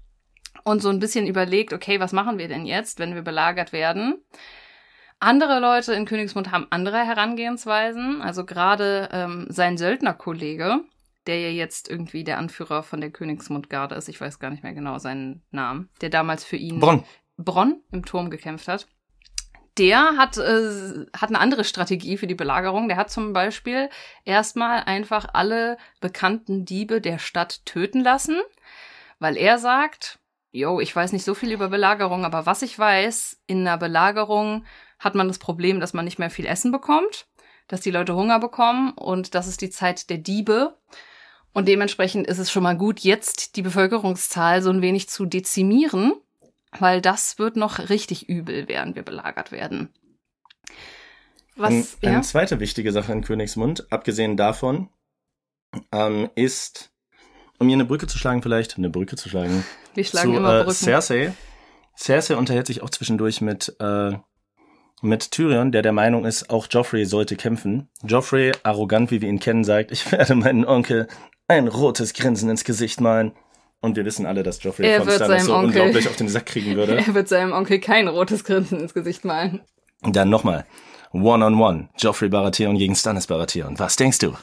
Und 0.62 0.82
so 0.82 0.88
ein 0.88 1.00
bisschen 1.00 1.26
überlegt, 1.26 1.72
okay, 1.72 1.98
was 1.98 2.12
machen 2.12 2.38
wir 2.38 2.46
denn 2.46 2.64
jetzt, 2.64 3.00
wenn 3.00 3.16
wir 3.16 3.22
belagert 3.22 3.72
werden? 3.72 4.22
Andere 5.20 5.58
Leute 5.58 5.94
in 5.94 6.04
Königsmund 6.04 6.52
haben 6.52 6.66
andere 6.70 7.04
Herangehensweisen. 7.04 8.22
Also 8.22 8.44
gerade 8.44 9.08
ähm, 9.12 9.46
sein 9.48 9.76
Söldnerkollege, 9.76 10.80
der 11.26 11.40
ja 11.40 11.48
jetzt 11.48 11.90
irgendwie 11.90 12.22
der 12.22 12.38
Anführer 12.38 12.82
von 12.82 13.00
der 13.00 13.10
Königsmundgarde 13.10 13.96
ist, 13.96 14.08
ich 14.08 14.20
weiß 14.20 14.38
gar 14.38 14.50
nicht 14.50 14.62
mehr 14.62 14.74
genau 14.74 14.98
seinen 14.98 15.42
Namen, 15.50 15.90
der 16.00 16.10
damals 16.10 16.44
für 16.44 16.56
ihn 16.56 16.78
Bronn. 16.78 17.04
Bronn 17.36 17.82
im 17.90 18.04
Turm 18.04 18.30
gekämpft 18.30 18.68
hat. 18.68 18.86
Der 19.76 20.16
hat, 20.16 20.38
äh, 20.38 21.06
hat 21.16 21.28
eine 21.28 21.38
andere 21.38 21.64
Strategie 21.64 22.16
für 22.16 22.26
die 22.26 22.34
Belagerung. 22.34 22.88
Der 22.88 22.96
hat 22.96 23.10
zum 23.10 23.32
Beispiel 23.32 23.90
erstmal 24.24 24.82
einfach 24.84 25.28
alle 25.32 25.78
bekannten 26.00 26.64
Diebe 26.64 27.00
der 27.00 27.18
Stadt 27.18 27.64
töten 27.64 28.00
lassen, 28.00 28.36
weil 29.20 29.36
er 29.36 29.58
sagt, 29.58 30.18
yo, 30.50 30.80
ich 30.80 30.94
weiß 30.94 31.12
nicht 31.12 31.24
so 31.24 31.34
viel 31.34 31.52
über 31.52 31.68
Belagerung, 31.68 32.24
aber 32.24 32.46
was 32.46 32.62
ich 32.62 32.76
weiß, 32.76 33.40
in 33.46 33.60
einer 33.60 33.78
Belagerung 33.78 34.64
hat 34.98 35.14
man 35.14 35.28
das 35.28 35.38
Problem, 35.38 35.80
dass 35.80 35.94
man 35.94 36.04
nicht 36.04 36.18
mehr 36.18 36.30
viel 36.30 36.46
Essen 36.46 36.72
bekommt, 36.72 37.26
dass 37.68 37.80
die 37.80 37.90
Leute 37.90 38.14
Hunger 38.14 38.40
bekommen 38.40 38.92
und 38.92 39.34
das 39.34 39.46
ist 39.46 39.60
die 39.60 39.70
Zeit 39.70 40.10
der 40.10 40.18
Diebe. 40.18 40.76
Und 41.52 41.66
dementsprechend 41.66 42.26
ist 42.26 42.38
es 42.38 42.50
schon 42.50 42.62
mal 42.62 42.76
gut, 42.76 43.00
jetzt 43.00 43.56
die 43.56 43.62
Bevölkerungszahl 43.62 44.62
so 44.62 44.70
ein 44.70 44.82
wenig 44.82 45.08
zu 45.08 45.26
dezimieren, 45.26 46.12
weil 46.78 47.00
das 47.00 47.38
wird 47.38 47.56
noch 47.56 47.88
richtig 47.88 48.28
übel, 48.28 48.68
während 48.68 48.96
wir 48.96 49.02
belagert 49.02 49.50
werden. 49.50 49.92
Was, 51.56 51.72
Ein, 51.72 51.86
ja? 52.02 52.10
Eine 52.10 52.20
zweite 52.22 52.60
wichtige 52.60 52.92
Sache 52.92 53.12
in 53.12 53.22
Königsmund, 53.22 53.90
abgesehen 53.90 54.36
davon, 54.36 54.90
ähm, 55.90 56.30
ist, 56.36 56.92
um 57.58 57.66
hier 57.66 57.76
eine 57.76 57.84
Brücke 57.84 58.06
zu 58.06 58.18
schlagen, 58.18 58.42
vielleicht, 58.42 58.78
eine 58.78 58.90
Brücke 58.90 59.16
zu 59.16 59.28
schlagen, 59.28 59.64
Wir 59.94 60.04
schlagen 60.04 60.32
zu 60.32 60.36
immer 60.36 60.60
äh, 60.60 60.64
Brücken. 60.64 60.76
Cersei. 60.76 61.34
Cersei 61.96 62.36
unterhält 62.36 62.68
sich 62.68 62.82
auch 62.82 62.90
zwischendurch 62.90 63.40
mit, 63.40 63.74
äh, 63.80 64.12
mit 65.02 65.30
Tyrion, 65.30 65.72
der 65.72 65.82
der 65.82 65.92
Meinung 65.92 66.24
ist, 66.24 66.50
auch 66.50 66.66
Joffrey 66.70 67.04
sollte 67.04 67.36
kämpfen. 67.36 67.88
Joffrey, 68.02 68.52
arrogant 68.62 69.10
wie 69.10 69.20
wir 69.20 69.28
ihn 69.28 69.38
kennen, 69.40 69.64
sagt, 69.64 69.90
ich 69.92 70.10
werde 70.12 70.34
meinen 70.34 70.64
Onkel 70.64 71.06
ein 71.46 71.68
rotes 71.68 72.12
Grinsen 72.14 72.50
ins 72.50 72.64
Gesicht 72.64 73.00
malen. 73.00 73.32
Und 73.80 73.96
wir 73.96 74.04
wissen 74.04 74.26
alle, 74.26 74.42
dass 74.42 74.62
Joffrey 74.62 74.86
Er 74.86 75.02
von 75.02 75.12
Stannis 75.12 75.44
so 75.44 75.54
Onkel- 75.54 75.66
unglaublich 75.82 76.08
auf 76.08 76.16
den 76.16 76.28
Sack 76.28 76.46
kriegen 76.46 76.74
würde. 76.74 76.96
Er 77.06 77.14
wird 77.14 77.28
seinem 77.28 77.52
Onkel 77.52 77.78
kein 77.78 78.08
rotes 78.08 78.42
Grinsen 78.44 78.80
ins 78.80 78.92
Gesicht 78.92 79.24
malen. 79.24 79.60
Und 80.02 80.16
dann 80.16 80.30
nochmal. 80.30 80.66
One-on-one. 81.12 81.88
Joffrey 81.96 82.28
Baratheon 82.28 82.76
gegen 82.76 82.94
Stannis 82.96 83.28
Baratheon. 83.28 83.78
Was 83.78 83.96
denkst 83.96 84.18
du? 84.18 84.34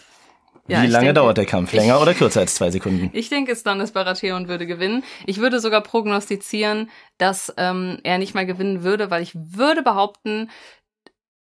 Ja, 0.68 0.82
Wie 0.82 0.88
lange 0.88 1.06
denke- 1.08 1.14
dauert 1.22 1.38
der 1.38 1.46
Kampf? 1.46 1.74
Länger 1.74 1.96
ich- 1.98 2.02
oder 2.02 2.14
kürzer 2.14 2.40
als 2.42 2.56
zwei 2.56 2.72
Sekunden? 2.72 3.12
Ich 3.14 3.30
denke, 3.30 3.56
Stannis 3.56 3.92
Baratheon 3.92 4.48
würde 4.48 4.66
gewinnen. 4.66 5.04
Ich 5.28 5.38
würde 5.38 5.60
sogar 5.60 5.82
prognostizieren, 5.82 6.90
dass 7.18 7.54
ähm, 7.58 8.00
er 8.04 8.18
nicht 8.18 8.34
mal 8.34 8.46
gewinnen 8.46 8.84
würde, 8.84 9.12
weil 9.12 9.22
ich 9.22 9.32
würde 9.36 9.84
behaupten, 9.84 10.50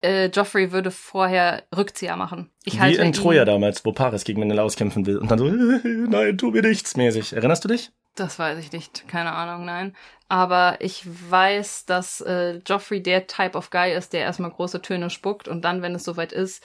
äh, 0.03 0.27
Joffrey 0.27 0.73
würde 0.73 0.91
vorher 0.91 1.63
Rückzieher 1.75 2.17
machen. 2.17 2.51
Ich 2.65 2.75
Wie 2.75 2.81
halte 2.81 3.01
in 3.01 3.07
ihn- 3.09 3.13
Troja 3.15 3.45
damals, 3.45 3.85
wo 3.85 3.93
Paris 3.93 4.25
gegen 4.25 4.41
Menelaus 4.41 4.77
kämpfen 4.77 5.07
will 5.07 5.17
und 5.19 5.31
dann 5.31 5.39
so, 5.39 5.47
nein, 5.85 6.37
tu 6.37 6.51
mir 6.51 6.63
nichts 6.63 6.97
mäßig. 6.97 7.33
Erinnerst 7.33 7.65
du 7.65 7.69
dich? 7.69 7.91
Das 8.15 8.39
weiß 8.39 8.59
ich 8.59 8.73
nicht. 8.73 9.09
Keine 9.09 9.33
Ahnung, 9.33 9.65
nein. 9.67 9.95
Aber 10.29 10.77
ich 10.81 11.05
weiß, 11.07 11.85
dass 11.87 12.21
äh, 12.23 12.61
Joffrey 12.67 13.03
der 13.03 13.27
Type 13.27 13.57
of 13.57 13.71
Guy 13.71 13.93
ist, 13.95 14.13
der 14.13 14.21
erstmal 14.23 14.51
große 14.51 14.83
Töne 14.83 15.11
spuckt 15.11 15.49
und 15.49 15.65
dann, 15.65 15.83
wenn 15.83 15.95
es 15.95 16.05
soweit 16.05 16.33
ist, 16.33 16.63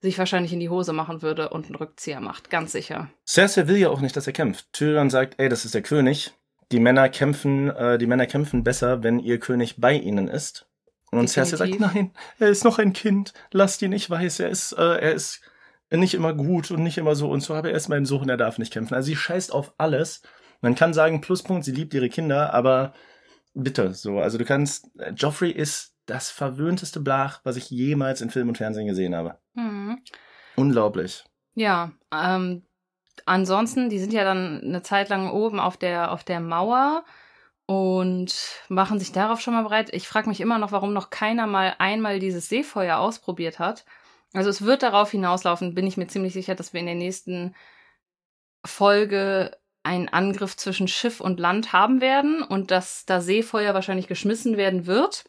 sich 0.00 0.18
wahrscheinlich 0.18 0.52
in 0.52 0.60
die 0.60 0.68
Hose 0.68 0.92
machen 0.92 1.22
würde 1.22 1.50
und 1.50 1.66
einen 1.66 1.74
Rückzieher 1.76 2.20
macht. 2.20 2.50
Ganz 2.50 2.72
sicher. 2.72 3.10
Cersei 3.26 3.68
will 3.68 3.76
ja 3.76 3.90
auch 3.90 4.00
nicht, 4.00 4.16
dass 4.16 4.26
er 4.26 4.32
kämpft. 4.32 4.72
Tyrion 4.72 5.10
sagt, 5.10 5.34
ey, 5.38 5.48
das 5.48 5.64
ist 5.64 5.74
der 5.74 5.82
König. 5.82 6.32
Die 6.72 6.80
Männer 6.80 7.08
kämpfen, 7.08 7.68
äh, 7.68 7.98
die 7.98 8.06
Männer 8.06 8.26
kämpfen 8.26 8.64
besser, 8.64 9.02
wenn 9.02 9.18
ihr 9.18 9.38
König 9.38 9.76
bei 9.78 9.94
ihnen 9.94 10.28
ist. 10.28 10.66
Und 11.10 11.28
Cersei 11.28 11.56
sagt, 11.56 11.72
Definitiv. 11.72 11.94
nein, 11.94 12.10
er 12.38 12.48
ist 12.48 12.64
noch 12.64 12.78
ein 12.78 12.92
Kind. 12.92 13.32
Lasst 13.50 13.82
ihn 13.82 13.90
nicht 13.90 14.08
weiß. 14.08 14.40
Er 14.40 14.48
ist, 14.48 14.72
äh, 14.72 14.98
er 15.00 15.12
ist 15.12 15.40
nicht 15.90 16.14
immer 16.14 16.32
gut 16.32 16.70
und 16.70 16.82
nicht 16.82 16.98
immer 16.98 17.16
so 17.16 17.28
und 17.28 17.40
so, 17.40 17.54
aber 17.54 17.70
er 17.70 17.76
ist 17.76 17.88
mein 17.88 18.06
Sohn, 18.06 18.28
er 18.28 18.36
darf 18.36 18.58
nicht 18.58 18.72
kämpfen. 18.72 18.94
Also 18.94 19.06
sie 19.06 19.16
scheißt 19.16 19.52
auf 19.52 19.74
alles. 19.76 20.22
Man 20.60 20.76
kann 20.76 20.94
sagen, 20.94 21.20
Pluspunkt, 21.20 21.64
sie 21.64 21.72
liebt 21.72 21.92
ihre 21.94 22.08
Kinder, 22.08 22.54
aber 22.54 22.94
bitte, 23.54 23.92
so. 23.92 24.20
Also 24.20 24.38
du 24.38 24.44
kannst, 24.44 24.88
äh, 24.98 25.10
Joffrey 25.10 25.50
ist 25.50 25.96
das 26.06 26.30
verwöhnteste 26.30 27.00
Blach, 27.00 27.40
was 27.44 27.56
ich 27.56 27.70
jemals 27.70 28.20
in 28.20 28.30
Film 28.30 28.48
und 28.48 28.58
Fernsehen 28.58 28.86
gesehen 28.86 29.14
habe. 29.14 29.38
Mhm. 29.54 30.02
Unglaublich. 30.56 31.24
Ja, 31.54 31.92
ähm, 32.12 32.62
ansonsten, 33.26 33.88
die 33.88 33.98
sind 33.98 34.12
ja 34.12 34.24
dann 34.24 34.60
eine 34.62 34.82
Zeit 34.82 35.08
lang 35.08 35.30
oben 35.30 35.60
auf 35.60 35.76
der, 35.76 36.12
auf 36.12 36.24
der 36.24 36.40
Mauer 36.40 37.04
und 37.66 38.34
machen 38.68 38.98
sich 38.98 39.12
darauf 39.12 39.40
schon 39.40 39.54
mal 39.54 39.62
bereit. 39.62 39.90
Ich 39.92 40.08
frage 40.08 40.28
mich 40.28 40.40
immer 40.40 40.58
noch, 40.58 40.72
warum 40.72 40.92
noch 40.92 41.10
keiner 41.10 41.46
mal 41.46 41.74
einmal 41.78 42.18
dieses 42.18 42.48
Seefeuer 42.48 42.98
ausprobiert 42.98 43.58
hat. 43.58 43.84
Also 44.32 44.50
es 44.50 44.62
wird 44.62 44.82
darauf 44.82 45.10
hinauslaufen, 45.10 45.74
bin 45.74 45.86
ich 45.86 45.96
mir 45.96 46.06
ziemlich 46.06 46.32
sicher, 46.32 46.54
dass 46.54 46.72
wir 46.72 46.80
in 46.80 46.86
der 46.86 46.94
nächsten 46.94 47.54
Folge 48.64 49.56
einen 49.82 50.08
Angriff 50.08 50.56
zwischen 50.56 50.88
Schiff 50.88 51.20
und 51.20 51.40
Land 51.40 51.72
haben 51.72 52.00
werden 52.00 52.42
und 52.42 52.70
dass 52.70 53.06
da 53.06 53.20
Seefeuer 53.20 53.74
wahrscheinlich 53.74 54.08
geschmissen 54.08 54.56
werden 54.56 54.86
wird. 54.86 55.24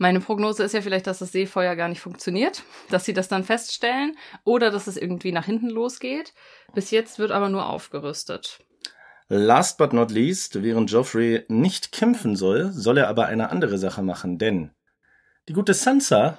Meine 0.00 0.20
Prognose 0.20 0.62
ist 0.62 0.74
ja 0.74 0.80
vielleicht, 0.80 1.08
dass 1.08 1.18
das 1.18 1.32
Seefeuer 1.32 1.74
gar 1.74 1.88
nicht 1.88 2.00
funktioniert, 2.00 2.62
dass 2.88 3.04
sie 3.04 3.12
das 3.12 3.26
dann 3.26 3.42
feststellen 3.42 4.16
oder 4.44 4.70
dass 4.70 4.86
es 4.86 4.96
irgendwie 4.96 5.32
nach 5.32 5.44
hinten 5.44 5.68
losgeht. 5.68 6.34
Bis 6.72 6.92
jetzt 6.92 7.18
wird 7.18 7.32
aber 7.32 7.48
nur 7.48 7.68
aufgerüstet. 7.68 8.60
Last 9.28 9.76
but 9.76 9.92
not 9.92 10.10
least, 10.10 10.62
während 10.62 10.90
Joffrey 10.90 11.44
nicht 11.48 11.92
kämpfen 11.92 12.36
soll, 12.36 12.72
soll 12.72 12.96
er 12.96 13.08
aber 13.08 13.26
eine 13.26 13.50
andere 13.50 13.76
Sache 13.76 14.02
machen, 14.02 14.38
denn 14.38 14.70
die 15.48 15.52
gute 15.52 15.74
Sansa 15.74 16.38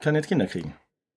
kann 0.00 0.14
jetzt 0.14 0.28
Kinder 0.28 0.46
kriegen. 0.46 0.74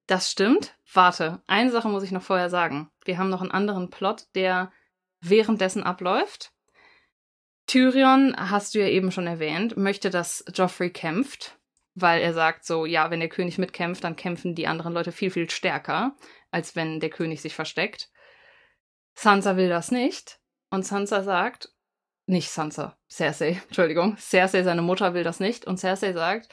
Das 0.07 0.29
stimmt. 0.29 0.75
Warte, 0.93 1.41
eine 1.47 1.71
Sache 1.71 1.87
muss 1.87 2.03
ich 2.03 2.11
noch 2.11 2.21
vorher 2.21 2.49
sagen. 2.49 2.91
Wir 3.05 3.17
haben 3.17 3.29
noch 3.29 3.41
einen 3.41 3.51
anderen 3.51 3.89
Plot, 3.89 4.27
der 4.35 4.71
währenddessen 5.21 5.83
abläuft. 5.83 6.52
Tyrion, 7.73 8.35
hast 8.37 8.75
du 8.75 8.79
ja 8.81 8.87
eben 8.87 9.11
schon 9.11 9.25
erwähnt, 9.25 9.77
möchte, 9.77 10.11
dass 10.11 10.45
Joffrey 10.53 10.91
kämpft, 10.91 11.57
weil 11.95 12.21
er 12.21 12.31
sagt 12.31 12.65
so, 12.65 12.85
ja, 12.85 13.09
wenn 13.09 13.19
der 13.19 13.29
König 13.29 13.57
mitkämpft, 13.57 14.03
dann 14.03 14.15
kämpfen 14.15 14.53
die 14.53 14.67
anderen 14.67 14.93
Leute 14.93 15.11
viel, 15.11 15.31
viel 15.31 15.49
stärker, 15.49 16.15
als 16.51 16.75
wenn 16.75 16.99
der 16.99 17.09
König 17.09 17.41
sich 17.41 17.55
versteckt. 17.55 18.11
Sansa 19.15 19.57
will 19.57 19.69
das 19.69 19.89
nicht. 19.89 20.39
Und 20.69 20.85
Sansa 20.85 21.23
sagt, 21.23 21.73
nicht 22.27 22.51
Sansa, 22.51 22.95
Cersei, 23.09 23.59
Entschuldigung, 23.67 24.17
Cersei, 24.17 24.61
seine 24.61 24.83
Mutter 24.83 25.15
will 25.15 25.23
das 25.23 25.39
nicht. 25.39 25.65
Und 25.65 25.79
Cersei 25.79 26.13
sagt, 26.13 26.49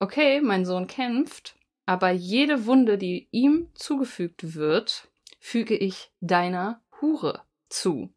okay, 0.00 0.40
mein 0.40 0.64
Sohn 0.64 0.88
kämpft, 0.88 1.54
aber 1.84 2.10
jede 2.10 2.66
Wunde, 2.66 2.98
die 2.98 3.28
ihm 3.30 3.70
zugefügt 3.76 4.56
wird, 4.56 5.06
füge 5.38 5.76
ich 5.76 6.10
deiner 6.18 6.82
Hure 7.00 7.42
zu. 7.68 8.12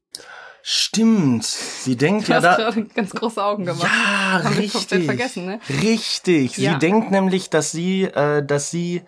Stimmt. 0.62 1.45
Sie 1.45 1.95
denkt 1.95 2.28
Du 2.28 2.32
ja 2.34 2.38
hast 2.38 2.45
da. 2.45 2.55
gerade 2.57 2.84
ganz 2.86 3.12
große 3.12 3.43
Augen 3.43 3.66
gemacht. 3.66 3.84
Ja, 3.84 4.43
Haben 4.43 4.55
richtig. 4.55 5.05
vergessen, 5.05 5.45
ne? 5.45 5.60
Richtig. 5.82 6.57
Ja. 6.57 6.74
Sie 6.74 6.80
denkt 6.80 7.12
nämlich, 7.12 7.49
dass 7.49 7.72
sie, 7.72 8.03
äh, 8.03 8.43
dass 8.45 8.70
sie 8.70 9.03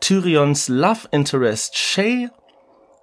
Tyrions 0.00 0.68
Love 0.68 1.08
Interest 1.10 1.76
Shay 1.76 2.28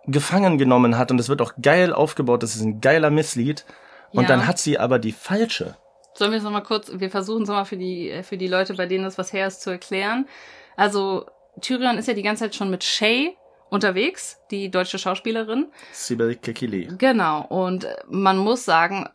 gefangen 0.06 0.58
genommen 0.58 0.98
hat 0.98 1.12
und 1.12 1.20
es 1.20 1.30
wird 1.30 1.42
auch 1.42 1.54
geil 1.62 1.94
aufgebaut. 1.94 2.44
Das 2.44 2.56
ist 2.56 2.62
ein 2.62 2.82
geiler 2.82 3.10
Misslied. 3.10 3.66
Und 4.12 4.24
Ja. 4.24 4.28
dann 4.30 4.48
hat 4.48 4.58
sie 4.60 4.78
aber 4.80 5.00
die 5.00 5.12
falsche. 5.12 5.76
Sollen 6.16 6.32
wir 6.32 6.38
es 6.38 6.44
nochmal 6.44 6.64
kurz, 6.64 6.92
wir 6.94 7.10
versuchen 7.10 7.44
es 7.44 7.48
nochmal 7.50 7.66
für 7.66 7.78
die, 7.78 8.22
für 8.24 8.38
die 8.38 8.48
Leute, 8.48 8.74
bei 8.74 8.86
denen 8.86 9.04
das 9.06 9.18
was 9.18 9.32
her 9.32 9.48
ist, 9.48 9.62
zu 9.62 9.70
erklären. 9.70 10.28
Also, 10.76 11.26
Tyrion 11.62 11.98
ist 11.98 12.08
ja 12.08 12.14
die 12.14 12.22
ganze 12.24 12.44
Zeit 12.46 12.56
schon 12.56 12.70
mit 12.70 12.84
Shay 12.84 13.36
unterwegs, 13.72 14.38
die 14.52 14.70
deutsche 14.70 15.00
Schauspielerin. 15.00 15.72
Sibyl 15.92 16.36
Kekili. 16.36 16.90
Genau. 16.98 17.46
Und 17.48 17.88
man 18.08 18.38
muss 18.38 18.66
sagen, 18.66 19.08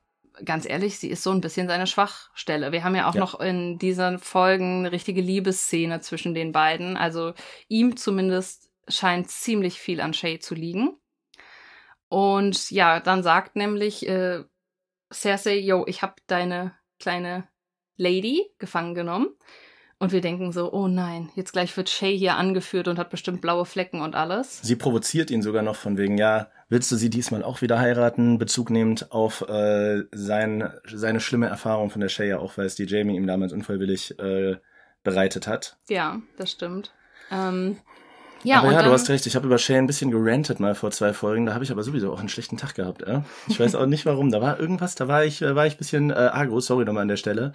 ganz 0.44 0.66
ehrlich, 0.68 0.98
sie 0.98 1.10
ist 1.10 1.22
so 1.22 1.30
ein 1.30 1.40
bisschen 1.40 1.68
seine 1.68 1.86
Schwachstelle. 1.86 2.72
Wir 2.72 2.82
haben 2.82 2.94
ja 2.96 3.08
auch 3.08 3.14
Ja. 3.14 3.20
noch 3.20 3.38
in 3.38 3.78
diesen 3.78 4.18
Folgen 4.18 4.80
eine 4.80 4.92
richtige 4.92 5.20
Liebesszene 5.20 6.00
zwischen 6.00 6.34
den 6.34 6.52
beiden. 6.52 6.96
Also 6.96 7.34
ihm 7.68 7.96
zumindest 7.96 8.70
scheint 8.88 9.30
ziemlich 9.30 9.78
viel 9.78 10.00
an 10.00 10.14
Shay 10.14 10.38
zu 10.38 10.54
liegen. 10.54 10.96
Und 12.08 12.70
ja, 12.70 13.00
dann 13.00 13.22
sagt 13.22 13.56
nämlich 13.56 14.08
äh, 14.08 14.42
Cersei, 15.12 15.58
yo, 15.58 15.84
ich 15.86 16.02
hab 16.02 16.18
deine 16.28 16.74
kleine 16.98 17.46
Lady 17.96 18.50
gefangen 18.58 18.94
genommen. 18.94 19.28
Und 19.98 20.12
wir 20.12 20.20
denken 20.20 20.52
so, 20.52 20.72
oh 20.72 20.88
nein, 20.88 21.30
jetzt 21.36 21.52
gleich 21.52 21.74
wird 21.74 21.88
Shay 21.88 22.18
hier 22.18 22.36
angeführt 22.36 22.86
und 22.86 22.98
hat 22.98 23.08
bestimmt 23.08 23.40
blaue 23.40 23.64
Flecken 23.64 24.02
und 24.02 24.14
alles. 24.14 24.60
Sie 24.62 24.76
provoziert 24.76 25.30
ihn 25.30 25.40
sogar 25.40 25.62
noch 25.62 25.76
von 25.76 25.96
wegen, 25.96 26.18
ja, 26.18 26.48
willst 26.68 26.92
du 26.92 26.96
sie 26.96 27.08
diesmal 27.08 27.42
auch 27.42 27.62
wieder 27.62 27.78
heiraten? 27.78 28.36
Bezug 28.36 28.68
nehmend 28.68 29.10
auf 29.10 29.48
äh, 29.48 30.02
sein, 30.12 30.70
seine 30.84 31.20
schlimme 31.20 31.46
Erfahrung 31.46 31.88
von 31.88 32.02
der 32.02 32.10
Shay, 32.10 32.28
ja 32.28 32.38
auch 32.38 32.58
weil 32.58 32.66
es 32.66 32.74
die 32.74 32.84
Jamie 32.84 33.16
ihm 33.16 33.26
damals 33.26 33.54
unfreiwillig 33.54 34.18
äh, 34.18 34.56
bereitet 35.02 35.46
hat. 35.46 35.78
Ja, 35.88 36.20
das 36.36 36.50
stimmt. 36.50 36.92
Ähm, 37.30 37.78
ja, 38.42 38.58
aber 38.58 38.72
ja, 38.72 38.78
dann, 38.78 38.86
du 38.86 38.92
hast 38.92 39.08
recht, 39.08 39.26
ich 39.26 39.34
habe 39.34 39.46
über 39.46 39.56
Shay 39.56 39.78
ein 39.78 39.86
bisschen 39.86 40.10
gerantet 40.10 40.60
mal 40.60 40.74
vor 40.74 40.90
zwei 40.90 41.14
Folgen, 41.14 41.46
da 41.46 41.54
habe 41.54 41.64
ich 41.64 41.70
aber 41.70 41.82
sowieso 41.82 42.12
auch 42.12 42.20
einen 42.20 42.28
schlechten 42.28 42.58
Tag 42.58 42.74
gehabt, 42.74 43.02
äh? 43.02 43.22
Ich 43.48 43.58
weiß 43.58 43.74
auch 43.74 43.86
nicht 43.86 44.04
warum, 44.04 44.30
da 44.30 44.42
war 44.42 44.60
irgendwas, 44.60 44.94
da 44.94 45.08
war 45.08 45.24
ich, 45.24 45.40
äh, 45.40 45.56
war 45.56 45.66
ich 45.66 45.74
ein 45.74 45.78
bisschen 45.78 46.10
äh, 46.10 46.14
agro, 46.14 46.60
sorry 46.60 46.84
nochmal 46.84 47.02
an 47.02 47.08
der 47.08 47.16
Stelle. 47.16 47.52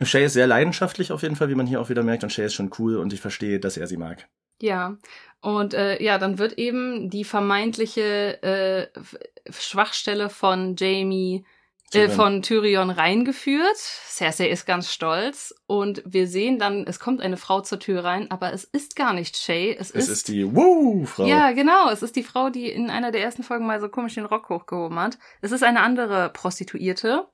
Shay 0.00 0.24
ist 0.24 0.34
sehr 0.34 0.46
leidenschaftlich 0.46 1.12
auf 1.12 1.22
jeden 1.22 1.36
Fall, 1.36 1.48
wie 1.48 1.54
man 1.54 1.66
hier 1.66 1.80
auch 1.80 1.88
wieder 1.88 2.02
merkt, 2.02 2.22
und 2.22 2.32
Shay 2.32 2.46
ist 2.46 2.54
schon 2.54 2.70
cool 2.78 2.96
und 2.96 3.12
ich 3.12 3.20
verstehe, 3.20 3.58
dass 3.58 3.76
er 3.76 3.86
sie 3.86 3.96
mag. 3.96 4.28
Ja, 4.60 4.96
und 5.40 5.74
äh, 5.74 6.02
ja, 6.02 6.18
dann 6.18 6.38
wird 6.38 6.54
eben 6.54 7.10
die 7.10 7.24
vermeintliche 7.24 8.42
äh, 8.42 8.88
Schwachstelle 9.50 10.30
von 10.30 10.74
Jamie, 10.76 11.44
äh, 11.92 12.08
von 12.08 12.42
Tyrion 12.42 12.90
reingeführt. 12.90 13.76
Cersei 13.76 14.48
ist 14.48 14.66
ganz 14.66 14.92
stolz 14.92 15.54
und 15.66 16.02
wir 16.04 16.26
sehen 16.26 16.58
dann, 16.58 16.84
es 16.86 16.98
kommt 16.98 17.20
eine 17.20 17.36
Frau 17.36 17.60
zur 17.60 17.78
Tür 17.78 18.04
rein, 18.04 18.30
aber 18.30 18.52
es 18.52 18.64
ist 18.64 18.96
gar 18.96 19.12
nicht 19.14 19.36
Shay, 19.36 19.76
es, 19.78 19.90
Es 19.90 20.04
ist, 20.04 20.08
ist 20.08 20.28
die 20.28 20.54
Woo-Frau. 20.54 21.26
Ja, 21.26 21.52
genau. 21.52 21.88
Es 21.90 22.02
ist 22.02 22.16
die 22.16 22.22
Frau, 22.22 22.50
die 22.50 22.68
in 22.68 22.90
einer 22.90 23.10
der 23.10 23.22
ersten 23.22 23.42
Folgen 23.42 23.66
mal 23.66 23.80
so 23.80 23.88
komisch 23.88 24.14
den 24.14 24.26
Rock 24.26 24.48
hochgehoben 24.48 24.98
hat. 24.98 25.18
Es 25.40 25.52
ist 25.52 25.62
eine 25.62 25.80
andere 25.80 26.30
Prostituierte. 26.30 27.28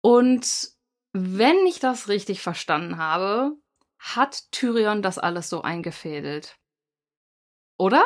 Und 0.00 0.77
wenn 1.20 1.66
ich 1.66 1.80
das 1.80 2.08
richtig 2.08 2.40
verstanden 2.40 2.98
habe, 2.98 3.56
hat 3.98 4.50
Tyrion 4.52 5.02
das 5.02 5.18
alles 5.18 5.48
so 5.48 5.62
eingefädelt. 5.62 6.56
Oder? 7.76 8.04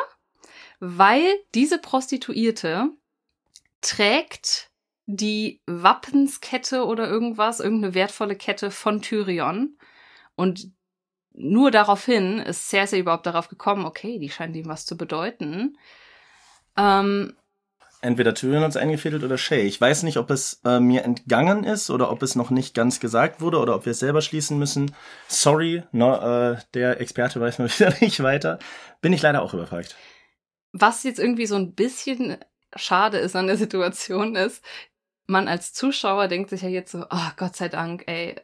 Weil 0.79 1.25
diese 1.53 1.79
Prostituierte 1.79 2.89
trägt 3.81 4.71
die 5.05 5.61
Wappenskette 5.65 6.85
oder 6.85 7.07
irgendwas, 7.07 7.59
irgendeine 7.59 7.93
wertvolle 7.93 8.35
Kette 8.35 8.71
von 8.71 9.01
Tyrion. 9.01 9.77
Und 10.35 10.71
nur 11.33 11.71
daraufhin 11.71 12.39
ist 12.39 12.69
Cersei 12.69 12.99
überhaupt 12.99 13.25
darauf 13.25 13.49
gekommen, 13.49 13.85
okay, 13.85 14.19
die 14.19 14.29
scheint 14.29 14.55
ihm 14.55 14.67
was 14.67 14.85
zu 14.85 14.95
bedeuten. 14.97 15.77
Ähm, 16.77 17.35
Entweder 18.03 18.33
Tyrion 18.33 18.63
hat 18.63 18.75
eingefädelt 18.75 19.23
oder 19.23 19.37
Shay. 19.37 19.61
Ich 19.61 19.79
weiß 19.79 20.03
nicht, 20.03 20.17
ob 20.17 20.29
es 20.29 20.59
äh, 20.65 20.79
mir 20.81 21.03
entgangen 21.03 21.63
ist 21.63 21.89
oder 21.89 22.11
ob 22.11 22.21
es 22.21 22.35
noch 22.35 22.49
nicht 22.49 22.75
ganz 22.75 22.99
gesagt 22.99 23.39
wurde 23.39 23.59
oder 23.59 23.75
ob 23.75 23.85
wir 23.85 23.91
es 23.91 23.99
selber 23.99 24.21
schließen 24.21 24.59
müssen. 24.59 24.93
Sorry, 25.29 25.83
no, 25.93 26.15
äh, 26.15 26.57
der 26.73 26.99
Experte 26.99 27.39
weiß 27.39 27.59
mal 27.59 27.69
wieder 27.79 27.93
nicht 28.01 28.21
weiter. 28.21 28.59
Bin 29.01 29.13
ich 29.13 29.21
leider 29.21 29.41
auch 29.41 29.53
überfragt. 29.53 29.95
was 30.73 31.03
jetzt 31.03 31.19
irgendwie 31.19 31.45
so 31.45 31.55
ein 31.55 31.73
bisschen 31.75 32.37
schade 32.75 33.19
ist 33.19 33.35
an 33.35 33.47
der 33.47 33.57
Situation 33.57 34.35
ist, 34.35 34.63
man 35.25 35.47
als 35.47 35.71
Zuschauer 35.71 36.27
denkt 36.27 36.49
sich 36.49 36.61
ja 36.61 36.69
jetzt 36.69 36.91
so, 36.91 37.05
oh 37.09 37.29
Gott 37.37 37.55
sei 37.55 37.69
Dank, 37.69 38.03
ey, 38.07 38.35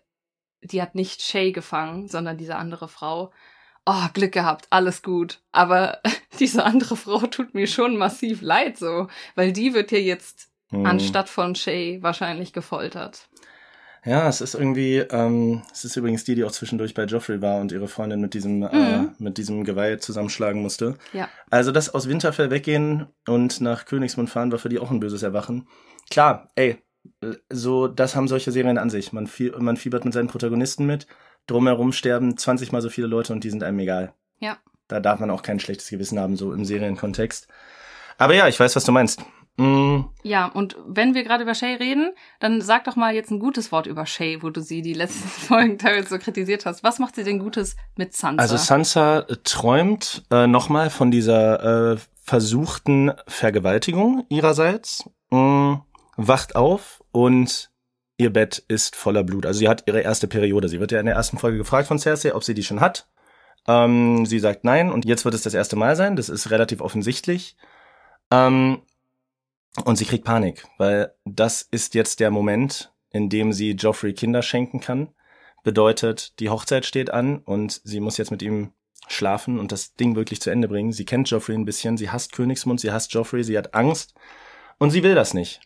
die 0.62 0.82
hat 0.82 0.96
nicht 0.96 1.22
Shay 1.22 1.52
gefangen, 1.52 2.08
sondern 2.08 2.38
diese 2.38 2.56
andere 2.56 2.88
Frau. 2.88 3.34
Oh, 3.86 4.06
Glück 4.14 4.32
gehabt, 4.34 4.68
alles 4.70 5.02
gut. 5.02 5.42
Aber 5.52 6.00
diese 6.40 6.64
andere 6.64 6.96
Frau 6.96 7.20
tut 7.20 7.54
mir 7.54 7.68
schon 7.68 7.98
massiv 7.98 8.42
leid 8.42 8.78
so, 8.78 9.08
weil 9.36 9.52
die 9.52 9.74
wird 9.74 9.92
ja 9.92 9.98
jetzt 10.00 10.48
Hm. 10.72 10.86
anstatt 10.86 11.30
von 11.30 11.56
Shay 11.56 11.98
wahrscheinlich 12.04 12.54
gefoltert. 12.54 13.28
Ja, 14.06 14.30
es 14.30 14.40
ist 14.40 14.54
irgendwie, 14.54 14.98
ähm, 14.98 15.64
es 15.74 15.84
ist 15.84 15.96
übrigens 15.98 16.24
die, 16.26 16.36
die 16.36 16.44
auch 16.44 16.52
zwischendurch 16.52 16.94
bei 16.94 17.06
Joffrey 17.06 17.42
war 17.42 17.60
und 17.60 17.72
ihre 17.72 17.88
Freundin 17.88 18.22
mit 18.22 18.36
diesem, 18.36 18.62
äh, 18.62 19.00
Mhm. 19.00 19.16
mit 19.18 19.38
diesem 19.40 19.64
Geweih 19.64 19.98
zusammenschlagen 19.98 20.62
musste. 20.62 20.96
Ja. 21.12 21.28
Also 21.50 21.72
das 21.72 21.90
aus 21.94 22.08
Winterfell 22.08 22.52
weggehen 22.52 23.08
und 23.28 23.62
nach 23.62 23.86
Königsmund 23.86 24.30
fahren 24.30 24.52
war 24.52 24.60
für 24.60 24.70
die 24.70 24.78
auch 24.78 24.92
ein 24.92 25.00
böses 25.00 25.24
Erwachen. 25.24 25.68
Klar, 26.12 26.50
ey, 26.54 26.78
äh, 27.22 27.34
so, 27.50 27.88
das 27.88 28.16
haben 28.16 28.28
solche 28.28 28.52
Serien 28.52 28.78
an 28.78 28.92
sich. 28.92 29.12
Man, 29.12 29.26
fie 29.26 29.52
man 29.58 29.76
fiebert 29.76 30.06
mit 30.06 30.14
seinen 30.14 30.28
Protagonisten 30.28 30.86
mit, 30.86 31.08
drumherum 31.50 31.92
sterben 31.92 32.38
20 32.38 32.72
mal 32.72 32.82
so 32.82 32.90
viele 32.90 33.08
Leute 33.08 33.34
und 33.34 33.44
die 33.44 33.50
sind 33.50 33.64
einem 33.64 33.80
egal. 33.80 34.14
Ja. 34.40 34.58
Da 34.88 35.00
darf 35.00 35.20
man 35.20 35.30
auch 35.30 35.42
kein 35.44 35.60
schlechtes 35.60 35.90
Gewissen 35.90 36.20
haben, 36.20 36.36
so 36.36 36.54
im 36.54 36.66
Serienkontext. 36.66 37.48
Aber 38.18 38.34
ja, 38.36 38.48
ich 38.48 38.60
weiß, 38.60 38.76
was 38.76 38.84
du 38.84 38.92
meinst. 38.92 39.22
Mm, 39.58 40.06
Ja, 40.24 40.46
und 40.48 40.78
wenn 40.88 41.14
wir 41.14 41.24
gerade 41.24 41.44
über 41.44 41.54
Shay 41.54 41.76
reden, 41.76 42.12
dann 42.40 42.62
sag 42.62 42.86
doch 42.86 42.96
mal 42.96 43.14
jetzt 43.14 43.30
ein 43.30 43.40
gutes 43.40 43.72
Wort 43.72 43.88
über 43.88 44.06
Shay, 44.06 44.42
wo 44.42 44.50
du 44.50 44.62
sie 44.62 44.82
die 44.82 44.94
letzten 44.94 45.28
Folgen 45.48 45.78
teilweise 45.78 46.10
so 46.10 46.18
kritisiert 46.18 46.66
hast. 46.66 46.84
Was 46.84 47.00
macht 47.00 47.16
sie 47.16 47.24
denn 47.24 47.40
Gutes 47.40 47.76
mit 47.98 48.14
Sansa? 48.14 48.42
Also 48.42 48.58
Sansa 48.58 49.20
äh, 49.20 49.36
träumt 49.44 50.24
äh, 50.32 50.48
nochmal 50.48 50.90
von 50.90 51.12
dieser 51.12 51.94
äh, 51.94 51.98
versuchten 52.24 53.12
Vergewaltigung 53.28 54.26
ihrerseits, 54.30 55.10
mm, 55.30 55.74
wacht 56.16 56.56
auf 56.56 57.04
und 57.12 57.70
ihr 58.20 58.32
Bett 58.32 58.64
ist 58.68 58.96
voller 58.96 59.24
Blut. 59.24 59.46
Also 59.46 59.60
sie 59.60 59.70
hat 59.70 59.84
ihre 59.88 60.02
erste 60.02 60.28
Periode. 60.28 60.70
Sie 60.70 60.80
wird 60.80 60.92
ja 60.92 61.00
in 61.00 61.06
der 61.06 61.16
ersten 61.16 61.38
Folge 61.38 61.58
gefragt 61.58 61.88
von 61.88 61.98
Cersei, 61.98 62.36
ob 62.36 62.44
sie 62.44 62.54
die 62.54 62.64
schon 62.64 62.82
hat. 62.82 63.10
Ähm, 63.68 64.26
sie 64.26 64.40
sagt 64.40 64.64
nein 64.64 64.92
und 64.92 65.06
jetzt 65.06 65.26
wird 65.26 65.36
es 65.36 65.42
das 65.42 65.54
erste 65.54 65.76
Mal 65.76 65.96
sein. 65.96 66.16
Das 66.16 66.30
ist 66.30 66.52
relativ 66.52 66.82
offensichtlich. 66.82 67.56
Ähm, 68.30 68.82
und 69.86 69.98
sie 69.98 70.06
kriegt 70.06 70.26
Panik, 70.26 70.66
weil 70.78 71.14
das 71.26 71.62
ist 71.62 71.96
jetzt 71.96 72.20
der 72.20 72.32
Moment, 72.32 72.94
in 73.12 73.30
dem 73.30 73.54
sie 73.54 73.72
Joffrey 73.72 74.14
Kinder 74.14 74.42
schenken 74.42 74.80
kann 74.80 75.10
bedeutet, 75.64 76.40
die 76.40 76.50
Hochzeit 76.50 76.86
steht 76.86 77.12
an 77.12 77.40
und 77.40 77.82
sie 77.84 78.00
muss 78.00 78.18
jetzt 78.18 78.32
mit 78.32 78.42
ihm 78.42 78.72
schlafen 79.08 79.60
und 79.60 79.72
das 79.72 79.96
Ding 79.96 80.16
wirklich 80.16 80.42
zu 80.42 80.50
Ende 80.50 80.68
bringen. 80.68 80.92
Sie 80.92 81.06
kennt 81.06 81.30
Joffrey 81.30 81.56
ein 81.56 81.66
bisschen, 81.66 81.98
sie 81.98 82.10
hasst 82.10 82.32
Königsmund, 82.34 82.80
sie 82.80 82.92
hasst 82.92 83.14
Joffrey, 83.14 83.44
sie 83.44 83.58
hat 83.58 83.74
Angst 83.74 84.14
und 84.78 84.92
sie 84.92 85.04
will 85.04 85.16
das 85.16 85.34
nicht. 85.34 85.62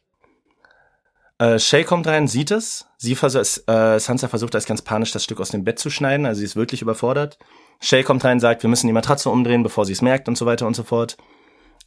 Äh, 1.39 1.59
Shay 1.59 1.83
kommt 1.83 2.07
rein, 2.07 2.27
sieht 2.27 2.51
es. 2.51 2.87
Sie 2.97 3.15
versucht, 3.15 3.67
äh, 3.67 3.99
Sansa 3.99 4.27
versucht 4.27 4.55
als 4.55 4.65
ganz 4.65 4.81
panisch 4.81 5.11
das 5.11 5.23
Stück 5.23 5.39
aus 5.39 5.49
dem 5.49 5.63
Bett 5.63 5.79
zu 5.79 5.89
schneiden, 5.89 6.25
also 6.25 6.39
sie 6.39 6.45
ist 6.45 6.55
wirklich 6.55 6.81
überfordert. 6.81 7.37
Shay 7.81 8.03
kommt 8.03 8.23
rein, 8.23 8.39
sagt, 8.39 8.63
wir 8.63 8.69
müssen 8.69 8.87
die 8.87 8.93
Matratze 8.93 9.29
umdrehen, 9.29 9.63
bevor 9.63 9.85
sie 9.85 9.93
es 9.93 10.01
merkt 10.01 10.27
und 10.27 10.37
so 10.37 10.45
weiter 10.45 10.67
und 10.67 10.75
so 10.75 10.83
fort. 10.83 11.17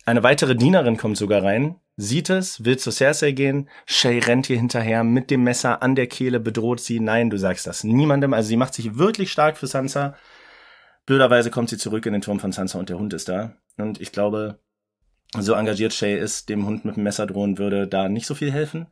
Eine 0.04 0.22
weitere 0.22 0.54
Dienerin 0.54 0.98
kommt 0.98 1.16
sogar 1.16 1.42
rein, 1.42 1.80
sieht 1.96 2.30
es, 2.30 2.64
will 2.64 2.78
zu 2.78 2.92
Cersei 2.92 3.32
gehen. 3.32 3.68
Shay 3.86 4.20
rennt 4.20 4.48
ihr 4.48 4.56
hinterher 4.56 5.02
mit 5.02 5.30
dem 5.30 5.42
Messer 5.42 5.82
an 5.82 5.96
der 5.96 6.06
Kehle, 6.06 6.38
bedroht 6.38 6.78
sie. 6.78 7.00
Nein, 7.00 7.28
du 7.28 7.38
sagst 7.38 7.66
das 7.66 7.82
niemandem. 7.82 8.32
Also 8.32 8.48
sie 8.48 8.56
macht 8.56 8.74
sich 8.74 8.98
wirklich 8.98 9.32
stark 9.32 9.56
für 9.56 9.66
Sansa. 9.66 10.14
Blöderweise 11.06 11.50
kommt 11.50 11.70
sie 11.70 11.78
zurück 11.78 12.06
in 12.06 12.12
den 12.12 12.22
Turm 12.22 12.38
von 12.38 12.52
Sansa 12.52 12.78
und 12.78 12.88
der 12.88 12.98
Hund 12.98 13.14
ist 13.14 13.28
da. 13.28 13.56
Und 13.78 14.00
ich 14.00 14.12
glaube, 14.12 14.60
so 15.36 15.54
engagiert 15.54 15.92
Shay 15.92 16.16
ist, 16.16 16.48
dem 16.50 16.66
Hund 16.66 16.84
mit 16.84 16.96
dem 16.96 17.02
Messer 17.02 17.26
drohen 17.26 17.58
würde, 17.58 17.88
da 17.88 18.08
nicht 18.08 18.26
so 18.26 18.36
viel 18.36 18.52
helfen. 18.52 18.86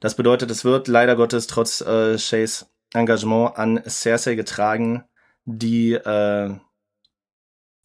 Das 0.00 0.14
bedeutet, 0.14 0.50
es 0.50 0.64
wird 0.64 0.88
leider 0.88 1.14
Gottes 1.14 1.46
trotz 1.46 1.80
äh, 1.82 2.18
Shays 2.18 2.66
Engagement 2.94 3.56
an 3.56 3.82
Cersei 3.86 4.34
getragen, 4.34 5.04
die 5.44 5.92
äh, 5.92 6.54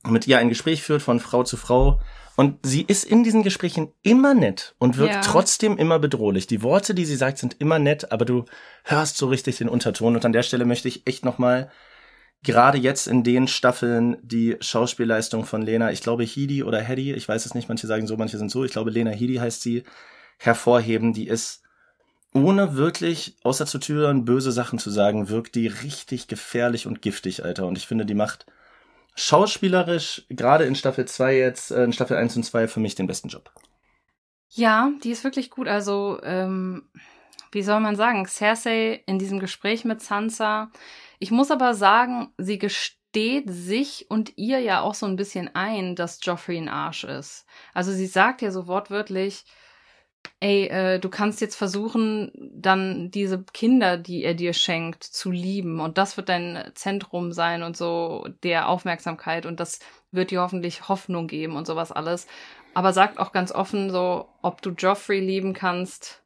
mit 0.04 0.28
ihr 0.28 0.40
ein 0.40 0.50
Gespräch 0.50 0.82
führt 0.82 1.02
von 1.02 1.20
Frau 1.20 1.44
zu 1.44 1.58
Frau. 1.58 2.00
Und 2.38 2.66
sie 2.66 2.82
ist 2.82 3.06
in 3.06 3.24
diesen 3.24 3.44
Gesprächen 3.44 3.94
immer 4.02 4.34
nett 4.34 4.76
und 4.78 4.98
wirkt 4.98 5.16
Ja. 5.16 5.22
trotzdem 5.22 5.78
immer 5.78 6.00
bedrohlich. 6.00 6.48
Die 6.48 6.64
Worte, 6.64 6.94
die 6.94 7.06
sie 7.06 7.16
sagt, 7.16 7.38
sind 7.38 7.56
immer 7.60 7.80
nett, 7.80 8.12
aber 8.12 8.26
du 8.26 8.46
hörst 8.84 9.18
so 9.18 9.28
richtig 9.28 9.58
den 9.58 9.70
Unterton. 9.70 10.16
Und 10.16 10.26
an 10.26 10.34
der 10.34 10.44
Stelle 10.44 10.66
möchte 10.66 10.88
ich 10.90 11.08
echt 11.08 11.24
nochmal, 11.24 11.72
gerade 12.44 12.78
jetzt 12.78 13.08
in 13.08 13.24
den 13.24 13.48
Staffeln, 13.48 14.18
die 14.22 14.58
Schauspielleistung 14.60 15.46
von 15.46 15.62
Lena, 15.62 15.92
ich 15.92 16.02
glaube 16.02 16.24
Hidi 16.24 16.64
oder 16.64 16.82
Hedy, 16.82 17.14
ich 17.14 17.28
weiß 17.28 17.46
es 17.46 17.56
nicht, 17.56 17.70
manche 17.70 17.88
sagen 17.88 18.06
so, 18.06 18.18
manche 18.18 18.38
sind 18.38 18.52
so, 18.52 18.66
ich 18.66 18.72
glaube 18.74 18.92
Lena 18.92 19.12
Hidi 19.12 19.36
heißt 19.36 19.62
sie, 19.62 19.84
hervorheben. 20.38 21.14
Die 21.14 21.28
ist 21.28 21.62
ohne 22.36 22.76
wirklich, 22.76 23.38
außer 23.44 23.66
zu 23.66 23.80
Tyrion 23.80 24.26
böse 24.26 24.52
Sachen 24.52 24.78
zu 24.78 24.92
sagen, 24.92 25.30
wirkt 25.30 25.56
die 25.56 25.68
richtig 25.68 26.28
gefährlich 26.28 26.86
und 26.86 27.02
giftig, 27.02 27.46
Alter. 27.46 27.66
Und 27.66 27.78
ich 27.78 27.88
finde, 27.88 28.06
die 28.06 28.14
macht 28.14 28.46
schauspielerisch, 29.16 30.26
gerade 30.30 30.66
in 30.66 30.76
Staffel 30.76 31.06
2 31.06 31.38
jetzt, 31.38 31.72
äh, 31.72 31.86
in 31.86 31.94
Staffel 31.94 32.18
1 32.18 32.36
und 32.36 32.44
2, 32.44 32.68
für 32.68 32.82
mich 32.82 32.96
den 32.96 33.08
besten 33.08 33.30
Job. 33.30 33.52
Ja, 34.50 34.92
die 35.02 35.12
ist 35.12 35.24
wirklich 35.24 35.50
gut. 35.50 35.70
Also, 35.70 36.20
ähm, 36.24 36.90
wie 37.54 37.64
soll 37.64 37.80
man 37.80 37.96
sagen, 37.96 38.26
Cersei 38.26 39.02
in 39.06 39.18
diesem 39.18 39.40
Gespräch 39.40 39.86
mit 39.86 40.02
Sansa. 40.02 40.72
Ich 41.20 41.32
muss 41.32 41.52
aber 41.52 41.74
sagen, 41.74 42.34
sie 42.38 42.60
gesteht 42.60 43.50
sich 43.50 44.08
und 44.10 44.38
ihr 44.38 44.60
ja 44.60 44.82
auch 44.82 44.94
so 44.94 45.06
ein 45.06 45.16
bisschen 45.16 45.56
ein, 45.56 45.96
dass 45.96 46.20
Joffrey 46.22 46.58
ein 46.58 46.68
Arsch 46.68 47.06
ist. 47.06 47.46
Also 47.74 47.94
sie 47.94 48.08
sagt 48.08 48.42
ja 48.42 48.52
so 48.52 48.68
wortwörtlich, 48.68 49.46
ey, 50.40 50.68
äh, 50.68 51.00
du 51.00 51.10
kannst 51.10 51.42
jetzt 51.42 51.56
versuchen, 51.56 52.32
dann 52.54 53.12
diese 53.12 53.44
Kinder, 53.54 53.98
die 53.98 54.24
er 54.24 54.34
dir 54.34 54.54
schenkt, 54.54 55.04
zu 55.04 55.32
lieben. 55.32 55.80
Und 55.80 55.98
das 55.98 56.18
wird 56.18 56.30
dein 56.30 56.72
Zentrum 56.76 57.32
sein 57.32 57.64
und 57.64 57.76
so 57.78 58.28
der 58.44 58.70
Aufmerksamkeit. 58.70 59.46
Und 59.46 59.60
das 59.60 59.80
wird 60.12 60.32
dir 60.32 60.42
hoffentlich 60.42 60.88
Hoffnung 60.90 61.28
geben 61.28 61.56
und 61.56 61.66
sowas 61.68 61.92
alles. 61.92 62.28
Aber 62.74 62.92
sagt 62.94 63.20
auch 63.20 63.32
ganz 63.32 63.52
offen 63.52 63.90
so, 63.90 64.28
ob 64.42 64.62
du 64.62 64.72
Joffrey 64.72 65.20
lieben 65.20 65.54
kannst, 65.54 66.24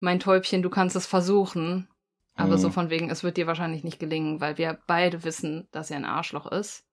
mein 0.00 0.20
Täubchen, 0.20 0.62
du 0.62 0.70
kannst 0.70 0.96
es 0.96 1.06
versuchen. 1.06 1.88
Aber 2.34 2.56
Mhm. 2.56 2.58
so 2.58 2.70
von 2.70 2.88
wegen, 2.88 3.10
es 3.10 3.22
wird 3.22 3.36
dir 3.36 3.46
wahrscheinlich 3.46 3.84
nicht 3.84 3.98
gelingen, 3.98 4.40
weil 4.40 4.56
wir 4.56 4.78
beide 4.86 5.22
wissen, 5.22 5.68
dass 5.70 5.90
er 5.90 5.98
ein 5.98 6.06
Arschloch 6.06 6.50
ist. 6.50 6.84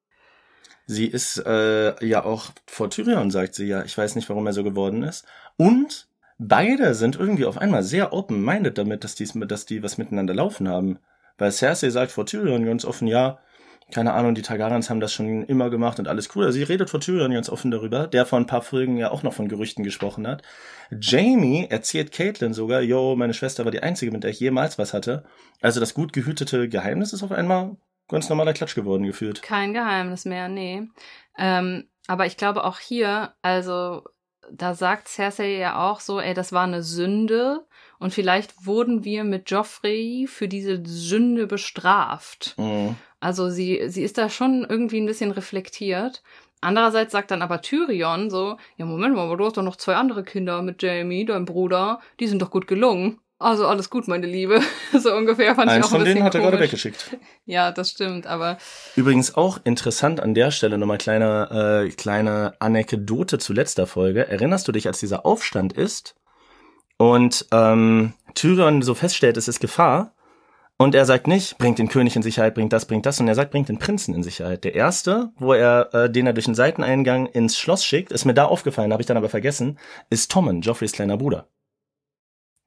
Sie 0.85 1.05
ist 1.05 1.37
äh, 1.45 2.05
ja 2.05 2.25
auch 2.25 2.47
vor 2.67 2.89
Tyrion, 2.89 3.31
sagt 3.31 3.55
sie 3.55 3.67
ja. 3.67 3.83
Ich 3.85 3.97
weiß 3.97 4.15
nicht, 4.15 4.27
warum 4.27 4.45
er 4.47 4.53
so 4.53 4.63
geworden 4.63 5.03
ist. 5.03 5.25
Und 5.55 6.08
beide 6.39 6.95
sind 6.95 7.17
irgendwie 7.19 7.45
auf 7.45 7.57
einmal 7.57 7.83
sehr 7.83 8.13
open-minded 8.13 8.77
damit, 8.77 9.03
dass, 9.03 9.15
die's, 9.15 9.33
dass 9.35 9.65
die 9.65 9.83
was 9.83 9.97
miteinander 9.97 10.33
laufen 10.33 10.67
haben. 10.67 10.99
Weil 11.37 11.51
Cersei 11.51 11.89
sagt 11.89 12.11
vor 12.11 12.25
Tyrion 12.25 12.65
ganz 12.65 12.83
offen, 12.83 13.07
ja, 13.07 13.39
keine 13.91 14.13
Ahnung, 14.13 14.35
die 14.35 14.41
Targaryens 14.41 14.89
haben 14.89 14.99
das 14.99 15.13
schon 15.13 15.43
immer 15.45 15.69
gemacht 15.69 15.99
und 15.99 16.07
alles 16.07 16.29
cool. 16.35 16.45
Also 16.45 16.57
sie 16.57 16.63
redet 16.63 16.89
vor 16.89 16.99
Tyrion 16.99 17.33
ganz 17.33 17.49
offen 17.49 17.71
darüber, 17.71 18.07
der 18.07 18.25
vor 18.25 18.39
ein 18.39 18.45
paar 18.45 18.61
Folgen 18.61 18.97
ja 18.97 19.11
auch 19.11 19.23
noch 19.23 19.33
von 19.33 19.47
Gerüchten 19.47 19.83
gesprochen 19.83 20.27
hat. 20.27 20.43
Jamie 20.91 21.67
erzählt 21.69 22.11
Caitlin 22.11 22.53
sogar, 22.53 22.81
yo, 22.81 23.15
meine 23.15 23.33
Schwester 23.33 23.65
war 23.65 23.71
die 23.71 23.81
einzige, 23.81 24.11
mit 24.11 24.23
der 24.23 24.31
ich 24.31 24.39
jemals 24.39 24.77
was 24.77 24.93
hatte. 24.93 25.25
Also 25.61 25.79
das 25.79 25.93
gut 25.93 26.13
gehütete 26.13 26.69
Geheimnis 26.69 27.13
ist 27.13 27.23
auf 27.23 27.31
einmal 27.31 27.77
ganz 28.07 28.29
normaler 28.29 28.53
Klatsch 28.53 28.75
geworden 28.75 29.05
gefühlt. 29.05 29.41
Kein 29.41 29.73
Geheimnis 29.73 30.25
mehr, 30.25 30.49
nee. 30.49 30.87
Ähm, 31.37 31.89
aber 32.07 32.25
ich 32.25 32.37
glaube 32.37 32.63
auch 32.65 32.79
hier, 32.79 33.33
also 33.41 34.03
da 34.51 34.73
sagt 34.73 35.07
Cersei 35.07 35.57
ja 35.57 35.89
auch 35.89 35.99
so, 35.99 36.19
ey, 36.19 36.33
das 36.33 36.51
war 36.51 36.63
eine 36.63 36.83
Sünde 36.83 37.65
und 37.99 38.13
vielleicht 38.13 38.65
wurden 38.65 39.03
wir 39.03 39.23
mit 39.23 39.49
Joffrey 39.49 40.27
für 40.27 40.47
diese 40.47 40.81
Sünde 40.85 41.47
bestraft. 41.47 42.55
Mhm. 42.57 42.95
Also 43.19 43.49
sie, 43.49 43.89
sie 43.89 44.03
ist 44.03 44.17
da 44.17 44.29
schon 44.29 44.65
irgendwie 44.67 44.99
ein 44.99 45.05
bisschen 45.05 45.31
reflektiert. 45.31 46.23
Andererseits 46.61 47.11
sagt 47.11 47.31
dann 47.31 47.41
aber 47.41 47.61
Tyrion 47.61 48.29
so, 48.29 48.57
ja 48.77 48.85
Moment 48.85 49.15
mal, 49.15 49.25
aber 49.25 49.37
du 49.37 49.45
hast 49.45 49.57
doch 49.57 49.63
noch 49.63 49.77
zwei 49.77 49.95
andere 49.95 50.23
Kinder 50.23 50.61
mit 50.61 50.81
Jamie, 50.81 51.25
deinem 51.25 51.45
Bruder, 51.45 51.99
die 52.19 52.27
sind 52.27 52.41
doch 52.41 52.51
gut 52.51 52.67
gelungen. 52.67 53.19
Also 53.39 53.65
alles 53.67 53.89
gut, 53.89 54.07
meine 54.09 54.27
Liebe. 54.27 54.61
so 54.99 55.13
ungefähr 55.13 55.55
fand 55.55 55.71
ich 55.71 55.77
Eins 55.77 55.85
auch 55.85 55.93
ein 55.93 55.97
von 55.99 56.05
denen 56.05 56.15
bisschen 56.15 56.25
hat 56.25 56.35
er 56.35 56.41
gerade 56.41 56.57
komisch. 56.57 56.67
weggeschickt. 56.67 57.17
Ja, 57.45 57.71
das 57.71 57.89
stimmt, 57.89 58.27
aber 58.27 58.57
Übrigens 58.95 59.33
auch 59.33 59.59
interessant 59.63 60.19
an 60.19 60.35
der 60.35 60.51
Stelle 60.51 60.77
nochmal 60.77 60.99
kleine, 60.99 61.85
äh, 61.87 61.89
kleine 61.89 62.53
Anekdote 62.59 63.39
zu 63.39 63.53
letzter 63.53 63.87
Folge. 63.87 64.27
Erinnerst 64.27 64.67
du 64.67 64.71
dich, 64.71 64.85
als 64.85 64.99
dieser 64.99 65.25
Aufstand 65.25 65.73
ist 65.73 66.15
und 66.97 67.47
ähm, 67.51 68.13
Tyrion 68.35 68.81
so 68.83 68.93
feststellt, 68.93 69.37
es 69.37 69.47
ist 69.47 69.61
Gefahr 69.61 70.13
und 70.77 70.93
er 70.93 71.05
sagt 71.05 71.27
nicht, 71.27 71.57
bringt 71.57 71.79
den 71.79 71.89
König 71.89 72.15
in 72.15 72.21
Sicherheit, 72.21 72.53
bringt 72.53 72.71
das, 72.71 72.85
bringt 72.85 73.05
das, 73.05 73.19
und 73.19 73.27
er 73.27 73.35
sagt, 73.35 73.51
bringt 73.51 73.69
den 73.69 73.79
Prinzen 73.79 74.13
in 74.13 74.21
Sicherheit. 74.21 74.63
Der 74.63 74.75
erste, 74.75 75.31
wo 75.37 75.53
er 75.53 75.93
äh, 75.93 76.09
den 76.11 76.27
er 76.27 76.33
durch 76.33 76.45
den 76.45 76.55
Seiteneingang 76.55 77.25
ins 77.25 77.57
Schloss 77.57 77.83
schickt, 77.83 78.11
ist 78.11 78.25
mir 78.25 78.33
da 78.33 78.45
aufgefallen, 78.45 78.91
habe 78.91 79.01
ich 79.01 79.07
dann 79.07 79.17
aber 79.17 79.29
vergessen, 79.29 79.79
ist 80.09 80.29
Tommen, 80.31 80.61
Joffreys 80.61 80.91
kleiner 80.91 81.17
Bruder. 81.17 81.47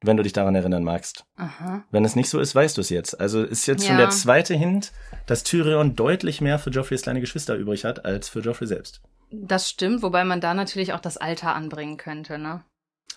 Wenn 0.03 0.17
du 0.17 0.23
dich 0.23 0.33
daran 0.33 0.53
erinnern 0.55 0.83
magst. 0.83 1.25
aha. 1.37 1.83
Wenn 1.91 2.03
es 2.05 2.15
nicht 2.15 2.29
so 2.29 2.39
ist, 2.39 2.53
weißt 2.53 2.75
du 2.77 2.81
es 2.81 2.89
jetzt. 2.89 3.19
Also 3.19 3.43
ist 3.43 3.65
jetzt 3.65 3.85
schon 3.85 3.95
Ja. 3.95 4.01
der 4.01 4.09
zweite 4.09 4.53
Hint, 4.53 4.91
dass 5.25 5.43
Tyrion 5.43 5.95
deutlich 5.95 6.41
mehr 6.41 6.59
für 6.59 6.69
Joffreys 6.69 7.01
kleine 7.03 7.21
Geschwister 7.21 7.55
übrig 7.55 7.85
hat, 7.85 8.03
als 8.05 8.27
für 8.29 8.41
Joffrey 8.41 8.67
selbst. 8.67 9.01
Das 9.31 9.69
stimmt, 9.69 10.03
wobei 10.03 10.23
man 10.25 10.41
da 10.41 10.53
natürlich 10.53 10.93
auch 10.93 10.99
das 10.99 11.17
Alter 11.17 11.55
anbringen 11.55 11.97
könnte, 11.97 12.37
ne? 12.37 12.63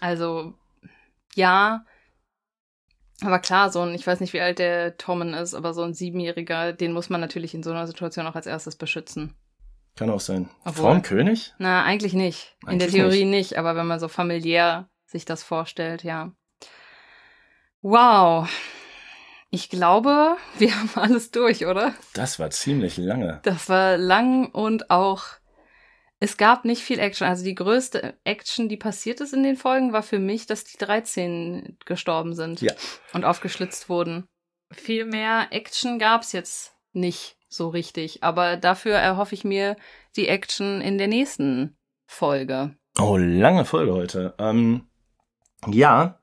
Also, 0.00 0.54
ja. 1.34 1.84
Aber 3.22 3.38
klar, 3.38 3.70
so 3.70 3.80
ein, 3.80 3.94
ich 3.94 4.06
weiß 4.06 4.20
nicht, 4.20 4.32
wie 4.32 4.40
alt 4.40 4.58
der 4.58 4.96
Tommen 4.98 5.34
ist, 5.34 5.54
aber 5.54 5.72
so 5.74 5.82
ein 5.82 5.94
Siebenjähriger, 5.94 6.72
den 6.72 6.92
muss 6.92 7.08
man 7.10 7.20
natürlich 7.20 7.54
in 7.54 7.62
so 7.62 7.70
einer 7.70 7.86
Situation 7.86 8.26
auch 8.26 8.34
als 8.34 8.46
erstes 8.46 8.76
beschützen. 8.76 9.34
Kann 9.96 10.10
auch 10.10 10.20
sein. 10.20 10.50
Obwohl- 10.64 10.84
Frauenkönig? 10.84 11.54
Na, 11.58 11.82
eigentlich 11.84 12.12
nicht. 12.12 12.56
In 12.68 12.78
der 12.78 12.88
Eigentlich 12.88 12.92
Theorie 13.00 13.24
nicht. 13.24 13.56
aber 13.58 13.74
wenn 13.76 13.86
man 13.86 13.98
so 14.00 14.08
familiär 14.08 14.88
sich 15.06 15.24
das 15.24 15.42
vorstellt, 15.42 16.02
ja. 16.04 16.32
Wow. 17.88 18.48
Ich 19.50 19.70
glaube, 19.70 20.36
wir 20.58 20.74
haben 20.76 20.90
alles 20.96 21.30
durch, 21.30 21.66
oder? 21.66 21.94
Das 22.14 22.40
war 22.40 22.50
ziemlich 22.50 22.96
lange. 22.96 23.38
Das 23.44 23.68
war 23.68 23.96
lang 23.96 24.50
und 24.50 24.90
auch. 24.90 25.22
Es 26.18 26.36
gab 26.36 26.64
nicht 26.64 26.82
viel 26.82 26.98
Action. 26.98 27.28
Also 27.28 27.44
die 27.44 27.54
größte 27.54 28.18
Action, 28.24 28.68
die 28.68 28.76
passiert 28.76 29.20
ist 29.20 29.32
in 29.32 29.44
den 29.44 29.56
Folgen, 29.56 29.92
war 29.92 30.02
für 30.02 30.18
mich, 30.18 30.46
dass 30.46 30.64
die 30.64 30.78
13 30.78 31.78
gestorben 31.84 32.34
sind 32.34 32.60
Ja. 32.60 32.72
und 33.12 33.24
aufgeschlitzt 33.24 33.88
wurden. 33.88 34.26
Viel 34.72 35.04
mehr 35.04 35.46
Action 35.52 36.00
gab's 36.00 36.32
jetzt 36.32 36.74
nicht 36.92 37.36
so 37.48 37.68
richtig. 37.68 38.24
Aber 38.24 38.56
dafür 38.56 38.96
erhoffe 38.96 39.36
ich 39.36 39.44
mir 39.44 39.76
die 40.16 40.26
Action 40.26 40.80
in 40.80 40.98
der 40.98 41.06
nächsten 41.06 41.76
Folge. 42.08 42.74
Oh, 42.98 43.16
lange 43.16 43.64
Folge 43.64 43.92
heute. 43.94 44.34
Ähm, 44.40 44.88
ja, 45.68 46.18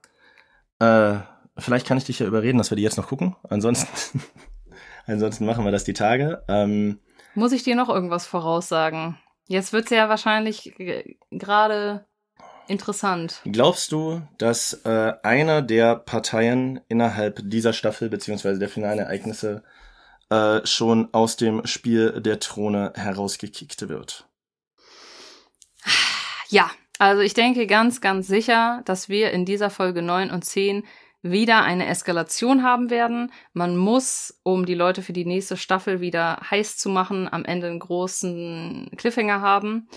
äh, 0.79 1.19
vielleicht 1.57 1.87
kann 1.87 1.97
ich 1.97 2.05
dich 2.05 2.19
ja 2.19 2.25
überreden, 2.25 2.57
dass 2.57 2.71
wir 2.71 2.75
die 2.75 2.83
jetzt 2.83 2.97
noch 2.97 3.07
gucken. 3.07 3.35
Ansonsten, 3.49 4.21
ansonsten 5.05 5.45
machen 5.45 5.65
wir 5.65 5.71
das 5.71 5.83
die 5.83 5.93
Tage. 5.93 6.43
Ähm, 6.47 6.99
Muss 7.35 7.51
ich 7.51 7.63
dir 7.63 7.75
noch 7.75 7.89
irgendwas 7.89 8.25
voraussagen? 8.25 9.17
Jetzt 9.47 9.73
wird's 9.73 9.91
ja 9.91 10.09
wahrscheinlich 10.09 10.73
gerade 11.31 12.05
interessant. 12.67 13.41
glaubst 13.43 13.91
du, 13.91 14.21
dass 14.37 14.73
äh, 14.85 15.13
einer 15.21 15.61
der 15.61 15.95
Parteien 15.95 16.79
innerhalb 16.87 17.41
dieser 17.43 17.73
Staffel 17.73 18.09
beziehungsweise 18.09 18.59
der 18.59 18.69
finalen 18.69 18.99
Ereignisse 18.99 19.63
äh, 20.29 20.65
schon 20.65 21.09
aus 21.13 21.35
dem 21.35 21.65
Spiel 21.65 22.21
der 22.21 22.39
Throne 22.39 22.93
herausgekickt 22.95 23.89
wird? 23.89 24.27
Ja, 26.47 26.71
also 26.99 27.21
ich 27.21 27.33
denke 27.33 27.67
ganz, 27.67 27.99
ganz 27.99 28.27
sicher, 28.27 28.81
dass 28.85 29.09
wir 29.09 29.31
in 29.31 29.45
dieser 29.45 29.69
Folge 29.69 30.01
9 30.01 30.31
und 30.31 30.45
10 30.45 30.83
wieder 31.23 31.63
eine 31.63 31.87
Eskalation 31.87 32.63
haben 32.63 32.89
werden. 32.89 33.31
Man 33.53 33.77
muss, 33.77 34.39
um 34.43 34.65
die 34.65 34.75
Leute 34.75 35.01
für 35.01 35.13
die 35.13 35.25
nächste 35.25 35.57
Staffel 35.57 36.01
wieder 36.01 36.39
heiß 36.51 36.77
zu 36.77 36.89
machen, 36.89 37.31
am 37.31 37.45
Ende 37.45 37.67
einen 37.67 37.79
großen 37.79 38.91
Cliffhanger 38.97 39.41
haben. 39.41 39.87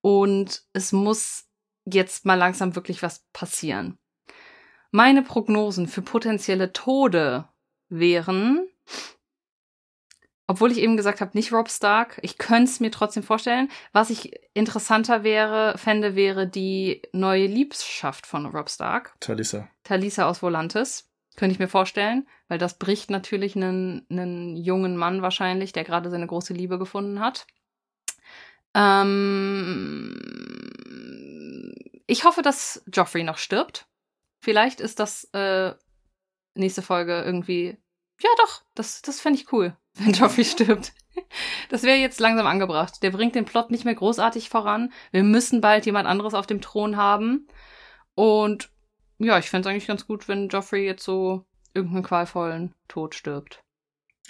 Und 0.00 0.62
es 0.72 0.92
muss 0.92 1.48
jetzt 1.84 2.24
mal 2.24 2.36
langsam 2.36 2.76
wirklich 2.76 3.02
was 3.02 3.26
passieren. 3.32 3.98
Meine 4.92 5.22
Prognosen 5.22 5.88
für 5.88 6.02
potenzielle 6.02 6.72
Tode 6.72 7.48
wären, 7.88 8.66
obwohl 10.46 10.72
ich 10.72 10.78
eben 10.78 10.96
gesagt 10.96 11.20
habe, 11.20 11.30
nicht 11.34 11.52
Rob 11.52 11.70
Stark, 11.70 12.18
ich 12.22 12.36
könnte 12.36 12.70
es 12.70 12.80
mir 12.80 12.90
trotzdem 12.90 13.22
vorstellen. 13.22 13.70
Was 13.92 14.10
ich 14.10 14.32
interessanter 14.54 15.22
wäre, 15.22 15.78
fände, 15.78 16.14
wäre 16.16 16.46
die 16.46 17.02
neue 17.12 17.46
Liebschaft 17.46 18.26
von 18.26 18.46
Rob 18.46 18.68
Stark, 18.68 19.14
Talisa. 19.20 19.68
Talisa 19.84 20.28
aus 20.28 20.42
Volantis. 20.42 21.08
Könnte 21.36 21.54
ich 21.54 21.58
mir 21.58 21.68
vorstellen, 21.68 22.28
weil 22.48 22.58
das 22.58 22.76
bricht 22.78 23.10
natürlich 23.10 23.56
einen, 23.56 24.04
einen 24.10 24.54
jungen 24.54 24.98
Mann 24.98 25.22
wahrscheinlich, 25.22 25.72
der 25.72 25.84
gerade 25.84 26.10
seine 26.10 26.26
große 26.26 26.52
Liebe 26.52 26.78
gefunden 26.78 27.20
hat. 27.20 27.46
Ähm, 28.74 30.14
ich 32.06 32.24
hoffe, 32.24 32.42
dass 32.42 32.82
Joffrey 32.92 33.24
noch 33.24 33.38
stirbt. 33.38 33.86
vielleicht 34.40 34.80
ist 34.80 34.98
das 35.00 35.24
äh, 35.32 35.72
nächste 36.54 36.82
Folge 36.82 37.22
irgendwie. 37.22 37.78
Ja, 38.20 38.30
doch, 38.38 38.62
das, 38.74 39.00
das 39.00 39.20
fände 39.20 39.38
ich 39.40 39.52
cool, 39.52 39.74
wenn 39.98 40.12
Joffrey 40.12 40.44
stirbt. 40.44 40.92
Das 41.68 41.82
wäre 41.82 41.98
jetzt 41.98 42.20
langsam 42.20 42.46
angebracht. 42.46 43.02
Der 43.02 43.10
bringt 43.10 43.34
den 43.34 43.44
Plot 43.44 43.70
nicht 43.70 43.84
mehr 43.84 43.94
großartig 43.94 44.48
voran. 44.48 44.92
Wir 45.10 45.22
müssen 45.22 45.60
bald 45.60 45.86
jemand 45.86 46.06
anderes 46.08 46.34
auf 46.34 46.46
dem 46.46 46.60
Thron 46.60 46.96
haben. 46.96 47.46
Und 48.14 48.70
ja, 49.18 49.38
ich 49.38 49.50
fände 49.50 49.68
es 49.68 49.72
eigentlich 49.72 49.86
ganz 49.86 50.06
gut, 50.06 50.28
wenn 50.28 50.48
Joffrey 50.48 50.84
jetzt 50.84 51.04
so 51.04 51.44
irgendeinen 51.74 52.02
qualvollen 52.04 52.74
Tod 52.88 53.14
stirbt. 53.14 53.62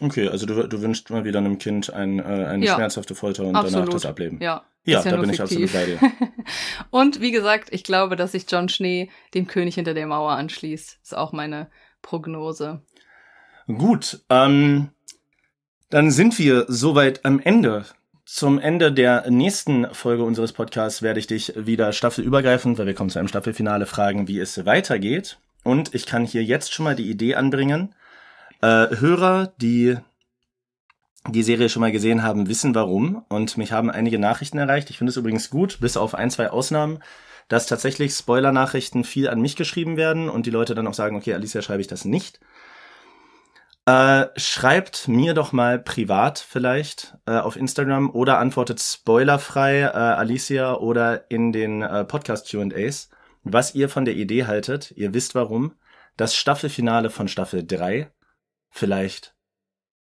Okay, 0.00 0.28
also 0.28 0.46
du, 0.46 0.66
du 0.66 0.80
wünschst 0.80 1.10
mal 1.10 1.24
wieder 1.24 1.38
einem 1.38 1.58
Kind 1.58 1.92
ein, 1.92 2.18
äh, 2.18 2.22
eine 2.22 2.64
Ja. 2.64 2.74
schmerzhafte 2.74 3.14
Folter 3.14 3.44
und 3.44 3.56
Absolut. 3.56 3.82
danach 3.82 3.92
das 3.94 4.06
Ableben. 4.06 4.40
Ja. 4.40 4.64
Ja, 4.84 5.00
da 5.02 5.16
bin 5.16 5.30
ich 5.30 5.36
fiktiv. 5.36 5.72
absolut 5.76 6.00
bei 6.00 6.08
dir. 6.08 6.12
Und 6.90 7.20
wie 7.20 7.30
gesagt, 7.30 7.68
ich 7.70 7.84
glaube, 7.84 8.16
dass 8.16 8.32
sich 8.32 8.46
John 8.48 8.68
Schnee 8.68 9.10
dem 9.32 9.46
König 9.46 9.76
hinter 9.76 9.94
der 9.94 10.08
Mauer 10.08 10.32
anschließt. 10.32 10.98
Ist 11.00 11.16
auch 11.16 11.30
meine 11.30 11.70
Prognose. 12.02 12.82
Gut, 13.68 14.24
ähm, 14.28 14.90
dann 15.92 16.10
sind 16.10 16.38
wir 16.38 16.64
soweit 16.68 17.22
am 17.26 17.38
Ende. 17.38 17.84
Zum 18.24 18.58
Ende 18.58 18.92
der 18.92 19.30
nächsten 19.30 19.86
Folge 19.92 20.24
unseres 20.24 20.54
Podcasts 20.54 21.02
werde 21.02 21.20
ich 21.20 21.26
dich 21.26 21.52
wieder 21.54 21.92
staffelübergreifend, 21.92 22.78
weil 22.78 22.86
wir 22.86 22.94
kommen 22.94 23.10
zu 23.10 23.18
einem 23.18 23.28
Staffelfinale, 23.28 23.84
fragen, 23.84 24.26
wie 24.26 24.40
es 24.40 24.64
weitergeht. 24.64 25.36
Und 25.64 25.94
ich 25.94 26.06
kann 26.06 26.24
hier 26.24 26.42
jetzt 26.42 26.72
schon 26.72 26.84
mal 26.84 26.96
die 26.96 27.10
Idee 27.10 27.34
anbringen. 27.34 27.94
Äh, 28.62 28.96
Hörer, 28.96 29.52
die 29.60 29.98
die 31.28 31.42
Serie 31.42 31.68
schon 31.68 31.82
mal 31.82 31.92
gesehen 31.92 32.22
haben, 32.22 32.48
wissen 32.48 32.74
warum. 32.74 33.26
Und 33.28 33.58
mich 33.58 33.72
haben 33.72 33.90
einige 33.90 34.18
Nachrichten 34.18 34.56
erreicht. 34.56 34.88
Ich 34.88 34.96
finde 34.96 35.10
es 35.10 35.18
übrigens 35.18 35.50
gut, 35.50 35.78
bis 35.80 35.98
auf 35.98 36.14
ein, 36.14 36.30
zwei 36.30 36.48
Ausnahmen, 36.48 37.00
dass 37.48 37.66
tatsächlich 37.66 38.14
Spoiler-Nachrichten 38.14 39.04
viel 39.04 39.28
an 39.28 39.42
mich 39.42 39.56
geschrieben 39.56 39.98
werden 39.98 40.30
und 40.30 40.46
die 40.46 40.50
Leute 40.50 40.74
dann 40.74 40.86
auch 40.86 40.94
sagen, 40.94 41.16
okay, 41.16 41.34
Alicia, 41.34 41.60
schreibe 41.60 41.82
ich 41.82 41.86
das 41.86 42.06
nicht. 42.06 42.40
Äh, 43.84 44.26
schreibt 44.36 45.08
mir 45.08 45.34
doch 45.34 45.50
mal 45.50 45.78
privat 45.80 46.38
vielleicht 46.38 47.16
äh, 47.26 47.32
auf 47.32 47.56
Instagram 47.56 48.10
oder 48.10 48.38
antwortet 48.38 48.80
spoilerfrei 48.80 49.80
äh, 49.80 49.86
Alicia 49.86 50.74
oder 50.74 51.28
in 51.30 51.50
den 51.50 51.82
äh, 51.82 52.04
Podcast 52.04 52.48
Q&As, 52.48 53.10
was 53.42 53.74
ihr 53.74 53.88
von 53.88 54.04
der 54.04 54.14
Idee 54.14 54.46
haltet. 54.46 54.92
Ihr 54.92 55.14
wisst 55.14 55.34
warum. 55.34 55.74
Das 56.16 56.36
Staffelfinale 56.36 57.10
von 57.10 57.26
Staffel 57.26 57.66
3 57.66 58.12
vielleicht 58.70 59.34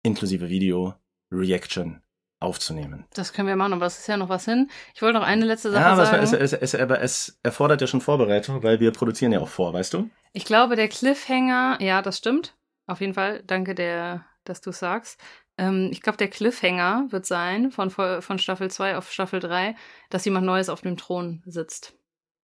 inklusive 0.03 0.49
Video 0.49 0.93
Reaction 1.31 2.01
aufzunehmen. 2.39 3.05
Das 3.13 3.33
können 3.33 3.47
wir 3.47 3.55
machen, 3.55 3.73
aber 3.73 3.85
es 3.85 3.99
ist 3.99 4.07
ja 4.07 4.17
noch 4.17 4.29
was 4.29 4.45
hin. 4.45 4.69
Ich 4.93 5.01
wollte 5.01 5.17
noch 5.19 5.25
eine 5.25 5.45
letzte 5.45 5.71
Sache 5.71 5.83
Ja, 5.83 5.93
aber 5.93 6.05
sagen. 6.05 6.23
es, 6.23 6.33
es, 6.33 6.53
es, 6.53 6.73
es, 6.73 6.75
aber 6.79 7.01
es 7.01 7.39
erfordert 7.43 7.81
ja 7.81 7.87
schon 7.87 8.01
Vorbereitung, 8.01 8.61
weil 8.63 8.79
wir 8.79 8.91
produzieren 8.91 9.31
ja 9.31 9.39
auch 9.39 9.47
vor, 9.47 9.73
weißt 9.73 9.93
du? 9.93 10.09
Ich 10.33 10.45
glaube, 10.45 10.75
der 10.75 10.87
Cliffhanger, 10.87 11.77
ja, 11.81 12.01
das 12.01 12.17
stimmt. 12.17 12.55
Auf 12.87 13.01
jeden 13.01 13.13
Fall. 13.13 13.43
Danke, 13.45 13.75
der, 13.75 14.25
dass 14.43 14.61
du 14.61 14.71
sagst. 14.71 15.19
Ähm, 15.57 15.89
ich 15.91 16.01
glaube, 16.01 16.17
der 16.17 16.29
Cliffhanger 16.29 17.07
wird 17.09 17.25
sein 17.25 17.71
von, 17.71 17.89
von 17.89 18.39
Staffel 18.39 18.71
2 18.71 18.97
auf 18.97 19.11
Staffel 19.11 19.39
3, 19.39 19.75
dass 20.09 20.25
jemand 20.25 20.45
Neues 20.45 20.69
auf 20.69 20.81
dem 20.81 20.97
Thron 20.97 21.43
sitzt. 21.45 21.93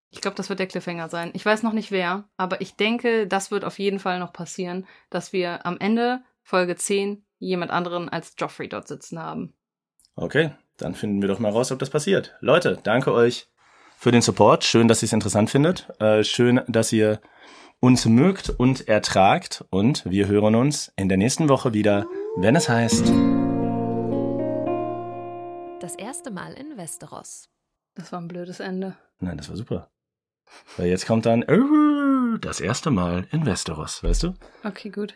Ich 0.09 0.22
glaube, 0.22 0.35
das 0.35 0.49
wird 0.49 0.59
der 0.59 0.68
Cliffhanger 0.68 1.09
sein. 1.09 1.31
Ich 1.34 1.45
weiß 1.45 1.64
noch 1.64 1.73
nicht 1.73 1.91
wer, 1.91 2.30
aber 2.38 2.61
ich 2.61 2.76
denke, 2.76 3.27
das 3.27 3.51
wird 3.51 3.65
auf 3.65 3.77
jeden 3.77 3.99
Fall 3.99 4.19
noch 4.19 4.31
passieren, 4.31 4.88
dass 5.09 5.34
wir 5.34 5.65
am 5.65 5.77
Ende 5.80 6.22
Folge 6.43 6.76
10 6.76 7.26
jemand 7.39 7.72
anderen 7.72 8.07
als 8.07 8.34
Joffrey 8.38 8.69
dort 8.69 8.88
sitzen 8.88 9.19
haben. 9.19 9.53
Okay, 10.15 10.51
dann 10.77 10.95
finden 10.95 11.22
wir 11.22 11.27
doch 11.27 11.39
mal 11.39 11.51
raus, 11.51 11.72
ob 11.72 11.80
das 11.80 11.89
passiert. 11.89 12.35
Leute, 12.39 12.80
danke 12.81 13.11
euch 13.14 13.47
für 13.97 14.11
den 14.11 14.22
Support. 14.22 14.64
Schön, 14.64 14.88
dass 14.88 15.03
ihr 15.03 15.07
es 15.07 15.14
interessant 15.14 15.49
findet. 15.49 15.89
Äh, 15.99 16.23
schön, 16.23 16.61
dass 16.68 16.93
ihr 16.93 17.19
uns 17.80 18.06
mögt 18.06 18.49
und 18.49 18.88
ertragt. 18.88 19.66
Und 19.70 20.06
wir 20.10 20.28
hören 20.28 20.56
uns 20.56 20.91
in 20.95 21.10
der 21.10 21.18
nächsten 21.18 21.49
Woche 21.49 21.74
wieder, 21.74 22.06
wenn 22.36 22.56
es 22.56 22.70
heißt. 22.70 23.12
Das 25.80 25.95
erste 25.95 26.32
Mal 26.32 26.54
in 26.54 26.78
Westeros. 26.78 27.49
Das 27.95 28.12
war 28.12 28.20
ein 28.20 28.28
blödes 28.28 28.60
Ende. 28.60 28.95
Nein, 29.20 29.38
das 29.38 29.49
war 29.49 29.56
super. 29.56 29.91
Weil 30.78 30.88
jetzt 30.88 31.06
kommt 31.06 31.26
dann 31.26 31.44
das 32.41 32.60
erste 32.60 32.91
Mal 32.91 33.28
in 33.32 33.45
Westeros, 33.45 34.04
weißt 34.04 34.24
du? 34.24 34.34
Okay, 34.64 34.90
gut. 34.90 35.16